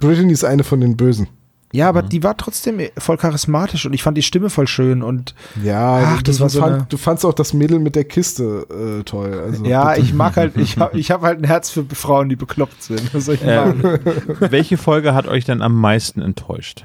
Brittany 0.00 0.32
ist 0.32 0.44
eine 0.44 0.64
von 0.64 0.80
den 0.80 0.96
Bösen. 0.96 1.28
Ja, 1.72 1.88
aber 1.88 2.02
die 2.02 2.24
war 2.24 2.36
trotzdem 2.36 2.80
voll 2.98 3.16
charismatisch 3.16 3.86
und 3.86 3.92
ich 3.92 4.02
fand 4.02 4.18
die 4.18 4.22
Stimme 4.22 4.50
voll 4.50 4.66
schön 4.66 5.04
und 5.04 5.36
Ja, 5.62 6.02
Ach, 6.04 6.16
du, 6.18 6.24
das 6.24 6.38
du, 6.38 6.42
war 6.42 6.48
so 6.50 6.60
fand, 6.60 6.92
du 6.92 6.96
fandst 6.96 7.24
auch 7.24 7.32
das 7.32 7.52
Mädel 7.54 7.78
mit 7.78 7.94
der 7.94 8.02
Kiste 8.02 8.66
äh, 9.00 9.04
toll. 9.04 9.32
Also, 9.46 9.64
ja, 9.64 9.90
bitte. 9.92 10.04
ich 10.04 10.12
mag 10.12 10.36
halt, 10.36 10.56
ich 10.56 10.76
habe 10.78 10.98
ich 10.98 11.12
hab 11.12 11.22
halt 11.22 11.38
ein 11.38 11.44
Herz 11.44 11.70
für 11.70 11.84
Frauen, 11.94 12.28
die 12.28 12.34
bekloppt 12.34 12.82
sind. 12.82 13.14
Was 13.14 13.26
soll 13.26 13.36
ich 13.36 13.44
Äh? 13.44 13.72
Welche 14.50 14.76
Folge 14.78 15.14
hat 15.14 15.28
euch 15.28 15.44
denn 15.44 15.62
am 15.62 15.80
meisten 15.80 16.20
enttäuscht? 16.20 16.84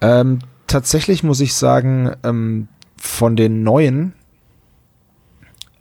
Ähm, 0.00 0.40
tatsächlich 0.66 1.22
muss 1.22 1.38
ich 1.40 1.54
sagen, 1.54 2.10
ähm, 2.24 2.66
von 2.96 3.36
den 3.36 3.62
neuen, 3.62 4.14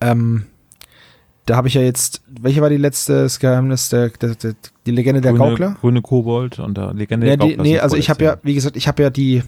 ähm, 0.01 0.45
da 1.45 1.57
habe 1.57 1.67
ich 1.67 1.75
ja 1.75 1.81
jetzt, 1.81 2.23
welche 2.27 2.61
war 2.61 2.69
die 2.69 2.77
letzte 2.77 3.23
das 3.23 3.39
Geheimnis, 3.39 3.89
der, 3.89 4.09
der, 4.09 4.35
der, 4.35 4.55
die 4.85 4.91
Legende 4.91 5.21
der 5.21 5.33
grüne, 5.33 5.49
Gaukler? 5.49 5.77
Grüne 5.79 6.01
Kobold 6.01 6.59
und 6.59 6.75
der 6.77 6.93
Legende 6.93 7.27
Nee, 7.27 7.37
der 7.37 7.45
die, 7.45 7.51
Gaukler. 7.51 7.63
nee 7.63 7.73
sind 7.73 7.83
also 7.83 7.97
ich 7.97 8.09
habe 8.09 8.23
ja, 8.23 8.37
wie 8.41 8.55
gesagt, 8.55 8.75
ich 8.75 8.87
habe 8.87 9.03
ja 9.03 9.09
die, 9.09 9.43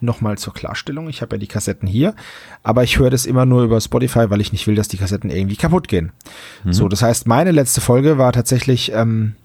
nochmal 0.00 0.36
zur 0.36 0.52
Klarstellung, 0.52 1.08
ich 1.08 1.22
habe 1.22 1.36
ja 1.36 1.38
die 1.38 1.46
Kassetten 1.46 1.88
hier, 1.88 2.14
aber 2.62 2.82
ich 2.82 2.98
höre 2.98 3.10
das 3.10 3.24
immer 3.24 3.46
nur 3.46 3.62
über 3.62 3.80
Spotify, 3.80 4.28
weil 4.28 4.40
ich 4.40 4.52
nicht 4.52 4.66
will, 4.66 4.74
dass 4.74 4.88
die 4.88 4.98
Kassetten 4.98 5.30
irgendwie 5.30 5.56
kaputt 5.56 5.88
gehen. 5.88 6.12
Mhm. 6.64 6.72
So, 6.72 6.88
das 6.88 7.02
heißt, 7.02 7.26
meine 7.26 7.52
letzte 7.52 7.80
Folge 7.80 8.18
war 8.18 8.32
tatsächlich 8.32 8.92
ähm, 8.92 9.36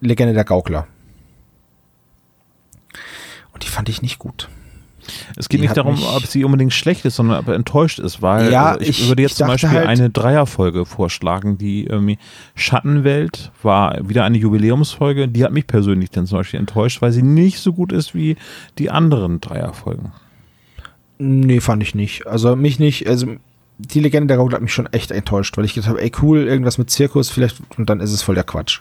Legende 0.00 0.34
der 0.34 0.44
Gaukler. 0.44 0.86
Und 3.54 3.64
die 3.64 3.68
fand 3.68 3.88
ich 3.88 4.02
nicht 4.02 4.18
gut. 4.18 4.48
Es 5.36 5.48
geht 5.48 5.58
die 5.60 5.62
nicht 5.64 5.76
darum, 5.76 6.00
ob 6.14 6.26
sie 6.26 6.44
unbedingt 6.44 6.72
schlecht 6.72 7.04
ist, 7.04 7.16
sondern 7.16 7.38
ob 7.40 7.48
er 7.48 7.54
enttäuscht 7.54 7.98
ist, 7.98 8.22
weil 8.22 8.52
Ja, 8.52 8.70
also 8.72 8.80
ich, 8.80 8.88
ich- 9.02 9.08
würde 9.08 9.22
jetzt 9.22 9.32
ich 9.32 9.38
zum 9.38 9.48
Beispiel 9.48 9.70
halt- 9.70 9.86
eine 9.88 10.10
Dreierfolge 10.10 10.86
vorschlagen, 10.86 11.58
die 11.58 11.84
irgendwie 11.84 12.18
Schattenwelt 12.54 13.50
war 13.62 14.08
wieder 14.08 14.24
eine 14.24 14.38
Jubiläumsfolge, 14.38 15.28
die 15.28 15.44
hat 15.44 15.52
mich 15.52 15.66
persönlich 15.66 16.10
dann 16.10 16.26
zum 16.26 16.38
Beispiel 16.38 16.60
enttäuscht, 16.60 17.02
weil 17.02 17.10
sie 17.12 17.22
nicht 17.22 17.58
so 17.58 17.72
gut 17.72 17.92
ist 17.92 18.14
wie 18.14 18.36
die 18.78 18.90
anderen 18.90 19.40
Dreierfolgen. 19.40 20.12
Nee, 21.18 21.60
fand 21.60 21.82
ich 21.82 21.94
nicht. 21.94 22.26
Also 22.26 22.54
mich 22.56 22.78
nicht, 22.78 23.06
also 23.08 23.26
die 23.78 24.00
Legende 24.00 24.28
der 24.28 24.36
Gaukler 24.36 24.56
hat 24.56 24.62
mich 24.62 24.72
schon 24.74 24.86
echt 24.92 25.10
enttäuscht, 25.10 25.56
weil 25.56 25.64
ich 25.64 25.74
gedacht 25.74 25.88
habe, 25.90 26.00
ey 26.02 26.12
cool, 26.22 26.38
irgendwas 26.46 26.78
mit 26.78 26.90
Zirkus 26.90 27.30
vielleicht 27.30 27.56
und 27.76 27.90
dann 27.90 28.00
ist 28.00 28.12
es 28.12 28.22
voll 28.22 28.34
der 28.36 28.44
Quatsch. 28.44 28.80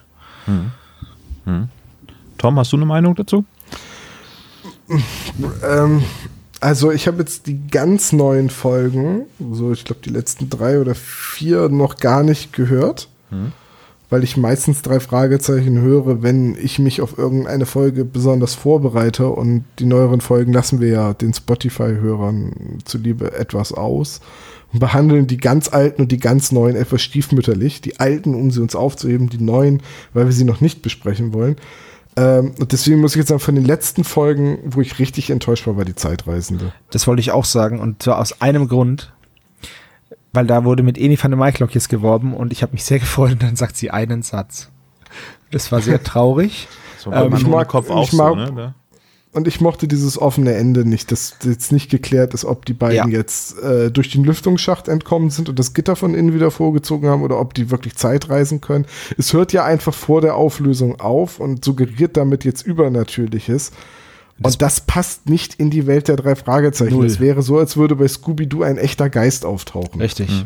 Tom, 2.37 2.57
hast 2.59 2.71
du 2.71 2.77
eine 2.77 2.85
Meinung 2.85 3.15
dazu? 3.15 3.45
Ähm, 5.63 6.03
also 6.59 6.91
ich 6.91 7.07
habe 7.07 7.19
jetzt 7.19 7.47
die 7.47 7.67
ganz 7.67 8.13
neuen 8.13 8.49
Folgen, 8.49 9.25
so 9.51 9.71
ich 9.71 9.83
glaube 9.83 10.01
die 10.05 10.11
letzten 10.11 10.49
drei 10.49 10.79
oder 10.79 10.93
vier 10.93 11.69
noch 11.69 11.97
gar 11.97 12.21
nicht 12.23 12.53
gehört, 12.53 13.09
weil 14.11 14.23
ich 14.23 14.37
meistens 14.37 14.83
drei 14.83 14.99
Fragezeichen 14.99 15.79
höre, 15.79 16.21
wenn 16.21 16.55
ich 16.55 16.77
mich 16.77 17.01
auf 17.01 17.17
irgendeine 17.17 17.65
Folge 17.65 18.05
besonders 18.05 18.53
vorbereite 18.53 19.29
und 19.29 19.63
die 19.79 19.85
neueren 19.85 20.21
Folgen 20.21 20.53
lassen 20.53 20.81
wir 20.81 20.89
ja 20.89 21.13
den 21.13 21.33
Spotify-Hörern 21.33 22.79
zuliebe 22.85 23.33
etwas 23.33 23.71
aus 23.71 24.19
und 24.73 24.79
behandeln 24.79 25.27
die 25.27 25.37
ganz 25.37 25.69
alten 25.73 26.03
und 26.03 26.11
die 26.11 26.19
ganz 26.19 26.51
neuen 26.51 26.75
etwas 26.75 27.01
stiefmütterlich. 27.01 27.81
Die 27.81 27.99
alten, 27.99 28.35
um 28.35 28.51
sie 28.51 28.61
uns 28.61 28.75
aufzuheben, 28.75 29.29
die 29.29 29.41
neuen, 29.41 29.81
weil 30.13 30.25
wir 30.25 30.33
sie 30.33 30.45
noch 30.45 30.61
nicht 30.61 30.81
besprechen 30.81 31.33
wollen. 31.33 31.55
Ähm, 32.17 32.53
und 32.59 32.71
deswegen 32.71 32.99
muss 32.99 33.11
ich 33.13 33.19
jetzt 33.19 33.29
sagen, 33.29 33.39
von 33.39 33.55
den 33.55 33.63
letzten 33.65 34.03
Folgen, 34.03 34.59
wo 34.65 34.81
ich 34.81 34.99
richtig 34.99 35.29
enttäuscht 35.29 35.65
war, 35.67 35.77
war 35.77 35.85
die 35.85 35.95
Zeitreisende. 35.95 36.73
Das 36.91 37.07
wollte 37.07 37.21
ich 37.21 37.31
auch 37.31 37.45
sagen 37.45 37.79
und 37.79 38.03
zwar 38.03 38.19
aus 38.19 38.41
einem 38.41 38.67
Grund, 38.67 39.13
weil 40.33 40.45
da 40.47 40.63
wurde 40.65 40.83
mit 40.83 40.97
Eni 40.97 41.17
van 41.21 41.31
der 41.31 41.37
Maiklock 41.37 41.73
jetzt 41.73 41.89
geworben 41.89 42.33
und 42.33 42.51
ich 42.51 42.63
habe 42.63 42.73
mich 42.73 42.83
sehr 42.83 42.99
gefreut 43.05 43.31
und 43.33 43.43
dann 43.43 43.55
sagt 43.55 43.77
sie 43.77 43.91
einen 43.91 44.21
Satz. 44.23 44.69
Das 45.51 45.71
war 45.71 45.81
sehr 45.81 46.03
traurig. 46.03 46.67
So 46.97 47.11
Ähm, 47.11 47.33
ich 47.35 47.45
mag- 47.47 47.67
Kopf 47.69 47.87
ich 47.87 47.91
auch 47.91 48.11
mag- 48.13 48.47
so, 48.47 48.53
ne? 48.53 48.75
Und 49.33 49.47
ich 49.47 49.61
mochte 49.61 49.87
dieses 49.87 50.17
offene 50.17 50.55
Ende 50.55 50.83
nicht, 50.83 51.09
dass 51.11 51.35
jetzt 51.45 51.71
nicht 51.71 51.89
geklärt 51.89 52.33
ist, 52.33 52.43
ob 52.43 52.65
die 52.65 52.73
beiden 52.73 53.09
Ja. 53.11 53.17
jetzt 53.17 53.57
äh, 53.59 53.89
durch 53.89 54.11
den 54.11 54.25
Lüftungsschacht 54.25 54.89
entkommen 54.89 55.29
sind 55.29 55.47
und 55.47 55.57
das 55.57 55.73
Gitter 55.73 55.95
von 55.95 56.13
innen 56.13 56.33
wieder 56.33 56.51
vorgezogen 56.51 57.07
haben 57.07 57.21
oder 57.23 57.39
ob 57.39 57.53
die 57.53 57.71
wirklich 57.71 57.95
Zeit 57.95 58.29
reisen 58.29 58.59
können. 58.59 58.85
Es 59.17 59.31
hört 59.31 59.53
ja 59.53 59.63
einfach 59.63 59.93
vor 59.93 60.19
der 60.19 60.35
Auflösung 60.35 60.99
auf 60.99 61.39
und 61.39 61.63
suggeriert 61.63 62.17
damit 62.17 62.43
jetzt 62.43 62.63
Übernatürliches. 62.63 63.71
Das- 64.37 64.53
und 64.55 64.61
das 64.61 64.81
passt 64.81 65.29
nicht 65.29 65.53
in 65.55 65.69
die 65.69 65.87
Welt 65.87 66.09
der 66.09 66.17
drei 66.17 66.35
Fragezeichen. 66.35 66.95
Null. 66.95 67.05
Es 67.05 67.21
wäre 67.21 67.41
so, 67.41 67.57
als 67.57 67.77
würde 67.77 67.95
bei 67.95 68.09
Scooby-Doo 68.09 68.63
ein 68.63 68.77
echter 68.77 69.09
Geist 69.09 69.45
auftauchen. 69.45 70.01
Richtig. 70.01 70.45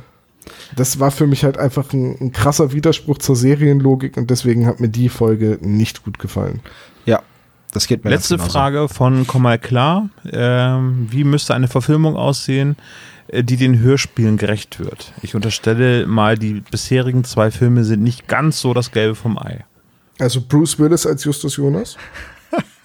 Das 0.76 1.00
war 1.00 1.10
für 1.10 1.26
mich 1.26 1.44
halt 1.44 1.58
einfach 1.58 1.92
ein, 1.92 2.18
ein 2.22 2.32
krasser 2.32 2.72
Widerspruch 2.72 3.18
zur 3.18 3.36
Serienlogik 3.36 4.16
und 4.18 4.30
deswegen 4.30 4.68
hat 4.68 4.80
mir 4.80 4.90
die 4.90 5.10
Folge 5.10 5.58
nicht 5.62 6.04
gut 6.04 6.20
gefallen. 6.20 6.60
Ja, 7.08 7.24
das 7.76 7.88
geht 7.88 8.04
mir 8.04 8.10
Letzte. 8.10 8.38
Frage 8.38 8.88
von 8.88 9.28
Komm 9.28 9.44
mal 9.44 9.60
klar. 9.60 10.10
Ähm, 10.32 11.08
wie 11.12 11.26
müsste 11.26 11.54
eine 11.54 11.68
Verfilmung 11.68 12.16
aussehen, 12.16 12.78
äh, 13.28 13.44
die 13.44 13.58
den 13.58 13.80
Hörspielen 13.80 14.38
gerecht 14.38 14.80
wird? 14.80 15.12
Ich 15.22 15.36
unterstelle 15.36 16.08
mal, 16.08 16.38
die 16.38 16.62
bisherigen 16.72 17.26
zwei 17.26 17.52
Filme 17.52 17.84
sind 17.84 18.02
nicht 18.02 18.28
ganz 18.28 18.62
so 18.62 18.74
das 18.74 18.92
Gelbe 18.92 19.16
vom 19.16 19.38
Ei. 19.38 19.66
Also 20.20 20.42
Bruce 20.42 20.80
Willis 20.80 21.06
als 21.06 21.26
Justus 21.26 21.58
Jonas. 21.58 21.98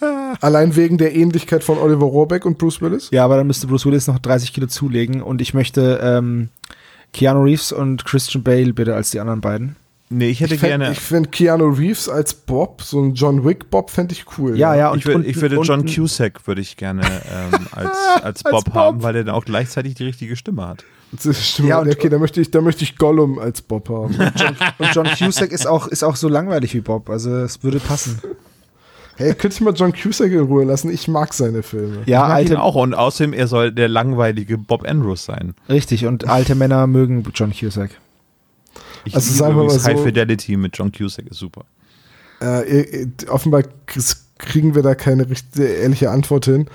Allein 0.40 0.74
wegen 0.74 0.98
der 0.98 1.14
Ähnlichkeit 1.14 1.62
von 1.62 1.78
Oliver 1.78 2.06
Rohrbeck 2.06 2.44
und 2.44 2.58
Bruce 2.58 2.80
Willis. 2.80 3.10
Ja, 3.12 3.24
aber 3.24 3.36
dann 3.36 3.46
müsste 3.46 3.68
Bruce 3.68 3.86
Willis 3.86 4.08
noch 4.08 4.18
30 4.18 4.52
Kilo 4.52 4.66
zulegen 4.66 5.22
und 5.22 5.40
ich 5.40 5.54
möchte 5.54 6.00
ähm, 6.02 6.48
Keanu 7.12 7.42
Reeves 7.44 7.70
und 7.70 8.04
Christian 8.04 8.42
Bale 8.42 8.72
bitte 8.72 8.94
als 8.96 9.10
die 9.10 9.20
anderen 9.20 9.40
beiden. 9.40 9.76
Nee, 10.12 10.30
ich 10.30 10.40
hätte 10.40 10.54
Ich, 10.56 10.60
fänd- 10.60 10.66
gerne. 10.68 10.90
ich 10.92 10.98
finde 10.98 11.28
Keanu 11.30 11.68
Reeves 11.68 12.08
als 12.08 12.34
Bob, 12.34 12.82
so 12.82 13.00
ein 13.00 13.14
John 13.14 13.44
Wick 13.44 13.70
Bob, 13.70 13.90
fände 13.90 14.12
ich 14.12 14.24
cool. 14.36 14.58
Ja, 14.58 14.74
ja, 14.74 14.92
ich, 14.94 15.06
würd, 15.06 15.16
und- 15.18 15.26
ich 15.26 15.40
würde 15.40 15.58
und- 15.60 15.66
John 15.66 15.80
und- 15.80 15.94
Cusack 15.94 16.46
würde 16.48 16.60
ich 16.60 16.76
gerne 16.76 17.02
ähm, 17.02 17.66
als, 17.72 17.96
als 18.22 18.42
Bob 18.42 18.64
Bob. 18.64 18.74
haben, 18.74 19.02
weil 19.04 19.14
er 19.14 19.22
dann 19.24 19.34
auch 19.36 19.44
gleichzeitig 19.44 19.94
die 19.94 20.04
richtige 20.04 20.34
Stimme 20.34 20.66
hat. 20.66 20.84
Das 21.12 21.44
stimmt. 21.48 21.68
Ja, 21.68 21.78
und- 21.80 21.88
okay, 21.88 22.08
da 22.08 22.18
möchte, 22.18 22.40
ich, 22.40 22.50
da 22.50 22.60
möchte 22.60 22.82
ich 22.82 22.96
Gollum 22.96 23.38
als 23.38 23.62
Bob 23.62 23.88
haben. 23.88 24.16
John, 24.36 24.56
und 24.78 24.94
John 24.94 25.06
Cusack 25.16 25.52
ist 25.52 25.66
auch, 25.68 25.86
ist 25.86 26.02
auch 26.02 26.16
so 26.16 26.28
langweilig 26.28 26.74
wie 26.74 26.80
Bob, 26.80 27.08
also 27.08 27.30
es 27.36 27.62
würde 27.62 27.78
passen. 27.78 28.20
hey, 29.16 29.32
könnte 29.34 29.54
ich 29.54 29.60
mal 29.60 29.74
John 29.74 29.92
Cusack 29.92 30.32
in 30.32 30.40
Ruhe 30.40 30.64
lassen? 30.64 30.90
Ich 30.90 31.06
mag 31.06 31.32
seine 31.34 31.62
Filme. 31.62 31.98
Ja, 32.06 32.22
ich 32.24 32.28
mag 32.28 32.28
ihn 32.28 32.32
alte, 32.56 32.62
auch 32.62 32.74
und 32.74 32.94
außerdem 32.94 33.32
er 33.32 33.46
soll 33.46 33.70
der 33.70 33.88
langweilige 33.88 34.58
Bob 34.58 34.88
Andrews 34.88 35.24
sein. 35.24 35.54
richtig, 35.68 36.06
und 36.06 36.28
alte 36.28 36.56
Männer 36.56 36.88
mögen 36.88 37.22
John 37.32 37.52
Cusack. 37.52 37.90
Ich 39.04 39.14
Also 39.14 39.32
sagen 39.32 39.56
wir 39.56 39.64
mal 39.64 39.70
so- 39.70 39.84
High 39.84 40.00
Fidelity 40.02 40.56
mit 40.56 40.76
John 40.76 40.92
Cusack 40.92 41.26
ist 41.28 41.38
super. 41.38 41.64
Äh, 42.40 43.06
offenbar 43.28 43.64
kriegen 44.38 44.74
wir 44.74 44.82
da 44.82 44.94
keine 44.94 45.28
richtige, 45.28 45.66
ehrliche 45.66 46.10
Antwort 46.10 46.46
hin. 46.46 46.66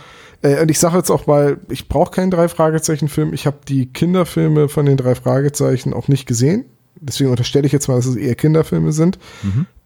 Äh, 0.42 0.62
und 0.62 0.70
ich 0.70 0.78
sage 0.80 0.98
jetzt 0.98 1.10
auch 1.10 1.26
mal, 1.28 1.58
ich 1.70 1.88
brauche 1.88 2.12
keinen 2.12 2.30
Drei-Fragezeichen-Film. 2.32 3.34
Ich 3.34 3.48
habe 3.48 3.58
die 3.68 3.88
Kinderfilme 3.88 4.70
von 4.70 4.86
den 4.86 4.98
drei 4.98 5.16
Fragezeichen 5.16 5.94
auch 5.94 6.08
nicht 6.08 6.28
gesehen. 6.28 6.66
Deswegen 7.00 7.30
unterstelle 7.30 7.66
ich 7.66 7.74
jetzt 7.74 7.88
mal, 7.88 7.96
dass 7.96 8.06
es 8.06 8.16
eher 8.16 8.36
Kinderfilme 8.36 8.92
sind. 8.92 9.20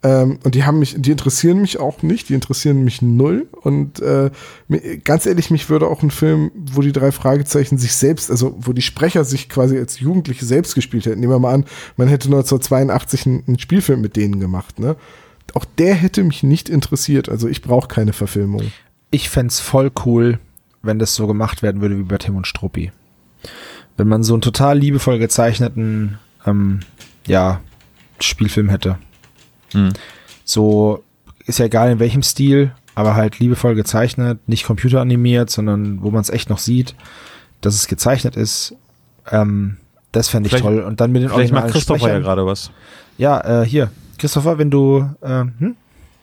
Ähm, 0.02 0.38
und 0.44 0.54
die 0.54 0.64
haben 0.64 0.78
mich, 0.78 0.94
die 0.98 1.10
interessieren 1.10 1.60
mich 1.60 1.78
auch 1.80 2.02
nicht, 2.02 2.28
die 2.28 2.34
interessieren 2.34 2.84
mich 2.84 3.02
null. 3.02 3.48
Und 3.62 4.00
äh, 4.00 4.30
ganz 5.04 5.26
ehrlich, 5.26 5.50
mich 5.50 5.68
würde 5.68 5.88
auch 5.88 6.02
ein 6.02 6.10
Film, 6.10 6.50
wo 6.54 6.80
die 6.80 6.92
drei 6.92 7.12
Fragezeichen 7.12 7.78
sich 7.78 7.94
selbst, 7.94 8.30
also 8.30 8.56
wo 8.60 8.72
die 8.72 8.82
Sprecher 8.82 9.24
sich 9.24 9.48
quasi 9.48 9.76
als 9.76 10.00
Jugendliche 10.00 10.44
selbst 10.44 10.74
gespielt 10.74 11.06
hätten. 11.06 11.20
Nehmen 11.20 11.32
wir 11.32 11.38
mal 11.38 11.54
an, 11.54 11.64
man 11.96 12.08
hätte 12.08 12.28
1982 12.28 13.26
einen, 13.26 13.44
einen 13.46 13.58
Spielfilm 13.58 14.00
mit 14.00 14.16
denen 14.16 14.40
gemacht, 14.40 14.78
ne? 14.78 14.96
Auch 15.54 15.64
der 15.64 15.94
hätte 15.94 16.22
mich 16.22 16.44
nicht 16.44 16.68
interessiert. 16.68 17.28
Also 17.28 17.48
ich 17.48 17.60
brauche 17.60 17.88
keine 17.88 18.12
Verfilmung. 18.12 18.70
Ich 19.10 19.28
fänd's 19.28 19.58
voll 19.58 19.90
cool, 20.04 20.38
wenn 20.82 21.00
das 21.00 21.16
so 21.16 21.26
gemacht 21.26 21.62
werden 21.62 21.80
würde 21.80 21.98
wie 21.98 22.04
bei 22.04 22.18
Tim 22.18 22.36
und 22.36 22.46
Struppi. 22.46 22.92
Wenn 23.96 24.06
man 24.06 24.22
so 24.22 24.34
einen 24.34 24.42
total 24.42 24.78
liebevoll 24.78 25.18
gezeichneten, 25.18 26.18
ähm, 26.46 26.80
ja, 27.26 27.60
Spielfilm 28.20 28.68
hätte. 28.68 28.98
Mhm. 29.72 29.92
So, 30.44 31.02
ist 31.46 31.58
ja 31.58 31.66
egal 31.66 31.90
in 31.92 31.98
welchem 31.98 32.22
Stil, 32.22 32.72
aber 32.94 33.14
halt 33.14 33.38
liebevoll 33.38 33.74
gezeichnet, 33.74 34.38
nicht 34.48 34.64
computeranimiert, 34.64 35.50
sondern 35.50 36.02
wo 36.02 36.10
man 36.10 36.20
es 36.20 36.30
echt 36.30 36.50
noch 36.50 36.58
sieht, 36.58 36.94
dass 37.60 37.74
es 37.74 37.86
gezeichnet 37.86 38.36
ist. 38.36 38.74
Ähm, 39.30 39.76
das 40.12 40.28
fände 40.28 40.48
ich 40.48 40.50
Vielleicht- 40.52 40.64
toll. 40.64 40.80
Und 40.80 41.00
dann 41.00 41.12
mit 41.12 41.22
den 41.22 41.30
Vielleicht 41.30 41.52
macht 41.52 41.68
Christopher 41.68 41.98
ja 42.00 42.04
Sprechern. 42.06 42.22
gerade 42.22 42.46
was. 42.46 42.70
Ja, 43.16 43.62
äh, 43.62 43.64
hier. 43.66 43.90
Christopher, 44.18 44.58
wenn 44.58 44.70
du, 44.70 45.08
äh, 45.20 45.44
hm? 45.58 45.76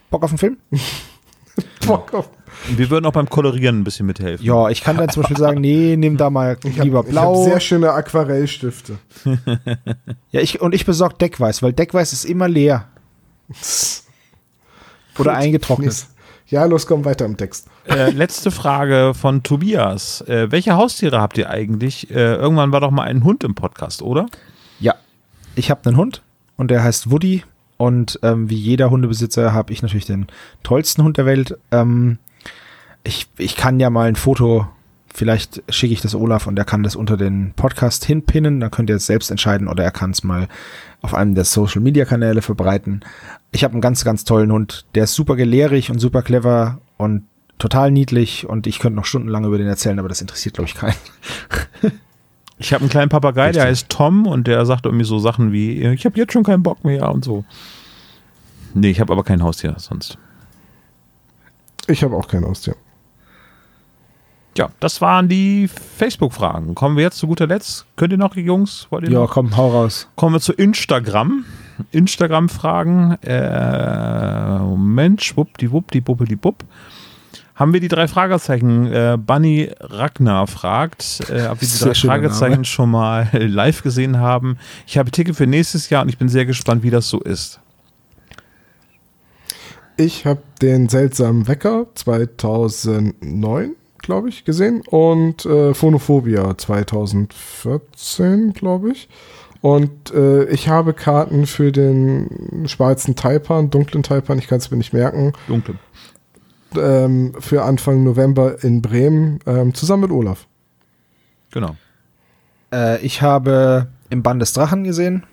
Bock 0.09 0.23
auf 0.23 0.31
einen 0.31 0.37
Film? 0.37 0.57
Bock 1.85 2.13
auf. 2.13 2.29
Wir 2.75 2.89
würden 2.89 3.05
auch 3.05 3.11
beim 3.13 3.29
Kolorieren 3.29 3.79
ein 3.79 3.83
bisschen 3.83 4.05
mithelfen. 4.05 4.45
Ja, 4.45 4.69
ich 4.69 4.81
kann 4.81 4.97
dann 4.97 5.09
zum 5.09 5.21
Beispiel 5.23 5.37
sagen, 5.37 5.61
nee, 5.61 5.95
nimm 5.97 6.17
da 6.17 6.29
mal 6.29 6.57
Ich 6.63 6.77
hab- 6.77 6.85
lieber 6.85 6.99
Ich 6.99 7.05
habe 7.05 7.09
blau. 7.11 7.43
sehr 7.43 7.59
schöne 7.59 7.91
Aquarellstifte. 7.91 8.97
ja, 10.31 10.41
ich, 10.41 10.59
und 10.61 10.73
ich 10.75 10.85
besorge 10.85 11.15
Deckweiß, 11.15 11.61
weil 11.63 11.73
Deckweiß 11.73 12.13
ist 12.13 12.25
immer 12.25 12.47
leer. 12.47 12.85
Oder 15.19 15.31
Gut. 15.33 15.41
eingetrocknet. 15.41 16.05
Ja, 16.47 16.63
los, 16.65 16.85
komm 16.87 17.03
weiter 17.03 17.25
im 17.25 17.35
Text. 17.35 17.67
Äh, 17.89 18.11
letzte 18.11 18.51
Frage 18.51 19.13
von 19.13 19.43
Tobias. 19.43 20.21
Äh, 20.21 20.49
welche 20.51 20.75
Haustiere 20.75 21.19
habt 21.19 21.37
ihr 21.37 21.49
eigentlich? 21.49 22.09
Äh, 22.09 22.35
irgendwann 22.35 22.71
war 22.71 22.79
doch 22.79 22.91
mal 22.91 23.03
ein 23.03 23.23
Hund 23.23 23.43
im 23.43 23.53
Podcast, 23.53 24.01
oder? 24.01 24.27
Ja, 24.79 24.95
ich 25.55 25.69
habe 25.71 25.85
einen 25.85 25.97
Hund 25.97 26.21
und 26.55 26.71
der 26.71 26.83
heißt 26.83 27.11
Woody. 27.11 27.43
Und 27.77 28.19
ähm, 28.23 28.49
wie 28.49 28.55
jeder 28.55 28.89
Hundebesitzer 28.89 29.53
habe 29.53 29.71
ich 29.73 29.81
natürlich 29.83 30.05
den 30.05 30.27
tollsten 30.63 31.03
Hund 31.03 31.17
der 31.17 31.25
Welt. 31.25 31.57
Ähm, 31.71 32.17
ich, 33.07 33.27
ich 33.37 33.55
kann 33.55 33.79
ja 33.79 33.89
mal 33.89 34.07
ein 34.07 34.15
Foto, 34.15 34.67
vielleicht 35.13 35.63
schicke 35.69 35.93
ich 35.93 36.01
das 36.01 36.13
Olaf 36.13 36.45
und 36.45 36.59
er 36.59 36.65
kann 36.65 36.83
das 36.83 36.95
unter 36.95 37.17
den 37.17 37.53
Podcast 37.55 38.05
hinpinnen. 38.05 38.59
Dann 38.59 38.69
könnt 38.69 38.89
ihr 38.89 38.97
es 38.97 39.05
selbst 39.05 39.31
entscheiden 39.31 39.67
oder 39.67 39.83
er 39.83 39.91
kann 39.91 40.11
es 40.11 40.23
mal 40.23 40.47
auf 41.01 41.13
einem 41.13 41.33
der 41.33 41.45
Social 41.45 41.81
Media 41.81 42.05
Kanäle 42.05 42.41
verbreiten. 42.41 43.01
Ich 43.51 43.63
habe 43.63 43.73
einen 43.73 43.81
ganz, 43.81 44.03
ganz 44.03 44.25
tollen 44.25 44.51
Hund. 44.51 44.85
Der 44.93 45.05
ist 45.05 45.13
super 45.13 45.35
gelehrig 45.35 45.89
und 45.89 45.99
super 45.99 46.21
clever 46.21 46.79
und 46.97 47.23
total 47.57 47.91
niedlich 47.91 48.47
und 48.47 48.67
ich 48.67 48.79
könnte 48.79 48.97
noch 48.97 49.05
stundenlang 49.05 49.45
über 49.45 49.57
den 49.57 49.67
erzählen, 49.67 49.97
aber 49.99 50.09
das 50.09 50.21
interessiert, 50.21 50.55
glaube 50.55 50.69
ich, 50.69 50.75
keinen. 50.75 50.95
Ich 52.59 52.73
habe 52.73 52.81
einen 52.81 52.89
kleinen 52.89 53.09
Papagei, 53.09 53.51
der 53.51 53.65
Richtig. 53.65 53.83
heißt 53.83 53.89
Tom 53.89 54.25
und 54.25 54.47
der 54.47 54.65
sagt 54.65 54.87
irgendwie 54.87 55.05
so 55.05 55.19
Sachen 55.19 55.51
wie, 55.51 55.79
ich 55.79 56.05
habe 56.05 56.17
jetzt 56.17 56.33
schon 56.33 56.43
keinen 56.43 56.63
Bock 56.63 56.83
mehr 56.83 57.11
und 57.11 57.23
so. 57.23 57.45
Nee, 58.73 58.89
ich 58.89 58.99
habe 58.99 59.13
aber 59.13 59.23
kein 59.23 59.43
Haustier 59.43 59.75
sonst. 59.77 60.17
Ich 61.85 62.03
habe 62.03 62.15
auch 62.15 62.27
kein 62.27 62.43
Haustier. 62.43 62.75
Ja, 64.57 64.69
das 64.79 65.01
waren 65.01 65.29
die 65.29 65.67
Facebook-Fragen. 65.67 66.73
Kommen 66.73 66.97
wir 66.97 67.03
jetzt 67.03 67.19
zu 67.19 67.27
guter 67.27 67.45
Letzt. 67.45 67.85
Könnt 67.95 68.11
ihr 68.11 68.17
noch, 68.17 68.35
Jungs? 68.35 68.87
Wollt 68.89 69.03
ihr 69.03 69.11
Ja, 69.11 69.19
noch? 69.19 69.31
komm, 69.31 69.55
hau 69.55 69.69
raus. 69.69 70.07
Kommen 70.15 70.33
wir 70.35 70.39
zu 70.39 70.53
Instagram. 70.53 71.45
Instagram-Fragen. 71.91 73.17
Äh, 73.21 74.57
Moment, 74.59 75.23
schwuppdiwupp, 75.23 75.91
die 75.91 76.01
Buppe, 76.01 76.25
die 76.25 76.35
Bupp. 76.35 76.63
Haben 77.53 77.73
wir 77.73 77.79
die 77.79 77.87
drei 77.87 78.07
Fragezeichen? 78.07 78.91
Äh, 78.91 79.17
Bunny 79.19 79.69
Ragnar 79.79 80.47
fragt, 80.47 81.21
äh, 81.29 81.47
ob 81.47 81.61
wir 81.61 81.67
die 81.67 81.79
drei 81.79 81.93
Fragezeichen 81.93 82.51
Name. 82.53 82.65
schon 82.65 82.89
mal 82.91 83.29
live 83.33 83.83
gesehen 83.83 84.17
haben. 84.19 84.57
Ich 84.87 84.97
habe 84.97 85.11
Ticket 85.11 85.35
für 85.35 85.47
nächstes 85.47 85.89
Jahr 85.91 86.01
und 86.03 86.09
ich 86.09 86.17
bin 86.17 86.29
sehr 86.29 86.45
gespannt, 86.45 86.81
wie 86.83 86.89
das 86.91 87.09
so 87.09 87.19
ist. 87.19 87.59
Ich 89.97 90.25
habe 90.27 90.41
den 90.61 90.89
seltsamen 90.89 91.47
Wecker 91.47 91.87
2009, 91.95 93.75
glaube 94.07 94.29
ich, 94.29 94.45
gesehen 94.45 94.81
und 94.87 95.45
äh, 95.45 95.73
Phonophobia 95.73 96.57
2014, 96.57 98.53
glaube 98.53 98.91
ich. 98.91 99.09
Und 99.59 100.13
äh, 100.13 100.45
ich 100.45 100.69
habe 100.69 100.93
Karten 100.93 101.45
für 101.45 101.73
den 101.73 102.63
schwarzen 102.67 103.17
Taipan, 103.17 103.69
dunklen 103.69 104.03
Taipan, 104.03 104.39
ich 104.39 104.47
kann 104.47 104.59
es 104.59 104.71
mir 104.71 104.77
nicht 104.77 104.93
merken, 104.93 105.33
Dunkel. 105.49 105.75
ähm, 106.77 107.33
für 107.39 107.63
Anfang 107.63 108.05
November 108.05 108.63
in 108.63 108.81
Bremen, 108.81 109.39
ähm, 109.45 109.73
zusammen 109.73 110.03
mit 110.03 110.11
Olaf. 110.11 110.47
Genau. 111.51 111.75
Äh, 112.71 113.01
ich 113.05 113.21
habe 113.21 113.87
im 114.09 114.23
Band 114.23 114.41
des 114.41 114.53
Drachen 114.53 114.85
gesehen. 114.85 115.23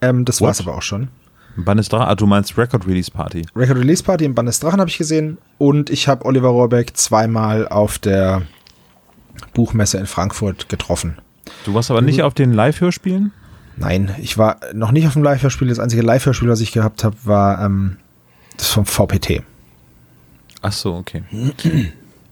Ähm, 0.00 0.24
das 0.24 0.40
What? 0.40 0.48
war's 0.48 0.60
aber 0.60 0.74
auch 0.76 0.82
schon. 0.82 1.10
Bandestra, 1.56 2.08
ah, 2.08 2.14
du 2.14 2.26
meinst 2.26 2.56
Record 2.56 2.86
Release 2.86 3.10
Party. 3.10 3.46
Record 3.54 3.78
Release 3.78 4.02
Party 4.02 4.24
im 4.24 4.34
Band 4.34 4.48
des 4.48 4.60
Drachen 4.60 4.80
habe 4.80 4.88
ich 4.88 4.98
gesehen. 4.98 5.38
Und 5.58 5.90
ich 5.90 6.08
habe 6.08 6.24
Oliver 6.24 6.48
Rohrbeck 6.48 6.96
zweimal 6.96 7.68
auf 7.68 7.98
der 7.98 8.42
Buchmesse 9.54 9.98
in 9.98 10.06
Frankfurt 10.06 10.68
getroffen. 10.68 11.18
Du 11.64 11.74
warst 11.74 11.90
aber 11.90 12.00
nicht 12.00 12.22
auf 12.22 12.34
den 12.34 12.52
Live-Hörspielen? 12.52 13.32
Nein, 13.76 14.14
ich 14.20 14.38
war 14.38 14.58
noch 14.72 14.92
nicht 14.92 15.06
auf 15.06 15.14
dem 15.14 15.22
Live-Hörspiel. 15.22 15.68
Das 15.68 15.78
einzige 15.78 16.02
Live-Hörspiel, 16.02 16.48
was 16.48 16.60
ich 16.60 16.72
gehabt 16.72 17.04
habe, 17.04 17.16
war 17.24 17.64
ähm, 17.64 17.96
das 18.56 18.68
vom 18.68 18.86
VPT. 18.86 19.42
Ach 20.60 20.72
so, 20.72 20.94
okay. 20.94 21.22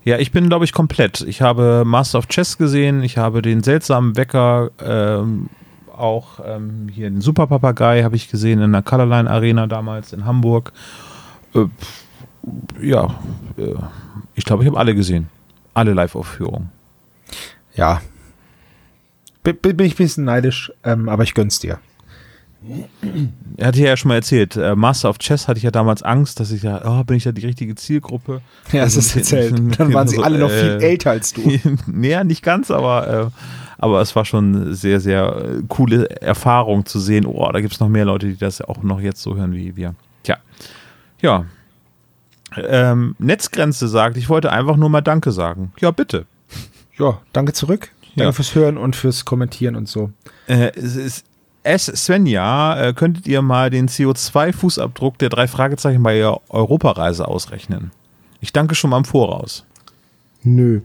Ja, 0.05 0.19
ich 0.19 0.33
bin, 0.33 0.49
glaube 0.49 0.65
ich, 0.65 0.73
komplett. 0.73 1.21
Ich 1.23 1.43
habe 1.43 1.85
Master 1.85 2.19
of 2.19 2.29
Chess 2.29 2.57
gesehen, 2.57 3.03
ich 3.03 3.19
habe 3.19 3.43
den 3.43 3.63
seltsamen 3.63 4.17
Wecker, 4.17 4.71
ähm, 4.83 5.49
auch 6.01 6.41
ähm, 6.45 6.89
hier 6.89 7.11
den 7.11 7.21
Superpapagei 7.21 8.03
habe 8.03 8.17
ich 8.17 8.31
gesehen 8.31 8.61
in 8.61 8.73
der 8.73 8.83
Colorline 8.83 9.31
Arena 9.31 9.67
damals 9.67 10.13
in 10.13 10.25
Hamburg. 10.25 10.73
Äh, 11.55 11.67
ja, 12.81 13.15
äh, 13.57 13.75
ich 14.35 14.45
glaube, 14.45 14.63
ich 14.63 14.69
habe 14.69 14.79
alle 14.79 14.95
gesehen. 14.95 15.29
Alle 15.75 15.93
Live-Aufführungen. 15.93 16.71
Ja. 17.75 18.01
Bin, 19.43 19.57
bin 19.57 19.87
ich 19.87 19.95
ein 19.95 19.97
bisschen 19.97 20.25
neidisch, 20.25 20.73
ähm, 20.85 21.09
aber 21.09 21.23
ich 21.23 21.35
gönn's 21.35 21.59
dir. 21.59 21.79
Er 23.57 23.69
hatte 23.69 23.81
ja 23.81 23.97
schon 23.97 24.11
mal 24.11 24.17
erzählt, 24.17 24.57
äh, 24.57 24.75
Master 24.77 25.09
of 25.09 25.19
Chess 25.19 25.49
hatte 25.49 25.59
ich 25.59 25.65
ja 25.65 25.71
damals 25.71 26.03
Angst, 26.03 26.41
dass 26.41 26.51
ich 26.51 26.63
ja, 26.63 26.81
oh, 26.85 27.05
bin 27.05 27.17
ich 27.17 27.25
da 27.25 27.33
die 27.33 27.47
richtige 27.47 27.75
Zielgruppe? 27.75 28.43
Ja, 28.73 28.83
Also, 28.83 28.97
das 28.99 29.07
ist 29.07 29.17
erzählt. 29.17 29.79
Dann 29.79 29.95
waren 29.95 30.09
sie 30.09 30.17
so, 30.17 30.23
alle 30.23 30.39
noch 30.39 30.51
äh, 30.51 30.61
viel 30.61 30.71
älter 30.87 31.11
als 31.11 31.33
du. 31.33 31.43
naja, 31.87 32.23
nicht 32.25 32.43
ganz, 32.43 32.71
aber, 32.71 33.09
äh, 33.33 33.43
aber 33.79 34.01
es 34.03 34.15
war 34.15 34.25
schon 34.27 34.75
sehr, 34.75 35.01
sehr 35.01 35.37
äh, 35.37 35.63
coole 35.69 36.09
Erfahrung 36.21 36.85
zu 36.85 37.01
sehen. 37.01 37.25
Oh, 37.27 37.51
da 37.51 37.61
gibt 37.61 37.73
es 37.73 37.81
noch 37.81 37.89
mehr 37.89 38.05
Leute, 38.05 38.27
die 38.29 38.37
das 38.37 38.61
auch 38.61 38.83
noch 38.83 39.01
jetzt 39.01 39.23
so 39.23 39.37
hören 39.37 39.55
wie 39.55 39.75
wir. 39.77 39.95
Tja, 40.23 40.37
ja. 41.23 41.47
Ähm, 42.57 43.15
Netzgrenze 43.19 43.87
sagt, 43.89 44.17
ich 44.17 44.29
wollte 44.29 44.51
einfach 44.53 44.77
nur 44.77 44.89
mal 44.91 45.01
Danke 45.03 45.33
sagen. 45.33 45.73
Ja, 45.81 45.93
bitte. 45.93 46.27
Ja, 46.99 47.21
danke 47.33 47.53
zurück. 47.53 47.91
Danke 48.17 48.25
Ja. 48.25 48.33
fürs 48.33 48.55
Hören 48.55 48.77
und 48.77 48.97
fürs 48.97 49.25
Kommentieren 49.25 49.77
und 49.77 49.89
so. 49.89 50.11
Äh, 50.49 50.73
es 50.75 50.97
ist 50.97 51.25
S. 51.63 51.87
Svenja, 51.87 52.81
äh, 52.81 52.93
könntet 52.95 53.27
ihr 53.27 53.43
mal 53.43 53.71
den 53.71 53.89
CO2-Fußabdruck 53.89 55.19
der 55.19 55.29
drei 55.29 55.47
Fragezeichen 55.47 56.03
bei 56.03 56.19
ihrer 56.19 56.41
Europareise 56.49 57.29
ausrechnen? 57.29 57.91
Ich 58.41 58.53
danke 58.53 58.75
schon 58.75 58.91
mal 58.91 58.99
im 58.99 59.05
Voraus. 59.05 59.65
Nö. 60.43 60.81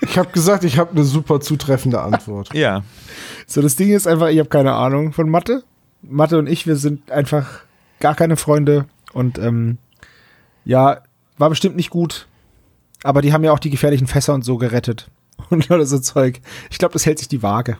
Ich 0.00 0.18
habe 0.18 0.30
gesagt, 0.30 0.64
ich 0.64 0.78
habe 0.78 0.90
eine 0.92 1.04
super 1.04 1.40
zutreffende 1.40 2.00
Antwort. 2.00 2.52
Ja. 2.54 2.82
So, 3.46 3.62
das 3.62 3.76
Ding 3.76 3.92
ist 3.92 4.06
einfach, 4.06 4.28
ich 4.28 4.38
habe 4.38 4.48
keine 4.48 4.74
Ahnung 4.74 5.12
von 5.12 5.28
Mathe. 5.28 5.62
Mathe 6.02 6.38
und 6.38 6.48
ich, 6.48 6.66
wir 6.66 6.76
sind 6.76 7.10
einfach 7.10 7.60
gar 8.00 8.14
keine 8.14 8.36
Freunde. 8.36 8.86
Und 9.12 9.38
ähm, 9.38 9.78
ja, 10.64 11.00
war 11.38 11.48
bestimmt 11.48 11.76
nicht 11.76 11.90
gut. 11.90 12.26
Aber 13.02 13.22
die 13.22 13.32
haben 13.32 13.44
ja 13.44 13.52
auch 13.52 13.58
die 13.58 13.70
gefährlichen 13.70 14.06
Fässer 14.06 14.34
und 14.34 14.44
so 14.44 14.58
gerettet. 14.58 15.08
Und 15.50 15.70
alles 15.70 15.90
so 15.90 15.98
Zeug. 15.98 16.40
Ich 16.70 16.78
glaube, 16.78 16.92
das 16.92 17.06
hält 17.06 17.18
sich 17.18 17.28
die 17.28 17.42
Waage. 17.42 17.78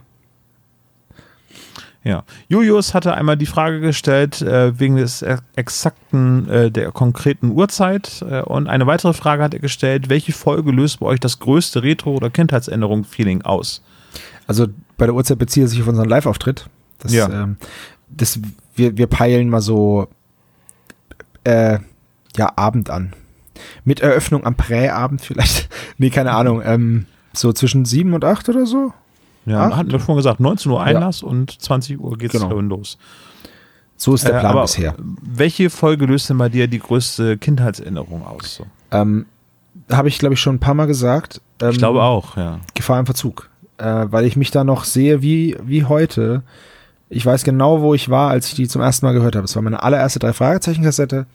Ja. 2.03 2.23
Julius 2.47 2.93
hatte 2.93 3.15
einmal 3.15 3.35
die 3.35 3.45
Frage 3.45 3.81
gestellt, 3.81 4.41
äh, 4.41 4.79
wegen 4.79 4.95
des 4.95 5.21
e- 5.21 5.39
exakten, 5.57 6.47
äh, 6.49 6.71
der 6.71 6.91
konkreten 6.93 7.51
Uhrzeit. 7.51 8.23
Äh, 8.29 8.41
und 8.43 8.67
eine 8.67 8.87
weitere 8.87 9.11
Frage 9.13 9.43
hat 9.43 9.53
er 9.53 9.59
gestellt, 9.59 10.07
welche 10.07 10.31
Folge 10.31 10.71
löst 10.71 11.01
bei 11.01 11.05
euch 11.07 11.19
das 11.19 11.39
größte 11.39 11.83
Retro- 11.83 12.15
oder 12.15 12.29
Kindheitsänderung-Feeling 12.29 13.41
aus? 13.41 13.81
Also 14.45 14.67
bei 14.95 15.05
der 15.05 15.15
Uhrzeit 15.15 15.37
bezieht 15.39 15.63
er 15.63 15.67
sich 15.67 15.81
auf 15.81 15.87
unseren 15.87 16.07
Live-Auftritt. 16.07 16.69
Das, 16.99 17.11
Ja. 17.11 17.29
ähm, 17.29 17.57
das, 18.09 18.39
wir, 18.75 18.95
wir 18.97 19.07
peilen 19.07 19.49
mal 19.49 19.61
so 19.61 20.07
äh, 21.43 21.79
ja, 22.37 22.53
Abend 22.55 22.89
an. 22.89 23.13
Mit 23.83 23.99
Eröffnung 23.99 24.45
am 24.45 24.55
Präabend 24.55 25.19
vielleicht. 25.21 25.67
nee, 25.97 26.09
keine 26.09 26.31
Ahnung. 26.31 26.61
Ähm, 26.63 27.05
so 27.39 27.53
zwischen 27.53 27.85
sieben 27.85 28.13
und 28.13 28.23
acht 28.25 28.47
oder 28.49 28.65
so. 28.65 28.93
Ja, 29.45 29.67
Acht? 29.67 29.75
hatten 29.77 29.91
wir 29.91 29.99
schon 29.99 30.15
gesagt, 30.17 30.39
19 30.39 30.71
Uhr 30.71 30.81
Einlass 30.83 31.23
und 31.23 31.61
20 31.61 31.99
Uhr 31.99 32.17
geht's 32.17 32.33
Genau. 32.33 32.49
schon 32.49 32.67
los. 32.69 32.97
So 33.95 34.13
ist 34.13 34.25
der 34.27 34.35
Äh, 34.35 34.39
Plan 34.41 34.51
aber 34.51 34.61
bisher. 34.63 34.93
Welche 35.21 35.69
Folge 35.69 36.05
löst 36.05 36.29
denn 36.29 36.37
bei 36.37 36.49
dir 36.49 36.67
die 36.67 36.79
größte 36.79 37.37
Kindheitserinnerung 37.37 38.25
aus? 38.25 38.55
So? 38.55 38.65
Ähm, 38.91 39.25
Habe 39.91 40.07
ich, 40.09 40.19
glaube 40.19 40.33
ich, 40.33 40.41
schon 40.41 40.55
ein 40.55 40.59
paar 40.59 40.73
Mal 40.73 40.85
gesagt. 40.87 41.39
Ähm, 41.61 41.69
Ich 41.71 41.77
glaube 41.77 42.03
auch, 42.03 42.35
ja. 42.35 42.59
Gefahr 42.73 42.99
im 42.99 43.05
Verzug. 43.05 43.49
Äh, 43.77 44.05
weil 44.09 44.25
ich 44.25 44.35
mich 44.35 44.51
da 44.51 44.63
noch 44.63 44.83
sehe 44.83 45.21
wie, 45.21 45.55
wie 45.63 45.85
heute. 45.85 46.43
Ich 47.09 47.25
weiß 47.25 47.43
genau, 47.43 47.79
wo 47.81 47.93
ich 47.93 48.09
war, 48.09 48.29
als 48.29 48.47
ich 48.49 48.55
die 48.55 48.67
zum 48.67 48.81
ersten 48.81 49.05
Mal 49.05 49.13
gehört 49.13 49.35
habe. 49.35 49.45
Es 49.45 49.55
war 49.55 49.61
meine 49.63 49.81
allererste 49.81 50.19
drei 50.19 50.33
Fragezeichen-Kassette. 50.33 51.25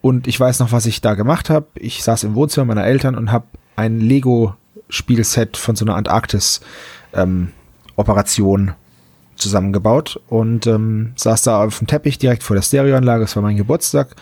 Und 0.00 0.26
ich 0.26 0.38
weiß 0.40 0.60
noch, 0.60 0.72
was 0.72 0.86
ich 0.86 1.00
da 1.02 1.14
gemacht 1.14 1.50
habe. 1.50 1.66
Ich 1.74 2.02
saß 2.02 2.24
im 2.24 2.34
Wohnzimmer 2.34 2.64
meiner 2.66 2.84
Eltern 2.84 3.14
und 3.14 3.30
habe 3.32 3.44
ein 3.74 4.00
Lego-Spielset 4.88 5.56
von 5.56 5.76
so 5.76 5.84
einer 5.84 5.94
Antarktis-Operation 5.96 8.72
zusammengebaut 9.36 10.20
und 10.28 10.66
ähm, 10.66 11.12
saß 11.16 11.42
da 11.42 11.64
auf 11.64 11.78
dem 11.78 11.86
Teppich 11.86 12.18
direkt 12.18 12.42
vor 12.42 12.56
der 12.56 12.62
Stereoanlage. 12.62 13.24
Es 13.24 13.36
war 13.36 13.42
mein 13.42 13.56
Geburtstag 13.56 14.16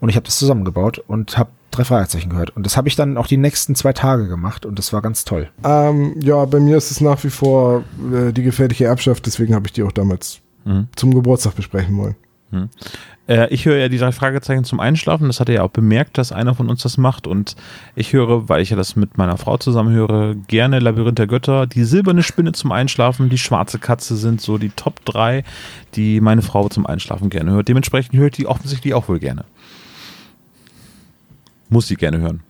und 0.00 0.08
ich 0.08 0.16
habe 0.16 0.26
das 0.26 0.38
zusammengebaut 0.38 1.02
und 1.06 1.36
habe 1.36 1.50
drei 1.72 1.84
Fragezeichen 1.84 2.30
gehört. 2.30 2.50
Und 2.50 2.64
das 2.64 2.76
habe 2.76 2.86
ich 2.86 2.94
dann 2.94 3.16
auch 3.16 3.26
die 3.26 3.38
nächsten 3.38 3.74
zwei 3.74 3.92
Tage 3.92 4.28
gemacht 4.28 4.64
und 4.64 4.78
das 4.78 4.92
war 4.92 5.02
ganz 5.02 5.24
toll. 5.24 5.48
Ähm, 5.64 6.14
ja, 6.20 6.44
bei 6.44 6.60
mir 6.60 6.76
ist 6.76 6.92
es 6.92 7.00
nach 7.00 7.24
wie 7.24 7.30
vor 7.30 7.82
äh, 8.12 8.32
die 8.32 8.44
gefährliche 8.44 8.84
Erbschaft, 8.84 9.26
deswegen 9.26 9.54
habe 9.54 9.66
ich 9.66 9.72
die 9.72 9.82
auch 9.82 9.92
damals 9.92 10.38
Mhm. 10.64 10.86
zum 10.94 11.12
Geburtstag 11.12 11.56
besprechen 11.56 11.96
wollen. 11.96 12.14
Äh, 13.26 13.52
ich 13.52 13.64
höre 13.64 13.78
ja 13.78 13.88
die 13.88 13.98
drei 13.98 14.12
Fragezeichen 14.12 14.64
zum 14.64 14.80
Einschlafen. 14.80 15.26
Das 15.26 15.40
hat 15.40 15.48
er 15.48 15.56
ja 15.56 15.62
auch 15.62 15.70
bemerkt, 15.70 16.18
dass 16.18 16.32
einer 16.32 16.54
von 16.54 16.68
uns 16.68 16.82
das 16.82 16.98
macht. 16.98 17.26
Und 17.26 17.56
ich 17.94 18.12
höre, 18.12 18.48
weil 18.48 18.62
ich 18.62 18.70
ja 18.70 18.76
das 18.76 18.96
mit 18.96 19.18
meiner 19.18 19.36
Frau 19.36 19.56
zusammen 19.58 19.94
höre, 19.94 20.34
gerne 20.34 20.78
Labyrinth 20.78 21.18
der 21.18 21.26
Götter. 21.26 21.66
Die 21.66 21.84
silberne 21.84 22.22
Spinne 22.22 22.52
zum 22.52 22.72
Einschlafen, 22.72 23.28
die 23.28 23.38
schwarze 23.38 23.78
Katze 23.78 24.16
sind 24.16 24.40
so 24.40 24.58
die 24.58 24.70
Top 24.70 25.04
3, 25.04 25.44
die 25.94 26.20
meine 26.20 26.42
Frau 26.42 26.68
zum 26.68 26.86
Einschlafen 26.86 27.30
gerne 27.30 27.52
hört. 27.52 27.68
Dementsprechend 27.68 28.14
ich 28.14 28.30
die 28.32 28.46
offensichtlich 28.46 28.94
auch 28.94 29.08
wohl 29.08 29.18
gerne. 29.18 29.44
Muss 31.68 31.88
sie 31.88 31.96
gerne 31.96 32.18
hören. 32.18 32.42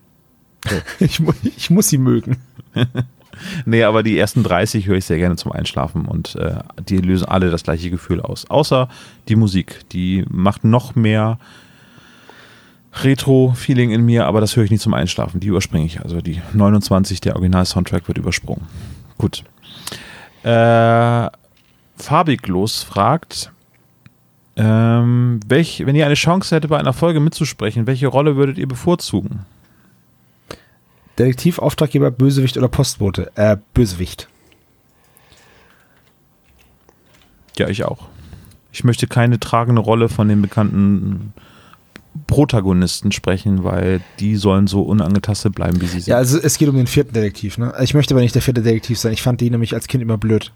Ich, 1.00 1.18
mu 1.18 1.32
ich 1.56 1.70
muss 1.70 1.88
sie 1.88 1.98
mögen. 1.98 2.36
Nee, 3.64 3.84
aber 3.84 4.02
die 4.02 4.18
ersten 4.18 4.42
30 4.42 4.86
höre 4.86 4.96
ich 4.96 5.04
sehr 5.04 5.18
gerne 5.18 5.36
zum 5.36 5.52
Einschlafen 5.52 6.06
und 6.06 6.36
äh, 6.36 6.56
die 6.88 6.98
lösen 6.98 7.26
alle 7.26 7.50
das 7.50 7.62
gleiche 7.62 7.90
Gefühl 7.90 8.20
aus. 8.20 8.48
Außer 8.50 8.88
die 9.28 9.36
Musik. 9.36 9.80
Die 9.90 10.24
macht 10.28 10.64
noch 10.64 10.94
mehr 10.94 11.38
Retro-Feeling 12.94 13.90
in 13.90 14.04
mir, 14.04 14.26
aber 14.26 14.40
das 14.40 14.56
höre 14.56 14.64
ich 14.64 14.70
nicht 14.70 14.82
zum 14.82 14.94
Einschlafen. 14.94 15.40
Die 15.40 15.48
überspringe 15.48 15.86
ich. 15.86 16.00
Also 16.00 16.20
die 16.20 16.40
29, 16.52 17.20
der 17.20 17.36
Original-Soundtrack 17.36 18.06
wird 18.08 18.18
übersprungen. 18.18 18.66
Gut. 19.18 19.44
Äh, 20.42 21.28
Farbiglos 21.96 22.82
fragt, 22.82 23.52
ähm, 24.56 25.40
welch, 25.46 25.86
wenn 25.86 25.96
ihr 25.96 26.04
eine 26.04 26.14
Chance 26.14 26.54
hättet, 26.54 26.70
bei 26.70 26.78
einer 26.78 26.92
Folge 26.92 27.20
mitzusprechen, 27.20 27.86
welche 27.86 28.08
Rolle 28.08 28.36
würdet 28.36 28.58
ihr 28.58 28.68
bevorzugen? 28.68 29.46
Detektiv, 31.18 31.58
Auftraggeber, 31.58 32.10
Bösewicht 32.10 32.56
oder 32.56 32.68
Postbote? 32.68 33.30
Äh, 33.34 33.56
Bösewicht. 33.74 34.28
Ja, 37.58 37.68
ich 37.68 37.84
auch. 37.84 38.08
Ich 38.72 38.84
möchte 38.84 39.06
keine 39.06 39.38
tragende 39.38 39.82
Rolle 39.82 40.08
von 40.08 40.28
den 40.28 40.40
bekannten 40.40 41.34
Protagonisten 42.26 43.12
sprechen, 43.12 43.64
weil 43.64 44.00
die 44.18 44.36
sollen 44.36 44.66
so 44.66 44.82
unangetastet 44.82 45.54
bleiben, 45.54 45.80
wie 45.80 45.86
sie 45.86 46.00
sind. 46.00 46.08
Ja, 46.08 46.16
also 46.16 46.38
es 46.38 46.58
geht 46.58 46.68
um 46.68 46.76
den 46.76 46.86
vierten 46.86 47.12
Detektiv, 47.12 47.58
ne? 47.58 47.74
Ich 47.80 47.94
möchte 47.94 48.14
aber 48.14 48.22
nicht 48.22 48.34
der 48.34 48.42
vierte 48.42 48.62
Detektiv 48.62 48.98
sein. 48.98 49.12
Ich 49.12 49.22
fand 49.22 49.40
die 49.40 49.50
nämlich 49.50 49.74
als 49.74 49.88
Kind 49.88 50.02
immer 50.02 50.18
blöd. 50.18 50.52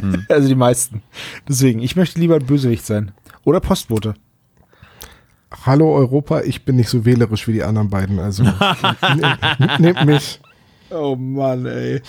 Hm. 0.00 0.26
Also 0.28 0.48
die 0.48 0.54
meisten. 0.54 1.02
Deswegen, 1.48 1.80
ich 1.80 1.96
möchte 1.96 2.18
lieber 2.18 2.36
ein 2.36 2.46
Bösewicht 2.46 2.84
sein. 2.84 3.12
Oder 3.44 3.60
Postbote. 3.60 4.14
Hallo 5.64 5.94
Europa, 5.96 6.40
ich 6.42 6.64
bin 6.64 6.76
nicht 6.76 6.88
so 6.88 7.04
wählerisch 7.04 7.46
wie 7.48 7.52
die 7.52 7.62
anderen 7.64 7.90
beiden, 7.90 8.18
also 8.18 8.42
ne- 9.16 9.38
nehmt 9.78 10.04
mich. 10.06 10.40
Oh 10.90 11.16
Mann, 11.16 11.66
ey. 11.66 12.00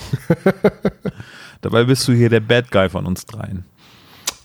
Dabei 1.61 1.83
bist 1.83 2.07
du 2.07 2.13
hier 2.13 2.29
der 2.29 2.39
Bad 2.39 2.71
Guy 2.71 2.89
von 2.89 3.05
uns 3.05 3.25
dreien. 3.25 3.65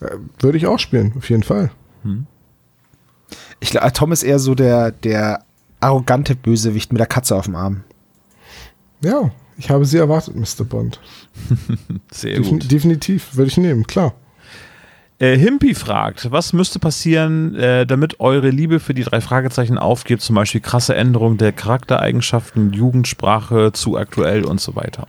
Äh, 0.01 0.16
Würde 0.40 0.59
ich 0.59 0.66
auch 0.66 0.78
spielen, 0.78 1.12
auf 1.16 1.28
jeden 1.31 1.43
Fall. 1.44 1.70
Ich 3.60 3.70
glaube, 3.70 3.93
Tom 3.93 4.10
ist 4.12 4.22
eher 4.24 4.39
so 4.39 4.55
der, 4.55 4.90
der 4.90 5.44
arrogante 5.81 6.35
Bösewicht 6.35 6.93
mit 6.93 6.98
der 6.98 7.06
Katze 7.06 7.36
auf 7.36 7.44
dem 7.44 7.55
Arm. 7.56 7.85
Ja, 9.02 9.31
ich 9.56 9.70
habe 9.70 9.85
sie 9.85 9.98
erwartet, 9.98 10.35
Mr. 10.35 10.64
Bond. 10.64 10.98
Sehr 12.10 12.36
Defin 12.39 12.59
gut. 12.59 12.70
definitiv, 12.72 13.36
würde 13.36 13.48
ich 13.48 13.56
nehmen, 13.59 13.86
klar. 13.86 14.14
Äh, 15.20 15.39
Himpi 15.39 15.74
fragt, 15.74 16.32
was 16.32 16.53
müsste 16.53 16.81
passieren, 16.81 17.55
äh, 17.55 17.86
damit 17.86 18.19
eure 18.19 18.51
Liebe 18.51 18.81
für 18.81 18.95
die 18.95 19.05
drei 19.05 19.20
Fragezeichen 19.20 19.78
aufgeht? 19.78 20.20
Zum 20.20 20.35
Beispiel 20.35 20.61
krasse 20.61 20.97
Änderung 20.97 21.36
der 21.36 21.53
Charaktereigenschaften, 21.53 22.73
Jugendsprache, 22.73 23.73
zu 23.73 23.97
aktuell 23.97 24.45
und 24.45 24.61
so 24.61 24.74
weiter. 24.74 25.07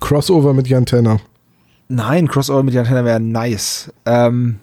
Crossover 0.00 0.52
mit 0.52 0.68
Jan 0.68 0.84
Tenner. 0.84 1.20
Nein, 1.88 2.28
Crossover 2.28 2.62
mit 2.62 2.76
Antenne 2.76 3.04
wäre 3.04 3.20
nice. 3.20 3.92
Ähm, 4.06 4.60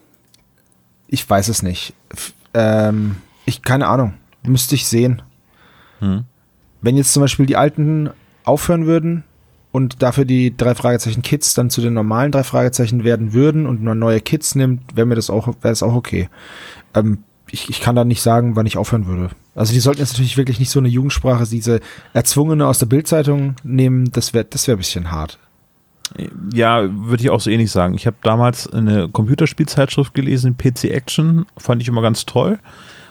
ich 1.08 1.28
weiß 1.28 1.48
es 1.48 1.64
nicht. 1.64 1.94
F 2.12 2.34
ähm, 2.54 3.18
ich, 3.46 3.62
keine 3.62 3.88
Ahnung. 3.88 4.14
Müsste 4.44 4.76
ich 4.76 4.88
sehen. 4.88 5.22
Hm. 6.00 6.26
Wenn 6.82 6.98
jetzt 6.98 7.14
zum 7.14 7.22
Beispiel 7.22 7.46
die 7.46 7.56
alten 7.56 8.10
aufhören 8.46 8.86
würden 8.86 9.24
und 9.72 10.02
dafür 10.02 10.26
die 10.26 10.56
drei 10.56 10.76
Fragezeichen 10.76 11.22
Kids 11.22 11.54
dann 11.54 11.70
zu 11.70 11.82
den 11.82 11.94
normalen 11.94 12.32
drei 12.32 12.44
Fragezeichen 12.44 13.04
werden 13.04 13.34
würden 13.34 13.66
und 13.66 13.84
man 13.84 14.00
neue 14.00 14.22
Kids 14.22 14.56
nimmt, 14.56 14.96
wäre 14.96 15.06
mir 15.06 15.16
das 15.16 15.30
auch, 15.30 15.48
wäre 15.48 15.58
das 15.62 15.84
auch 15.84 15.94
okay. 15.94 16.30
Ähm, 16.94 17.20
ich, 17.52 17.70
ich 17.70 17.82
kann 17.82 17.96
da 17.96 18.04
nicht 18.04 18.22
sagen, 18.22 18.56
wann 18.56 18.66
ich 18.66 18.78
aufhören 18.78 19.08
würde. 19.08 19.30
Also 19.56 19.74
die 19.74 19.80
sollten 19.80 20.02
jetzt 20.02 20.14
natürlich 20.14 20.38
wirklich 20.38 20.60
nicht 20.60 20.70
so 20.70 20.80
eine 20.80 20.88
Jugendsprache, 20.88 21.46
diese 21.46 21.80
erzwungene 22.14 22.68
aus 22.68 22.80
der 22.80 22.86
Bildzeitung 22.86 23.56
nehmen, 23.64 24.12
das 24.12 24.34
wäre 24.34 24.46
das 24.46 24.68
wäre 24.68 24.78
ein 24.78 24.80
bisschen 24.80 25.12
hart. 25.12 25.40
Ja, 26.54 26.90
würde 26.92 27.22
ich 27.22 27.30
auch 27.30 27.40
so 27.40 27.52
ähnlich 27.52 27.72
sagen. 27.72 27.94
Ich 27.94 28.08
habe 28.08 28.18
damals 28.24 28.72
eine 28.72 29.10
Computerspielzeitschrift 29.10 30.14
gelesen, 30.14 30.58
PC 30.58 30.86
Action, 30.86 31.46
fand 31.58 31.82
ich 31.82 31.88
immer 31.88 32.02
ganz 32.02 32.26
toll. 32.26 32.60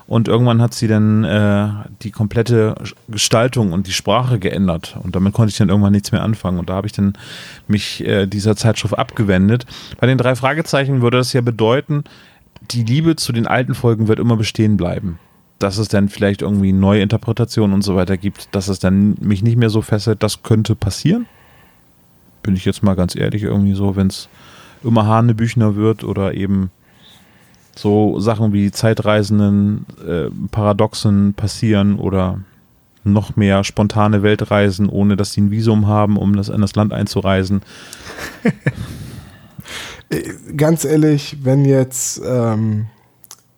Und 0.08 0.26
irgendwann 0.26 0.62
hat 0.62 0.72
sie 0.72 0.88
dann 0.88 1.22
äh, 1.24 1.68
die 2.00 2.10
komplette 2.10 2.74
Gestaltung 3.08 3.72
und 3.72 3.86
die 3.86 3.92
Sprache 3.92 4.38
geändert. 4.38 4.96
Und 5.02 5.14
damit 5.14 5.34
konnte 5.34 5.50
ich 5.50 5.58
dann 5.58 5.68
irgendwann 5.68 5.92
nichts 5.92 6.12
mehr 6.12 6.22
anfangen. 6.22 6.58
Und 6.58 6.70
da 6.70 6.76
habe 6.76 6.86
ich 6.86 6.94
dann 6.94 7.12
mich 7.66 8.02
äh, 8.06 8.26
dieser 8.26 8.56
Zeitschrift 8.56 8.98
abgewendet. 8.98 9.66
Bei 10.00 10.06
den 10.06 10.16
drei 10.16 10.34
Fragezeichen 10.34 11.02
würde 11.02 11.18
das 11.18 11.34
ja 11.34 11.42
bedeuten, 11.42 12.04
die 12.70 12.84
Liebe 12.84 13.16
zu 13.16 13.34
den 13.34 13.46
alten 13.46 13.74
Folgen 13.74 14.08
wird 14.08 14.18
immer 14.18 14.38
bestehen 14.38 14.78
bleiben. 14.78 15.18
Dass 15.58 15.76
es 15.76 15.88
dann 15.88 16.08
vielleicht 16.08 16.40
irgendwie 16.40 16.72
neue 16.72 17.02
Interpretationen 17.02 17.74
und 17.74 17.82
so 17.82 17.94
weiter 17.94 18.16
gibt, 18.16 18.48
dass 18.54 18.68
es 18.68 18.78
dann 18.78 19.14
mich 19.20 19.42
nicht 19.42 19.58
mehr 19.58 19.70
so 19.70 19.82
fesselt, 19.82 20.22
das 20.22 20.42
könnte 20.42 20.74
passieren. 20.74 21.26
Bin 22.42 22.56
ich 22.56 22.64
jetzt 22.64 22.82
mal 22.82 22.96
ganz 22.96 23.14
ehrlich, 23.14 23.42
irgendwie 23.42 23.74
so, 23.74 23.94
wenn 23.94 24.06
es 24.06 24.30
immer 24.82 25.04
Hanebüchner 25.04 25.76
wird 25.76 26.02
oder 26.02 26.32
eben 26.32 26.70
so 27.78 28.18
Sachen 28.18 28.52
wie 28.52 28.72
Zeitreisenden, 28.72 29.86
äh, 30.04 30.30
Paradoxen 30.50 31.34
passieren 31.34 31.98
oder 31.98 32.40
noch 33.04 33.36
mehr 33.36 33.62
spontane 33.62 34.24
Weltreisen, 34.24 34.88
ohne 34.88 35.16
dass 35.16 35.32
sie 35.32 35.42
ein 35.42 35.50
Visum 35.52 35.86
haben, 35.86 36.16
um 36.16 36.34
das 36.34 36.48
in 36.48 36.60
das 36.60 36.74
Land 36.74 36.92
einzureisen. 36.92 37.62
Äh, 40.10 40.22
Ganz 40.56 40.86
ehrlich, 40.86 41.36
wenn 41.42 41.66
jetzt, 41.66 42.22
ähm, 42.24 42.86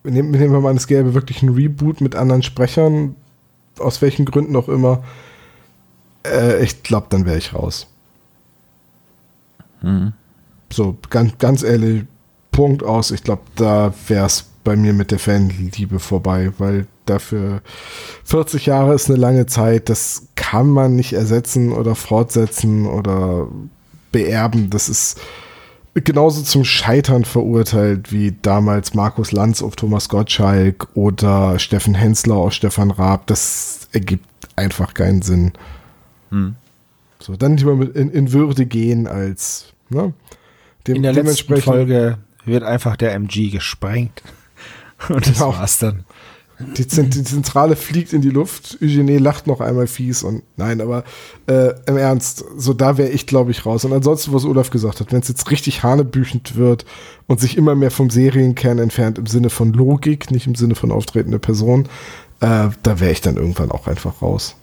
nehmen, 0.02 0.32
nehmen 0.32 0.52
wir 0.52 0.58
mal 0.58 0.70
an, 0.70 0.76
es 0.76 0.88
gäbe 0.88 1.14
wirklich 1.14 1.44
ein 1.44 1.50
Reboot 1.50 2.00
mit 2.00 2.16
anderen 2.16 2.42
Sprechern, 2.42 3.14
aus 3.78 4.02
welchen 4.02 4.24
Gründen 4.24 4.56
auch 4.56 4.68
immer, 4.68 5.04
äh, 6.26 6.60
ich 6.64 6.82
glaube, 6.82 7.06
dann 7.10 7.24
wäre 7.24 7.38
ich 7.38 7.54
raus. 7.54 7.86
Mhm. 9.80 10.12
So, 10.72 10.96
ganz, 11.08 11.38
ganz 11.38 11.62
ehrlich, 11.62 12.06
Punkt 12.60 12.82
aus. 12.82 13.10
Ich 13.10 13.24
glaube, 13.24 13.40
da 13.56 13.94
wäre 14.06 14.26
es 14.26 14.44
bei 14.64 14.76
mir 14.76 14.92
mit 14.92 15.12
der 15.12 15.18
Fanliebe 15.18 15.98
vorbei, 15.98 16.52
weil 16.58 16.86
dafür 17.06 17.62
40 18.24 18.66
Jahre 18.66 18.92
ist 18.92 19.08
eine 19.08 19.16
lange 19.18 19.46
Zeit. 19.46 19.88
Das 19.88 20.26
kann 20.36 20.68
man 20.68 20.94
nicht 20.94 21.14
ersetzen 21.14 21.72
oder 21.72 21.94
fortsetzen 21.94 22.84
oder 22.84 23.48
beerben. 24.12 24.68
Das 24.68 24.90
ist 24.90 25.18
genauso 25.94 26.42
zum 26.42 26.66
Scheitern 26.66 27.24
verurteilt 27.24 28.12
wie 28.12 28.36
damals 28.42 28.92
Markus 28.92 29.32
Lanz 29.32 29.62
auf 29.62 29.74
Thomas 29.74 30.10
Gottschalk 30.10 30.88
oder 30.92 31.58
Steffen 31.58 31.94
Hensler 31.94 32.34
auf 32.34 32.52
Stefan 32.52 32.90
Raab. 32.90 33.26
Das 33.26 33.88
ergibt 33.92 34.26
einfach 34.56 34.92
keinen 34.92 35.22
Sinn. 35.22 35.52
Hm. 36.28 36.56
So, 37.20 37.36
dann 37.36 37.56
lieber 37.56 37.72
in, 37.96 38.10
in 38.10 38.32
Würde 38.32 38.66
gehen 38.66 39.06
als 39.06 39.72
ne, 39.88 40.12
dem, 40.86 40.96
In 40.96 41.02
der 41.02 41.12
letzten 41.14 41.24
dementsprechend- 41.24 41.64
Folge 41.64 42.18
wird 42.50 42.62
einfach 42.64 42.96
der 42.96 43.14
MG 43.14 43.50
gesprengt. 43.50 44.22
Und 45.08 45.26
das 45.26 45.34
Genau. 45.38 45.54
war's 45.54 45.78
dann. 45.78 46.04
Die, 46.76 46.86
Zent- 46.86 47.14
die 47.14 47.24
Zentrale 47.24 47.74
fliegt 47.74 48.12
in 48.12 48.20
die 48.20 48.28
Luft. 48.28 48.76
Eugenie 48.82 49.16
lacht 49.16 49.46
noch 49.46 49.62
einmal 49.62 49.86
fies 49.86 50.22
und 50.22 50.42
nein, 50.58 50.82
aber 50.82 51.04
äh, 51.46 51.72
im 51.86 51.96
Ernst, 51.96 52.44
so 52.58 52.74
da 52.74 52.98
wäre 52.98 53.08
ich, 53.08 53.26
glaube 53.26 53.50
ich, 53.50 53.64
raus. 53.64 53.86
Und 53.86 53.94
ansonsten, 53.94 54.34
was 54.34 54.44
Olaf 54.44 54.68
gesagt 54.68 55.00
hat, 55.00 55.10
wenn 55.10 55.20
es 55.22 55.28
jetzt 55.28 55.50
richtig 55.50 55.82
hanebüchend 55.84 56.56
wird 56.56 56.84
und 57.28 57.40
sich 57.40 57.56
immer 57.56 57.74
mehr 57.74 57.90
vom 57.90 58.10
Serienkern 58.10 58.78
entfernt, 58.78 59.16
im 59.16 59.24
Sinne 59.24 59.48
von 59.48 59.72
Logik, 59.72 60.30
nicht 60.30 60.46
im 60.46 60.54
Sinne 60.54 60.74
von 60.74 60.92
auftretende 60.92 61.38
Person, 61.38 61.88
äh, 62.40 62.68
da 62.82 63.00
wäre 63.00 63.12
ich 63.12 63.22
dann 63.22 63.36
irgendwann 63.38 63.70
auch 63.70 63.86
einfach 63.86 64.20
raus. 64.20 64.54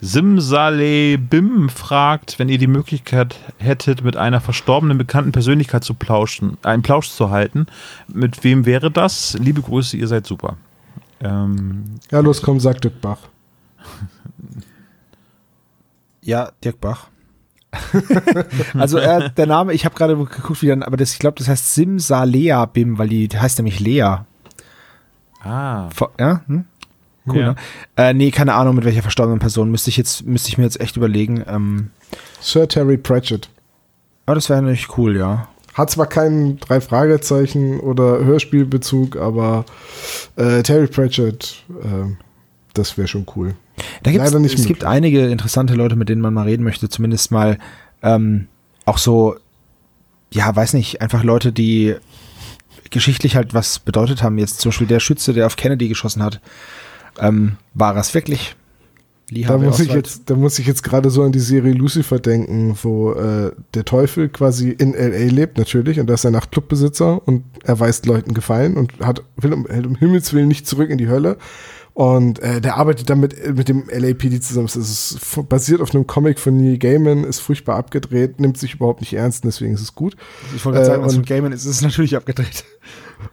Simsale 0.00 1.16
Bim 1.18 1.68
fragt, 1.68 2.38
wenn 2.38 2.48
ihr 2.48 2.58
die 2.58 2.66
Möglichkeit 2.66 3.36
hättet, 3.58 4.04
mit 4.04 4.16
einer 4.16 4.40
verstorbenen 4.40 4.98
bekannten 4.98 5.32
Persönlichkeit 5.32 5.84
zu 5.84 5.94
plauschen, 5.94 6.58
einen 6.62 6.82
Plausch 6.82 7.10
zu 7.10 7.30
halten, 7.30 7.66
mit 8.06 8.44
wem 8.44 8.66
wäre 8.66 8.90
das? 8.90 9.36
Liebe 9.40 9.62
Grüße, 9.62 9.96
ihr 9.96 10.06
seid 10.06 10.26
super. 10.26 10.56
Ähm, 11.20 11.84
Ja, 12.10 12.20
los, 12.20 12.42
komm, 12.42 12.60
sag 12.60 12.80
Dirk 12.80 13.00
Bach. 13.00 13.18
Ja, 16.22 16.50
Dirk 16.64 16.80
Bach. 16.80 17.06
also 18.74 18.98
äh, 18.98 19.30
der 19.36 19.46
Name, 19.46 19.72
ich 19.74 19.84
habe 19.84 19.94
gerade 19.94 20.16
geguckt, 20.16 20.60
wie 20.60 20.66
dann, 20.66 20.82
aber 20.82 20.96
das, 20.96 21.12
ich 21.12 21.20
glaube, 21.20 21.38
das 21.38 21.46
heißt 21.46 21.74
Simsalea 21.74 22.64
Bim, 22.66 22.98
weil 22.98 23.08
die, 23.08 23.28
die 23.28 23.38
heißt 23.38 23.58
nämlich 23.58 23.78
Lea. 23.78 24.16
ah, 25.42 25.88
Ja, 26.18 26.40
hm? 26.48 26.64
Cool. 27.26 27.38
Ja. 27.38 27.46
Ne? 27.48 27.56
Äh, 27.96 28.14
nee, 28.14 28.30
keine 28.30 28.54
Ahnung, 28.54 28.76
mit 28.76 28.84
welcher 28.84 29.02
verstorbenen 29.02 29.38
Person 29.40 29.70
müsste 29.70 29.90
ich 29.90 29.96
jetzt, 29.96 30.24
müsste 30.26 30.48
ich 30.48 30.58
mir 30.58 30.64
jetzt 30.64 30.80
echt 30.80 30.96
überlegen. 30.96 31.44
Ähm, 31.48 31.90
Sir 32.40 32.68
Terry 32.68 32.96
Pratchett. 32.96 33.48
aber 34.26 34.34
das 34.36 34.48
wäre 34.48 34.62
natürlich 34.62 34.96
cool, 34.98 35.16
ja. 35.16 35.48
Hat 35.74 35.90
zwar 35.90 36.06
keinen 36.06 36.58
drei 36.58 36.80
Fragezeichen 36.80 37.80
oder 37.80 38.24
Hörspielbezug, 38.24 39.16
aber 39.16 39.64
äh, 40.36 40.62
Terry 40.62 40.86
Pratchett, 40.86 41.64
äh, 41.82 42.14
das 42.72 42.96
wäre 42.96 43.08
schon 43.08 43.26
cool. 43.36 43.54
Da 44.02 44.10
gibt's, 44.10 44.26
Leider 44.26 44.38
nicht 44.40 44.58
es 44.58 44.64
gibt 44.66 44.80
möglich. 44.80 44.88
einige 44.88 45.26
interessante 45.26 45.74
Leute, 45.74 45.96
mit 45.96 46.08
denen 46.08 46.22
man 46.22 46.32
mal 46.32 46.44
reden 46.44 46.64
möchte, 46.64 46.88
zumindest 46.88 47.30
mal 47.30 47.58
ähm, 48.02 48.48
auch 48.86 48.96
so, 48.96 49.36
ja, 50.32 50.54
weiß 50.54 50.72
nicht, 50.72 51.02
einfach 51.02 51.22
Leute, 51.22 51.52
die 51.52 51.96
geschichtlich 52.90 53.36
halt 53.36 53.52
was 53.52 53.78
bedeutet 53.78 54.22
haben. 54.22 54.38
Jetzt 54.38 54.60
zum 54.60 54.70
Beispiel 54.70 54.86
der 54.86 55.00
Schütze, 55.00 55.34
der 55.34 55.46
auf 55.46 55.56
Kennedy 55.56 55.88
geschossen 55.88 56.22
hat. 56.22 56.40
Ähm, 57.18 57.56
war 57.74 57.96
es 57.96 58.14
wirklich? 58.14 58.56
Lee 59.30 59.42
Da 59.42 59.48
Harvey 59.54 59.66
muss, 59.66 59.80
ich 59.80 59.92
jetzt, 59.92 60.30
da 60.30 60.36
muss 60.36 60.58
ich 60.60 60.66
jetzt 60.68 60.84
gerade 60.84 61.10
so 61.10 61.24
an 61.24 61.32
die 61.32 61.40
Serie 61.40 61.72
Lucifer 61.72 62.20
denken, 62.20 62.78
wo 62.82 63.12
äh, 63.12 63.50
der 63.74 63.84
Teufel 63.84 64.28
quasi 64.28 64.70
in 64.70 64.94
L.A. 64.94 65.32
lebt, 65.32 65.58
natürlich, 65.58 65.98
und 65.98 66.06
da 66.06 66.14
ist 66.14 66.24
er 66.24 66.30
Nachtclubbesitzer 66.30 67.26
und 67.26 67.42
er 67.64 67.80
weist 67.80 68.06
Leuten 68.06 68.34
Gefallen 68.34 68.76
und 68.76 68.92
hat, 69.00 69.24
will 69.36 69.52
um, 69.52 69.64
um 69.66 69.96
Himmels 69.96 70.32
Willen 70.32 70.46
nicht 70.46 70.66
zurück 70.68 70.90
in 70.90 70.98
die 70.98 71.08
Hölle. 71.08 71.38
Und 71.92 72.40
äh, 72.40 72.60
der 72.60 72.76
arbeitet 72.76 73.08
dann 73.08 73.20
mit, 73.20 73.56
mit 73.56 73.68
dem 73.68 73.84
LAPD 73.90 74.38
zusammen. 74.38 74.66
Es 74.66 74.76
ist 74.76 75.18
basiert 75.48 75.80
auf 75.80 75.94
einem 75.94 76.06
Comic 76.06 76.38
von 76.38 76.54
Neil 76.56 76.76
Gaiman, 76.76 77.24
ist 77.24 77.40
furchtbar 77.40 77.76
abgedreht, 77.76 78.38
nimmt 78.38 78.58
sich 78.58 78.74
überhaupt 78.74 79.00
nicht 79.00 79.14
ernst, 79.14 79.44
deswegen 79.44 79.72
ist 79.72 79.80
es 79.80 79.94
gut. 79.94 80.14
Ich 80.54 80.62
wollte 80.64 80.76
gerade 80.78 80.88
Äh, 80.88 80.90
sagen, 80.92 81.02
was 81.04 81.12
und- 81.14 81.20
mit 81.20 81.28
Gaiman 81.28 81.52
ist, 81.52 81.64
ist 81.64 81.76
es 81.76 81.80
natürlich 81.82 82.14
abgedreht. 82.14 82.64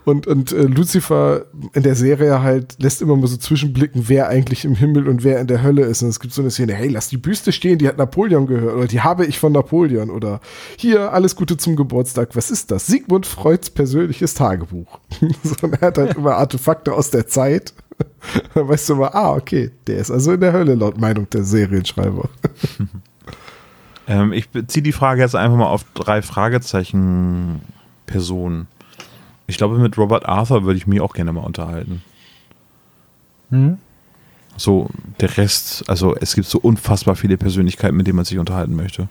Und, 0.06 0.28
und 0.28 0.52
äh, 0.52 0.64
Lucifer 0.64 1.46
in 1.74 1.84
der 1.84 1.96
Serie 1.96 2.42
halt 2.42 2.82
lässt 2.82 3.02
immer 3.02 3.16
mal 3.16 3.28
so 3.28 3.38
zwischenblicken, 3.38 4.08
wer 4.08 4.28
eigentlich 4.28 4.66
im 4.66 4.76
Himmel 4.76 5.08
und 5.08 5.24
wer 5.24 5.40
in 5.40 5.48
der 5.48 5.62
Hölle 5.62 5.84
ist. 5.84 6.02
Und 6.02 6.10
es 6.10 6.20
gibt 6.20 6.34
so 6.34 6.42
eine 6.42 6.52
Szene, 6.52 6.74
hey, 6.74 6.88
lass 6.88 7.10
die 7.10 7.18
Büste 7.18 7.52
stehen, 7.52 7.78
die 7.78 7.88
hat 7.88 7.98
Napoleon 7.98 8.48
gehört 8.48 8.76
oder 8.76 8.88
die 8.88 9.02
habe 9.02 9.26
ich 9.26 9.40
von 9.40 9.54
Napoleon 9.54 10.10
oder 10.10 10.40
hier, 10.78 11.14
alles 11.14 11.36
Gute 11.36 11.58
zum 11.58 11.76
Geburtstag. 11.76 12.36
Was 12.36 12.52
ist 12.52 12.72
das? 12.72 12.88
Sigmund 12.88 13.26
Freuds 13.26 13.70
persönliches 13.70 14.34
Tagebuch. 14.34 15.00
so, 15.44 15.68
er 15.68 15.88
hat 15.88 15.98
halt 15.98 16.16
immer 16.16 16.36
Artefakte 16.36 16.94
aus 16.94 17.10
der 17.10 17.28
Zeit. 17.28 17.74
Dann 18.54 18.68
weißt 18.68 18.90
du 18.90 18.94
immer, 18.94 19.14
ah, 19.16 19.34
okay, 19.34 19.72
der 19.88 19.98
ist 19.98 20.12
also 20.12 20.34
in 20.34 20.42
der 20.42 20.54
Hölle, 20.54 20.76
laut 20.76 21.00
Meinung 21.00 21.30
der 21.30 21.44
Serienschreiber. 21.44 22.30
Ähm, 24.06 24.34
ich 24.34 24.50
beziehe 24.50 24.84
die 24.84 24.92
Frage 24.92 25.22
jetzt 25.22 25.34
einfach 25.34 25.58
mal 25.58 25.68
auf 25.68 25.86
drei 25.94 26.22
Fragezeichen 26.22 27.62
Personen. 28.06 28.68
Ich 29.48 29.58
glaube, 29.58 29.78
mit 29.78 29.98
Robert 29.98 30.26
Arthur 30.26 30.64
würde 30.64 30.78
ich 30.78 30.88
mich 30.88 31.02
auch 31.02 31.14
gerne 31.14 31.34
mal 31.34 31.42
unterhalten. 31.42 32.02
Hm? 33.50 33.78
So, 34.56 34.90
der 35.20 35.36
Rest, 35.38 35.90
also 35.90 36.16
es 36.16 36.36
gibt 36.36 36.48
so 36.48 36.60
unfassbar 36.60 37.16
viele 37.16 37.38
Persönlichkeiten, 37.38 37.98
mit 37.98 38.08
denen 38.08 38.16
man 38.18 38.26
sich 38.26 38.38
unterhalten 38.38 38.76
möchte. 38.76 39.10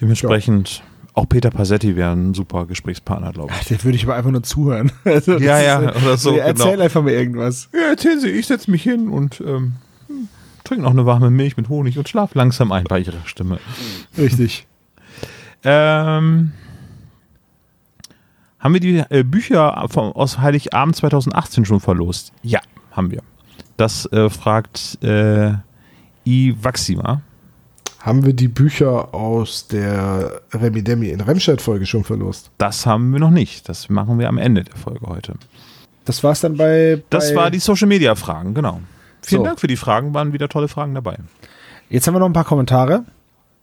Dementsprechend, 0.00 0.82
auch 1.14 1.28
Peter 1.28 1.50
Passetti 1.50 1.96
wäre 1.96 2.12
ein 2.12 2.34
super 2.34 2.66
Gesprächspartner, 2.66 3.32
glaube 3.32 3.52
ich. 3.60 3.68
Der 3.68 3.82
würde 3.84 3.96
ich 3.96 4.04
aber 4.04 4.14
einfach 4.14 4.30
nur 4.30 4.42
zuhören. 4.42 4.90
Also, 5.04 5.38
Ja, 5.38 5.58
ist, 5.58 5.66
ja, 5.66 5.78
oder 5.96 6.16
so, 6.16 6.36
Erzähl 6.36 6.70
genau. 6.72 6.82
einfach 6.84 7.02
mal 7.02 7.12
irgendwas. 7.12 7.68
Ja, 7.72 7.90
erzählen 7.90 8.20
Sie, 8.20 8.30
ich 8.30 8.46
setze 8.46 8.70
mich 8.70 8.82
hin 8.82 9.08
und 9.08 9.40
ähm, 9.46 9.74
trinke 10.64 10.82
noch 10.82 10.90
eine 10.90 11.06
warme 11.06 11.30
Milch 11.30 11.56
mit 11.56 11.68
Honig 11.68 11.98
und 11.98 12.08
schlaf 12.08 12.34
langsam 12.34 12.72
ein 12.72 12.84
bei 12.84 13.00
Ihrer 13.00 13.24
Stimme. 13.26 13.58
Richtig. 14.16 14.66
Ähm, 15.66 16.52
haben 18.64 18.72
wir 18.72 18.80
die 18.80 19.04
äh, 19.10 19.22
Bücher 19.22 19.86
vom, 19.90 20.12
aus 20.12 20.38
Heiligabend 20.38 20.96
2018 20.96 21.66
schon 21.66 21.80
verlost? 21.80 22.32
Ja, 22.42 22.60
haben 22.90 23.10
wir. 23.10 23.22
Das 23.76 24.06
äh, 24.12 24.30
fragt 24.30 24.98
äh, 25.04 25.52
I. 26.26 26.56
Waxima. 26.60 27.20
Haben 28.00 28.24
wir 28.24 28.32
die 28.32 28.48
Bücher 28.48 29.14
aus 29.14 29.66
der 29.68 30.40
Remi 30.52 30.82
Demi 30.82 31.08
in 31.08 31.20
Remscheid-Folge 31.20 31.86
schon 31.86 32.04
verlost? 32.04 32.50
Das 32.58 32.86
haben 32.86 33.12
wir 33.12 33.20
noch 33.20 33.30
nicht. 33.30 33.68
Das 33.68 33.88
machen 33.88 34.18
wir 34.18 34.28
am 34.28 34.38
Ende 34.38 34.64
der 34.64 34.76
Folge 34.76 35.06
heute. 35.06 35.34
Das 36.04 36.22
war's 36.24 36.40
dann 36.40 36.56
bei. 36.56 36.96
bei 36.96 37.02
Das 37.10 37.34
war 37.34 37.50
die 37.50 37.58
Social 37.58 37.88
Media 37.88 38.14
Fragen, 38.14 38.54
genau. 38.54 38.80
Vielen 39.22 39.40
So. 39.42 39.44
Dank 39.46 39.60
für 39.60 39.66
die 39.66 39.76
Fragen, 39.76 40.12
waren 40.12 40.32
wieder 40.32 40.48
tolle 40.48 40.68
Fragen 40.68 40.94
dabei. 40.94 41.16
Jetzt 41.88 42.06
haben 42.06 42.14
wir 42.14 42.18
noch 42.18 42.26
ein 42.26 42.34
paar 42.34 42.44
Kommentare. 42.44 43.04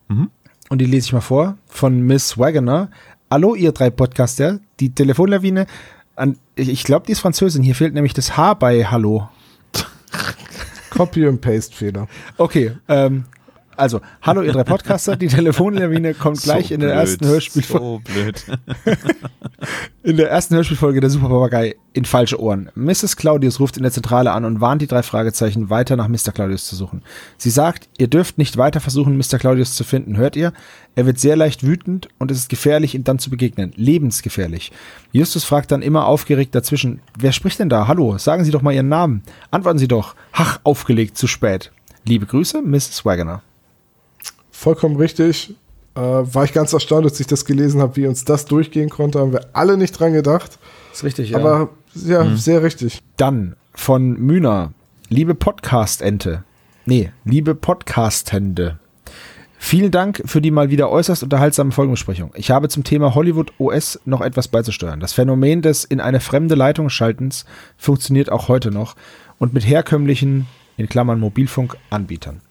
Mhm. 0.08 0.30
Und 0.70 0.78
die 0.80 0.86
lese 0.86 1.08
ich 1.08 1.14
mal 1.14 1.22
vor. 1.22 1.58
Von 1.68 2.02
Miss 2.02 2.38
Wagoner. 2.38 2.90
Hallo, 3.32 3.56
ihr 3.56 3.72
drei 3.72 3.90
Podcaster. 3.90 4.60
Die 4.82 4.94
Telefonlawine. 4.94 5.66
An, 6.18 6.38
ich 6.56 6.84
glaube, 6.84 7.06
die 7.06 7.14
ist 7.14 7.22
Französin. 7.22 7.64
Hier 7.64 7.76
fehlt 7.76 7.94
nämlich 7.94 8.14
das 8.14 8.36
H 8.36 8.56
bei 8.56 8.84
Hallo. 8.84 9.30
Copy- 10.90 11.26
und 11.26 11.40
Paste-Fehler. 11.40 12.10
Okay, 12.36 12.74
ähm, 12.90 13.24
also, 13.78 14.02
hallo 14.22 14.42
ihr 14.42 14.52
drei 14.52 14.64
Podcaster, 14.64 15.16
die 15.16 15.28
Telefonlawine 15.28 16.14
kommt 16.16 16.42
gleich 16.42 16.68
So 16.68 16.74
in 16.74 16.80
der 16.82 16.90
blöd, 16.90 17.00
ersten 17.00 17.28
Hörspielfolge. 17.28 17.86
So 17.86 18.02
blöd. 18.14 18.46
In 20.04 20.18
der 20.18 20.32
ersten 20.32 20.56
Hörspielfolge 20.56 21.00
der 21.00 21.12
Super 21.12 21.30
Papagei 21.30 21.76
in 21.94 22.06
falsche 22.06 22.42
Ohren. 22.42 22.72
Mrs. 22.74 23.18
Claudius 23.18 23.60
ruft 23.60 23.78
in 23.78 23.84
der 23.84 23.92
Zentrale 23.92 24.32
an 24.32 24.46
und 24.46 24.60
warnt 24.60 24.82
die 24.82 24.88
drei 24.88 25.04
Fragezeichen, 25.04 25.70
weiter 25.70 25.96
nach 25.96 26.08
Mr. 26.08 26.32
Claudius 26.34 26.66
zu 26.66 26.76
suchen. 26.76 27.04
Sie 27.38 27.52
sagt, 27.52 27.88
ihr 28.00 28.08
dürft 28.08 28.40
nicht 28.40 28.58
weiter 28.58 28.80
versuchen, 28.80 29.16
Mr. 29.18 29.38
Claudius 29.38 29.76
zu 29.76 29.84
finden. 29.84 30.18
Hört 30.18 30.36
ihr? 30.36 30.54
Er 30.96 31.06
wird 31.06 31.20
sehr 31.20 31.36
leicht 31.36 31.64
wütend 31.64 32.10
und 32.18 32.32
es 32.32 32.40
ist 32.40 32.50
gefährlich, 32.50 32.96
ihm 32.96 33.04
dann 33.04 33.20
zu 33.20 33.30
begegnen. 33.30 33.74
Lebensgefährlich. 33.76 34.72
Justus 35.12 35.44
fragt 35.44 35.72
dann 35.72 35.84
immer 35.84 36.08
aufgeregt 36.08 36.56
dazwischen, 36.56 37.02
wer 37.18 37.32
spricht 37.32 37.60
denn 37.60 37.70
da? 37.70 37.88
Hallo, 37.88 38.18
sagen 38.18 38.44
Sie 38.44 38.52
doch 38.52 38.64
mal 38.64 38.74
Ihren 38.74 38.90
Namen. 38.90 39.22
Antworten 39.52 39.80
Sie 39.80 39.88
doch. 39.88 40.16
Hach, 40.34 40.60
aufgelegt, 40.64 41.18
zu 41.18 41.28
spät. 41.28 41.72
Liebe 42.06 42.26
Grüße, 42.26 42.62
Mrs. 42.64 43.06
Wagoner. 43.06 43.44
Vollkommen 44.62 44.96
richtig. 44.98 45.56
Äh, 45.96 46.00
war 46.00 46.44
ich 46.44 46.54
ganz 46.54 46.72
erstaunt, 46.72 47.04
als 47.04 47.20
ich 47.20 47.26
das 47.26 47.46
gelesen 47.46 47.82
habe, 47.82 47.96
wie 47.96 48.06
uns 48.06 48.26
das 48.26 48.46
durchgehen 48.46 48.92
konnte. 48.92 49.18
Haben 49.18 49.34
wir 49.34 49.48
alle 49.54 49.76
nicht 49.76 50.00
dran 50.00 50.14
gedacht. 50.14 50.60
Ist 50.94 51.04
richtig, 51.04 51.32
ja. 51.32 51.40
Aber 51.40 51.70
ja, 51.96 52.36
sehr 52.36 52.62
richtig. 52.62 53.02
Dann 53.18 53.56
von 53.74 54.12
Mühner. 54.20 54.72
Liebe 55.10 55.34
Podcast-Ente. 55.34 56.44
Nee, 56.86 57.12
liebe 57.26 57.56
Podcastende. 57.56 58.78
Vielen 59.58 59.90
Dank 59.90 60.22
für 60.26 60.42
die 60.42 60.52
mal 60.52 60.70
wieder 60.70 60.92
äußerst 60.92 61.24
unterhaltsame 61.24 61.72
Folgenbesprechung. 61.72 62.32
Ich 62.36 62.52
habe 62.52 62.70
zum 62.70 62.84
Thema 62.84 63.16
Hollywood 63.16 63.54
OS 63.58 64.00
noch 64.06 64.22
etwas 64.22 64.48
beizusteuern. 64.48 65.00
Das 65.00 65.14
Phänomen 65.14 65.64
des 65.64 65.86
in 65.86 66.00
eine 66.00 66.20
fremde 66.20 66.54
Leitung 66.54 66.90
schaltens 66.90 67.46
funktioniert 67.78 68.32
auch 68.32 68.48
heute 68.48 68.70
noch 68.70 68.96
und 69.40 69.56
mit 69.56 69.66
herkömmlichen, 69.68 70.46
in 70.78 70.90
Klammern 70.90 71.20
Mobilfunk-Anbietern. 71.20 72.42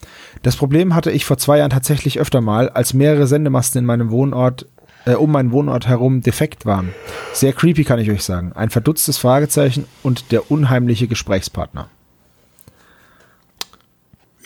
Das 0.42 0.56
Problem 0.56 0.94
hatte 0.94 1.10
ich 1.10 1.24
vor 1.24 1.38
zwei 1.38 1.59
Jahren 1.59 1.70
tatsächlich 1.70 2.18
öfter 2.20 2.40
mal, 2.40 2.68
als 2.70 2.94
mehrere 2.94 3.26
Sendemasten 3.26 3.78
in 3.80 3.84
meinem 3.86 4.10
Wohnort 4.10 4.66
äh, 5.06 5.14
um 5.14 5.32
meinen 5.32 5.51
Wohnort 5.52 5.88
herum 5.88 6.20
defekt 6.20 6.66
waren. 6.66 6.90
Sehr 7.32 7.52
creepy 7.55 7.84
kann 7.84 7.98
ich 7.98 8.10
euch 8.10 8.22
sagen. 8.22 8.52
Ein 8.52 8.68
verdutztes 8.70 9.16
Fragezeichen 9.18 9.86
und 10.02 10.30
der 10.30 10.51
unheimliche 10.51 11.09
Gesprächspartner. 11.09 11.88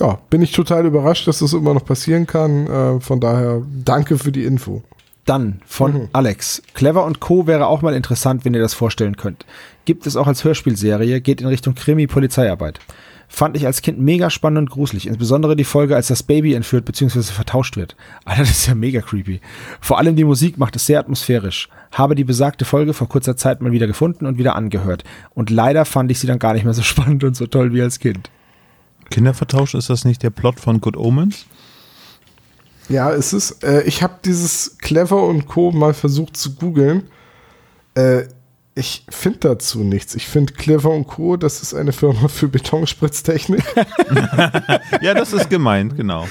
Ja, 0.00 0.18
bin 0.30 0.42
ich 0.42 0.52
total 0.52 0.86
überrascht, 0.86 1.28
dass 1.28 1.38
das 1.38 1.52
immer 1.52 1.74
noch 1.74 1.84
passieren 1.84 2.26
kann. 2.26 2.66
Äh, 2.66 3.00
von 3.00 3.20
daher 3.20 3.62
danke 3.84 4.18
für 4.18 4.32
die 4.32 4.44
Info. 4.44 4.82
Dann 5.24 5.60
von 5.66 5.92
Mhm. 5.94 6.08
Alex. 6.12 6.62
Clever 6.74 7.04
und 7.04 7.20
Co. 7.20 7.46
wäre 7.46 7.66
auch 7.66 7.80
mal 7.82 7.94
interessant, 7.94 8.44
wenn 8.44 8.54
ihr 8.54 8.60
das 8.60 8.74
vorstellen 8.74 9.16
könnt. 9.16 9.46
Gibt 9.84 10.06
es 10.06 10.16
auch 10.16 10.26
als 10.26 10.44
Hörspielserie, 10.44 11.20
geht 11.20 11.40
in 11.40 11.46
Richtung 11.46 11.74
Krimi-Polizeiarbeit. 11.74 12.80
Fand 13.28 13.56
ich 13.56 13.66
als 13.66 13.82
Kind 13.82 13.98
mega 13.98 14.30
spannend 14.30 14.58
und 14.58 14.70
gruselig. 14.70 15.06
Insbesondere 15.06 15.56
die 15.56 15.64
Folge, 15.64 15.96
als 15.96 16.08
das 16.08 16.22
Baby 16.22 16.54
entführt 16.54 16.84
bzw. 16.84 17.22
vertauscht 17.22 17.76
wird. 17.76 17.96
Alter, 18.24 18.42
das 18.42 18.50
ist 18.50 18.66
ja 18.66 18.74
mega 18.74 19.00
creepy. 19.00 19.40
Vor 19.80 19.98
allem 19.98 20.16
die 20.16 20.24
Musik 20.24 20.58
macht 20.58 20.76
es 20.76 20.86
sehr 20.86 21.00
atmosphärisch. 21.00 21.68
Habe 21.92 22.14
die 22.14 22.24
besagte 22.24 22.64
Folge 22.64 22.94
vor 22.94 23.08
kurzer 23.08 23.36
Zeit 23.36 23.60
mal 23.60 23.72
wieder 23.72 23.86
gefunden 23.86 24.26
und 24.26 24.38
wieder 24.38 24.56
angehört. 24.56 25.04
Und 25.34 25.50
leider 25.50 25.84
fand 25.84 26.10
ich 26.10 26.18
sie 26.18 26.26
dann 26.26 26.38
gar 26.38 26.54
nicht 26.54 26.64
mehr 26.64 26.74
so 26.74 26.82
spannend 26.84 27.24
und 27.24 27.36
so 27.36 27.46
toll 27.46 27.72
wie 27.72 27.82
als 27.82 27.98
Kind. 27.98 28.30
Kindervertausch, 29.10 29.74
ist 29.74 29.90
das 29.90 30.04
nicht 30.04 30.22
der 30.22 30.30
Plot 30.30 30.60
von 30.60 30.80
Good 30.80 30.96
Omens? 30.96 31.46
Ja, 32.88 33.12
es 33.12 33.32
ist, 33.32 33.64
äh, 33.64 33.82
ich 33.82 34.02
habe 34.02 34.14
dieses 34.24 34.78
Clever 34.78 35.22
und 35.24 35.46
Co. 35.46 35.72
mal 35.72 35.94
versucht 35.94 36.36
zu 36.36 36.54
googeln. 36.54 37.04
Äh, 37.94 38.24
ich 38.76 39.04
finde 39.08 39.38
dazu 39.40 39.80
nichts. 39.80 40.14
Ich 40.14 40.26
finde 40.26 40.52
Clever 40.52 40.90
und 40.90 41.06
Co., 41.06 41.36
das 41.36 41.62
ist 41.62 41.74
eine 41.74 41.92
Firma 41.92 42.28
für 42.28 42.48
Betonspritztechnik. 42.48 43.62
Ja, 45.00 45.14
das 45.14 45.32
ist 45.32 45.50
gemeint, 45.50 45.96
genau. 45.96 46.26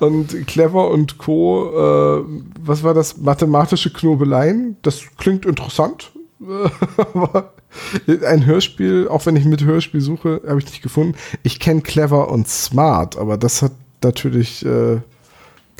Und 0.00 0.46
Clever 0.46 0.90
und 0.90 1.18
Co., 1.18 1.70
äh, 1.70 2.24
was 2.60 2.82
war 2.82 2.94
das? 2.94 3.18
Mathematische 3.18 3.92
Knobeleien. 3.92 4.76
Das 4.82 5.02
klingt 5.18 5.44
interessant. 5.44 6.12
Aber 6.96 7.52
ein 8.26 8.46
Hörspiel, 8.46 9.08
auch 9.08 9.26
wenn 9.26 9.36
ich 9.36 9.44
mit 9.44 9.64
Hörspiel 9.64 10.00
suche, 10.00 10.40
habe 10.46 10.58
ich 10.60 10.66
nicht 10.66 10.82
gefunden. 10.82 11.16
Ich 11.42 11.58
kenne 11.60 11.82
Clever 11.82 12.30
und 12.30 12.48
Smart, 12.48 13.16
aber 13.16 13.38
das 13.38 13.62
hat 13.62 13.72
natürlich. 14.02 14.64
Äh, 14.64 15.00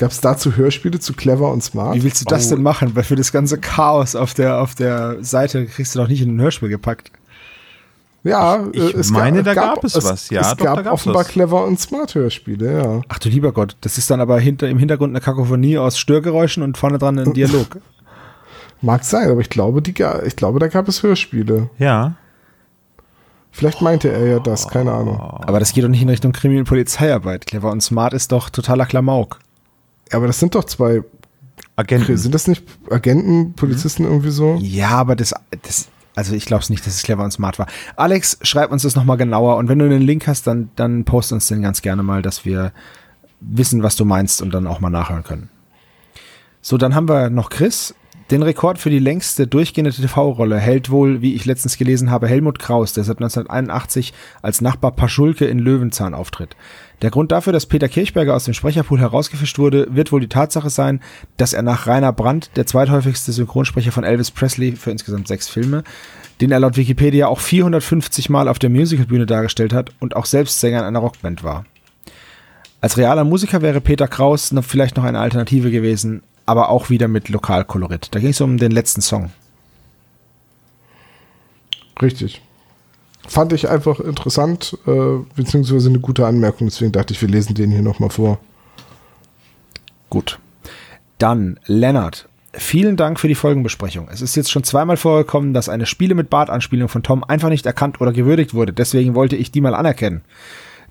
Gab 0.03 0.11
es 0.11 0.19
dazu 0.19 0.57
Hörspiele 0.57 0.99
zu 0.99 1.13
Clever 1.13 1.49
und 1.49 1.63
Smart? 1.63 1.95
Wie 1.95 2.03
willst 2.03 2.19
du 2.19 2.25
das 2.25 2.47
Oh. 2.47 2.55
denn 2.55 2.61
machen? 2.63 2.93
Weil 2.93 3.03
für 3.03 3.15
das 3.15 3.31
ganze 3.31 3.57
Chaos 3.57 4.15
auf 4.17 4.33
der, 4.33 4.59
auf 4.59 4.75
der 4.75 5.23
Seite 5.23 5.65
kriegst 5.65 5.95
du 5.95 5.99
doch 5.99 6.09
nicht 6.09 6.21
in 6.21 6.35
ein 6.35 6.41
Hörspiel 6.41 6.67
gepackt. 6.67 7.09
Ja, 8.25 8.65
Ich 8.73 8.93
äh, 8.95 8.97
es 8.99 9.11
meine, 9.11 9.43
da 9.43 9.53
gab 9.53 9.81
es 9.83 9.95
was, 9.95 10.29
ja, 10.29 10.41
Es 10.41 10.49
doch, 10.57 10.75
da 10.75 10.81
gab 10.81 10.91
offenbar 10.93 11.21
was. 11.21 11.29
Clever 11.29 11.63
und 11.65 11.79
Smart 11.79 12.15
Hörspiele, 12.15 12.83
ja. 12.83 13.01
Ach 13.07 13.19
du 13.19 13.29
lieber 13.29 13.53
Gott, 13.53 13.77
das 13.81 13.97
ist 13.97 14.09
dann 14.11 14.19
aber 14.19 14.39
hinter, 14.39 14.67
im 14.67 14.77
Hintergrund 14.77 15.11
eine 15.11 15.21
Kakophonie 15.21 15.77
aus 15.77 15.97
Störgeräuschen 15.97 16.63
und 16.63 16.77
vorne 16.77 16.97
dran 16.97 17.17
ein 17.17 17.31
Dialog. 17.33 17.77
Mag 18.81 19.05
sein, 19.05 19.29
aber 19.29 19.39
ich 19.39 19.49
glaube, 19.49 19.81
die, 19.81 19.93
ich 20.25 20.35
glaube, 20.35 20.59
da 20.59 20.67
gab 20.67 20.89
es 20.89 21.01
Hörspiele. 21.01 21.69
Ja. 21.79 22.15
Vielleicht 23.51 23.81
meinte 23.81 24.09
er 24.11 24.25
ja 24.25 24.39
das, 24.39 24.67
keine 24.67 24.91
Ahnung. 24.91 25.17
aber 25.19 25.59
das 25.59 25.73
geht 25.73 25.83
doch 25.83 25.89
nicht 25.89 26.01
in 26.01 26.09
Richtung 26.09 26.31
Krimi 26.33 26.57
und 26.59 26.65
Polizeiarbeit. 26.65 27.45
Clever 27.45 27.71
und 27.71 27.81
Smart 27.81 28.13
ist 28.13 28.31
doch 28.31 28.49
totaler 28.49 28.85
Klamauk. 28.85 29.39
Aber 30.13 30.27
das 30.27 30.39
sind 30.39 30.55
doch 30.55 30.63
zwei, 30.63 31.03
Agenten. 31.75 32.17
sind 32.17 32.35
das 32.35 32.47
nicht 32.47 32.63
Agenten, 32.89 33.53
Polizisten 33.53 34.03
irgendwie 34.03 34.29
so? 34.29 34.57
Ja, 34.61 34.89
aber 34.89 35.15
das, 35.15 35.33
das 35.63 35.89
also 36.15 36.35
ich 36.35 36.45
glaube 36.45 36.61
es 36.61 36.69
nicht, 36.69 36.85
dass 36.85 36.95
es 36.95 37.03
clever 37.03 37.23
und 37.23 37.31
smart 37.31 37.57
war. 37.57 37.67
Alex, 37.95 38.37
schreib 38.43 38.71
uns 38.71 38.83
das 38.83 38.95
nochmal 38.95 39.17
genauer 39.17 39.57
und 39.57 39.69
wenn 39.69 39.79
du 39.79 39.85
einen 39.85 40.01
Link 40.01 40.27
hast, 40.27 40.45
dann, 40.45 40.69
dann 40.75 41.05
post 41.05 41.33
uns 41.33 41.47
den 41.47 41.61
ganz 41.61 41.81
gerne 41.81 42.03
mal, 42.03 42.21
dass 42.21 42.45
wir 42.45 42.71
wissen, 43.39 43.83
was 43.83 43.95
du 43.95 44.05
meinst 44.05 44.41
und 44.41 44.53
dann 44.53 44.67
auch 44.67 44.79
mal 44.79 44.89
nachhören 44.89 45.23
können. 45.23 45.49
So, 46.61 46.77
dann 46.77 46.95
haben 46.95 47.09
wir 47.09 47.29
noch 47.29 47.49
Chris. 47.49 47.95
Den 48.31 48.41
Rekord 48.41 48.77
für 48.77 48.89
die 48.89 48.99
längste 48.99 49.47
durchgehende 49.47 49.91
TV-Rolle 49.91 50.57
hält 50.57 50.89
wohl, 50.89 51.21
wie 51.21 51.35
ich 51.35 51.45
letztens 51.45 51.77
gelesen 51.77 52.09
habe, 52.09 52.27
Helmut 52.27 52.57
Kraus, 52.57 52.93
der 52.93 53.03
seit 53.03 53.17
1981 53.17 54.13
als 54.41 54.61
Nachbar 54.61 54.91
Paschulke 54.91 55.45
in 55.45 55.59
Löwenzahn 55.59 56.13
auftritt. 56.13 56.55
Der 57.01 57.11
Grund 57.11 57.31
dafür, 57.31 57.51
dass 57.51 57.65
Peter 57.65 57.89
Kirchberger 57.89 58.35
aus 58.35 58.45
dem 58.45 58.53
Sprecherpool 58.53 58.99
herausgefischt 58.99 59.59
wurde, 59.59 59.87
wird 59.89 60.11
wohl 60.11 60.21
die 60.21 60.29
Tatsache 60.29 60.69
sein, 60.69 61.01
dass 61.37 61.53
er 61.53 61.61
nach 61.61 61.87
Rainer 61.87 62.13
Brandt, 62.13 62.51
der 62.55 62.65
zweithäufigste 62.65 63.31
Synchronsprecher 63.33 63.91
von 63.91 64.05
Elvis 64.05 64.31
Presley 64.31 64.73
für 64.73 64.91
insgesamt 64.91 65.27
sechs 65.27 65.49
Filme, 65.49 65.83
den 66.39 66.51
er 66.51 66.59
laut 66.59 66.77
Wikipedia 66.77 67.27
auch 67.27 67.39
450 67.39 68.29
Mal 68.29 68.47
auf 68.47 68.59
der 68.59 68.69
Musicalbühne 68.69 69.25
dargestellt 69.25 69.73
hat 69.73 69.91
und 69.99 70.15
auch 70.15 70.25
selbst 70.25 70.59
Sänger 70.59 70.79
in 70.79 70.85
einer 70.85 70.99
Rockband 70.99 71.43
war. 71.43 71.65
Als 72.79 72.97
realer 72.97 73.23
Musiker 73.23 73.61
wäre 73.61 73.81
Peter 73.81 74.07
Kraus 74.07 74.51
noch 74.51 74.63
vielleicht 74.63 74.97
noch 74.97 75.03
eine 75.03 75.19
Alternative 75.19 75.71
gewesen, 75.71 76.21
aber 76.45 76.69
auch 76.69 76.89
wieder 76.89 77.07
mit 77.07 77.29
Lokalkolorit. 77.29 78.09
Da 78.11 78.19
ging 78.19 78.31
es 78.31 78.41
um 78.41 78.57
den 78.57 78.71
letzten 78.71 79.01
Song. 79.01 79.31
Richtig. 82.01 82.41
Fand 83.27 83.53
ich 83.53 83.69
einfach 83.69 83.99
interessant, 83.99 84.77
äh, 84.85 85.23
beziehungsweise 85.35 85.89
eine 85.89 85.99
gute 85.99 86.25
Anmerkung, 86.25 86.67
deswegen 86.67 86.91
dachte 86.91 87.13
ich, 87.13 87.21
wir 87.21 87.29
lesen 87.29 87.53
den 87.55 87.71
hier 87.71 87.81
nochmal 87.81 88.09
vor. 88.09 88.39
Gut. 90.09 90.39
Dann, 91.17 91.59
Lennart, 91.65 92.27
vielen 92.51 92.97
Dank 92.97 93.19
für 93.19 93.27
die 93.29 93.35
Folgenbesprechung. 93.35 94.09
Es 94.11 94.21
ist 94.21 94.35
jetzt 94.35 94.51
schon 94.51 94.63
zweimal 94.63 94.97
vorgekommen, 94.97 95.53
dass 95.53 95.69
eine 95.69 95.85
Spiele 95.85 96.15
mit 96.15 96.29
Bart-Anspielung 96.29 96.89
von 96.89 97.01
Tom 97.01 97.23
einfach 97.23 97.49
nicht 97.49 97.65
erkannt 97.65 98.01
oder 98.01 98.11
gewürdigt 98.11 98.53
wurde. 98.53 98.73
Deswegen 98.73 99.15
wollte 99.15 99.37
ich 99.37 99.51
die 99.51 99.61
mal 99.61 99.73
anerkennen. 99.73 100.21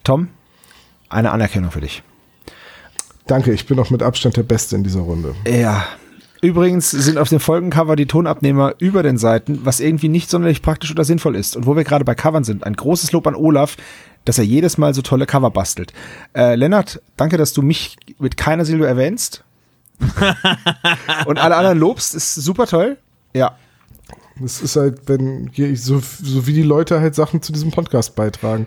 Tom, 0.02 0.28
eine 1.08 1.30
Anerkennung 1.30 1.70
für 1.70 1.82
dich. 1.82 2.02
Danke, 3.26 3.52
ich 3.52 3.66
bin 3.66 3.78
auch 3.78 3.90
mit 3.90 4.02
Abstand 4.02 4.36
der 4.36 4.42
Beste 4.42 4.74
in 4.74 4.82
dieser 4.82 5.00
Runde. 5.00 5.34
Ja. 5.46 5.84
Übrigens 6.42 6.90
sind 6.90 7.18
auf 7.18 7.28
dem 7.28 7.38
Folgencover 7.38 7.94
die 7.94 8.06
Tonabnehmer 8.06 8.74
über 8.78 9.04
den 9.04 9.16
Seiten, 9.16 9.64
was 9.64 9.78
irgendwie 9.78 10.08
nicht 10.08 10.28
sonderlich 10.28 10.60
praktisch 10.60 10.90
oder 10.90 11.04
sinnvoll 11.04 11.36
ist. 11.36 11.54
Und 11.54 11.66
wo 11.66 11.76
wir 11.76 11.84
gerade 11.84 12.04
bei 12.04 12.16
Covern 12.16 12.42
sind, 12.42 12.64
ein 12.64 12.74
großes 12.74 13.12
Lob 13.12 13.28
an 13.28 13.36
Olaf, 13.36 13.76
dass 14.24 14.38
er 14.38 14.44
jedes 14.44 14.76
Mal 14.76 14.92
so 14.92 15.02
tolle 15.02 15.26
Cover 15.26 15.52
bastelt. 15.52 15.92
Äh, 16.34 16.56
Lennart, 16.56 17.00
danke, 17.16 17.36
dass 17.36 17.52
du 17.52 17.62
mich 17.62 17.96
mit 18.18 18.36
keiner 18.36 18.64
Silbe 18.64 18.88
erwähnst. 18.88 19.44
Und 21.26 21.38
alle 21.38 21.56
anderen 21.56 21.78
lobst, 21.78 22.12
ist 22.12 22.34
super 22.34 22.66
toll. 22.66 22.98
Ja. 23.34 23.56
Es 24.44 24.60
ist 24.60 24.74
halt, 24.74 25.02
wenn 25.06 25.48
hier 25.52 25.76
so, 25.76 26.00
so 26.00 26.46
wie 26.48 26.54
die 26.54 26.62
Leute 26.62 27.00
halt 27.00 27.14
Sachen 27.14 27.40
zu 27.40 27.52
diesem 27.52 27.70
Podcast 27.70 28.16
beitragen. 28.16 28.66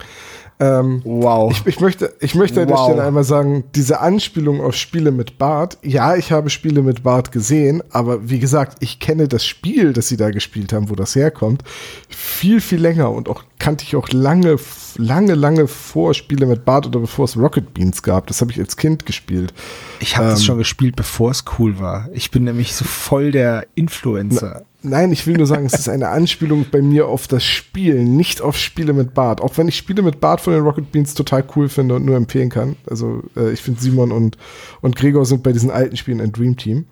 Ähm, 0.60 1.02
Wow. 1.03 1.52
Ich, 1.52 1.65
ich 1.76 1.80
möchte, 1.82 2.14
ich 2.19 2.36
möchte 2.36 2.61
an 2.61 2.68
der. 2.69 2.77
Stelle 2.77 3.03
einmal 3.03 3.23
sagen, 3.23 3.65
diese 3.76 3.99
Anspielung 3.99 4.61
auf 4.61 4.76
Spiele 4.76 5.11
mit 5.11 5.38
Bart, 5.38 5.77
ja, 5.84 6.15
ich 6.15 6.32
habe 6.32 6.49
Spiele 6.49 6.82
mit 6.82 7.03
Bart 7.03 7.32
gesehen, 7.32 7.84
aber 7.91 8.30
wie 8.30 8.40
gesagt, 8.40 8.77
ich 8.80 8.99
kenne 8.99 9.27
das 9.27 9.45
Spiel, 9.45 9.91
das 9.94 10.07
sie 10.07 10.18
da 10.18 10.30
gespielt 10.30 10.72
haben, 10.72 10.90
wo 10.90 10.95
das 10.95 11.15
herkommt, 11.15 11.64
viel, 12.10 12.61
viel 12.61 12.80
länger 12.80 13.11
und 13.11 13.27
auch 13.30 13.44
kannte 13.60 13.84
ich 13.84 13.95
auch 13.95 14.10
lange, 14.10 14.57
lange, 14.98 15.34
lange 15.36 15.68
vor 15.68 16.14
Spiele 16.14 16.45
mit 16.45 16.64
Bart 16.65 16.88
oder 16.88 16.99
bevor 16.99 17.26
es 17.26 17.36
Rocket 17.38 17.73
Beans 17.73 18.02
gab. 18.03 18.27
Das 18.27 18.41
habe 18.41 18.52
ich 18.52 18.60
als 18.60 18.77
Kind 18.77 19.06
gespielt. 19.06 19.53
Ich 19.99 20.18
habe 20.18 20.30
das 20.30 20.40
Ähm. 20.40 20.45
schon 20.45 20.57
gespielt, 20.57 20.95
bevor 20.95 21.32
es 21.32 21.44
cool 21.57 21.80
war. 21.80 22.07
Ich 22.14 22.32
bin 22.32 22.44
nämlich 22.45 22.73
so 22.76 22.86
voll 22.86 23.32
der 23.32 23.65
Influencer. 23.76 24.64
Nein, 24.88 25.11
ich 25.11 25.26
will 25.26 25.36
nur 25.38 25.48
sagen, 25.48 25.65
es 25.65 25.73
ist 25.73 25.90
eine 25.90 26.10
Anspielung 26.10 26.68
bei 26.69 26.80
mir 26.80 27.07
auf 27.07 27.27
das 27.27 27.44
Spiel, 27.44 28.03
nicht 28.03 28.40
auf 28.41 28.56
Spiele 28.56 28.94
mit 28.94 29.15
Bart. 29.15 29.41
Auch 29.41 29.57
wenn 29.57 29.68
ich 29.68 29.77
Spiele 29.77 30.03
mit 30.03 30.19
Bart 30.19 30.41
von 30.46 30.54
den 30.54 30.64
Rocket 30.64 30.92
Beans 30.92 31.14
total 31.14 31.44
cool 31.56 31.68
finde 31.68 31.96
und 31.96 32.06
nur 32.06 32.16
empfehlen 32.16 32.50
kann. 32.50 32.78
Also 32.90 33.24
äh, 33.36 33.52
ich 33.52 33.62
finde 33.62 33.82
Simon 33.82 34.12
und, 34.12 34.38
und 34.82 34.96
Gregor 34.96 35.26
sind 35.26 35.44
bei 35.44 35.52
diesen 35.52 35.72
alten 35.72 35.98
Spielen 35.98 36.22
ein 36.22 36.32
Dream 36.32 36.56
Team. 36.56 36.86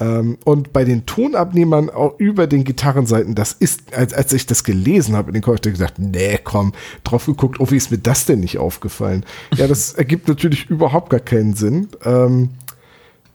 Ähm, 0.00 0.38
und 0.44 0.72
bei 0.72 0.84
den 0.84 1.04
Tonabnehmern 1.04 1.90
auch 1.90 2.18
über 2.18 2.46
den 2.46 2.64
Gitarrenseiten, 2.64 3.34
das 3.34 3.52
ist, 3.52 3.94
als, 3.94 4.14
als 4.14 4.32
ich 4.32 4.46
das 4.46 4.64
gelesen 4.64 5.14
habe 5.14 5.28
in 5.28 5.34
den 5.34 5.42
Kommentaren, 5.42 5.74
gedacht, 5.74 5.98
nee, 5.98 6.38
komm, 6.42 6.72
drauf 7.04 7.26
geguckt, 7.26 7.60
oh, 7.60 7.70
wie 7.70 7.76
ist 7.76 7.90
mir 7.90 7.98
das 7.98 8.24
denn 8.24 8.40
nicht 8.40 8.58
aufgefallen? 8.58 9.24
Ja, 9.54 9.68
das 9.68 9.92
ergibt 9.94 10.26
natürlich 10.26 10.70
überhaupt 10.70 11.10
gar 11.10 11.20
keinen 11.20 11.54
Sinn. 11.54 11.88
Ähm, 12.04 12.50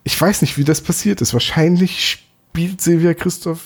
ich 0.03 0.19
weiß 0.19 0.41
nicht, 0.41 0.57
wie 0.57 0.63
das 0.63 0.81
passiert 0.81 1.21
ist. 1.21 1.33
Wahrscheinlich 1.33 2.19
spielt 2.55 2.81
Silvia 2.81 3.13
Christoph. 3.13 3.61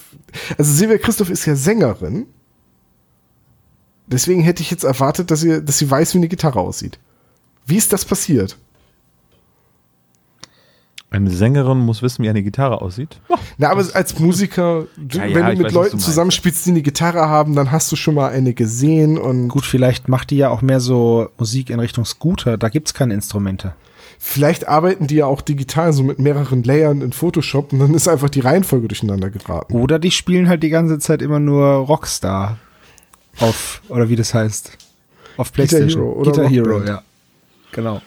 Also 0.58 0.72
Silvia 0.74 0.98
Christoph 0.98 1.30
ist 1.30 1.46
ja 1.46 1.56
Sängerin. 1.56 2.28
Deswegen 4.12 4.42
hätte 4.42 4.62
ich 4.62 4.72
jetzt 4.72 4.84
erwartet, 4.84 5.32
dass 5.32 5.42
sie, 5.42 5.64
dass 5.64 5.78
sie 5.78 5.90
weiß, 5.90 6.14
wie 6.14 6.20
eine 6.20 6.28
Gitarre 6.28 6.60
aussieht. 6.60 7.00
Wie 7.66 7.78
ist 7.78 7.94
das 7.94 8.06
passiert? 8.06 8.58
Eine 11.12 11.32
Sängerin 11.32 11.80
muss 11.80 12.04
wissen, 12.04 12.24
wie 12.24 12.30
eine 12.30 12.44
Gitarre 12.44 12.82
aussieht. 12.82 13.20
Na, 13.58 13.72
aber 13.72 13.84
als 13.94 14.20
Musiker, 14.20 14.86
du, 14.96 15.18
Ja, 15.18 15.24
wenn 15.24 15.34
ja, 15.34 15.46
du 15.48 15.54
ich 15.54 15.58
mit 15.58 15.68
weiß, 15.68 15.74
Leuten 15.74 15.98
du 15.98 16.04
zusammenspielst, 16.04 16.68
die 16.68 16.72
eine 16.72 16.82
Gitarre 16.84 17.28
haben, 17.28 17.56
dann 17.56 17.72
hast 17.72 17.92
du 17.92 17.96
schon 17.96 18.14
mal 18.14 18.30
eine 18.30 18.54
gesehen 18.54 19.18
und 19.18 19.48
Gut, 19.48 19.66
vielleicht 19.66 20.08
macht 20.08 20.30
die 20.30 20.38
ja 20.38 20.50
auch 20.50 20.62
mehr 20.62 20.80
so 20.80 21.30
Musik 21.40 21.72
in 21.72 21.80
Richtung 21.80 22.06
Scooter. 22.06 22.58
Da 22.58 22.70
gibt's 22.70 22.94
keine 22.94 23.16
Instrumente. 23.16 23.74
vielleicht 24.20 24.68
arbeiten 24.68 25.08
die 25.08 25.16
ja 25.16 25.26
auch 25.26 25.42
digital 25.42 25.94
so 25.94 26.04
mit 26.04 26.20
mehreren 26.20 26.62
Layern 26.62 27.02
in 27.02 27.12
Photoshop 27.12 27.74
und 27.74 27.80
dann 27.80 27.94
ist 27.96 28.08
einfach 28.08 28.30
die 28.30 28.42
Reihenfolge 28.42 28.88
durcheinander 28.88 29.32
geraten. 29.32 29.74
Oder 29.74 29.98
die 29.98 30.12
spielen 30.12 30.48
halt 30.48 30.62
die 30.62 30.70
ganze 30.70 31.00
Zeit 31.00 31.22
immer 31.24 31.40
nur 31.40 31.66
Rockstar 31.66 32.58
auf, 33.40 33.82
oder 33.90 34.10
wie 34.10 34.16
das 34.16 34.34
heißt, 34.34 34.72
auf 35.38 35.52
Guitar 35.52 35.68
Playstation. 35.68 36.04
Hero 36.04 36.14
oder 36.14 36.32
Guitar 36.32 36.50
Hero, 36.50 36.84
ja. 36.84 37.04
Genau. 37.72 38.02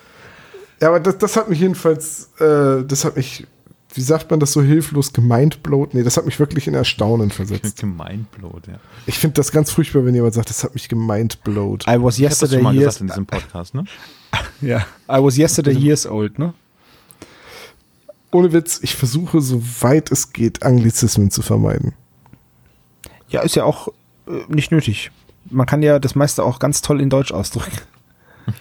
Ja, 0.80 0.88
aber 0.88 1.00
das, 1.00 1.18
das 1.18 1.36
hat 1.36 1.48
mich 1.48 1.60
jedenfalls, 1.60 2.30
äh, 2.40 2.84
das 2.84 3.04
hat 3.04 3.16
mich, 3.16 3.46
wie 3.94 4.00
sagt 4.00 4.30
man 4.30 4.40
das 4.40 4.52
so 4.52 4.62
hilflos, 4.62 5.12
gemindblowt? 5.12 5.94
Nee, 5.94 6.02
das 6.02 6.16
hat 6.16 6.26
mich 6.26 6.38
wirklich 6.40 6.66
in 6.66 6.74
Erstaunen 6.74 7.30
versetzt. 7.30 7.78
Gemeinblot, 7.78 8.66
ja. 8.66 8.80
Ich 9.06 9.18
finde 9.18 9.34
das 9.34 9.52
ganz 9.52 9.70
furchtbar, 9.70 10.04
wenn 10.04 10.14
jemand 10.14 10.34
sagt, 10.34 10.50
das 10.50 10.64
hat 10.64 10.74
mich 10.74 10.88
gemindblowt. 10.88 11.84
I 11.86 12.02
was 12.02 12.18
Ich 12.18 12.24
habe 12.24 12.30
das 12.30 12.40
yesterday 12.40 12.54
schon 12.56 12.62
mal 12.64 12.74
years, 12.74 12.98
gesagt 12.98 13.00
in 13.00 13.06
diesem 13.06 13.26
Podcast, 13.26 13.74
ne? 13.74 13.84
ja, 14.60 14.78
I 15.08 15.22
was 15.22 15.38
yesterday 15.38 15.72
years 15.72 16.06
old, 16.06 16.38
ne? 16.38 16.52
Ohne 18.32 18.52
Witz, 18.52 18.80
ich 18.82 18.96
versuche, 18.96 19.40
soweit 19.40 20.10
es 20.10 20.32
geht, 20.32 20.62
Anglizismen 20.62 21.30
zu 21.30 21.42
vermeiden. 21.42 21.92
Ja, 23.28 23.42
ist 23.42 23.56
ja 23.56 23.64
auch 23.64 23.88
äh, 24.26 24.32
nicht 24.48 24.72
nötig. 24.72 25.10
Man 25.52 25.66
kann 25.66 25.82
ja 25.82 25.98
das 25.98 26.14
meiste 26.14 26.42
auch 26.44 26.58
ganz 26.58 26.80
toll 26.82 27.00
in 27.00 27.10
Deutsch 27.10 27.32
ausdrücken. 27.32 27.72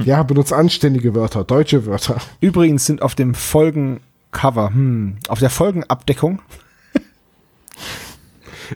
Ja, 0.06 0.22
benutze 0.22 0.56
anständige 0.56 1.16
Wörter, 1.16 1.44
deutsche 1.44 1.88
Wörter. 1.88 2.18
Übrigens 2.40 2.86
sind 2.86 3.02
auf 3.02 3.16
dem 3.16 3.34
Folgencover, 3.34 4.68
hm, 4.72 5.18
auf 5.28 5.40
der 5.40 5.50
Folgenabdeckung, 5.50 6.40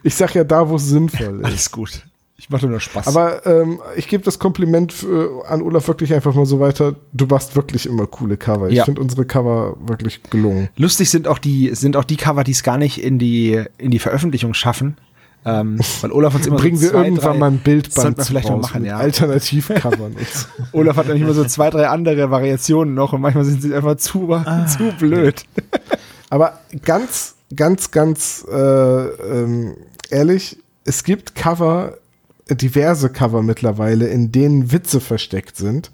Ich 0.04 0.16
sag 0.16 0.34
ja 0.36 0.44
da, 0.44 0.68
wo 0.68 0.76
es 0.78 0.88
sinnvoll 0.88 1.40
ist. 1.42 1.46
alles 1.46 1.72
gut. 1.72 2.02
Ich 2.38 2.50
mache 2.50 2.68
nur 2.68 2.80
Spaß. 2.80 3.08
Aber 3.08 3.46
ähm, 3.46 3.80
ich 3.96 4.08
gebe 4.08 4.24
das 4.24 4.40
Kompliment 4.40 4.92
für, 4.92 5.46
an 5.48 5.62
Olaf 5.62 5.88
wirklich 5.88 6.14
einfach 6.14 6.34
mal 6.34 6.46
so 6.46 6.60
weiter. 6.60 6.96
Du 7.14 7.28
machst 7.28 7.56
wirklich 7.56 7.86
immer 7.86 8.08
coole 8.08 8.36
Cover. 8.36 8.70
Ich 8.70 8.76
Ja. 8.78 8.86
finde 8.86 9.00
unsere 9.02 9.26
Cover 9.26 9.78
wirklich 9.86 10.22
gelungen. 10.24 10.70
Lustig 10.76 11.10
sind 11.10 11.28
auch 11.28 11.38
die, 11.40 11.74
sind 11.76 11.96
auch 11.96 12.04
die 12.04 12.18
Cover, 12.18 12.44
die 12.44 12.52
es 12.52 12.62
gar 12.64 12.78
nicht 12.78 13.02
in 13.02 13.20
die, 13.20 13.64
in 13.78 13.92
die 13.92 14.00
Veröffentlichung 14.00 14.54
schaffen. 14.54 14.98
Ähm, 15.48 15.80
weil 16.02 16.12
Olaf 16.12 16.34
uns 16.34 16.48
immer 16.48 16.56
Bringen 16.56 16.76
so 16.76 16.84
wir 16.84 16.90
zwei, 16.92 17.04
irgendwann 17.04 17.34
drei, 17.34 17.40
mal 17.40 17.48
ein 17.48 17.58
Das 17.58 17.64
Bildband 17.64 18.18
wir 18.18 18.26
vielleicht 18.26 18.50
mal 18.50 18.56
raus 18.56 18.64
machen, 18.64 18.86
ja. 18.86 18.98
Alternativcovern. 18.98 20.16
Olaf 20.72 20.98
hat 20.98 21.06
nämlich 21.06 21.22
immer 21.22 21.34
so 21.34 21.46
zwei, 21.46 21.70
drei 21.70 21.88
andere 21.88 22.32
Variationen 22.32 22.96
noch 22.96 23.14
und 23.14 23.22
manchmal 23.22 23.46
sind 23.46 23.62
sie 23.62 23.74
einfach 23.74 23.96
zu, 23.98 24.44
zu 24.68 24.92
blöd. 24.98 25.44
Aber 26.32 26.60
ganz, 26.84 27.36
ganz, 27.56 27.92
ganz 27.92 28.44
äh, 28.52 28.56
ähm, 28.56 29.76
ehrlich, 30.10 30.58
es 30.84 31.04
gibt 31.04 31.36
Cover, 31.36 32.00
äh, 32.48 32.56
diverse 32.56 33.10
Cover 33.10 33.44
mittlerweile, 33.44 34.08
in 34.08 34.32
denen 34.32 34.72
Witze 34.72 35.00
versteckt 35.00 35.58
sind. 35.58 35.92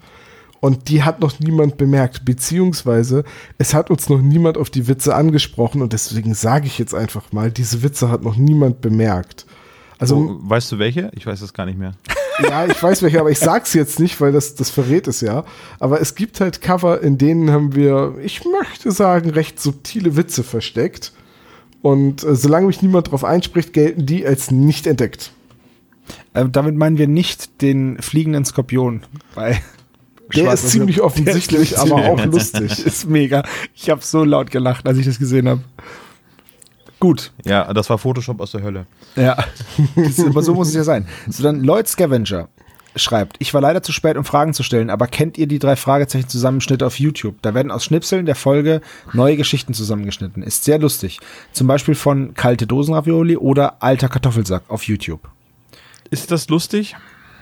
Und 0.62 0.88
die 0.88 1.02
hat 1.02 1.18
noch 1.18 1.40
niemand 1.40 1.76
bemerkt, 1.76 2.24
beziehungsweise 2.24 3.24
es 3.58 3.74
hat 3.74 3.90
uns 3.90 4.08
noch 4.08 4.20
niemand 4.20 4.56
auf 4.56 4.70
die 4.70 4.86
Witze 4.86 5.12
angesprochen 5.12 5.82
und 5.82 5.92
deswegen 5.92 6.34
sage 6.34 6.68
ich 6.68 6.78
jetzt 6.78 6.94
einfach 6.94 7.32
mal, 7.32 7.50
diese 7.50 7.82
Witze 7.82 8.10
hat 8.10 8.22
noch 8.22 8.36
niemand 8.36 8.80
bemerkt. 8.80 9.44
Also, 9.98 10.16
Oh, 10.16 10.38
weißt 10.40 10.70
du 10.70 10.78
welche? 10.78 11.10
Ich 11.16 11.26
weiß 11.26 11.40
es 11.40 11.52
gar 11.52 11.66
nicht 11.66 11.80
mehr. 11.80 11.94
ja, 12.48 12.64
ich 12.66 12.80
weiß 12.80 13.02
welche, 13.02 13.18
aber 13.18 13.32
ich 13.32 13.40
sag's 13.40 13.74
jetzt 13.74 13.98
nicht, 13.98 14.20
weil 14.20 14.30
das, 14.30 14.54
das 14.54 14.70
verrät 14.70 15.08
es 15.08 15.20
ja. 15.20 15.44
Aber 15.80 16.00
es 16.00 16.14
gibt 16.14 16.40
halt 16.40 16.60
Cover, 16.60 17.00
in 17.00 17.18
denen 17.18 17.50
haben 17.50 17.74
wir, 17.74 18.14
ich 18.22 18.44
möchte 18.44 18.92
sagen, 18.92 19.30
recht 19.30 19.58
subtile 19.58 20.16
Witze 20.16 20.44
versteckt. 20.44 21.12
Und 21.82 22.22
äh, 22.22 22.36
solange 22.36 22.68
mich 22.68 22.82
niemand 22.82 23.10
drauf 23.10 23.24
einspricht, 23.24 23.72
gelten 23.72 24.06
die 24.06 24.24
als 24.24 24.52
nicht 24.52 24.86
entdeckt. 24.86 25.32
Äh, 26.34 26.48
damit 26.48 26.76
meinen 26.76 26.98
wir 26.98 27.08
nicht 27.08 27.62
den 27.62 28.00
fliegenden 28.00 28.44
Skorpion 28.44 29.02
bei 29.34 29.60
Der 30.34 30.52
ist 30.52 30.68
ziemlich 30.70 30.96
Der 30.96 31.04
ist 31.04 31.10
offensichtlich, 31.10 31.78
aber 31.78 31.88
ziemlich- 31.88 32.06
auch 32.06 32.24
lustig. 32.32 32.84
ist 32.86 33.08
mega. 33.08 33.44
Ich 33.74 33.90
habe 33.90 34.02
so 34.02 34.24
laut 34.24 34.50
gelacht, 34.50 34.86
als 34.86 34.98
ich 34.98 35.06
das 35.06 35.18
gesehen 35.18 35.48
habe. 35.48 35.62
Gut. 37.00 37.32
Ja, 37.44 37.72
das 37.74 37.90
war 37.90 37.98
Photoshop 37.98 38.40
aus 38.40 38.52
der 38.52 38.62
Hölle. 38.62 38.86
Ja. 39.16 39.36
Aber 40.26 40.42
so 40.42 40.54
muss 40.54 40.68
es 40.68 40.74
ja 40.74 40.84
sein. 40.84 41.08
So, 41.28 41.42
dann 41.42 41.64
Lloyd 41.64 41.88
Scavenger. 41.88 42.48
schreibt, 42.94 43.36
ich 43.40 43.52
war 43.54 43.60
leider 43.60 43.82
zu 43.82 43.90
spät, 43.90 44.16
um 44.16 44.24
Fragen 44.24 44.54
zu 44.54 44.62
stellen, 44.62 44.88
aber 44.90 45.06
kennt 45.08 45.36
ihr 45.38 45.46
die 45.48 45.58
drei 45.58 45.74
Fragezeichen 45.76 46.28
Zusammenschnitte 46.28 46.86
auf 46.86 47.00
YouTube? 47.00 47.34
Da 47.42 47.54
werden 47.54 47.72
aus 47.72 47.84
Schnipseln 47.84 48.24
der 48.26 48.34
Folge 48.36 48.82
neue 49.12 49.36
Geschichten 49.36 49.74
zusammengeschnitten. 49.74 50.42
Ist 50.44 50.62
sehr 50.64 50.78
lustig. 50.78 51.18
Zum 51.52 51.66
Beispiel 51.66 51.94
von 51.96 52.34
Kalte 52.34 52.66
Dosenravioli 52.68 53.36
oder 53.36 53.82
Alter 53.82 54.08
Kartoffelsack 54.08 54.62
auf 54.68 54.84
YouTube. 54.84 55.28
Ist 56.10 56.30
das 56.30 56.48
lustig? 56.50 56.94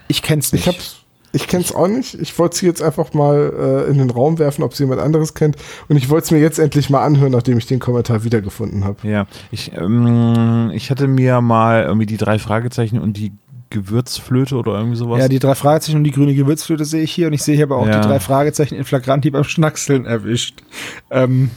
Ich 0.09 0.23
kenn's 0.23 0.53
nicht. 0.53 0.67
Ich 0.67 0.75
hab's. 0.75 0.97
Ich 1.33 1.47
kenn's 1.47 1.73
auch 1.75 1.87
nicht. 1.87 2.15
Ich 2.15 2.37
wollte 2.39 2.57
sie 2.57 2.67
jetzt 2.67 2.83
einfach 2.83 3.13
mal 3.15 3.85
äh, 3.87 3.91
in 3.91 3.99
den 3.99 4.11
Raum 4.11 4.39
werfen, 4.41 4.65
ob 4.65 4.75
sie 4.75 4.83
jemand 4.83 5.01
anderes 5.01 5.35
kennt. 5.35 5.57
Und 5.89 5.97
ich 5.97 6.09
wollte 6.11 6.25
es 6.25 6.31
mir 6.33 6.39
jetzt 6.41 6.59
endlich 6.59 6.91
mal 6.91 7.05
anhören, 7.05 7.31
nachdem 7.33 7.57
ich 7.59 7.67
den 7.67 7.79
Kommentar 7.79 8.25
wiedergefunden 8.25 8.85
habe. 8.85 9.07
Ja, 9.09 9.27
ich, 9.53 9.73
ähm, 9.77 10.71
ich 10.75 10.91
hatte 10.91 11.07
mir 11.07 11.41
mal 11.41 11.85
irgendwie 11.85 12.07
die 12.07 12.17
drei 12.17 12.39
Fragezeichen 12.41 12.99
und 12.99 13.17
die 13.17 13.33
Gewürzflöte 13.71 14.57
oder 14.57 14.73
irgendwie 14.73 14.97
sowas. 14.97 15.21
ja, 15.21 15.29
die 15.29 15.39
drei 15.39 15.55
Fragezeichen 15.55 15.99
und 15.99 16.03
die 16.05 16.11
grüne 16.11 16.35
Gewürzflöte 16.35 16.85
sehe 16.85 17.03
ich 17.05 17.13
hier 17.13 17.29
und 17.29 17.33
ich 17.35 17.43
sehe 17.45 17.55
hier 17.55 17.67
aber 17.67 17.77
auch 17.77 17.87
Ja. 17.87 18.01
die 18.01 18.09
drei 18.09 18.19
Fragezeichen 18.19 18.75
in 18.75 18.83
Flagranti 18.85 19.31
beim 19.31 19.45
Schnackseln 19.45 20.07
erwischt. 20.07 20.65
Ähm, 21.13 21.51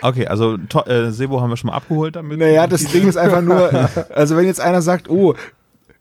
okay, 0.00 0.26
also 0.28 0.56
to, 0.56 0.82
äh, 0.84 1.10
Sebo 1.10 1.40
haben 1.40 1.50
wir 1.50 1.56
schon 1.56 1.70
mal 1.70 1.76
abgeholt 1.76 2.16
damit. 2.16 2.38
Naja, 2.38 2.66
das 2.68 2.84
Ding 2.84 3.08
ist 3.08 3.16
einfach 3.16 3.42
nur, 3.42 3.88
also 4.14 4.36
wenn 4.36 4.46
jetzt 4.46 4.60
einer 4.60 4.82
sagt, 4.82 5.10
oh, 5.10 5.34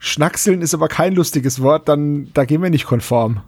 Schnackseln 0.03 0.63
ist 0.63 0.73
aber 0.73 0.87
kein 0.87 1.13
lustiges 1.13 1.61
Wort, 1.61 1.87
dann 1.87 2.31
da 2.33 2.43
gehen 2.45 2.63
wir 2.63 2.71
nicht 2.71 2.85
konform. 2.85 3.41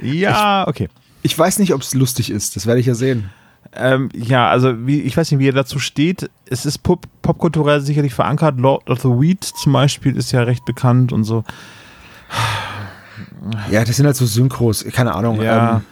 Ja, 0.00 0.66
okay. 0.68 0.88
Ich 1.22 1.36
weiß 1.36 1.58
nicht, 1.58 1.74
ob 1.74 1.82
es 1.82 1.92
lustig 1.92 2.30
ist, 2.30 2.54
das 2.54 2.66
werde 2.66 2.78
ich 2.78 2.86
ja 2.86 2.94
sehen. 2.94 3.30
Ähm, 3.72 4.10
ja, 4.14 4.48
also 4.48 4.86
wie, 4.86 5.00
ich 5.00 5.16
weiß 5.16 5.28
nicht, 5.32 5.40
wie 5.40 5.48
er 5.48 5.52
dazu 5.52 5.80
steht. 5.80 6.30
Es 6.46 6.64
ist 6.64 6.78
pop 6.78 7.04
popkulturell 7.20 7.80
sicherlich 7.80 8.14
verankert. 8.14 8.58
Lord 8.58 8.88
of 8.88 9.00
the 9.00 9.08
Weed 9.08 9.42
zum 9.42 9.72
Beispiel 9.72 10.16
ist 10.16 10.30
ja 10.30 10.42
recht 10.44 10.64
bekannt 10.64 11.12
und 11.12 11.24
so. 11.24 11.42
Ja, 13.72 13.84
das 13.84 13.96
sind 13.96 14.06
halt 14.06 14.16
so 14.16 14.24
Synchros, 14.24 14.84
keine 14.92 15.14
Ahnung. 15.14 15.42
Ja. 15.42 15.76
Ähm, 15.76 15.82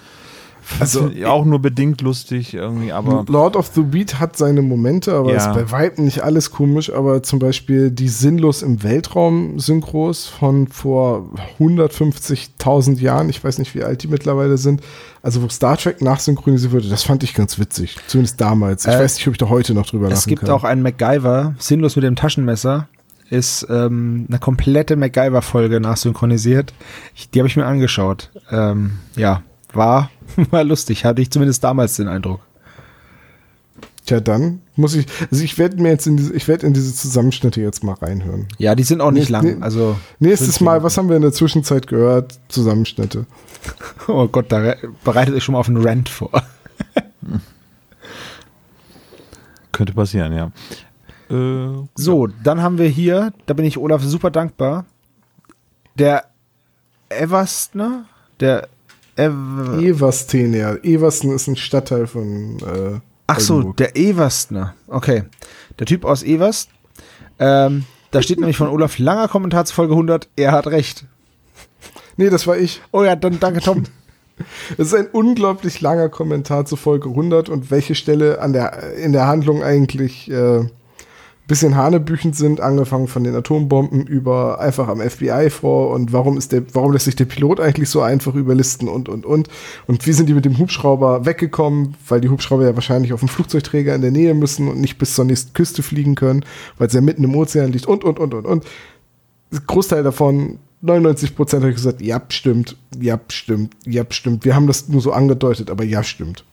Also 0.81 1.11
auch 1.27 1.45
nur 1.45 1.61
bedingt 1.61 2.01
lustig 2.03 2.55
irgendwie, 2.55 2.93
aber 2.93 3.25
Lord 3.29 3.57
of 3.57 3.71
the 3.75 3.83
Beat 3.83 4.21
hat 4.21 4.37
seine 4.37 4.63
Momente, 4.63 5.15
aber 5.15 5.33
Ja. 5.33 5.37
ist 5.49 5.55
bei 5.55 5.71
weitem 5.71 6.05
nicht 6.05 6.23
alles 6.23 6.51
komisch. 6.51 6.93
Aber 6.93 7.23
zum 7.23 7.39
Beispiel 7.39 7.91
die 7.91 8.09
Sinnlos 8.09 8.63
im 8.63 8.83
Weltraum 8.83 9.59
Synchros 9.59 10.27
von 10.27 10.69
vor 10.69 11.31
150.000 11.59 13.01
Jahren, 13.01 13.29
ich 13.29 13.43
weiß 13.43 13.59
nicht, 13.59 13.75
wie 13.75 13.83
alt 13.83 14.03
die 14.03 14.09
mittlerweile 14.09 14.59
sind, 14.59 14.81
also 15.23 15.43
wo 15.43 15.49
Star 15.49 15.77
Trek 15.77 16.03
nachsynchronisiert 16.03 16.73
wurde, 16.73 16.89
das 16.89 17.03
fand 17.03 17.23
ich 17.23 17.35
ganz 17.35 17.59
witzig. 17.59 17.97
Zumindest 18.07 18.41
damals. 18.41 18.87
Ich 18.87 18.93
Äh, 18.93 18.99
weiß 19.01 19.17
nicht, 19.17 19.29
ob 19.29 19.35
ich 19.35 19.39
da 19.39 19.49
heute 19.49 19.75
noch 19.75 19.87
drüber 19.87 20.07
es 20.07 20.13
lachen 20.21 20.29
gibt 20.29 20.41
kann. 20.43 20.51
auch 20.51 20.65
einen 20.65 20.83
MacGyver, 20.83 21.55
sinnlos 21.59 21.97
mit 21.97 22.05
dem 22.05 22.17
Taschenmesser, 22.17 22.89
ist 23.31 23.67
ähm, 23.69 24.25
eine 24.29 24.39
komplette 24.39 24.97
MacGyver-Folge 24.97 25.81
nachsynchronisiert. 25.81 26.73
Ich, 27.15 27.29
die 27.31 27.41
habe 27.41 27.49
ich 27.49 27.57
mir 27.57 27.67
angeschaut. 27.67 28.31
Ähm, 28.51 28.93
ja, 29.17 29.43
war, 29.73 30.11
war 30.51 30.65
lustig, 30.65 31.05
hatte 31.05 31.23
ich 31.23 31.31
zumindest 31.31 31.63
damals 31.65 31.97
den 31.97 32.09
Eindruck. 32.09 32.41
Tja, 34.07 34.21
dann 34.21 34.63
muss 34.75 34.95
ich, 34.95 35.07
also 35.31 35.45
ich 35.45 35.59
werde 35.59 35.83
mir 35.83 35.91
jetzt 35.91 36.07
in 36.07 36.17
diese, 36.17 36.33
ich 36.35 36.49
werde 36.49 36.67
in 36.67 36.73
diese 36.73 36.95
Zusammenschnitte 36.95 37.61
jetzt 37.61 37.85
mal 37.85 37.93
reinhören. 37.95 38.49
Ja, 38.57 38.75
die 38.75 38.83
sind 38.83 39.03
auch 39.03 39.11
nicht 39.11 39.29
Nee, 39.29 39.33
lang. 39.33 39.45
nee. 39.45 39.57
Also 39.61 39.99
Nächstes 40.19 40.61
Mal, 40.61 40.83
was 40.83 40.97
haben 40.97 41.11
wir 41.11 41.17
in 41.17 41.23
der 41.23 41.33
Zwischenzeit 41.33 41.87
gehört? 41.87 42.39
Zusammenschnitte. 42.49 43.27
Oh 44.07 44.27
Gott, 44.29 44.51
da 44.51 44.59
re- 44.59 44.79
bereitet 45.05 45.35
euch 45.35 45.45
schon 45.45 45.53
mal 45.53 45.59
auf 45.59 45.69
einen 45.69 45.85
Rant 45.87 46.09
vor. 46.09 46.31
könnte 49.73 49.93
passieren, 49.93 50.33
ja. 50.33 50.51
Äh, 51.31 51.85
So, 51.95 52.27
dann 52.43 52.63
haben 52.63 52.79
wir 52.79 52.89
hier, 52.89 53.33
da 53.47 53.55
bin 53.55 53.65
ich 53.67 53.77
Olaf 53.79 54.03
super 54.03 54.31
dankbar, 54.31 54.87
der 55.97 56.25
Everstner, 57.11 58.07
der 58.41 58.69
Ev 59.19 59.35
Eversten, 59.81 60.55
ja. 60.55 60.75
Eversten 60.77 61.33
ist 61.33 61.49
ein 61.49 61.57
Stadtteil 61.57 62.07
von 62.07 62.59
äh, 62.61 63.01
Ach 63.27 63.41
so, 63.41 63.55
Oldenburg. 63.55 63.77
der 63.79 63.97
Everstner. 63.97 64.75
Okay, 64.87 65.25
der 65.79 65.87
Typ 65.87 66.05
aus 66.05 66.23
Everst. 66.23 66.71
Ähm, 67.39 67.85
da 68.11 68.23
steht 68.23 68.39
nämlich 68.39 68.57
von 68.57 68.69
Olaf 68.69 68.99
langer 68.99 69.29
Kommentar 69.29 69.65
zu 69.65 69.75
Folge 69.75 69.93
100, 69.93 70.29
er 70.37 70.53
hat 70.53 70.67
recht. 70.69 71.05
Nee, 72.17 72.31
das 72.31 72.47
war 72.47 72.57
ich. 72.57 72.81
Oh 72.91 73.05
ja, 73.05 73.17
dann 73.17 73.39
danke 73.41 73.61
Tom. 73.61 73.85
Es 74.79 74.93
ist 74.93 74.95
ein 74.95 75.09
unglaublich 75.09 75.81
langer 75.81 76.09
Kommentar 76.09 76.65
zu 76.65 76.77
Folge 76.77 77.09
100 77.09 77.49
und 77.49 77.73
welche 77.73 77.97
Stelle 77.97 78.41
an 78.41 78.53
der, 78.53 78.95
in 78.95 79.11
der 79.11 79.27
Handlung 79.27 79.65
eigentlich 79.65 80.31
äh, 80.31 80.65
bisschen 81.49 81.77
hanebüchend 81.77 82.37
sind, 82.37 82.61
angefangen 82.61 83.09
von 83.09 83.25
den 83.25 83.35
Atombomben 83.35 84.07
über 84.07 84.61
einfach 84.61 84.87
am 84.87 85.01
FBI 85.01 85.49
vor 85.51 85.91
und 85.91 86.13
warum 86.13 86.37
ist 86.37 86.53
der, 86.53 86.63
warum 86.75 86.93
lässt 86.93 87.07
sich 87.07 87.17
der 87.17 87.25
Pilot 87.25 87.59
eigentlich 87.59 87.89
so 87.89 88.03
einfach 88.03 88.35
überlisten 88.35 88.87
und 88.87 89.09
und 89.09 89.25
und 89.25 89.49
und 89.87 90.07
wie 90.07 90.13
sind 90.13 90.29
die 90.29 90.35
mit 90.35 90.45
dem 90.45 90.59
Hubschrauber 90.59 91.25
weggekommen, 91.25 91.97
weil 92.07 92.21
die 92.21 92.29
Hubschrauber 92.29 92.65
ja 92.65 92.75
wahrscheinlich 92.75 93.15
auf 93.15 93.21
dem 93.21 93.31
Flugzeugträger 93.31 93.95
in 93.95 94.03
der 94.03 94.11
Nähe 94.11 94.35
müssen 94.35 94.69
und 94.69 94.79
nicht 94.79 94.99
bis 94.99 95.15
zur 95.15 95.25
nächsten 95.25 95.55
Küste 95.55 95.83
fliegen 95.83 96.15
können, 96.15 96.45
weil 96.77 96.89
es 96.89 96.93
ja 96.93 97.01
mitten 97.01 97.25
im 97.25 97.35
Ozean 97.35 97.73
liegt 97.73 97.87
und 97.87 98.05
und 98.05 98.19
und 98.19 98.35
und 98.35 98.47
und. 98.47 98.65
Großteil 99.67 100.03
davon 100.03 100.59
99 100.83 101.35
Prozent 101.35 101.63
habe 101.63 101.71
ich 101.71 101.77
gesagt, 101.77 102.03
ja, 102.03 102.23
stimmt, 102.29 102.77
ja, 103.01 103.19
stimmt, 103.29 103.75
ja, 103.87 104.05
stimmt. 104.11 104.45
Wir 104.45 104.55
haben 104.55 104.67
das 104.67 104.89
nur 104.89 105.01
so 105.01 105.13
angedeutet, 105.13 105.71
aber 105.71 105.83
ja, 105.83 106.05
stimmt. 106.05 106.45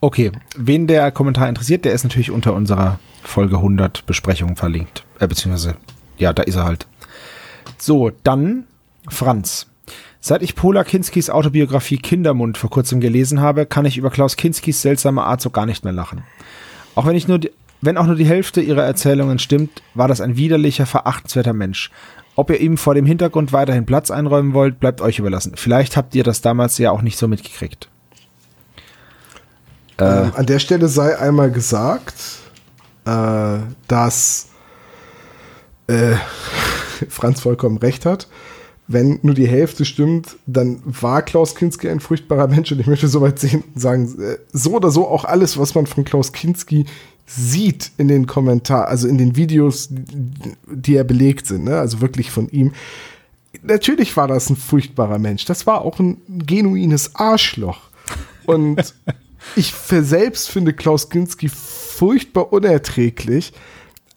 Okay, 0.00 0.32
wen 0.56 0.86
der 0.86 1.10
Kommentar 1.10 1.48
interessiert, 1.48 1.84
der 1.84 1.92
ist 1.92 2.04
natürlich 2.04 2.30
unter 2.30 2.54
unserer 2.54 2.98
Folge 3.22 3.56
100 3.56 4.06
Besprechung 4.06 4.56
verlinkt. 4.56 5.04
Äh, 5.18 5.26
beziehungsweise, 5.26 5.76
ja, 6.18 6.32
da 6.32 6.42
ist 6.42 6.56
er 6.56 6.64
halt. 6.64 6.86
So, 7.78 8.10
dann 8.22 8.64
Franz. 9.08 9.66
Seit 10.20 10.42
ich 10.42 10.54
Pola 10.54 10.84
Kinskis 10.84 11.30
Autobiografie 11.30 11.98
Kindermund 11.98 12.58
vor 12.58 12.70
kurzem 12.70 13.00
gelesen 13.00 13.40
habe, 13.40 13.64
kann 13.64 13.84
ich 13.84 13.96
über 13.96 14.10
Klaus 14.10 14.36
Kinskis 14.36 14.82
seltsame 14.82 15.22
Art 15.22 15.40
so 15.40 15.50
gar 15.50 15.66
nicht 15.66 15.84
mehr 15.84 15.92
lachen. 15.92 16.24
Auch 16.94 17.06
wenn 17.06 17.16
ich 17.16 17.28
nur 17.28 17.38
die, 17.38 17.52
wenn 17.80 17.96
auch 17.96 18.06
nur 18.06 18.16
die 18.16 18.26
Hälfte 18.26 18.60
ihrer 18.60 18.82
Erzählungen 18.82 19.38
stimmt, 19.38 19.82
war 19.94 20.08
das 20.08 20.20
ein 20.20 20.36
widerlicher, 20.36 20.86
verachtenswerter 20.86 21.52
Mensch. 21.52 21.90
Ob 22.34 22.50
ihr 22.50 22.60
ihm 22.60 22.76
vor 22.76 22.94
dem 22.94 23.06
Hintergrund 23.06 23.52
weiterhin 23.52 23.86
Platz 23.86 24.10
einräumen 24.10 24.52
wollt, 24.52 24.80
bleibt 24.80 25.00
euch 25.00 25.18
überlassen. 25.18 25.52
Vielleicht 25.56 25.96
habt 25.96 26.14
ihr 26.14 26.24
das 26.24 26.40
damals 26.40 26.76
ja 26.78 26.90
auch 26.90 27.02
nicht 27.02 27.16
so 27.16 27.28
mitgekriegt. 27.28 27.88
Ähm, 29.98 30.32
an 30.34 30.46
der 30.46 30.58
Stelle 30.58 30.88
sei 30.88 31.18
einmal 31.18 31.50
gesagt, 31.50 32.14
äh, 33.04 33.58
dass 33.88 34.48
äh, 35.86 36.16
Franz 37.08 37.40
vollkommen 37.40 37.78
recht 37.78 38.04
hat. 38.04 38.28
Wenn 38.88 39.18
nur 39.22 39.34
die 39.34 39.48
Hälfte 39.48 39.84
stimmt, 39.84 40.36
dann 40.46 40.80
war 40.84 41.22
Klaus 41.22 41.56
Kinski 41.56 41.88
ein 41.88 41.98
furchtbarer 41.98 42.46
Mensch 42.46 42.70
und 42.70 42.80
ich 42.80 42.86
möchte 42.86 43.08
soweit 43.08 43.40
sagen, 43.74 44.20
äh, 44.20 44.38
so 44.52 44.72
oder 44.72 44.90
so 44.90 45.08
auch 45.08 45.24
alles, 45.24 45.58
was 45.58 45.74
man 45.74 45.86
von 45.86 46.04
Klaus 46.04 46.32
Kinski 46.32 46.84
sieht 47.26 47.90
in 47.96 48.06
den 48.06 48.26
Kommentaren, 48.26 48.86
also 48.86 49.08
in 49.08 49.18
den 49.18 49.34
Videos, 49.34 49.88
die 49.90 50.92
ja 50.92 51.02
belegt 51.02 51.46
sind, 51.46 51.64
ne? 51.64 51.78
also 51.78 52.00
wirklich 52.00 52.30
von 52.30 52.48
ihm. 52.50 52.72
Natürlich 53.62 54.16
war 54.16 54.28
das 54.28 54.48
ein 54.48 54.56
furchtbarer 54.56 55.18
Mensch. 55.18 55.44
Das 55.44 55.66
war 55.66 55.82
auch 55.82 55.98
ein 55.98 56.18
genuines 56.28 57.16
Arschloch. 57.16 57.80
Und 58.44 58.94
ich 59.54 59.72
für 59.72 60.02
selbst 60.02 60.50
finde 60.50 60.72
Klaus 60.72 61.08
Kinski 61.08 61.48
furchtbar 61.48 62.52
unerträglich, 62.52 63.52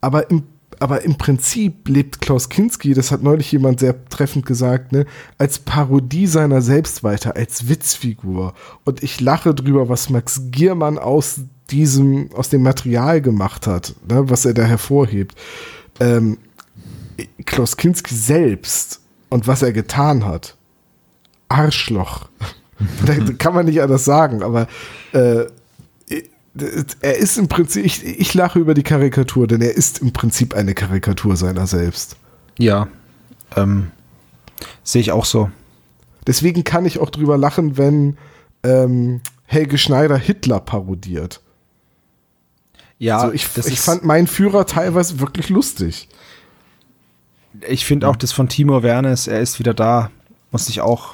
aber 0.01 0.29
im, 0.29 0.43
aber 0.79 1.01
im 1.03 1.17
Prinzip 1.17 1.87
lebt 1.87 2.21
Klaus 2.21 2.49
Kinski, 2.49 2.93
das 2.93 3.11
hat 3.11 3.21
neulich 3.21 3.51
jemand 3.51 3.79
sehr 3.79 4.05
treffend 4.09 4.45
gesagt, 4.45 4.91
ne, 4.91 5.05
als 5.37 5.59
Parodie 5.59 6.27
seiner 6.27 6.61
selbst 6.61 7.03
weiter, 7.03 7.35
als 7.35 7.67
Witzfigur. 7.67 8.53
Und 8.85 9.03
ich 9.03 9.19
lache 9.19 9.53
drüber, 9.53 9.89
was 9.89 10.09
Max 10.09 10.41
Giermann 10.51 10.97
aus 10.97 11.41
diesem, 11.69 12.31
aus 12.33 12.49
dem 12.49 12.63
Material 12.63 13.21
gemacht 13.21 13.67
hat, 13.67 13.95
ne, 14.09 14.29
was 14.29 14.45
er 14.45 14.53
da 14.53 14.63
hervorhebt. 14.63 15.35
Ähm, 15.99 16.37
Klaus 17.45 17.75
Kinski 17.75 18.15
selbst 18.15 19.01
und 19.29 19.47
was 19.47 19.61
er 19.61 19.73
getan 19.73 20.25
hat. 20.25 20.55
Arschloch. 21.49 22.29
kann 23.37 23.53
man 23.53 23.65
nicht 23.65 23.81
anders 23.81 24.05
sagen, 24.05 24.43
aber 24.43 24.67
äh, 25.11 25.45
er 27.01 27.17
ist 27.17 27.37
im 27.37 27.47
Prinzip, 27.47 27.85
ich, 27.85 28.03
ich 28.05 28.33
lache 28.33 28.59
über 28.59 28.73
die 28.73 28.83
Karikatur, 28.83 29.47
denn 29.47 29.61
er 29.61 29.75
ist 29.75 29.99
im 29.99 30.11
Prinzip 30.11 30.55
eine 30.55 30.73
Karikatur 30.73 31.35
seiner 31.35 31.67
selbst. 31.67 32.17
Ja, 32.57 32.87
ähm, 33.55 33.91
sehe 34.83 35.01
ich 35.01 35.11
auch 35.11 35.25
so. 35.25 35.49
Deswegen 36.27 36.63
kann 36.63 36.85
ich 36.85 36.99
auch 36.99 37.09
drüber 37.09 37.37
lachen, 37.37 37.77
wenn 37.77 38.17
ähm, 38.63 39.21
Helge 39.45 39.77
Schneider 39.77 40.17
Hitler 40.17 40.59
parodiert. 40.59 41.41
Ja, 42.97 43.19
also 43.19 43.33
ich, 43.33 43.47
ich 43.65 43.79
fand 43.79 44.03
meinen 44.03 44.27
Führer 44.27 44.65
teilweise 44.65 45.19
wirklich 45.21 45.49
lustig. 45.49 46.09
ich 47.67 47.85
finde 47.85 48.09
auch 48.09 48.17
das 48.17 48.33
von 48.33 48.49
Timo 48.49 48.83
Wernes, 48.83 49.27
er 49.27 49.39
ist 49.39 49.57
wieder 49.57 49.73
da, 49.73 50.11
musste 50.51 50.71
ich 50.71 50.81
auch 50.81 51.13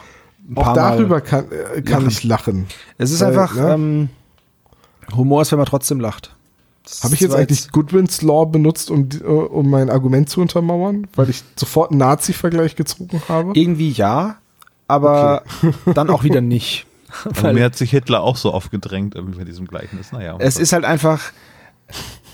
Auch 0.53 0.73
darüber 0.73 1.15
Mal. 1.15 1.21
kann, 1.21 1.45
äh, 1.51 1.81
kann 1.81 2.03
lachen. 2.03 2.07
ich 2.07 2.23
lachen. 2.23 2.67
Es 2.97 3.11
ist 3.11 3.21
Weil, 3.21 3.29
einfach, 3.29 3.55
ne? 3.55 3.73
ähm, 3.73 4.09
Humor 5.15 5.41
ist, 5.41 5.51
wenn 5.51 5.59
man 5.59 5.67
trotzdem 5.67 5.99
lacht. 5.99 6.35
Habe 7.01 7.15
ich 7.15 7.21
jetzt 7.21 7.33
eigentlich 7.33 7.71
Goodwins 7.71 8.21
Law 8.21 8.45
benutzt, 8.45 8.91
um, 8.91 9.09
äh, 9.11 9.23
um 9.25 9.69
mein 9.69 9.89
Argument 9.89 10.29
zu 10.29 10.41
untermauern, 10.41 11.07
weil 11.15 11.29
ich 11.29 11.43
sofort 11.55 11.91
einen 11.91 11.99
Nazi-Vergleich 11.99 12.75
gezogen 12.75 13.21
habe? 13.27 13.51
Irgendwie 13.55 13.89
ja, 13.89 14.37
aber 14.87 15.43
dann 15.93 16.09
auch 16.09 16.23
wieder 16.23 16.41
nicht. 16.41 16.85
Also 17.23 17.53
mir 17.53 17.63
hat 17.63 17.75
sich 17.75 17.91
Hitler 17.91 18.21
auch 18.21 18.35
so 18.35 18.51
aufgedrängt 18.51 19.15
irgendwie 19.15 19.39
bei 19.39 19.45
diesem 19.45 19.67
Gleichnis. 19.67 20.11
Naja. 20.11 20.35
Es 20.37 20.57
ist 20.57 20.73
halt 20.73 20.85
einfach, 20.85 21.21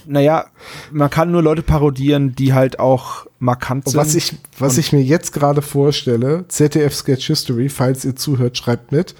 naja, 0.05 0.45
man 0.91 1.09
kann 1.09 1.31
nur 1.31 1.41
Leute 1.41 1.61
parodieren, 1.61 2.35
die 2.35 2.53
halt 2.53 2.79
auch 2.79 3.27
markant 3.39 3.85
Und 3.85 3.91
sind. 3.91 3.99
was 3.99 4.15
ich, 4.15 4.33
was 4.57 4.77
ich 4.77 4.93
mir 4.93 5.01
jetzt 5.01 5.33
gerade 5.33 5.61
vorstelle, 5.61 6.45
ZDF 6.47 6.93
Sketch 6.93 7.27
History, 7.27 7.69
falls 7.69 8.05
ihr 8.05 8.15
zuhört, 8.15 8.57
schreibt 8.57 8.91
mit. 8.91 9.15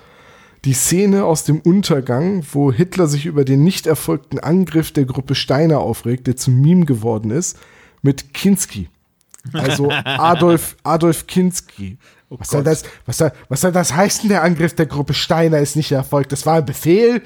Die 0.64 0.74
Szene 0.74 1.26
aus 1.26 1.44
dem 1.44 1.60
Untergang, 1.60 2.44
wo 2.52 2.72
Hitler 2.72 3.08
sich 3.08 3.26
über 3.26 3.46
den 3.46 3.64
nicht 3.64 3.88
erfolgten 3.88 4.38
Angriff 4.38 4.92
der 4.92 5.06
Gruppe 5.06 5.34
Steiner 5.34 5.80
aufregt, 5.80 6.28
der 6.28 6.36
zum 6.36 6.62
Meme 6.62 6.86
geworden 6.86 7.32
ist, 7.32 7.58
mit 8.04 8.34
Kinski. 8.34 8.90
Also 9.54 9.90
Adolf, 10.04 10.78
Adolf 10.84 11.26
Kinski. 11.26 11.98
Was, 12.40 12.50
soll 12.50 12.64
das, 12.64 12.84
was, 13.06 13.18
soll, 13.18 13.32
was 13.50 13.62
soll 13.62 13.72
das 13.72 13.94
heißen, 13.94 14.30
der 14.30 14.44
Angriff 14.44 14.74
der 14.74 14.86
Gruppe 14.86 15.14
Steiner 15.14 15.60
ist 15.60 15.76
nicht 15.76 15.92
erfolgt? 15.92 16.32
Das 16.32 16.46
war 16.46 16.56
ein 16.56 16.66
Befehl. 16.66 17.22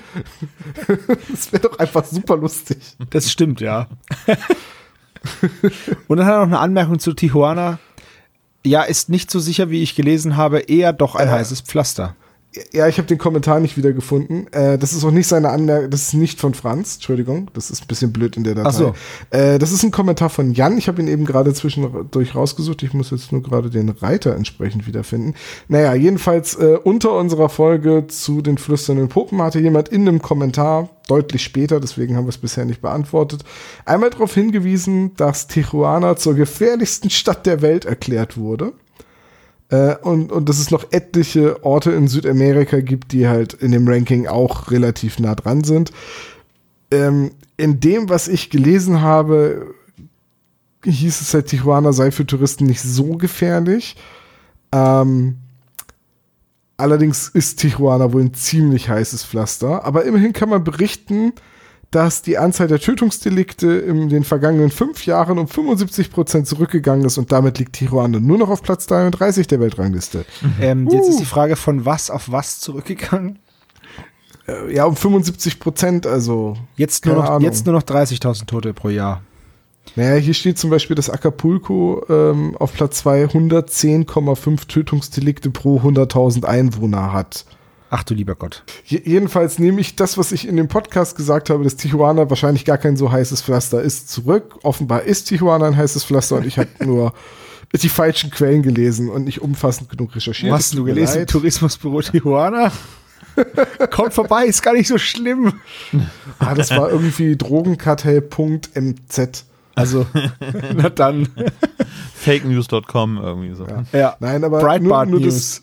das 1.30 1.52
wäre 1.52 1.62
doch 1.70 1.80
einfach 1.80 2.04
super 2.06 2.38
lustig. 2.38 2.78
Das 3.12 3.32
stimmt, 3.32 3.62
ja. 3.62 3.88
Und 6.08 6.18
dann 6.18 6.26
hat 6.26 6.34
er 6.34 6.40
noch 6.40 6.48
eine 6.48 6.60
Anmerkung 6.60 7.00
zu 7.00 7.14
Tijuana. 7.14 7.80
Ja, 8.66 8.82
ist 8.84 9.10
nicht 9.10 9.30
so 9.30 9.40
sicher, 9.40 9.70
wie 9.70 9.84
ich 9.84 9.96
gelesen 9.96 10.38
habe, 10.38 10.60
eher 10.60 10.92
doch 10.94 11.16
ein 11.16 11.28
Äh. 11.28 11.32
heißes 11.32 11.62
Pflaster. 11.62 12.16
Ja, 12.72 12.88
ich 12.88 12.98
habe 12.98 13.08
den 13.08 13.18
Kommentar 13.18 13.60
nicht 13.60 13.78
wiedergefunden. 13.78 14.52
Äh, 14.54 14.78
das 14.78 14.94
ist 14.94 15.04
auch 15.04 15.12
nicht 15.12 15.28
seine 15.28 15.50
Anmerkung, 15.50 15.90
das 15.90 16.04
ist 16.04 16.14
nicht 16.14 16.40
von 16.40 16.54
Franz, 16.54 16.96
Entschuldigung, 16.96 17.50
das 17.54 17.70
ist 17.70 17.84
ein 17.84 17.88
bisschen 17.88 18.14
blöd 18.14 18.38
in 18.38 18.44
der 18.44 18.56
Datei. 18.56 18.70
Ach 18.70 18.74
so. 18.74 18.94
Äh, 19.30 19.60
das 19.60 19.72
ist 19.72 19.84
ein 19.84 19.92
Kommentar 19.92 20.30
von 20.30 20.54
Jan, 20.54 20.78
ich 20.78 20.88
habe 20.88 21.02
ihn 21.02 21.08
eben 21.08 21.26
gerade 21.26 21.54
zwischendurch 21.54 22.36
rausgesucht, 22.36 22.84
ich 22.84 22.94
muss 22.94 23.12
jetzt 23.12 23.32
nur 23.32 23.44
gerade 23.44 23.70
den 23.70 23.90
Reiter 23.90 24.36
entsprechend 24.36 24.88
wiederfinden. 24.88 25.34
Naja, 25.68 25.94
jedenfalls 25.94 26.56
äh, 26.56 26.78
unter 26.84 27.18
unserer 27.18 27.50
Folge 27.50 28.08
zu 28.08 28.42
den 28.42 28.58
flüsternden 28.58 29.10
Puppen 29.10 29.42
hatte 29.42 29.60
jemand 29.60 29.90
in 29.90 30.08
einem 30.08 30.22
Kommentar, 30.22 30.90
deutlich 31.08 31.44
später, 31.44 31.80
deswegen 31.80 32.16
haben 32.16 32.26
wir 32.26 32.30
es 32.30 32.38
bisher 32.38 32.66
nicht 32.66 32.82
beantwortet, 32.82 33.44
einmal 33.86 34.10
darauf 34.10 34.34
hingewiesen, 34.34 35.16
dass 35.16 35.48
Tijuana 35.48 36.16
zur 36.16 36.36
gefährlichsten 36.36 37.10
Stadt 37.10 37.46
der 37.46 37.62
Welt 37.62 37.86
erklärt 37.86 38.38
wurde. 38.38 38.74
Äh, 39.70 39.96
und, 39.98 40.32
und 40.32 40.48
dass 40.48 40.60
es 40.60 40.72
noch 40.72 40.92
etliche 40.92 41.64
Orte 41.64 41.92
in 41.92 42.08
Südamerika 42.08 42.80
gibt, 42.82 43.12
die 43.12 43.28
halt 43.28 43.54
in 43.54 43.72
dem 43.72 43.88
Ranking 43.88 44.28
auch 44.28 44.72
relativ 44.72 45.20
nah 45.20 45.36
dran 45.36 45.64
sind. 45.64 45.92
Ähm, 46.92 47.32
in 47.58 47.80
dem, 47.80 48.10
was 48.10 48.28
ich 48.28 48.50
gelesen 48.50 49.02
habe, 49.02 49.74
hieß 50.84 51.22
es 51.22 51.34
halt, 51.34 51.48
Tijuana 51.48 51.94
sei 51.94 52.12
für 52.12 52.26
Touristen 52.26 52.66
nicht 52.66 52.82
so 52.82 53.18
gefährlich. 53.18 53.96
Ähm, 54.72 55.38
allerdings 56.78 57.30
ist 57.30 57.60
Tijuana 57.60 58.14
wohl 58.14 58.22
ein 58.22 58.34
ziemlich 58.34 58.90
heißes 58.90 59.24
Pflaster. 59.24 59.84
Aber 59.84 60.04
immerhin 60.04 60.34
kann 60.34 60.50
man 60.50 60.64
berichten, 60.64 61.34
dass 61.96 62.22
die 62.22 62.38
Anzahl 62.38 62.68
der 62.68 62.80
Tötungsdelikte 62.80 63.72
in 63.72 64.10
den 64.10 64.26
vergangenen 64.26 64.70
fünf 64.70 65.06
Jahren 65.06 65.40
um 65.40 65.48
75 65.48 66.12
Prozent 66.12 66.46
zurückgegangen 66.46 67.06
ist 67.06 67.18
und 67.18 67.32
damit 67.32 67.58
liegt 67.58 67.72
Tijuana 67.72 68.20
nur 68.20 68.38
noch 68.38 68.50
auf 68.50 68.62
Platz 68.62 68.86
33 68.88 69.48
der 69.48 69.62
Weltrangliste. 69.62 70.26
Ähm, 70.60 70.90
Jetzt 70.90 71.08
ist 71.08 71.20
die 71.22 71.26
Frage, 71.26 71.56
von 71.56 71.86
was 71.86 72.10
auf 72.10 72.30
was 72.30 72.60
zurückgegangen? 72.60 73.40
Äh, 74.46 74.76
ja, 74.76 74.84
um 74.84 74.98
75 74.98 75.60
Prozent, 75.60 76.06
also. 76.06 76.58
Jetzt 76.76 77.06
nur 77.06 77.16
noch, 77.16 77.30
Ahnung. 77.30 77.42
jetzt 77.42 77.66
nur 77.66 77.74
noch 77.74 77.84
30.000 77.84 78.46
Tote 78.46 78.74
pro 78.74 78.90
Jahr. 78.90 79.22
Naja, 79.96 80.16
hier 80.16 80.34
steht 80.34 80.60
zum 80.60 80.72
Beispiel, 80.72 80.98
dass 80.98 81.10
Acapulco 81.10 82.04
ähm, 82.10 82.58
auf 82.58 82.74
Platz 82.74 82.98
2 83.00 83.26
110,5 83.26 84.68
Tötungsdelikte 84.68 85.50
pro 85.50 85.80
100.000 85.80 86.44
Einwohner 86.44 87.14
hat. 87.14 87.46
Ach 87.90 88.04
du 88.04 88.14
lieber 88.14 88.36
Gott. 88.36 88.64
Je 88.84 89.02
jedenfalls 89.04 89.60
nehme 89.60 89.80
ich 89.80 89.96
das, 89.96 90.18
was 90.18 90.32
ich 90.32 90.48
in 90.48 90.58
dem 90.58 90.68
Podcast 90.68 91.16
gesagt 91.16 91.50
habe, 91.50 91.64
dass 91.64 91.76
Tijuana 91.76 92.30
wahrscheinlich 92.30 92.66
gar 92.66 92.78
kein 92.78 92.98
so 92.98 93.12
heißes 93.12 93.42
Pflaster 93.42 93.82
ist, 93.82 94.10
zurück. 94.10 94.58
Offenbar 94.64 95.04
ist 95.04 95.26
Tijuana 95.26 95.68
ein 95.68 95.78
heißes 95.78 96.04
Pflaster 96.04 96.38
und 96.38 96.48
ich 96.48 96.58
habe 96.58 96.70
nur 96.84 97.14
die 97.74 97.90
falschen 97.90 98.32
Quellen 98.32 98.64
gelesen 98.64 99.10
und 99.10 99.26
nicht 99.26 99.42
umfassend 99.42 99.90
genug 99.90 100.16
recherchiert. 100.16 100.52
Was 100.52 100.66
hast 100.66 100.74
du 100.76 100.84
gelesen? 100.84 101.20
leid. 101.20 101.30
Tourismusbüro 101.30 102.02
Tijuana? 102.02 102.72
Kommt 103.92 104.14
vorbei, 104.14 104.46
ist 104.46 104.62
gar 104.62 104.74
nicht 104.74 104.88
so 104.88 104.98
schlimm. 104.98 105.54
Ah, 106.40 106.56
das 106.56 106.72
war 106.72 106.90
irgendwie 106.90 107.36
Drogenkartell.mz. 107.36 109.46
Also, 109.76 110.06
na 110.74 110.90
dann. 110.90 111.28
Fakenews.com 112.16 113.18
irgendwie 113.18 113.54
so. 113.54 113.68
Ja. 113.92 114.16
Nein, 114.20 114.44
aber 114.44 114.60
Breitbart 114.60 115.10
nur, 115.10 115.20
nur, 115.20 115.28
News. 115.28 115.62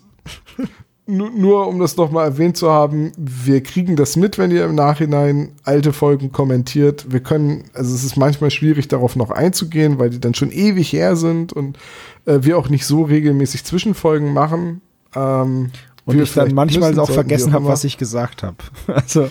das, 0.55 0.67
nur, 1.05 1.29
nur 1.31 1.67
um 1.67 1.79
das 1.79 1.97
nochmal 1.97 2.25
erwähnt 2.25 2.55
zu 2.55 2.71
haben, 2.71 3.11
wir 3.17 3.61
kriegen 3.61 3.95
das 3.95 4.15
mit, 4.15 4.37
wenn 4.37 4.51
ihr 4.51 4.65
im 4.65 4.75
Nachhinein 4.75 5.53
alte 5.63 5.91
Folgen 5.91 6.31
kommentiert. 6.31 7.11
Wir 7.11 7.19
können, 7.19 7.65
also 7.73 7.93
es 7.93 8.03
ist 8.03 8.15
manchmal 8.15 8.51
schwierig, 8.51 8.87
darauf 8.87 9.15
noch 9.15 9.31
einzugehen, 9.31 9.99
weil 9.99 10.09
die 10.09 10.19
dann 10.19 10.33
schon 10.33 10.51
ewig 10.51 10.93
her 10.93 11.15
sind 11.15 11.51
und 11.51 11.77
äh, 12.25 12.39
wir 12.41 12.57
auch 12.57 12.69
nicht 12.69 12.85
so 12.85 13.03
regelmäßig 13.03 13.65
Zwischenfolgen 13.65 14.33
machen. 14.33 14.81
Ähm, 15.15 15.71
Und 16.05 16.19
ich 16.19 16.33
dann 16.33 16.53
manchmal 16.53 16.99
auch 16.99 17.09
vergessen 17.09 17.53
habe, 17.53 17.65
was 17.65 17.83
ich. 17.85 17.97
gesagt 17.97 18.43
habe. 18.43 18.57
Also, 18.87 19.29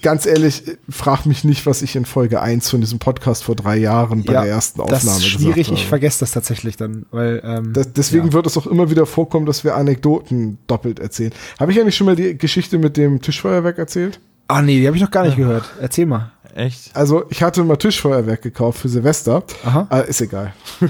Ganz 0.00 0.24
ehrlich, 0.24 0.66
äh, 0.66 0.76
frag 0.88 1.26
mich 1.26 1.44
nicht, 1.44 1.66
was 1.66 1.82
ich 1.82 1.96
in 1.96 2.04
Folge 2.06 2.40
1 2.40 2.70
von 2.70 2.80
diesem 2.80 2.98
Podcast 2.98 3.44
vor 3.44 3.54
drei 3.56 3.76
Jahren 3.76 4.24
bei 4.24 4.32
ja, 4.32 4.42
der 4.42 4.50
ersten 4.52 4.78
das 4.86 5.00
Aufnahme 5.00 5.18
ist 5.18 5.26
schwierig. 5.26 5.54
gesagt 5.56 5.72
Ich 5.72 5.78
habe. 5.80 5.88
vergesse 5.88 6.20
das 6.20 6.30
tatsächlich 6.30 6.76
dann, 6.78 7.04
weil 7.10 7.42
ähm, 7.44 7.72
Das, 7.74 7.92
deswegen 7.92 8.28
ja. 8.28 8.32
wird 8.32 8.46
es 8.46 8.56
auch 8.56 8.66
immer 8.66 8.90
wieder 8.90 9.04
vorkommen, 9.06 9.44
dass 9.46 9.64
wir 9.64 9.74
Anekdoten 9.76 10.58
doppelt 10.66 10.98
erzählen. 10.98 11.32
Habe 11.60 11.72
ich 11.72 11.80
eigentlich 11.80 11.96
schon 11.96 12.06
mal 12.06 12.16
die 12.16 12.38
Geschichte 12.38 12.78
mit 12.78 12.96
dem 12.96 13.20
Tischfeuerwerk 13.20 13.76
erzählt? 13.78 14.20
Ah 14.48 14.62
nee, 14.62 14.80
die 14.80 14.86
habe 14.86 14.96
ich 14.96 15.02
noch 15.02 15.10
gar 15.10 15.24
nicht 15.24 15.36
gehört. 15.36 15.64
Erzähl 15.80 16.06
mal. 16.06 16.32
Echt? 16.54 16.90
Also, 16.96 17.24
ich 17.28 17.42
hatte 17.42 17.62
mal 17.64 17.76
Tischfeuerwerk 17.76 18.40
gekauft 18.42 18.80
für 18.80 18.88
Silvester. 18.88 19.44
Aha. 19.64 19.86
Äh, 19.90 20.08
ist 20.08 20.20
egal. 20.22 20.54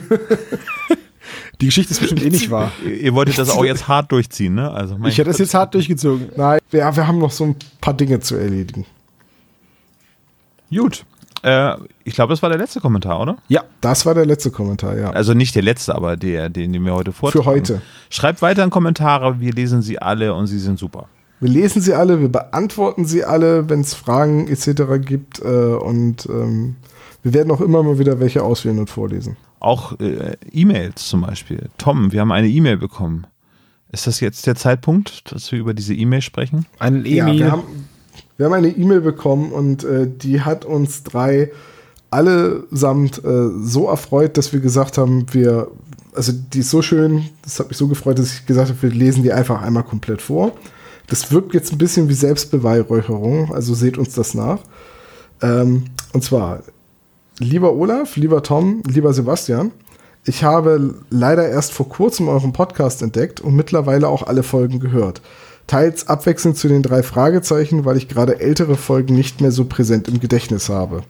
Die 1.60 1.66
Geschichte 1.66 1.92
ist 1.92 2.00
bestimmt 2.00 2.22
eh 2.22 2.30
nicht 2.30 2.50
wahr. 2.50 2.72
Ihr, 2.84 3.14
wolltet 3.14 3.38
das 3.38 3.50
auch 3.50 3.64
jetzt 3.64 3.88
hart 3.88 4.12
durchziehen, 4.12 4.54
ne? 4.54 4.70
Also 4.70 4.96
Ich 5.04 5.18
hätte 5.18 5.30
das 5.30 5.38
jetzt 5.38 5.54
hart 5.54 5.74
durchgezogen. 5.74 6.30
Nein, 6.36 6.60
ja, 6.72 6.94
wir 6.94 7.06
haben 7.06 7.18
noch 7.18 7.32
so 7.32 7.44
ein 7.44 7.56
paar 7.80 7.94
Dinge 7.94 8.20
zu 8.20 8.36
erledigen. 8.36 8.86
Gut. 10.70 11.04
Äh, 11.42 11.76
ich 12.04 12.14
glaube, 12.14 12.32
das 12.32 12.42
war 12.42 12.48
der 12.48 12.58
letzte 12.58 12.80
Kommentar, 12.80 13.20
oder? 13.20 13.36
Ja. 13.48 13.62
Das 13.80 14.06
war 14.06 14.14
der 14.14 14.26
letzte 14.26 14.50
Kommentar, 14.50 14.96
ja. 14.96 15.10
Also 15.10 15.34
nicht 15.34 15.54
der 15.54 15.62
letzte, 15.62 15.94
aber 15.94 16.16
der, 16.16 16.48
den, 16.48 16.72
den 16.72 16.84
wir 16.84 16.94
heute 16.94 17.12
vortragen. 17.12 17.44
Für 17.44 17.50
heute. 17.50 17.82
Schreibt 18.10 18.42
weiter 18.42 18.64
in 18.64 18.70
Kommentare, 18.70 19.40
wir 19.40 19.52
lesen 19.52 19.82
sie 19.82 20.00
alle 20.00 20.34
und 20.34 20.46
sie 20.46 20.58
sind 20.58 20.78
super. 20.78 21.08
Wir 21.40 21.50
lesen 21.50 21.80
sie 21.80 21.94
alle, 21.94 22.20
wir 22.20 22.28
beantworten 22.28 23.04
sie 23.04 23.24
alle, 23.24 23.70
wenn 23.70 23.80
es 23.80 23.94
Fragen 23.94 24.48
etc. 24.48 24.82
gibt. 25.00 25.40
Äh, 25.40 25.44
und 25.44 26.26
ähm, 26.26 26.76
wir 27.22 27.34
werden 27.34 27.50
auch 27.50 27.60
immer 27.60 27.82
mal 27.82 27.98
wieder 27.98 28.20
welche 28.20 28.42
auswählen 28.42 28.78
und 28.78 28.90
vorlesen. 28.90 29.36
Auch 29.60 29.98
äh, 30.00 30.36
E-Mails 30.52 31.08
zum 31.08 31.22
Beispiel. 31.22 31.68
Tom, 31.78 32.12
wir 32.12 32.20
haben 32.20 32.32
eine 32.32 32.48
E-Mail 32.48 32.76
bekommen. 32.76 33.26
Ist 33.90 34.06
das 34.06 34.20
jetzt 34.20 34.46
der 34.46 34.54
Zeitpunkt, 34.54 35.32
dass 35.32 35.50
wir 35.50 35.58
über 35.58 35.74
diese 35.74 35.94
E-Mail 35.94 36.20
sprechen? 36.22 36.66
Ein 36.78 37.04
Ja, 37.04 37.26
Emil. 37.26 37.40
wir 37.40 37.52
haben, 37.52 37.62
wir 38.36 38.46
haben 38.46 38.52
eine 38.52 38.68
E-Mail 38.68 39.00
bekommen 39.00 39.50
und 39.52 39.82
äh, 39.84 40.08
die 40.08 40.42
hat 40.42 40.64
uns 40.64 41.02
drei 41.02 41.50
allesamt 42.10 43.22
äh, 43.24 43.48
so 43.60 43.88
erfreut, 43.88 44.36
dass 44.36 44.52
wir 44.52 44.60
gesagt 44.60 44.98
haben, 44.98 45.26
wir, 45.32 45.68
also 46.14 46.32
die 46.32 46.60
ist 46.60 46.70
so 46.70 46.82
schön, 46.82 47.28
das 47.42 47.58
hat 47.60 47.68
mich 47.68 47.76
so 47.76 47.88
gefreut, 47.88 48.18
dass 48.18 48.32
ich 48.32 48.46
gesagt 48.46 48.68
habe, 48.70 48.82
wir 48.82 48.90
lesen 48.90 49.22
die 49.22 49.32
einfach 49.32 49.60
einmal 49.62 49.82
komplett 49.84 50.22
vor. 50.22 50.52
Das 51.06 51.32
wirkt 51.32 51.54
jetzt 51.54 51.72
ein 51.72 51.78
bisschen 51.78 52.08
wie 52.08 52.14
Selbstbeweihräucherung, 52.14 53.52
also 53.54 53.74
seht 53.74 53.98
uns 53.98 54.14
das 54.14 54.34
nach. 54.34 54.60
Ähm, 55.42 55.84
und 56.12 56.22
zwar, 56.22 56.62
lieber 57.38 57.74
Olaf, 57.74 58.16
lieber 58.16 58.42
Tom, 58.42 58.82
lieber 58.86 59.12
Sebastian, 59.12 59.72
ich 60.24 60.44
habe 60.44 60.94
leider 61.10 61.48
erst 61.48 61.72
vor 61.72 61.88
kurzem 61.88 62.28
euren 62.28 62.52
Podcast 62.52 63.02
entdeckt 63.02 63.40
und 63.40 63.54
mittlerweile 63.54 64.08
auch 64.08 64.24
alle 64.24 64.42
Folgen 64.42 64.80
gehört. 64.80 65.22
Teils 65.66 66.08
abwechselnd 66.08 66.56
zu 66.56 66.68
den 66.68 66.82
drei 66.82 67.02
Fragezeichen, 67.02 67.84
weil 67.84 67.96
ich 67.96 68.08
gerade 68.08 68.40
ältere 68.40 68.76
Folgen 68.76 69.14
nicht 69.14 69.40
mehr 69.40 69.52
so 69.52 69.64
präsent 69.64 70.08
im 70.08 70.20
Gedächtnis 70.20 70.68
habe. 70.68 71.02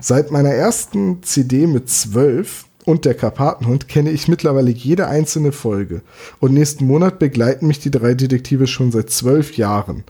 Seit 0.00 0.30
meiner 0.30 0.50
ersten 0.50 1.22
CD 1.22 1.66
mit 1.66 1.88
12 1.88 2.66
und 2.84 3.04
der 3.04 3.14
Karpatenhund 3.14 3.88
kenne 3.88 4.10
ich 4.10 4.28
mittlerweile 4.28 4.70
jede 4.70 5.08
einzelne 5.08 5.52
Folge. 5.52 6.02
Und 6.38 6.54
nächsten 6.54 6.86
Monat 6.86 7.18
begleiten 7.18 7.66
mich 7.66 7.80
die 7.80 7.90
drei 7.90 8.14
Detektive 8.14 8.66
schon 8.66 8.92
seit 8.92 9.10
zwölf 9.10 9.56
Jahren. 9.56 10.04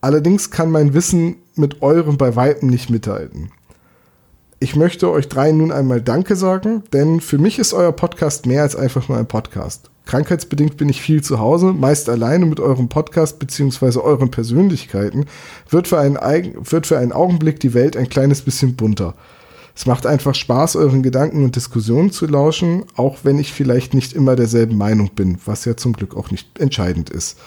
Allerdings 0.00 0.50
kann 0.50 0.70
mein 0.70 0.92
Wissen 0.92 1.36
mit 1.54 1.80
eurem 1.80 2.18
bei 2.18 2.36
Weitem 2.36 2.68
nicht 2.68 2.90
mithalten. 2.90 3.50
Ich 4.60 4.76
möchte 4.76 5.10
euch 5.10 5.28
dreien 5.28 5.58
nun 5.58 5.72
einmal 5.72 6.00
Danke 6.00 6.36
sagen, 6.36 6.84
denn 6.92 7.20
für 7.20 7.38
mich 7.38 7.58
ist 7.58 7.74
euer 7.74 7.92
Podcast 7.92 8.46
mehr 8.46 8.62
als 8.62 8.76
einfach 8.76 9.08
nur 9.08 9.18
ein 9.18 9.26
Podcast. 9.26 9.90
Krankheitsbedingt 10.06 10.76
bin 10.76 10.88
ich 10.88 11.00
viel 11.00 11.22
zu 11.22 11.38
Hause, 11.38 11.72
meist 11.72 12.08
alleine 12.08 12.46
mit 12.46 12.60
eurem 12.60 12.88
Podcast 12.88 13.38
bzw. 13.38 13.98
euren 14.00 14.30
Persönlichkeiten, 14.30 15.26
wird 15.68 15.88
für, 15.88 15.98
einen 15.98 16.16
wird 16.16 16.86
für 16.86 16.98
einen 16.98 17.12
Augenblick 17.12 17.58
die 17.60 17.74
Welt 17.74 17.96
ein 17.96 18.08
kleines 18.08 18.42
bisschen 18.42 18.76
bunter. 18.76 19.14
Es 19.74 19.86
macht 19.86 20.06
einfach 20.06 20.36
Spaß, 20.36 20.76
euren 20.76 21.02
Gedanken 21.02 21.42
und 21.42 21.56
Diskussionen 21.56 22.12
zu 22.12 22.26
lauschen, 22.26 22.84
auch 22.96 23.18
wenn 23.24 23.38
ich 23.38 23.52
vielleicht 23.52 23.92
nicht 23.92 24.12
immer 24.12 24.36
derselben 24.36 24.78
Meinung 24.78 25.10
bin, 25.16 25.38
was 25.46 25.64
ja 25.64 25.76
zum 25.76 25.94
Glück 25.94 26.16
auch 26.16 26.30
nicht 26.30 26.60
entscheidend 26.60 27.10
ist. 27.10 27.38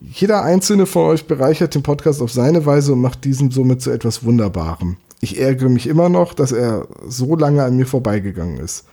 Jeder 0.00 0.42
einzelne 0.42 0.86
von 0.86 1.10
euch 1.10 1.26
bereichert 1.26 1.74
den 1.74 1.82
Podcast 1.82 2.22
auf 2.22 2.32
seine 2.32 2.64
Weise 2.66 2.92
und 2.92 3.00
macht 3.00 3.24
diesen 3.24 3.50
somit 3.50 3.82
zu 3.82 3.90
etwas 3.90 4.24
Wunderbarem. 4.24 4.96
Ich 5.24 5.40
ärgere 5.40 5.70
mich 5.70 5.86
immer 5.86 6.10
noch, 6.10 6.34
dass 6.34 6.52
er 6.52 6.86
so 7.08 7.34
lange 7.34 7.64
an 7.64 7.78
mir 7.78 7.86
vorbeigegangen 7.86 8.58
ist. 8.58 8.84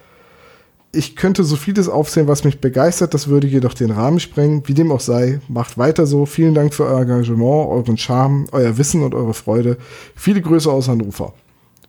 Ich 0.93 1.17
könnte 1.17 1.43
so 1.43 1.57
vieles 1.57 1.89
aufzählen, 1.89 2.29
was 2.29 2.45
mich 2.45 2.61
begeistert, 2.61 3.13
das 3.13 3.27
würde 3.27 3.47
jedoch 3.47 3.73
den 3.73 3.91
Rahmen 3.91 4.21
sprengen. 4.21 4.63
Wie 4.65 4.73
dem 4.73 4.93
auch 4.93 5.01
sei, 5.01 5.41
macht 5.49 5.77
weiter 5.77 6.05
so. 6.05 6.25
Vielen 6.25 6.53
Dank 6.53 6.73
für 6.73 6.85
euer 6.85 7.01
Engagement, 7.01 7.67
euren 7.67 7.97
Charme, 7.97 8.47
euer 8.53 8.77
Wissen 8.77 9.03
und 9.03 9.13
eure 9.13 9.33
Freude. 9.33 9.77
Viele 10.15 10.39
Grüße 10.41 10.71
aus 10.71 10.87
Hannover. 10.87 11.33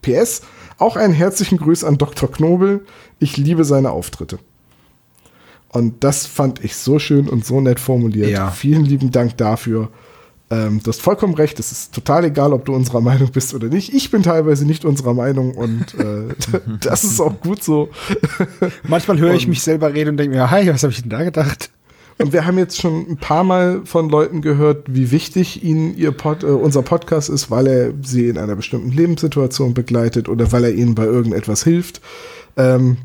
PS, 0.02 0.42
auch 0.76 0.96
einen 0.96 1.14
herzlichen 1.14 1.58
Gruß 1.58 1.84
an 1.84 1.98
Dr. 1.98 2.28
Knobel. 2.28 2.84
Ich 3.20 3.36
liebe 3.36 3.62
seine 3.62 3.92
Auftritte. 3.92 4.40
Und 5.68 6.02
das 6.02 6.26
fand 6.26 6.64
ich 6.64 6.74
so 6.74 6.98
schön 6.98 7.28
und 7.28 7.44
so 7.46 7.60
nett 7.60 7.78
formuliert. 7.78 8.30
Ja. 8.30 8.50
Vielen 8.50 8.84
lieben 8.84 9.12
Dank 9.12 9.36
dafür. 9.36 9.90
Ähm, 10.52 10.80
du 10.82 10.88
hast 10.88 11.00
vollkommen 11.00 11.32
recht. 11.32 11.58
Es 11.58 11.72
ist 11.72 11.94
total 11.94 12.26
egal, 12.26 12.52
ob 12.52 12.66
du 12.66 12.74
unserer 12.74 13.00
Meinung 13.00 13.30
bist 13.32 13.54
oder 13.54 13.68
nicht. 13.68 13.94
Ich 13.94 14.10
bin 14.10 14.22
teilweise 14.22 14.66
nicht 14.66 14.84
unserer 14.84 15.14
Meinung 15.14 15.54
und 15.54 15.94
äh, 15.94 16.34
das 16.80 17.04
ist 17.04 17.20
auch 17.20 17.40
gut 17.40 17.64
so. 17.64 17.88
Manchmal 18.86 19.18
höre 19.18 19.32
ich 19.32 19.48
mich 19.48 19.62
selber 19.62 19.94
reden 19.94 20.10
und 20.10 20.16
denke 20.18 20.36
mir, 20.36 20.50
hi, 20.50 20.68
was 20.68 20.82
habe 20.82 20.92
ich 20.92 21.00
denn 21.00 21.08
da 21.08 21.24
gedacht? 21.24 21.70
Und 22.18 22.34
wir 22.34 22.44
haben 22.44 22.58
jetzt 22.58 22.78
schon 22.78 23.06
ein 23.08 23.16
paar 23.16 23.44
Mal 23.44 23.80
von 23.86 24.10
Leuten 24.10 24.42
gehört, 24.42 24.84
wie 24.88 25.10
wichtig 25.10 25.64
ihnen 25.64 25.96
ihr 25.96 26.12
Pod, 26.12 26.42
äh, 26.42 26.46
unser 26.48 26.82
Podcast 26.82 27.30
ist, 27.30 27.50
weil 27.50 27.66
er 27.66 27.92
sie 28.02 28.28
in 28.28 28.36
einer 28.36 28.54
bestimmten 28.54 28.92
Lebenssituation 28.92 29.72
begleitet 29.72 30.28
oder 30.28 30.52
weil 30.52 30.64
er 30.64 30.74
ihnen 30.74 30.94
bei 30.94 31.04
irgendetwas 31.04 31.64
hilft. 31.64 32.02
Ähm, 32.58 32.98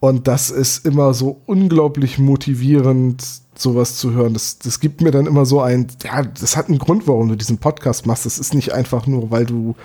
und 0.00 0.26
das 0.26 0.50
ist 0.50 0.86
immer 0.86 1.12
so 1.12 1.42
unglaublich 1.44 2.18
motivierend, 2.18 3.22
sowas 3.54 3.96
zu 3.96 4.12
hören. 4.12 4.32
Das, 4.32 4.58
das 4.58 4.80
gibt 4.80 5.02
mir 5.02 5.10
dann 5.10 5.26
immer 5.26 5.44
so 5.44 5.60
ein, 5.60 5.88
ja, 6.02 6.22
das 6.22 6.56
hat 6.56 6.68
einen 6.68 6.78
Grund, 6.78 7.06
warum 7.06 7.28
du 7.28 7.36
diesen 7.36 7.58
Podcast 7.58 8.06
machst. 8.06 8.24
Das 8.24 8.38
ist 8.38 8.54
nicht 8.54 8.72
einfach 8.72 9.06
nur, 9.06 9.30
weil 9.30 9.44
du 9.44 9.76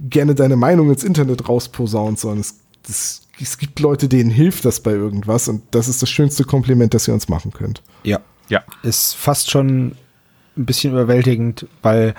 gerne 0.00 0.34
deine 0.34 0.56
Meinung 0.56 0.90
ins 0.90 1.04
Internet 1.04 1.48
rausposaunst, 1.48 2.22
sondern 2.22 2.40
es, 2.40 2.56
das, 2.84 3.22
es 3.40 3.56
gibt 3.58 3.78
Leute, 3.78 4.08
denen 4.08 4.30
hilft 4.30 4.64
das 4.64 4.80
bei 4.80 4.90
irgendwas. 4.90 5.48
Und 5.48 5.62
das 5.70 5.86
ist 5.86 6.02
das 6.02 6.10
schönste 6.10 6.42
Kompliment, 6.42 6.92
das 6.92 7.06
ihr 7.06 7.14
uns 7.14 7.28
machen 7.28 7.52
könnt. 7.52 7.80
Ja. 8.02 8.18
Ja. 8.48 8.64
Ist 8.82 9.14
fast 9.14 9.52
schon 9.52 9.92
ein 10.56 10.66
bisschen 10.66 10.92
überwältigend, 10.92 11.66
weil 11.80 12.14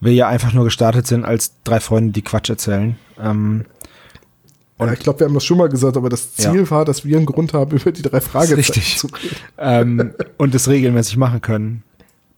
wir 0.00 0.12
ja 0.12 0.28
einfach 0.28 0.52
nur 0.52 0.64
gestartet 0.64 1.06
sind 1.06 1.24
als 1.24 1.52
drei 1.64 1.80
Freunde, 1.80 2.12
die 2.12 2.22
Quatsch 2.22 2.48
erzählen. 2.48 2.96
Ähm, 3.18 3.64
Ja, 4.78 4.92
ich 4.92 4.98
glaube, 4.98 5.20
wir 5.20 5.26
haben 5.26 5.34
das 5.34 5.44
schon 5.44 5.56
mal 5.58 5.68
gesagt, 5.68 5.96
aber 5.96 6.08
das 6.10 6.34
Ziel 6.34 6.54
Ja. 6.60 6.70
war, 6.70 6.84
dass 6.84 7.04
wir 7.04 7.16
einen 7.16 7.26
Grund 7.26 7.54
haben, 7.54 7.76
über 7.76 7.92
die 7.92 8.02
drei 8.02 8.20
Fragezeichen 8.20 8.56
richtig. 8.58 8.98
zu 8.98 9.06
reden. 9.06 9.36
ähm, 9.58 10.14
und 10.36 10.54
das 10.54 10.68
regelmäßig 10.68 11.16
machen 11.16 11.40
können. 11.40 11.82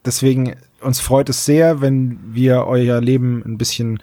Deswegen, 0.05 0.55
uns 0.81 1.01
freut 1.01 1.29
es 1.29 1.45
sehr, 1.45 1.81
wenn 1.81 2.19
wir 2.33 2.65
euer 2.67 3.01
Leben 3.01 3.43
ein 3.45 3.59
bisschen 3.59 4.01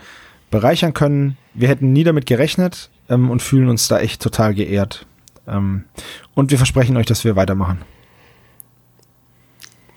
bereichern 0.52 0.94
können. 0.94 1.38
Wir 1.54 1.70
hätten 1.70 1.94
nie 1.94 2.04
damit 2.04 2.26
gerechnet 2.26 2.90
ähm, 3.10 3.30
und 3.32 3.42
fühlen 3.42 3.70
uns 3.70 3.88
da 3.88 4.00
echt 4.00 4.22
total 4.22 4.54
geehrt. 4.54 5.06
Ähm, 5.48 5.86
und 6.34 6.52
wir 6.52 6.58
versprechen 6.58 6.98
euch, 6.98 7.06
dass 7.06 7.24
wir 7.24 7.36
weitermachen. 7.38 7.80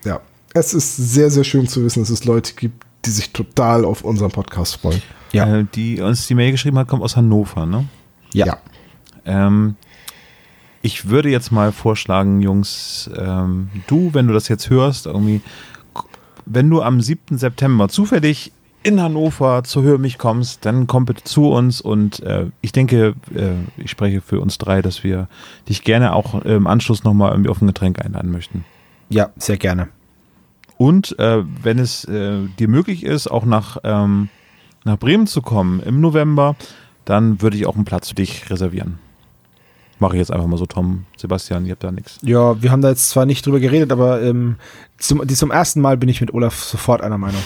Ja, 0.04 0.20
es 0.54 0.74
ist 0.74 0.96
sehr, 0.96 1.30
sehr 1.30 1.44
schön 1.44 1.66
zu 1.66 1.84
wissen, 1.84 2.00
dass 2.02 2.10
es 2.10 2.24
Leute 2.24 2.54
gibt, 2.54 2.84
die 3.04 3.10
sich 3.10 3.32
total 3.32 3.84
auf 3.84 4.02
unseren 4.02 4.30
Podcast 4.30 4.76
freuen. 4.76 5.02
Ja. 5.32 5.58
Äh, 5.58 5.66
die 5.74 6.00
uns 6.00 6.26
die 6.26 6.34
Mail 6.34 6.52
geschrieben 6.52 6.78
hat, 6.78 6.88
kommt 6.88 7.02
aus 7.02 7.16
Hannover, 7.16 7.66
ne? 7.66 7.86
Ja. 8.32 8.58
Ähm, 9.24 9.76
ich 10.82 11.08
würde 11.08 11.28
jetzt 11.28 11.50
mal 11.50 11.72
vorschlagen, 11.72 12.40
Jungs, 12.40 13.10
ähm, 13.16 13.68
du, 13.86 14.14
wenn 14.14 14.26
du 14.26 14.34
das 14.34 14.48
jetzt 14.48 14.70
hörst, 14.70 15.06
irgendwie, 15.06 15.40
wenn 16.46 16.70
du 16.70 16.82
am 16.82 17.00
7. 17.00 17.36
September 17.36 17.88
zufällig 17.88 18.52
in 18.84 19.02
Hannover 19.02 19.64
zu 19.64 19.82
Hör 19.82 19.98
mich 19.98 20.18
kommst, 20.18 20.64
dann 20.64 20.86
komm 20.86 21.04
bitte 21.04 21.24
zu 21.24 21.50
uns 21.50 21.80
und 21.80 22.20
äh, 22.20 22.46
ich 22.60 22.72
denke, 22.72 23.14
äh, 23.34 23.54
ich 23.76 23.90
spreche 23.90 24.20
für 24.20 24.40
uns 24.40 24.56
drei, 24.56 24.80
dass 24.82 25.02
wir 25.02 25.28
dich 25.68 25.82
gerne 25.82 26.14
auch 26.14 26.42
im 26.42 26.66
Anschluss 26.66 27.04
nochmal 27.04 27.32
irgendwie 27.32 27.50
auf 27.50 27.60
ein 27.60 27.66
Getränk 27.66 28.02
einladen 28.04 28.30
möchten. 28.30 28.64
Ja, 29.10 29.30
sehr 29.36 29.56
gerne. 29.56 29.88
Und 30.76 31.18
äh, 31.18 31.42
wenn 31.62 31.78
es 31.80 32.04
äh, 32.04 32.46
dir 32.58 32.68
möglich 32.68 33.02
ist, 33.04 33.26
auch 33.26 33.44
nach, 33.44 33.78
ähm, 33.82 34.28
nach 34.84 34.96
Bremen 34.96 35.26
zu 35.26 35.42
kommen 35.42 35.80
im 35.80 36.00
November, 36.00 36.54
dann 37.08 37.40
würde 37.40 37.56
ich 37.56 37.66
auch 37.66 37.74
einen 37.74 37.84
Platz 37.84 38.10
für 38.10 38.14
dich 38.14 38.50
reservieren. 38.50 38.98
Mache 39.98 40.14
ich 40.14 40.18
jetzt 40.20 40.30
einfach 40.30 40.46
mal 40.46 40.58
so, 40.58 40.66
Tom, 40.66 41.06
Sebastian, 41.16 41.64
ihr 41.66 41.72
habt 41.72 41.82
da 41.82 41.90
nichts. 41.90 42.18
Ja, 42.22 42.60
wir 42.62 42.70
haben 42.70 42.82
da 42.82 42.90
jetzt 42.90 43.08
zwar 43.10 43.26
nicht 43.26 43.44
drüber 43.44 43.58
geredet, 43.60 43.90
aber 43.90 44.22
ähm, 44.22 44.56
zum, 44.98 45.26
die, 45.26 45.34
zum 45.34 45.50
ersten 45.50 45.80
Mal 45.80 45.96
bin 45.96 46.08
ich 46.08 46.20
mit 46.20 46.32
Olaf 46.34 46.62
sofort 46.62 47.00
einer 47.00 47.18
Meinung. 47.18 47.40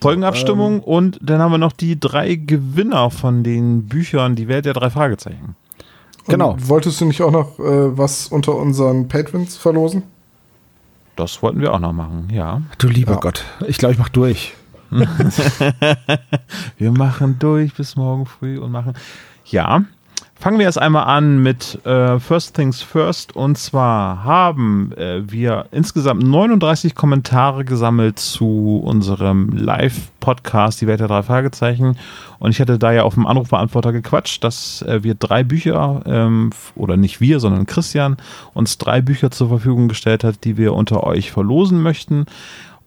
Folgenabstimmung 0.00 0.80
und 0.80 1.18
dann 1.22 1.40
haben 1.40 1.52
wir 1.52 1.58
noch 1.58 1.72
die 1.72 1.98
drei 1.98 2.34
Gewinner 2.34 3.10
von 3.10 3.42
den 3.42 3.86
Büchern 3.86 4.36
Die 4.36 4.46
Welt 4.46 4.66
der 4.66 4.74
drei 4.74 4.90
Fragezeichen. 4.90 5.56
Genau. 6.28 6.52
Und 6.52 6.68
wolltest 6.68 7.00
du 7.00 7.06
nicht 7.06 7.22
auch 7.22 7.30
noch 7.30 7.58
äh, 7.58 7.96
was 7.96 8.28
unter 8.28 8.54
unseren 8.56 9.08
Patrons 9.08 9.56
verlosen? 9.56 10.02
Das 11.16 11.42
wollten 11.42 11.60
wir 11.60 11.72
auch 11.72 11.80
noch 11.80 11.94
machen, 11.94 12.28
ja. 12.30 12.60
Du 12.78 12.88
lieber 12.88 13.14
Ja. 13.14 13.20
Gott. 13.20 13.44
Ich 13.66 13.78
glaube, 13.78 13.94
ich 13.94 13.98
mach 13.98 14.10
durch. 14.10 14.54
Wir 16.78 16.92
machen 16.92 17.38
durch 17.38 17.74
bis 17.74 17.96
morgen 17.96 18.26
früh 18.26 18.58
und 18.58 18.72
machen. 18.72 18.94
Ja. 19.46 19.84
Fangen 20.38 20.58
wir 20.58 20.66
erst 20.66 20.78
einmal 20.78 21.04
an 21.04 21.42
mit 21.42 21.82
äh, 21.86 22.20
First 22.20 22.54
Things 22.54 22.82
First. 22.82 23.34
Und 23.34 23.56
zwar 23.56 24.22
haben 24.22 24.92
äh, 24.92 25.22
wir 25.30 25.64
insgesamt 25.70 26.22
39 26.22 26.94
Kommentare 26.94 27.64
gesammelt 27.64 28.18
zu 28.18 28.82
unserem 28.84 29.48
Live-Podcast 29.48 30.82
Die 30.82 30.86
Welt 30.86 31.00
der 31.00 31.08
drei 31.08 31.22
Fragezeichen. 31.22 31.96
Und 32.38 32.50
ich 32.50 32.60
hatte 32.60 32.78
da 32.78 32.92
ja 32.92 33.04
auf 33.04 33.14
dem 33.14 33.26
Anrufbeantworter 33.26 33.92
gequatscht, 33.92 34.44
dass 34.44 34.82
äh, 34.82 35.02
wir 35.02 35.14
drei 35.14 35.42
Bücher, 35.42 36.02
ähm, 36.04 36.50
oder 36.74 36.98
nicht 36.98 37.22
wir, 37.22 37.40
sondern 37.40 37.64
Christian, 37.64 38.18
uns 38.52 38.76
drei 38.76 39.00
Bücher 39.00 39.30
zur 39.30 39.48
Verfügung 39.48 39.88
gestellt 39.88 40.22
hat, 40.22 40.44
die 40.44 40.58
wir 40.58 40.74
unter 40.74 41.04
euch 41.04 41.32
verlosen 41.32 41.80
möchten. 41.80 42.26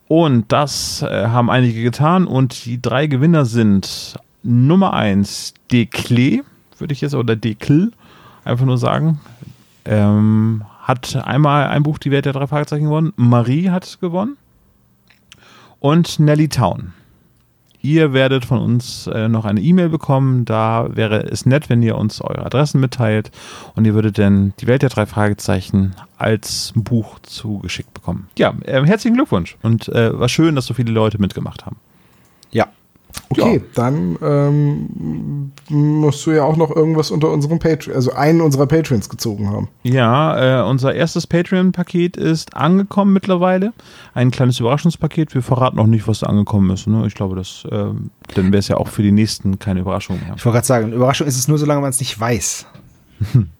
Und 0.10 0.52
das 0.52 1.03
äh, 1.03 1.27
haben 1.27 1.52
einige 1.52 1.84
getan. 1.84 2.26
Und 2.26 2.65
die 2.65 2.81
drei 2.81 3.06
Gewinner 3.06 3.45
sind 3.45 4.18
Nummer 4.41 4.94
eins 4.94 5.53
Declé, 5.72 6.41
würde 6.80 6.94
ich 6.94 7.02
jetzt, 7.02 7.14
oder 7.14 7.36
Decl, 7.36 7.91
einfach 8.44 8.65
nur 8.65 8.80
sagen. 8.80 9.22
Ähm, 9.86 10.64
hat 10.81 11.15
einmal 11.15 11.68
ein 11.68 11.84
Buch 11.84 11.99
Die 11.99 12.10
Welt 12.10 12.26
der 12.26 12.34
drei 12.34 12.48
Fragezeichen 12.48 12.86
gewonnen. 12.86 13.14
Marie 13.18 13.69
hat 13.69 13.99
gewonnen. 14.02 14.36
Und 15.80 16.19
Nelly 16.19 16.49
Town. 16.49 16.94
Ihr 17.81 18.11
werdet 18.11 18.43
von 18.43 18.60
uns 18.60 19.07
äh, 19.07 19.30
noch 19.30 19.45
eine 19.45 19.61
E-Mail 19.61 19.89
bekommen. 19.89 20.43
Da 20.43 20.89
wäre 20.95 21.23
es 21.23 21.45
nett, 21.45 21.69
wenn 21.69 21.81
ihr 21.81 21.97
uns 21.97 22.19
eure 22.19 22.45
Adressen 22.45 22.81
mitteilt. 22.81 23.31
Und 23.76 23.85
ihr 23.85 23.93
würdet 23.93 24.18
dann 24.18 24.53
die 24.60 24.68
Welt 24.68 24.81
der 24.81 24.89
drei 24.89 25.06
Fragezeichen 25.06 25.95
als 26.18 26.73
Buch 26.76 27.19
zugeschickt 27.19 27.93
bekommen. 27.93 28.27
Ja, 28.38 28.53
äh, 28.64 28.84
herzlichen 28.85 29.15
Glückwunsch. 29.15 29.57
Und 29.61 29.88
äh, 29.89 30.18
war 30.18 30.27
schön, 30.27 30.56
dass 30.56 30.65
so 30.65 30.73
viele 30.73 30.91
Leute 30.91 31.19
mitgemacht 31.19 31.65
haben. 31.65 31.77
Ja. 32.51 32.68
Okay, 33.30 33.61
dann 33.76 34.18
ähm, 34.22 35.52
musst 35.69 36.26
du 36.26 36.31
ja 36.31 36.44
auch 36.44 36.57
noch 36.57 36.76
irgendwas 36.76 37.11
unter 37.11 37.30
unserem 37.30 37.60
Patreon, 37.60 37.95
also 37.95 38.11
einen 38.14 38.41
unserer 38.41 38.65
Patrons 38.65 39.10
gezogen 39.10 39.49
haben. 39.49 39.68
Ja, 39.84 40.61
äh, 40.61 40.68
unser 40.68 40.94
erstes 40.94 41.27
Patreon-Paket 41.27 42.18
ist 42.18 42.56
angekommen 42.56 43.14
mittlerweile. 43.14 43.73
Ein 44.14 44.31
kleines 44.31 44.60
Überraschungspaket. 44.60 45.34
Wir 45.34 45.44
verraten 45.44 45.77
noch 45.77 45.88
nicht, 45.88 46.07
was 46.07 46.19
da 46.19 46.27
angekommen 46.27 46.69
ist. 46.72 46.88
Ne? 46.88 47.06
Ich 47.07 47.15
glaube, 47.15 47.36
das, 47.36 47.65
äh, 47.65 47.69
dann 47.69 48.45
wäre 48.52 48.57
es 48.57 48.68
ja 48.68 48.77
auch 48.77 48.88
für 48.88 49.03
die 49.03 49.11
nächsten 49.11 49.60
keine 49.60 49.81
Überraschung 49.81 50.19
mehr. 50.19 50.36
Ich 50.36 50.45
wollte 50.45 50.57
gerade 50.57 50.68
sagen, 50.68 50.91
Überraschung 50.91 51.27
ist 51.27 51.38
es 51.38 51.48
nur, 51.48 51.57
solange 51.57 51.81
man 51.81 51.91
es 51.91 51.99
nicht 51.99 52.19
weiß. 52.19 52.65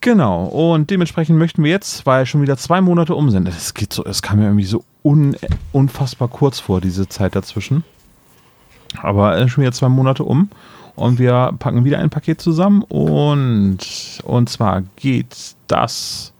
Genau, 0.00 0.44
und 0.44 0.90
dementsprechend 0.90 1.38
möchten 1.38 1.64
wir 1.64 1.70
jetzt, 1.70 2.06
weil 2.06 2.24
schon 2.24 2.40
wieder 2.40 2.56
zwei 2.56 2.80
Monate 2.80 3.14
um 3.16 3.30
sind, 3.30 3.48
das 3.48 3.74
geht 3.74 3.92
so, 3.92 4.04
es 4.04 4.22
kam 4.22 4.38
mir 4.38 4.44
irgendwie 4.44 4.64
so 4.64 4.84
un, 5.02 5.36
unfassbar 5.72 6.28
kurz 6.28 6.60
vor, 6.60 6.80
diese 6.80 7.08
Zeit 7.08 7.34
dazwischen. 7.34 7.82
Aber 9.02 9.36
äh, 9.36 9.48
schon 9.48 9.62
wieder 9.62 9.72
zwei 9.72 9.88
Monate 9.88 10.22
um 10.22 10.50
und 10.94 11.18
wir 11.18 11.52
packen 11.58 11.84
wieder 11.84 11.98
ein 11.98 12.10
Paket 12.10 12.40
zusammen 12.40 12.82
und, 12.82 13.78
und 14.24 14.48
zwar 14.48 14.82
geht 14.96 15.56
das 15.66 16.32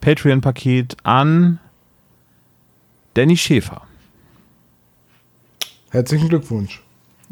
Patreon-Paket 0.00 0.98
an 1.02 1.58
Danny 3.14 3.36
Schäfer. 3.36 3.82
Herzlichen 5.90 6.28
Glückwunsch. 6.28 6.82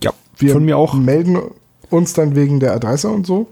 Ja. 0.02 0.12
Wir 0.36 0.52
Von 0.52 0.64
mir 0.64 0.76
auch. 0.76 0.94
melden 0.94 1.38
uns 1.90 2.14
dann 2.14 2.34
wegen 2.34 2.58
der 2.58 2.74
Adresse 2.74 3.08
und 3.08 3.26
so. 3.26 3.48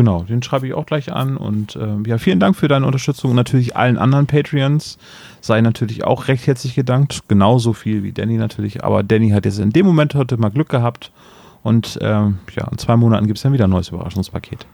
Genau, 0.00 0.22
den 0.22 0.42
schreibe 0.42 0.66
ich 0.66 0.72
auch 0.72 0.86
gleich 0.86 1.12
an. 1.12 1.36
Und 1.36 1.76
äh, 1.76 2.08
ja, 2.08 2.16
vielen 2.16 2.40
Dank 2.40 2.56
für 2.56 2.68
deine 2.68 2.86
Unterstützung 2.86 3.32
und 3.32 3.36
natürlich 3.36 3.76
allen 3.76 3.98
anderen 3.98 4.26
Patreons. 4.26 4.96
Sei 5.42 5.60
natürlich 5.60 6.04
auch 6.04 6.26
recht 6.28 6.46
herzlich 6.46 6.74
gedankt. 6.74 7.20
Genauso 7.28 7.74
viel 7.74 8.02
wie 8.02 8.10
Danny 8.10 8.38
natürlich. 8.38 8.82
Aber 8.82 9.02
Danny 9.02 9.28
hat 9.28 9.44
jetzt 9.44 9.58
in 9.58 9.74
dem 9.74 9.84
Moment 9.84 10.14
heute 10.14 10.38
mal 10.38 10.48
Glück 10.48 10.70
gehabt. 10.70 11.12
Und 11.62 11.98
ähm, 12.00 12.38
ja, 12.56 12.66
in 12.70 12.78
zwei 12.78 12.96
Monaten 12.96 13.26
gibt 13.26 13.36
es 13.36 13.42
dann 13.42 13.52
wieder 13.52 13.64
ein 13.64 13.70
neues 13.70 13.90
Überraschungspaket. 13.90 14.64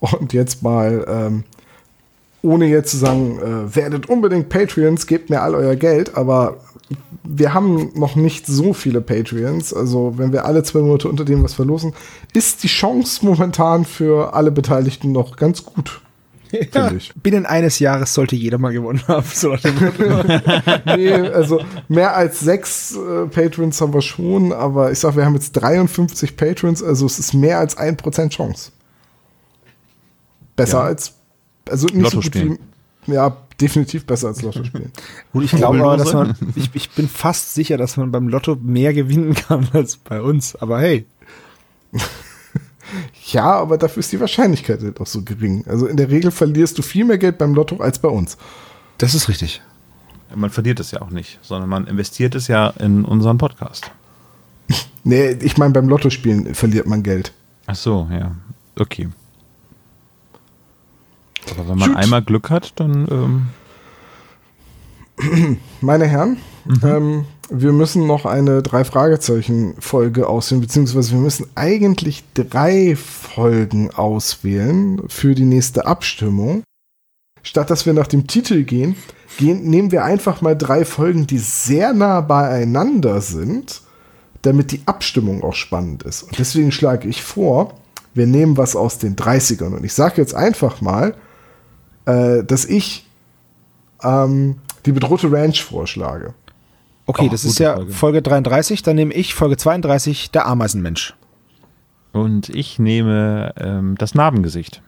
Und 0.00 0.34
jetzt 0.34 0.62
mal, 0.62 1.06
ähm, 1.08 1.44
ohne 2.46 2.66
jetzt 2.66 2.90
zu 2.90 2.96
sagen, 2.96 3.38
äh, 3.38 3.74
werdet 3.76 4.08
unbedingt 4.08 4.48
Patreons, 4.48 5.06
gebt 5.06 5.30
mir 5.30 5.42
all 5.42 5.54
euer 5.54 5.76
Geld, 5.76 6.16
aber 6.16 6.58
wir 7.24 7.52
haben 7.52 7.90
noch 7.94 8.14
nicht 8.14 8.46
so 8.46 8.72
viele 8.72 9.00
Patreons. 9.00 9.74
Also, 9.74 10.14
wenn 10.16 10.32
wir 10.32 10.44
alle 10.44 10.62
zwei 10.62 10.80
Monate 10.80 11.08
unter 11.08 11.24
dem 11.24 11.42
was 11.42 11.54
verlosen, 11.54 11.92
ist 12.32 12.62
die 12.62 12.68
Chance 12.68 13.26
momentan 13.26 13.84
für 13.84 14.34
alle 14.34 14.52
Beteiligten 14.52 15.12
noch 15.12 15.36
ganz 15.36 15.64
gut. 15.64 16.00
Ja, 16.72 16.92
binnen 17.22 17.44
eines 17.44 17.80
Jahres 17.80 18.14
sollte 18.14 18.36
jeder 18.36 18.56
mal 18.58 18.72
gewonnen 18.72 19.02
haben. 19.08 19.26
So 19.34 19.56
nee, 20.86 21.10
also 21.12 21.60
mehr 21.88 22.14
als 22.16 22.38
sechs 22.38 22.96
äh, 22.96 23.26
Patrons 23.26 23.80
haben 23.80 23.92
wir 23.92 24.00
schon, 24.00 24.52
aber 24.52 24.92
ich 24.92 25.00
sag, 25.00 25.16
wir 25.16 25.24
haben 25.26 25.34
jetzt 25.34 25.52
53 25.52 26.36
Patrons, 26.36 26.84
also 26.84 27.04
es 27.04 27.18
ist 27.18 27.34
mehr 27.34 27.58
als 27.58 27.76
1% 27.76 28.28
Chance. 28.30 28.70
Besser 30.54 30.78
Ja. 30.78 30.84
als, 30.84 31.14
also 31.70 31.86
nicht 31.86 31.96
Lotto 31.96 32.10
so 32.10 32.16
gut 32.16 32.24
spielen. 32.26 32.58
wie, 33.06 33.12
ja, 33.14 33.36
definitiv 33.60 34.06
besser 34.06 34.28
als 34.28 34.42
Lotto 34.42 34.64
spielen. 34.64 34.92
Gut, 35.32 35.44
ich 35.44 35.50
glaube 35.52 35.82
aber, 35.82 35.96
dass 35.96 36.12
man, 36.12 36.34
ich, 36.54 36.70
ich 36.74 36.90
bin 36.90 37.08
fast 37.08 37.54
sicher, 37.54 37.76
dass 37.76 37.96
man 37.96 38.10
beim 38.10 38.28
Lotto 38.28 38.56
mehr 38.60 38.92
gewinnen 38.92 39.34
kann 39.34 39.68
als 39.72 39.96
bei 39.96 40.20
uns. 40.20 40.56
Aber 40.56 40.80
hey, 40.80 41.06
ja, 43.26 43.44
aber 43.44 43.78
dafür 43.78 44.00
ist 44.00 44.12
die 44.12 44.20
Wahrscheinlichkeit 44.20 44.82
halt 44.82 45.00
auch 45.00 45.06
so 45.06 45.22
gering. 45.22 45.64
Also 45.66 45.86
in 45.86 45.96
der 45.96 46.10
Regel 46.10 46.30
verlierst 46.30 46.78
du 46.78 46.82
viel 46.82 47.04
mehr 47.04 47.18
Geld 47.18 47.38
beim 47.38 47.54
Lotto 47.54 47.76
als 47.78 47.98
bei 47.98 48.08
uns. 48.08 48.36
das 48.98 49.14
ist 49.14 49.28
richtig. 49.28 49.62
Man 50.34 50.50
verliert 50.50 50.80
es 50.80 50.90
ja 50.90 51.02
auch 51.02 51.10
nicht, 51.10 51.38
sondern 51.40 51.70
man 51.70 51.86
investiert 51.86 52.34
es 52.34 52.48
ja 52.48 52.70
in 52.70 53.04
unseren 53.04 53.38
Podcast. 53.38 53.90
Nee, 55.04 55.38
ich 55.40 55.56
meine, 55.56 55.72
beim 55.72 55.88
Lottospielen 55.88 56.52
verliert 56.56 56.88
man 56.88 57.04
Geld. 57.04 57.32
Ach 57.66 57.76
so, 57.76 58.08
ja. 58.10 58.34
Okay. 58.76 59.08
Aber 61.50 61.68
wenn 61.68 61.78
man 61.78 61.90
Gut. 61.90 61.98
einmal 61.98 62.22
Glück 62.22 62.50
hat, 62.50 62.72
dann 62.76 63.06
ähm, 63.10 63.46
Meine 65.80 66.06
Herren, 66.06 66.38
ähm, 66.82 67.24
wir 67.48 67.72
müssen 67.72 68.06
noch 68.06 68.26
eine 68.26 68.62
Drei-Fragezeichen-Folge 68.62 70.28
auswählen, 70.28 70.60
beziehungsweise 70.60 71.12
wir 71.12 71.20
müssen 71.20 71.46
eigentlich 71.54 72.24
drei 72.34 72.96
Folgen 72.96 73.90
auswählen 73.90 75.02
für 75.08 75.34
die 75.34 75.44
nächste 75.44 75.86
Abstimmung. 75.86 76.62
Statt 77.42 77.70
dass 77.70 77.86
wir 77.86 77.92
nach 77.92 78.08
dem 78.08 78.26
Titel 78.26 78.64
gehen, 78.64 78.96
gehen 79.38 79.70
nehmen 79.70 79.92
wir 79.92 80.04
einfach 80.04 80.42
mal 80.42 80.56
drei 80.56 80.84
Folgen, 80.84 81.26
die 81.26 81.38
sehr 81.38 81.92
nah 81.92 82.20
beieinander 82.20 83.20
sind, 83.20 83.82
damit 84.42 84.72
die 84.72 84.82
Abstimmung 84.86 85.44
auch 85.44 85.54
spannend 85.54 86.02
ist. 86.02 86.24
Und 86.24 86.38
deswegen 86.38 86.72
schlage 86.72 87.08
ich 87.08 87.22
vor, 87.22 87.74
wir 88.14 88.26
nehmen 88.26 88.56
was 88.56 88.76
aus 88.76 88.98
den 88.98 89.14
30ern. 89.14 89.76
Und 89.76 89.84
ich 89.84 89.92
sage 89.92 90.20
jetzt 90.20 90.34
einfach 90.34 90.80
mal, 90.80 91.14
äh, 92.06 92.42
dass 92.44 92.64
ich 92.64 93.06
ähm, 94.02 94.56
die 94.84 94.92
bedrohte 94.92 95.30
Ranch 95.30 95.62
vorschlage. 95.62 96.34
Okay, 97.06 97.26
Oh, 97.26 97.30
das 97.30 97.44
ist 97.44 97.58
ja 97.60 97.74
Folge. 97.76 97.92
Folge 97.92 98.22
33. 98.22 98.82
Dann 98.82 98.96
nehme 98.96 99.14
ich 99.14 99.34
Folge 99.34 99.56
32, 99.56 100.30
der 100.32 100.46
Ameisenmensch. 100.46 101.14
und 102.12 102.48
ich 102.48 102.78
nehme 102.78 103.52
ähm, 103.58 103.94
das 103.98 104.14
Narbengesicht. 104.14 104.82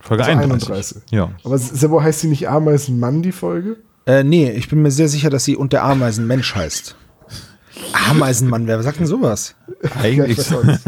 Folge 0.00 0.24
Also 0.24 0.32
31. 0.38 0.68
31. 0.70 1.02
Ja. 1.10 1.30
Aber 1.44 1.58
Sebo 1.58 2.02
heißt 2.02 2.20
sie 2.20 2.28
nicht 2.28 2.48
Ameisenmann, 2.48 3.22
die 3.22 3.32
Folge? 3.32 3.76
Äh, 4.06 4.24
nee, 4.24 4.50
ich 4.50 4.68
bin 4.68 4.80
mir 4.80 4.90
sehr 4.90 5.08
sicher, 5.08 5.28
dass 5.28 5.44
sie 5.44 5.56
und 5.56 5.72
der 5.74 5.84
Ameisenmensch 5.84 6.54
heißt. 6.54 6.96
Ameisenmann, 8.10 8.66
wer 8.66 8.82
sagt 8.82 8.98
denn 9.00 9.06
sowas? 9.06 9.54
Eigentlich, 10.00 10.38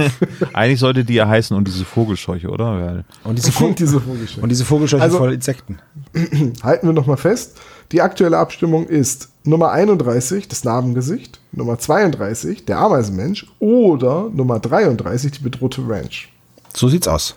eigentlich 0.52 0.80
sollte 0.80 1.04
die 1.04 1.14
ja 1.14 1.26
heißen 1.28 1.56
und 1.56 1.66
diese 1.66 1.84
Vogelscheuche, 1.84 2.48
oder? 2.48 3.04
Und 3.24 3.38
diese, 3.38 3.64
Und 3.64 3.78
diese 3.78 4.00
Vogelscheuche. 4.00 4.40
und 4.40 4.48
diese 4.48 4.64
Vogelscheuche 4.64 5.02
Also- 5.02 5.18
voll 5.18 5.32
Insekten. 5.34 5.78
Halten 6.62 6.86
wir 6.86 6.92
nochmal 6.92 7.16
fest. 7.16 7.58
Die 7.92 8.00
aktuelle 8.00 8.38
Abstimmung 8.38 8.86
ist 8.86 9.28
Nummer 9.44 9.70
31, 9.72 10.48
das 10.48 10.64
Narbengesicht, 10.64 11.40
Nummer 11.52 11.78
32, 11.78 12.64
der 12.64 12.78
Ameisenmensch 12.78 13.46
oder 13.58 14.30
Nummer 14.32 14.60
33, 14.60 15.32
die 15.32 15.42
bedrohte 15.42 15.82
Ranch. 15.86 16.30
So 16.74 16.88
sieht's 16.88 17.06
aus. 17.08 17.34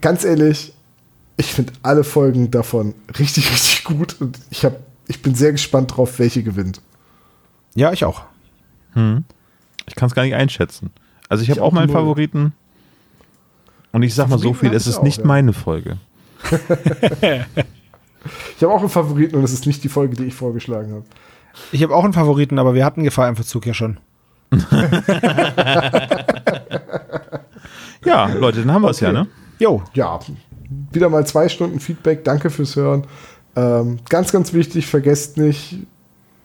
Ganz 0.00 0.24
ehrlich, 0.24 0.72
ich 1.36 1.52
finde 1.52 1.72
alle 1.82 2.04
Folgen 2.04 2.50
davon 2.50 2.94
richtig, 3.18 3.50
richtig 3.52 3.84
gut 3.84 4.16
und 4.20 4.38
ich, 4.50 4.64
hab, 4.64 4.78
ich 5.06 5.20
bin 5.22 5.34
sehr 5.34 5.52
gespannt 5.52 5.96
drauf, 5.96 6.18
welche 6.18 6.42
gewinnt. 6.42 6.80
Ja, 7.74 7.92
ich 7.92 8.04
auch. 8.04 8.22
ich 8.94 9.94
kann 9.94 10.06
es 10.06 10.14
gar 10.14 10.22
nicht 10.22 10.34
einschätzen. 10.34 10.90
Also 11.28 11.42
ich 11.42 11.50
habe 11.50 11.62
auch 11.62 11.68
auch 11.68 11.72
meinen. 11.72 11.90
Favoriten. 11.90 12.52
Und 13.92 14.02
ich 14.02 14.14
sag 14.14 14.28
mal 14.28 14.38
so 14.38 14.54
viel, 14.54 14.72
es 14.72 14.86
ist 14.86 14.98
auch, 14.98 15.02
nicht 15.02 15.18
ja. 15.18 15.26
meine 15.26 15.52
Folge. 15.52 15.98
Ich 18.56 18.62
habe 18.62 18.72
auch 18.72 18.80
einen 18.80 18.88
Favoriten 18.88 19.36
und 19.36 19.44
es 19.44 19.52
ist 19.52 19.66
nicht 19.66 19.84
die 19.84 19.90
Folge, 19.90 20.16
die 20.16 20.24
ich 20.24 20.34
vorgeschlagen 20.34 20.92
habe. 20.92 21.04
Ich 21.72 21.82
habe 21.82 21.94
auch 21.94 22.04
einen 22.04 22.14
Favoriten, 22.14 22.58
aber 22.58 22.72
wir 22.72 22.82
hatten 22.82 23.04
Gefahr 23.04 23.28
im 23.28 23.36
Verzug 23.36 23.66
ja 23.66 23.74
schon. 23.74 23.98
Ja, 28.04 28.26
Leute, 28.26 28.60
dann 28.60 28.72
haben 28.72 28.82
wir 28.82 28.90
es 28.90 29.00
ja, 29.00 29.08
Okay. 29.08 29.18
ne? 29.18 29.26
Jo, 29.58 29.82
ja, 29.94 30.18
wieder 30.92 31.08
mal 31.08 31.26
zwei 31.26 31.48
Stunden 31.48 31.80
Feedback. 31.80 32.24
Danke 32.24 32.50
fürs 32.50 32.76
Hören. 32.76 33.06
Ähm, 33.56 33.98
ganz, 34.08 34.32
ganz 34.32 34.52
wichtig, 34.52 34.86
vergesst 34.86 35.36
nicht, 35.36 35.78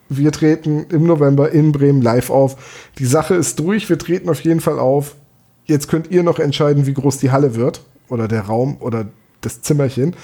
wir 0.09 0.31
treten 0.31 0.85
im 0.89 1.05
November 1.05 1.51
in 1.51 1.71
Bremen 1.71 2.01
live 2.01 2.29
auf. 2.29 2.89
Die 2.97 3.05
Sache 3.05 3.35
ist 3.35 3.59
durch, 3.59 3.89
wir 3.89 3.97
treten 3.97 4.29
auf 4.29 4.41
jeden 4.41 4.59
Fall 4.59 4.79
auf. 4.79 5.15
Jetzt 5.65 5.87
könnt 5.87 6.09
ihr 6.09 6.23
noch 6.23 6.39
entscheiden, 6.39 6.87
wie 6.87 6.93
groß 6.93 7.19
die 7.19 7.31
Halle 7.31 7.55
wird 7.55 7.81
oder 8.09 8.27
der 8.27 8.41
Raum 8.41 8.77
oder 8.79 9.05
das 9.41 9.61
Zimmerchen. 9.61 10.15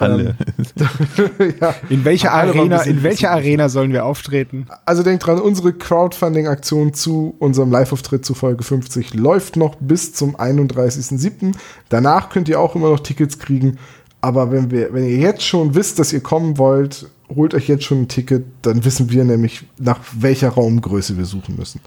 Halle. 0.00 0.36
ja. 1.60 1.74
in 1.88 2.04
welcher 2.04 2.32
Arena, 2.32 2.82
in 2.82 3.02
welcher. 3.02 3.30
Arena 3.30 3.68
sollen 3.68 3.92
wir 3.92 4.04
auftreten? 4.04 4.66
Also 4.84 5.02
denkt 5.02 5.26
dran, 5.26 5.40
unsere 5.40 5.72
Crowdfunding-Aktion 5.72 6.92
zu 6.92 7.36
unserem 7.38 7.70
Live-Auftritt 7.70 8.24
zu 8.24 8.34
Folge 8.34 8.64
50 8.64 9.14
läuft 9.14 9.56
noch 9.56 9.76
bis 9.76 10.12
zum 10.12 10.36
31.07. 10.36 11.54
Danach 11.88 12.30
könnt 12.30 12.48
ihr 12.48 12.58
auch 12.58 12.74
immer 12.74 12.90
noch 12.90 13.00
Tickets 13.00 13.38
kriegen. 13.38 13.78
Aber 14.20 14.50
wenn, 14.50 14.70
wir, 14.70 14.92
wenn 14.92 15.04
ihr 15.04 15.18
jetzt 15.18 15.44
schon 15.44 15.74
wisst, 15.74 15.98
dass 15.98 16.12
ihr 16.12 16.20
kommen 16.20 16.58
wollt, 16.58 17.08
holt 17.34 17.54
euch 17.54 17.68
jetzt 17.68 17.84
schon 17.84 18.02
ein 18.02 18.08
Ticket. 18.08 18.44
Dann 18.62 18.84
wissen 18.84 19.10
wir 19.10 19.24
nämlich, 19.24 19.64
nach 19.78 20.00
welcher 20.12 20.50
Raumgröße 20.50 21.16
wir 21.16 21.24
suchen 21.24 21.56
müssen. 21.56 21.80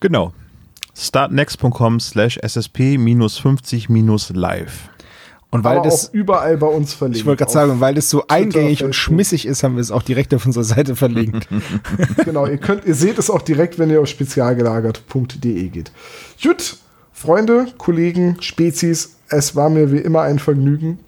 Genau. 0.00 0.32
startnext.com 0.96 2.00
slash 2.00 2.38
ssp 2.44 2.98
minus 2.98 3.38
50 3.38 3.88
minus 3.88 4.30
live. 4.30 4.90
Und 5.50 5.64
weil 5.64 5.76
Aber 5.76 5.84
das, 5.84 6.08
auch 6.08 6.14
überall 6.14 6.56
bei 6.56 6.66
uns 6.66 6.94
verlinkt. 6.94 7.18
ich 7.18 7.26
wollte 7.26 7.40
gerade 7.40 7.52
sagen, 7.52 7.80
weil 7.80 7.94
das 7.94 8.08
so 8.08 8.26
eingängig 8.26 8.84
und 8.84 8.94
schmissig 8.94 9.44
ist, 9.44 9.62
haben 9.62 9.76
wir 9.76 9.82
es 9.82 9.90
auch 9.90 10.02
direkt 10.02 10.32
auf 10.32 10.46
unserer 10.46 10.64
Seite 10.64 10.96
verlinkt. 10.96 11.46
genau, 12.24 12.46
ihr 12.46 12.56
könnt, 12.56 12.86
ihr 12.86 12.94
seht 12.94 13.18
es 13.18 13.28
auch 13.28 13.42
direkt, 13.42 13.78
wenn 13.78 13.90
ihr 13.90 14.00
auf 14.00 14.08
spezialgelagert.de 14.08 15.68
geht. 15.68 15.92
Gut, 16.42 16.78
Freunde, 17.12 17.66
Kollegen, 17.76 18.38
Spezies, 18.40 19.16
es 19.28 19.54
war 19.54 19.68
mir 19.68 19.92
wie 19.92 19.98
immer 19.98 20.22
ein 20.22 20.38
Vergnügen. 20.38 21.00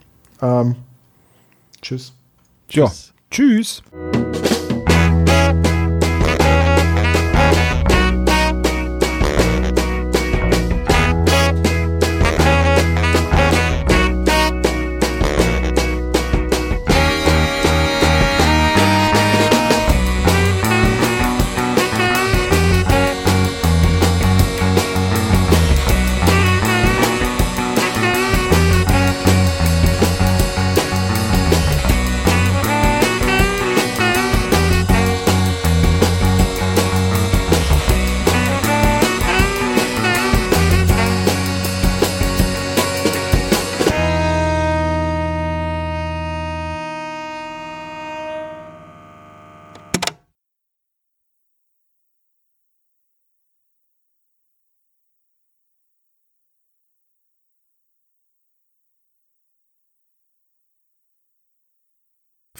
Ähm, 0.42 0.76
tschüss. 2.74 3.08
ja. 3.08 3.14
Tschüss. 3.30 3.82